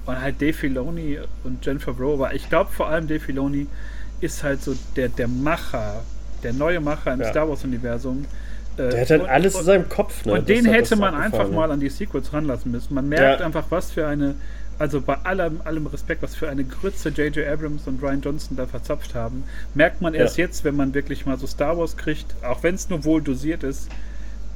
Und 0.05 0.21
halt 0.21 0.41
Dave 0.41 0.53
Filoni 0.53 1.19
und 1.43 1.65
Jennifer 1.67 1.93
Rowe, 1.93 2.15
aber 2.25 2.35
ich 2.35 2.49
glaube 2.49 2.71
vor 2.71 2.89
allem 2.89 3.09
Dave 3.09 3.19
Filoni 3.21 3.67
ist 4.21 4.45
halt 4.45 4.63
so 4.63 4.75
der, 4.95 5.09
der 5.09 5.27
Macher, 5.27 6.05
der 6.45 6.53
neue 6.53 6.81
Macher 6.81 7.13
im 7.15 7.21
Ja. 7.21 7.31
Star 7.31 7.49
Wars-Universum. 7.49 8.25
Äh, 8.77 8.89
der 8.91 9.01
hat 9.01 9.11
halt 9.11 9.23
und- 9.23 9.29
alles 9.29 9.55
in 9.59 9.65
seinem 9.65 9.89
Kopf. 9.89 10.25
Ne? 10.25 10.33
und 10.33 10.39
Das 10.41 10.47
den 10.47 10.65
hätte 10.67 10.95
man 10.97 11.15
einfach 11.15 11.39
abgefahren, 11.41 11.55
mal 11.55 11.67
ne? 11.69 11.73
an 11.75 11.81
die 11.81 11.89
Sequels 11.89 12.33
ranlassen 12.33 12.71
müssen. 12.71 12.95
Man 12.95 13.09
merkt 13.09 13.41
Ja. 13.41 13.47
einfach, 13.47 13.65
was 13.71 13.91
für 13.91 14.07
eine, 14.07 14.37
also 14.79 15.01
bei 15.01 15.15
allem, 15.25 15.61
allem 15.65 15.87
Respekt, 15.87 16.23
was 16.23 16.35
für 16.35 16.49
eine 16.49 16.65
Grütze 16.65 17.09
J.J. 17.11 17.47
Abrams 17.47 17.87
und 17.87 18.03
Ryan 18.03 18.21
Johnson 18.21 18.57
da 18.57 18.67
verzapft 18.67 19.15
haben, 19.15 19.45
merkt 19.75 20.01
man 20.03 20.15
erst 20.15 20.37
Ja. 20.37 20.45
jetzt, 20.45 20.65
wenn 20.65 20.77
man 20.77 20.93
wirklich 20.95 21.25
mal 21.27 21.39
so 21.39 21.47
Star 21.47 21.79
Wars 21.79 21.97
kriegt, 21.97 22.35
auch 22.45 22.63
wenn 22.63 22.75
es 22.75 22.89
nur 22.89 23.05
wohl 23.05 23.23
dosiert 23.23 23.63
ist, 23.63 23.89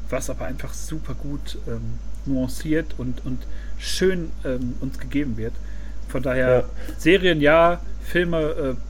was 0.09 0.29
aber 0.31 0.45
einfach 0.47 0.75
super 0.75 1.15
gut 1.15 1.59
ähm, 1.69 1.99
nuanciert 2.27 2.95
und, 2.99 3.25
und 3.25 3.39
schön 3.79 4.31
ähm, 4.45 4.75
uns 4.81 4.99
gegeben 4.99 5.37
wird. 5.37 5.53
Von 6.09 6.23
daher, 6.23 6.49
Ja. 6.49 6.65
Serien 6.99 7.41
ja, 7.41 7.81
Filme 8.03 8.41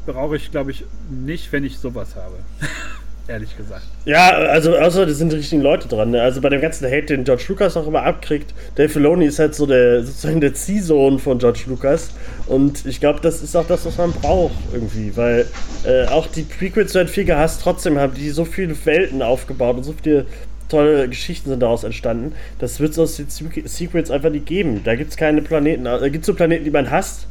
äh, 0.07 0.11
brauche 0.11 0.37
ich, 0.37 0.51
glaube 0.51 0.71
ich, 0.71 0.85
nicht, 1.11 1.53
wenn 1.53 1.63
ich 1.65 1.79
sowas 1.79 2.17
habe. 2.17 2.37
Ehrlich 3.31 3.57
gesagt. 3.57 3.83
Ja, 4.07 4.31
also 4.31 4.77
außer 4.77 5.07
da 5.07 5.13
sind 5.13 5.31
die 5.31 5.37
richtigen 5.37 5.63
Leute 5.63 5.87
dran. 5.87 6.11
Ne? 6.11 6.21
Also 6.21 6.41
bei 6.41 6.49
dem 6.49 6.61
ganzen 6.61 6.87
Hate, 6.87 7.07
den 7.15 7.23
George 7.23 7.45
Lucas 7.47 7.77
auch 7.77 7.87
immer 7.87 8.03
abkriegt, 8.03 8.53
Dave 8.75 8.89
Filoni 8.89 9.27
ist 9.27 9.39
halt 9.39 9.55
so 9.55 9.67
der 9.67 10.03
sozusagen 10.03 10.41
der 10.41 10.53
Ziehsohn 10.55 11.21
von 11.21 11.39
George 11.39 11.61
Lucas. 11.67 12.11
Und 12.49 12.85
ich 12.87 12.99
glaube, 12.99 13.21
das 13.21 13.41
ist 13.41 13.55
auch 13.55 13.69
das, 13.69 13.87
was 13.87 13.99
man 13.99 14.11
braucht 14.13 14.57
irgendwie, 14.73 15.17
weil 15.17 15.47
äh, 15.87 16.07
auch 16.07 16.27
die 16.27 16.43
Prequels 16.43 16.93
werden 16.95 17.07
viel 17.07 17.25
gehasst, 17.25 17.61
trotzdem 17.63 17.99
haben 18.01 18.15
die 18.15 18.31
so 18.31 18.45
viele 18.45 18.75
Welten 18.85 19.23
aufgebaut 19.23 19.77
und 19.77 19.85
so 19.85 19.95
viele 20.03 20.27
tolle 20.69 21.09
Geschichten 21.09 21.51
sind 21.51 21.61
daraus 21.61 21.85
entstanden. 21.85 22.33
Das 22.59 22.81
wird 22.81 22.91
es 22.93 22.99
aus 22.99 23.17
den 23.17 23.29
Se- 23.29 23.45
Sequels 23.65 24.11
einfach 24.11 24.31
nicht 24.31 24.47
geben. 24.47 24.81
Da 24.83 24.97
gibt 24.97 25.11
es 25.13 25.17
keine 25.17 25.41
Planeten. 25.43 25.85
Da 25.85 26.09
gibt 26.09 26.23
es 26.23 26.27
so 26.27 26.35
Planeten, 26.35 26.65
die 26.65 26.71
man 26.73 26.91
hasst. 26.91 27.29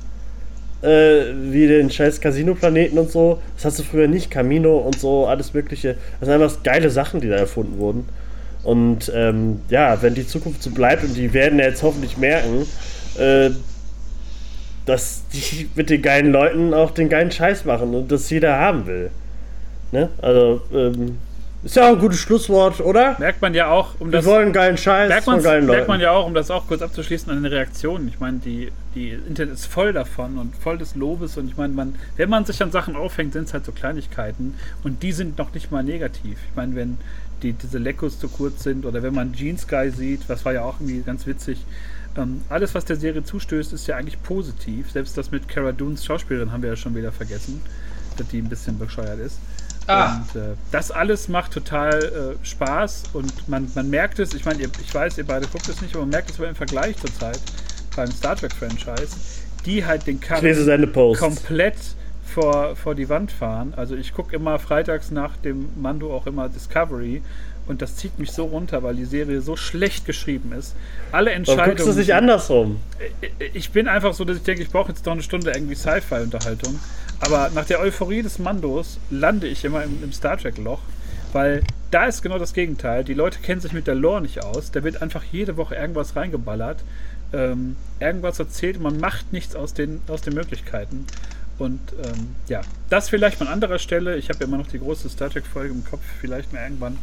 Äh, 0.81 1.33
wie 1.51 1.67
den 1.67 1.89
scheiß 1.89 2.21
Casino-Planeten 2.21 2.97
und 2.97 3.11
so. 3.11 3.41
Das 3.55 3.65
hast 3.65 3.79
du 3.79 3.83
früher 3.83 4.07
nicht. 4.07 4.31
Camino 4.31 4.77
und 4.77 4.97
so, 4.97 5.27
alles 5.27 5.53
Mögliche. 5.53 5.95
Das 6.19 6.29
sind 6.29 6.41
einfach 6.41 6.63
geile 6.63 6.89
Sachen, 6.89 7.19
die 7.19 7.27
da 7.27 7.35
erfunden 7.35 7.77
wurden. 7.77 8.07
Und 8.63 9.11
ähm, 9.13 9.61
ja, 9.69 10.01
wenn 10.01 10.15
die 10.15 10.27
Zukunft 10.27 10.63
so 10.63 10.69
bleibt 10.71 11.03
und 11.03 11.15
die 11.15 11.33
werden 11.33 11.59
jetzt 11.59 11.83
hoffentlich 11.83 12.17
merken, 12.17 12.65
äh, 13.17 13.51
dass 14.85 15.23
die 15.33 15.69
mit 15.75 15.89
den 15.89 16.01
geilen 16.01 16.31
Leuten 16.31 16.73
auch 16.73 16.91
den 16.91 17.09
geilen 17.09 17.31
Scheiß 17.31 17.65
machen 17.65 17.93
und 17.93 18.11
das 18.11 18.29
jeder 18.29 18.57
haben 18.57 18.87
will. 18.87 19.11
Ne? 19.91 20.09
Also, 20.21 20.61
ähm, 20.73 21.17
ist 21.63 21.75
ja 21.75 21.87
auch 21.89 21.93
ein 21.93 21.99
gutes 21.99 22.19
Schlusswort, 22.19 22.79
oder? 22.79 23.17
Merkt 23.19 23.41
man 23.41 23.53
ja 23.53 23.69
auch, 23.69 23.95
um 23.99 24.07
Wir 24.11 24.19
das. 24.19 24.25
wollen 24.25 24.53
geilen 24.53 24.77
Scheiß 24.77 25.09
Merkt, 25.09 25.25
von 25.25 25.43
geilen 25.43 25.65
merkt 25.65 25.79
Leuten. 25.81 25.91
man 25.91 25.99
ja 26.01 26.11
auch, 26.11 26.25
um 26.25 26.33
das 26.33 26.49
auch 26.51 26.67
kurz 26.67 26.81
abzuschließen, 26.81 27.29
an 27.31 27.43
den 27.43 27.51
Reaktionen. 27.51 28.07
Ich 28.07 28.19
meine, 28.19 28.37
die, 28.39 28.71
die 28.95 29.09
Internet 29.09 29.55
ist 29.55 29.65
voll 29.65 29.91
davon 29.91 30.37
und 30.37 30.55
voll 30.55 30.77
des 30.77 30.95
Lobes. 30.95 31.37
Und 31.37 31.49
ich 31.49 31.57
meine, 31.57 31.73
man, 31.73 31.95
wenn 32.15 32.29
man 32.29 32.45
sich 32.45 32.61
an 32.63 32.71
Sachen 32.71 32.95
aufhängt, 32.95 33.33
sind 33.33 33.47
es 33.47 33.53
halt 33.53 33.65
so 33.65 33.73
Kleinigkeiten. 33.73 34.55
Und 34.83 35.03
die 35.03 35.11
sind 35.11 35.37
noch 35.37 35.53
nicht 35.53 35.69
mal 35.71 35.83
negativ. 35.83 36.37
Ich 36.49 36.55
meine, 36.55 36.75
wenn 36.75 36.97
die, 37.43 37.53
diese 37.53 37.77
Leckos 37.77 38.19
zu 38.19 38.29
kurz 38.29 38.63
sind 38.63 38.85
oder 38.85 39.03
wenn 39.03 39.13
man 39.13 39.33
Jeans 39.33 39.67
Guy 39.67 39.91
sieht, 39.91 40.29
was 40.29 40.45
war 40.45 40.53
ja 40.53 40.63
auch 40.63 40.75
irgendwie 40.79 41.01
ganz 41.01 41.27
witzig. 41.27 41.65
Ähm, 42.17 42.41
alles, 42.49 42.73
was 42.73 42.85
der 42.85 42.95
Serie 42.95 43.23
zustößt, 43.23 43.73
ist 43.73 43.85
ja 43.87 43.97
eigentlich 43.97 44.21
positiv. 44.23 44.91
Selbst 44.91 45.17
das 45.17 45.31
mit 45.31 45.47
Cara 45.49 45.73
Dunes 45.73 46.05
Schauspielerin 46.05 46.51
haben 46.51 46.63
wir 46.63 46.69
ja 46.69 46.75
schon 46.75 46.95
wieder 46.95 47.11
vergessen, 47.11 47.61
dass 48.17 48.27
die 48.27 48.39
ein 48.39 48.49
bisschen 48.49 48.79
bescheuert 48.79 49.19
ist. 49.19 49.39
Ah. 49.89 50.21
Und 50.33 50.39
äh, 50.41 50.55
das 50.71 50.91
alles 50.91 51.27
macht 51.27 51.51
total 51.51 52.37
äh, 52.41 52.45
Spaß 52.45 53.03
und 53.13 53.47
man, 53.49 53.69
man 53.75 53.89
merkt 53.89 54.19
es, 54.19 54.33
ich 54.33 54.45
meine, 54.45 54.61
ihr- 54.61 54.69
ich 54.81 54.93
weiß, 54.93 55.17
ihr 55.17 55.25
beide 55.25 55.47
guckt 55.47 55.67
es 55.67 55.81
nicht, 55.81 55.93
aber 55.95 56.03
man 56.03 56.11
merkt 56.11 56.29
es 56.29 56.37
aber 56.39 56.47
im 56.49 56.55
Vergleich 56.55 56.95
zur 56.97 57.13
Zeit 57.13 57.39
beim 57.95 58.11
Star 58.11 58.35
Trek-Franchise, 58.35 59.15
die 59.65 59.85
halt 59.85 60.05
den 60.07 60.19
Posts. 60.87 61.19
komplett 61.19 61.75
vor, 62.25 62.75
vor 62.75 62.93
die 62.95 63.09
Wand 63.09 63.31
fahren. 63.31 63.73
Also 63.75 63.95
ich 63.95 64.13
gucke 64.13 64.35
immer 64.35 64.59
freitags 64.59 65.09
nach 65.11 65.35
dem 65.37 65.69
Mando 65.81 66.13
auch 66.15 66.27
immer 66.27 66.47
Discovery 66.47 67.23
und 67.69 67.83
das 67.83 67.95
zieht 67.95 68.17
mich 68.17 68.31
so 68.31 68.45
runter, 68.45 68.81
weil 68.81 68.95
die 68.95 69.05
Serie 69.05 69.41
so 69.41 69.55
schlecht 69.55 70.05
geschrieben 70.05 70.51
ist. 70.53 70.75
Alle 71.11 71.27
Warum 71.27 71.37
Entscheidungen. 71.37 71.69
guckst 71.69 71.85
du 71.85 71.91
es 71.91 71.97
nicht 71.97 72.13
andersrum? 72.13 72.81
Ich 73.53 73.69
bin 73.69 73.87
einfach 73.87 74.13
so, 74.13 74.25
dass 74.25 74.37
ich 74.37 74.43
denke, 74.43 74.63
ich 74.63 74.69
brauche 74.69 74.89
jetzt 74.89 75.05
noch 75.05 75.13
eine 75.13 75.21
Stunde 75.21 75.51
irgendwie 75.51 75.75
Sci-Fi-Unterhaltung. 75.75 76.79
Aber 77.19 77.51
nach 77.53 77.65
der 77.65 77.79
Euphorie 77.79 78.23
des 78.23 78.39
Mandos 78.39 78.97
lande 79.11 79.47
ich 79.47 79.63
immer 79.63 79.83
im, 79.83 80.03
im 80.03 80.11
Star 80.11 80.37
Trek-Loch, 80.37 80.79
weil 81.31 81.61
da 81.91 82.05
ist 82.05 82.23
genau 82.23 82.39
das 82.39 82.53
Gegenteil. 82.53 83.03
Die 83.03 83.13
Leute 83.13 83.39
kennen 83.39 83.61
sich 83.61 83.71
mit 83.71 83.85
der 83.85 83.95
Lore 83.95 84.21
nicht 84.21 84.43
aus. 84.43 84.71
Da 84.71 84.83
wird 84.83 85.01
einfach 85.03 85.23
jede 85.31 85.55
Woche 85.55 85.75
irgendwas 85.75 86.15
reingeballert, 86.15 86.79
ähm, 87.33 87.75
irgendwas 87.99 88.39
erzählt 88.39 88.77
und 88.77 88.83
man 88.83 88.99
macht 88.99 89.31
nichts 89.31 89.55
aus 89.55 89.75
den, 89.75 90.01
aus 90.07 90.23
den 90.23 90.33
Möglichkeiten. 90.33 91.05
Und 91.59 91.81
ähm, 92.03 92.35
ja, 92.47 92.61
das 92.89 93.09
vielleicht 93.09 93.39
mal 93.39 93.45
an 93.45 93.53
anderer 93.53 93.77
Stelle. 93.77 94.17
Ich 94.17 94.29
habe 94.29 94.39
ja 94.39 94.45
immer 94.47 94.57
noch 94.57 94.67
die 94.67 94.79
große 94.79 95.07
Star 95.09 95.29
Trek-Folge 95.29 95.73
im 95.73 95.83
Kopf, 95.83 96.01
vielleicht 96.19 96.51
mal 96.51 96.63
irgendwann, 96.63 96.97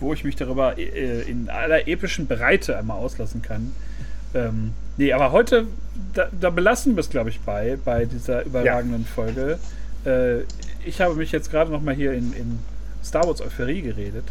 wo 0.00 0.12
ich 0.12 0.24
mich 0.24 0.36
darüber 0.36 0.78
äh, 0.78 1.22
in 1.22 1.48
aller 1.48 1.86
epischen 1.86 2.26
Breite 2.26 2.76
einmal 2.76 2.98
auslassen 2.98 3.42
kann. 3.42 3.72
Ähm, 4.34 4.72
nee, 4.96 5.12
aber 5.12 5.32
heute, 5.32 5.66
da, 6.14 6.28
da 6.38 6.50
belassen 6.50 6.96
wir 6.96 7.00
es, 7.00 7.10
glaube 7.10 7.30
ich, 7.30 7.40
bei, 7.40 7.78
bei 7.84 8.04
dieser 8.04 8.44
überragenden 8.44 9.04
Folge. 9.04 9.58
Äh, 10.04 10.40
ich 10.84 11.00
habe 11.00 11.14
mich 11.14 11.32
jetzt 11.32 11.50
gerade 11.50 11.70
noch 11.70 11.82
mal 11.82 11.94
hier 11.94 12.12
in, 12.12 12.32
in 12.32 12.58
Star 13.04 13.26
Wars 13.26 13.40
Euphorie 13.40 13.82
geredet 13.82 14.24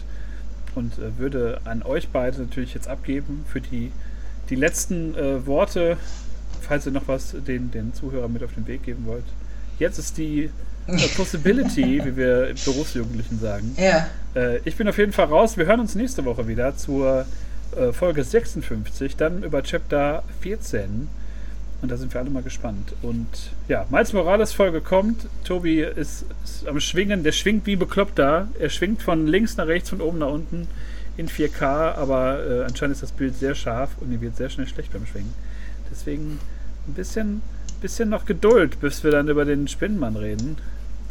und 0.75 0.97
äh, 0.97 1.17
würde 1.17 1.61
an 1.65 1.83
euch 1.83 2.09
beide 2.09 2.41
natürlich 2.41 2.73
jetzt 2.73 2.87
abgeben 2.87 3.45
für 3.47 3.61
die, 3.61 3.91
die 4.49 4.55
letzten 4.55 5.15
äh, 5.15 5.45
Worte, 5.45 5.97
falls 6.61 6.85
ihr 6.85 6.91
noch 6.91 7.07
was 7.07 7.35
den, 7.47 7.71
den 7.71 7.93
Zuhörern 7.93 8.31
mit 8.31 8.43
auf 8.43 8.53
den 8.53 8.67
Weg 8.67 8.83
geben 8.83 9.05
wollt. 9.05 9.25
Jetzt 9.77 9.97
ist 9.97 10.17
die 10.17 10.45
äh, 10.45 10.49
Possibility, 11.15 12.03
wie 12.03 12.15
wir 12.15 12.53
Berufsjugendlichen 12.65 13.39
sagen. 13.39 13.75
Ja. 13.77 14.07
Äh, 14.35 14.59
ich 14.65 14.75
bin 14.75 14.87
auf 14.87 14.97
jeden 14.97 15.13
Fall 15.13 15.25
raus. 15.25 15.57
Wir 15.57 15.65
hören 15.65 15.79
uns 15.79 15.95
nächste 15.95 16.25
Woche 16.25 16.47
wieder 16.47 16.75
zur 16.77 17.25
äh, 17.75 17.91
Folge 17.91 18.23
56, 18.23 19.15
dann 19.15 19.43
über 19.43 19.63
Chapter 19.63 20.23
14. 20.41 21.07
Und 21.81 21.89
da 21.89 21.97
sind 21.97 22.13
wir 22.13 22.19
alle 22.19 22.29
mal 22.29 22.43
gespannt. 22.43 22.93
Und 23.01 23.27
ja, 23.67 23.85
Miles 23.89 24.11
Morales 24.11 24.51
Folge 24.51 24.81
kommt. 24.81 25.27
Tobi 25.45 25.81
ist, 25.81 26.25
ist 26.43 26.67
am 26.67 26.79
Schwingen. 26.79 27.23
Der 27.23 27.31
schwingt 27.31 27.65
wie 27.65 27.77
bekloppt 27.77 28.19
da. 28.19 28.49
Er 28.59 28.69
schwingt 28.69 29.01
von 29.01 29.27
links 29.27 29.55
nach 29.55 29.67
rechts, 29.67 29.89
von 29.89 30.01
oben 30.01 30.19
nach 30.19 30.29
unten 30.29 30.67
in 31.15 31.29
4K. 31.29 31.95
Aber 31.95 32.45
äh, 32.45 32.63
anscheinend 32.65 32.95
ist 32.95 33.03
das 33.03 33.11
Bild 33.13 33.37
sehr 33.37 33.55
scharf 33.55 33.91
und 34.01 34.11
ihm 34.11 34.19
wird 34.19 34.35
sehr 34.35 34.49
schnell 34.49 34.67
schlecht 34.67 34.91
beim 34.91 35.05
Schwingen. 35.05 35.33
Deswegen 35.89 36.39
ein 36.87 36.93
bisschen, 36.93 37.41
bisschen 37.81 38.09
noch 38.09 38.25
Geduld, 38.25 38.81
bis 38.81 39.03
wir 39.05 39.11
dann 39.11 39.29
über 39.29 39.45
den 39.45 39.67
Spinnenmann 39.67 40.17
reden. 40.17 40.57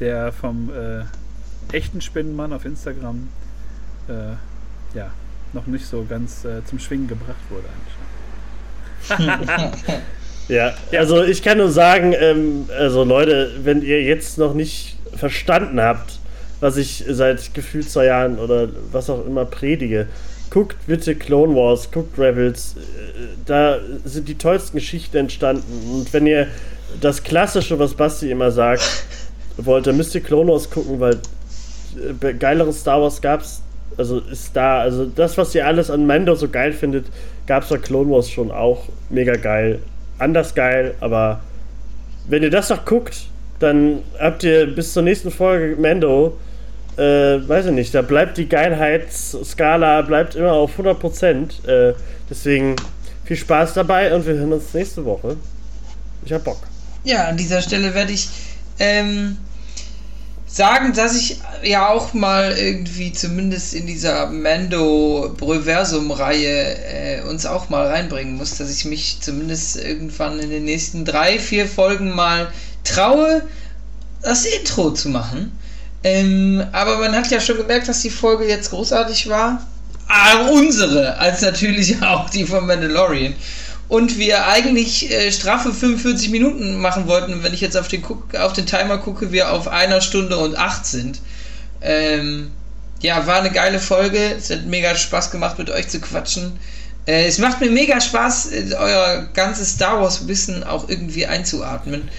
Der 0.01 0.33
vom 0.33 0.71
äh, 0.71 1.77
echten 1.77 2.01
Spinnenmann 2.01 2.53
auf 2.53 2.65
Instagram 2.65 3.29
äh, 4.09 4.97
ja, 4.97 5.11
noch 5.53 5.67
nicht 5.67 5.87
so 5.87 6.05
ganz 6.09 6.45
äh, 6.45 6.65
zum 6.65 6.79
Schwingen 6.79 7.09
gebracht 7.09 7.37
wurde 7.51 7.67
anscheinend. 9.09 9.75
Ja, 10.49 10.73
also 10.93 11.23
ich 11.23 11.43
kann 11.43 11.59
nur 11.59 11.71
sagen, 11.71 12.15
ähm, 12.19 12.71
also 12.77 13.05
Leute, 13.05 13.51
wenn 13.63 13.83
ihr 13.83 14.03
jetzt 14.03 14.39
noch 14.39 14.55
nicht 14.55 14.97
verstanden 15.15 15.79
habt, 15.79 16.19
was 16.61 16.79
ich 16.79 17.05
seit 17.07 17.53
gefühlt 17.53 17.89
zwei 17.89 18.07
Jahren 18.07 18.39
oder 18.39 18.69
was 18.91 19.11
auch 19.11 19.27
immer 19.27 19.45
predige, 19.45 20.09
guckt 20.49 20.77
bitte 20.87 21.15
Clone 21.15 21.55
Wars, 21.55 21.91
guckt 21.91 22.19
Rebels, 22.19 22.77
äh, 22.77 23.27
da 23.45 23.79
sind 24.07 24.27
die 24.27 24.39
tollsten 24.39 24.79
Geschichten 24.79 25.19
entstanden. 25.19 25.91
Und 25.93 26.13
wenn 26.15 26.27
ihr 26.27 26.47
das 26.99 27.23
Klassische, 27.23 27.79
was 27.79 27.93
Basti 27.93 28.31
immer 28.31 28.51
sagt, 28.51 29.05
wollt, 29.59 29.87
dann 29.87 29.97
müsst 29.97 30.15
ihr 30.15 30.23
Clone 30.23 30.51
Wars 30.51 30.71
gucken, 30.71 31.01
weil 31.01 31.19
äh, 32.23 32.35
geileres 32.35 32.81
Star 32.81 33.01
Wars 33.01 33.21
gab's, 33.21 33.63
also 33.97 34.21
ist 34.21 34.55
da, 34.55 34.81
also 34.81 35.07
das, 35.07 35.37
was 35.37 35.55
ihr 35.55 35.67
alles 35.67 35.91
an 35.91 36.07
Mando 36.07 36.35
so 36.35 36.49
geil 36.49 36.73
findet, 36.73 37.07
gab's 37.47 37.69
bei 37.69 37.79
Clone 37.79 38.11
Wars 38.11 38.31
schon 38.31 38.51
auch 38.51 38.85
mega 39.11 39.35
geil. 39.35 39.81
Anders 40.19 40.55
geil, 40.55 40.95
aber 41.01 41.41
wenn 42.29 42.43
ihr 42.43 42.51
das 42.51 42.71
noch 42.71 42.85
guckt, 42.85 43.29
dann 43.59 44.03
habt 44.19 44.45
ihr 44.45 44.67
bis 44.67 44.93
zur 44.93 45.03
nächsten 45.03 45.31
Folge 45.31 45.81
Mando, 45.81 46.37
äh, 46.97 47.03
weiß 47.49 47.67
ich 47.67 47.73
nicht, 47.73 47.95
da 47.95 48.03
bleibt 48.03 48.39
die 48.39 48.49
Geilheitsskala 48.49 50.03
bleibt 50.03 50.35
immer 50.35 50.53
auf 50.53 50.79
100%. 50.79 51.67
Äh, 51.67 51.95
deswegen 52.29 52.77
viel 53.25 53.37
Spaß 53.37 53.75
dabei 53.75 54.15
und 54.15 54.27
wir 54.27 54.35
hören 54.35 54.53
uns 54.53 54.75
nächste 54.75 55.05
Woche. 55.05 55.37
Ich 56.25 56.33
hab 56.33 56.45
Bock. 56.45 56.59
Ja, 57.05 57.29
an 57.29 57.37
dieser 57.37 57.63
Stelle 57.63 57.95
werde 57.95 58.13
ich 58.13 58.29
ähm, 58.79 59.37
sagen, 60.49 60.95
dass 60.95 61.15
ich 61.15 61.39
ja 61.63 61.89
auch 61.89 62.15
mal 62.15 62.57
irgendwie 62.57 63.13
zumindest 63.13 63.75
in 63.75 63.87
dieser 63.87 64.29
Mando 64.29 65.35
Breversum-Reihe 65.37 67.21
äh, 67.21 67.23
uns 67.29 67.47
auch 67.47 67.69
mal 67.69 67.87
reinbringen 67.87 68.37
muss, 68.37 68.57
dass 68.57 68.71
ich 68.71 68.85
mich 68.85 69.19
zumindest 69.21 69.77
irgendwann 69.77 70.41
in 70.41 70.51
den 70.51 70.65
nächsten 70.65 71.05
drei, 71.05 71.39
vier 71.39 71.69
Folgen 71.69 72.15
mal 72.15 72.51
traue, 72.83 73.43
das 74.23 74.47
Intro 74.47 74.91
zu 74.91 75.11
machen. 75.11 75.53
Ähm, 76.03 76.65
aber 76.73 76.99
man 76.99 77.15
hat 77.15 77.31
ja 77.31 77.41
schon 77.41 77.59
gemerkt, 77.59 77.89
dass 77.89 78.03
die 78.03 78.11
Folge 78.11 78.47
jetzt 78.47 78.71
großartig 78.71 79.29
war. 79.29 79.67
Ah, 80.07 80.49
unsere, 80.51 81.19
als 81.19 81.43
natürlich 81.43 82.03
auch 82.03 82.31
die 82.31 82.47
von 82.47 82.67
Mandalorian. 82.67 83.35
Und 83.89 84.19
wir 84.19 84.47
eigentlich 84.47 85.11
äh, 85.11 85.33
straffe 85.33 85.73
45 85.73 86.31
Minuten 86.31 86.79
machen 86.79 87.07
wollten. 87.07 87.33
Und 87.33 87.43
wenn 87.43 87.55
ich 87.55 87.63
jetzt 87.63 87.77
auf 87.77 87.89
den, 87.89 88.03
guck, 88.03 88.35
auf 88.35 88.53
den 88.53 88.67
Timer 88.67 88.99
gucke, 88.99 89.33
wir 89.33 89.51
auf 89.53 89.69
einer 89.69 90.01
Stunde 90.01 90.37
und 90.37 90.57
acht 90.57 90.85
sind. 90.85 91.21
Ähm, 91.81 92.51
ja, 93.01 93.27
war 93.27 93.41
eine 93.41 93.51
geile 93.51 93.79
Folge. 93.79 94.19
Es 94.37 94.51
hat 94.51 94.67
mega 94.67 94.95
Spaß 94.95 95.31
gemacht, 95.31 95.59
mit 95.59 95.71
euch 95.71 95.89
zu 95.89 96.01
quatschen. 96.01 96.59
Äh, 97.07 97.27
es 97.27 97.39
macht 97.39 97.61
mir 97.61 97.71
mega 97.71 98.01
Spaß, 98.01 98.53
äh, 98.53 98.75
euer 98.79 99.29
ganzes 99.33 99.73
Star 99.73 100.03
Wars-Wissen 100.03 100.63
auch 100.65 100.89
irgendwie 100.89 101.27
einzuatmen. 101.27 102.11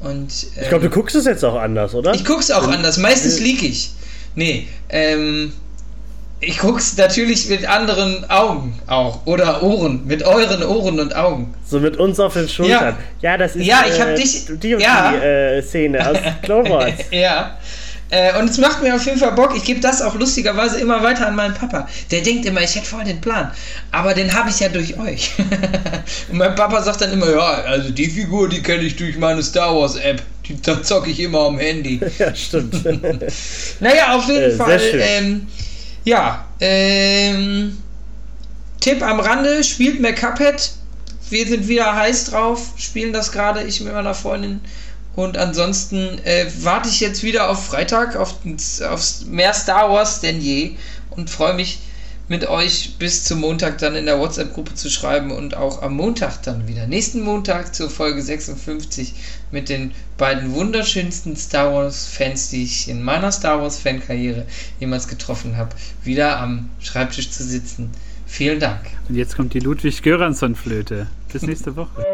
Und, 0.00 0.46
ähm, 0.56 0.62
Ich 0.62 0.68
glaube, 0.68 0.88
du 0.88 0.90
guckst 0.90 1.14
es 1.16 1.26
jetzt 1.26 1.44
auch 1.44 1.56
anders, 1.56 1.94
oder? 1.94 2.14
ich 2.14 2.24
guck's 2.24 2.50
auch 2.50 2.66
anders. 2.66 2.96
Meistens 2.96 3.40
lieg 3.40 3.62
ich. 3.62 3.92
Nee, 4.34 4.68
ähm, 4.88 5.52
ich 6.40 6.58
guck's 6.58 6.96
natürlich 6.96 7.48
mit 7.48 7.68
anderen 7.68 8.28
Augen 8.30 8.78
auch. 8.86 9.20
Oder 9.26 9.62
Ohren. 9.62 10.06
Mit 10.06 10.22
euren 10.22 10.62
Ohren 10.62 11.00
und 11.00 11.14
Augen. 11.16 11.54
So 11.66 11.80
mit 11.80 11.96
uns 11.96 12.20
auf 12.20 12.34
den 12.34 12.48
Schultern. 12.48 12.96
Ja, 13.20 13.36
das 13.36 13.56
ist 13.56 13.64
Ja, 13.66 13.84
ich 13.92 14.00
hab 14.00 14.08
äh, 14.08 14.14
dich- 14.14 14.46
die 14.60 14.74
und 14.74 14.80
ja. 14.80 15.12
die 15.12 15.16
äh, 15.24 15.62
Szene 15.62 16.08
aus 16.08 16.16
Clone 16.42 16.94
ja. 17.10 17.58
Äh, 18.10 18.38
und 18.38 18.48
es 18.48 18.56
macht 18.56 18.82
mir 18.82 18.94
auf 18.94 19.04
jeden 19.04 19.18
Fall 19.18 19.32
Bock. 19.32 19.52
Ich 19.54 19.64
gebe 19.64 19.80
das 19.80 20.00
auch 20.00 20.14
lustigerweise 20.14 20.80
immer 20.80 21.02
weiter 21.02 21.26
an 21.26 21.34
meinen 21.36 21.52
Papa. 21.52 21.86
Der 22.10 22.22
denkt 22.22 22.46
immer, 22.46 22.62
ich 22.62 22.74
hätte 22.74 22.86
voll 22.86 23.04
den 23.04 23.20
Plan. 23.20 23.50
Aber 23.92 24.14
den 24.14 24.32
habe 24.32 24.48
ich 24.48 24.60
ja 24.60 24.70
durch 24.70 24.98
euch. 24.98 25.32
und 26.30 26.38
mein 26.38 26.54
Papa 26.54 26.80
sagt 26.82 27.02
dann 27.02 27.12
immer, 27.12 27.30
ja, 27.30 27.38
also 27.66 27.90
die 27.90 28.06
Figur, 28.08 28.48
die 28.48 28.62
kenne 28.62 28.84
ich 28.84 28.96
durch 28.96 29.18
meine 29.18 29.42
Star 29.42 29.76
Wars 29.76 29.96
App. 29.96 30.22
Die 30.46 30.58
da 30.62 30.82
zocke 30.82 31.10
ich 31.10 31.20
immer 31.20 31.40
am 31.40 31.58
Handy. 31.58 32.00
ja, 32.18 32.34
stimmt. 32.34 32.76
Naja, 33.80 34.14
auf 34.16 34.26
jeden 34.26 34.42
Äh, 34.42 34.50
sehr 34.52 34.56
Fall. 34.66 34.80
schön. 34.80 35.00
Ähm, 35.02 35.46
ja, 36.04 36.44
ähm, 36.60 37.78
Tipp 38.80 39.02
am 39.02 39.20
Rande, 39.20 39.64
spielt 39.64 40.00
mehr 40.00 40.14
Cuphead. 40.14 40.72
Wir 41.30 41.46
sind 41.46 41.68
wieder 41.68 41.94
heiß 41.94 42.26
drauf, 42.26 42.72
spielen 42.76 43.12
das 43.12 43.32
gerade, 43.32 43.62
ich 43.64 43.80
mit 43.80 43.92
meiner 43.92 44.14
Freundin. 44.14 44.60
Und 45.14 45.36
ansonsten 45.36 46.18
äh, 46.24 46.46
warte 46.60 46.88
ich 46.88 47.00
jetzt 47.00 47.22
wieder 47.22 47.50
auf 47.50 47.66
Freitag, 47.66 48.16
auf, 48.16 48.36
auf 48.88 49.26
mehr 49.26 49.52
Star 49.52 49.90
Wars 49.90 50.20
denn 50.20 50.40
je. 50.40 50.76
Und 51.10 51.28
freue 51.28 51.54
mich 51.54 51.80
mit 52.28 52.46
euch 52.46 52.96
bis 52.98 53.24
zum 53.24 53.40
Montag 53.40 53.78
dann 53.78 53.96
in 53.96 54.06
der 54.06 54.18
WhatsApp-Gruppe 54.18 54.74
zu 54.74 54.90
schreiben 54.90 55.30
und 55.30 55.56
auch 55.56 55.82
am 55.82 55.96
Montag 55.96 56.42
dann 56.42 56.68
wieder. 56.68 56.86
Nächsten 56.86 57.22
Montag 57.22 57.74
zur 57.74 57.88
Folge 57.88 58.22
56 58.22 59.14
mit 59.50 59.68
den 59.68 59.92
beiden 60.18 60.52
wunderschönsten 60.54 61.36
Star 61.36 61.72
Wars-Fans, 61.72 62.50
die 62.50 62.64
ich 62.64 62.88
in 62.88 63.02
meiner 63.02 63.32
Star 63.32 63.62
Wars-Fankarriere 63.62 64.46
jemals 64.78 65.08
getroffen 65.08 65.56
habe, 65.56 65.70
wieder 66.04 66.38
am 66.38 66.68
Schreibtisch 66.80 67.30
zu 67.30 67.42
sitzen. 67.42 67.90
Vielen 68.26 68.60
Dank. 68.60 68.80
Und 69.08 69.14
jetzt 69.14 69.36
kommt 69.36 69.54
die 69.54 69.60
Ludwig 69.60 70.02
Göransson-Flöte. 70.02 71.06
Bis 71.32 71.42
nächste 71.46 71.76
Woche. 71.76 72.04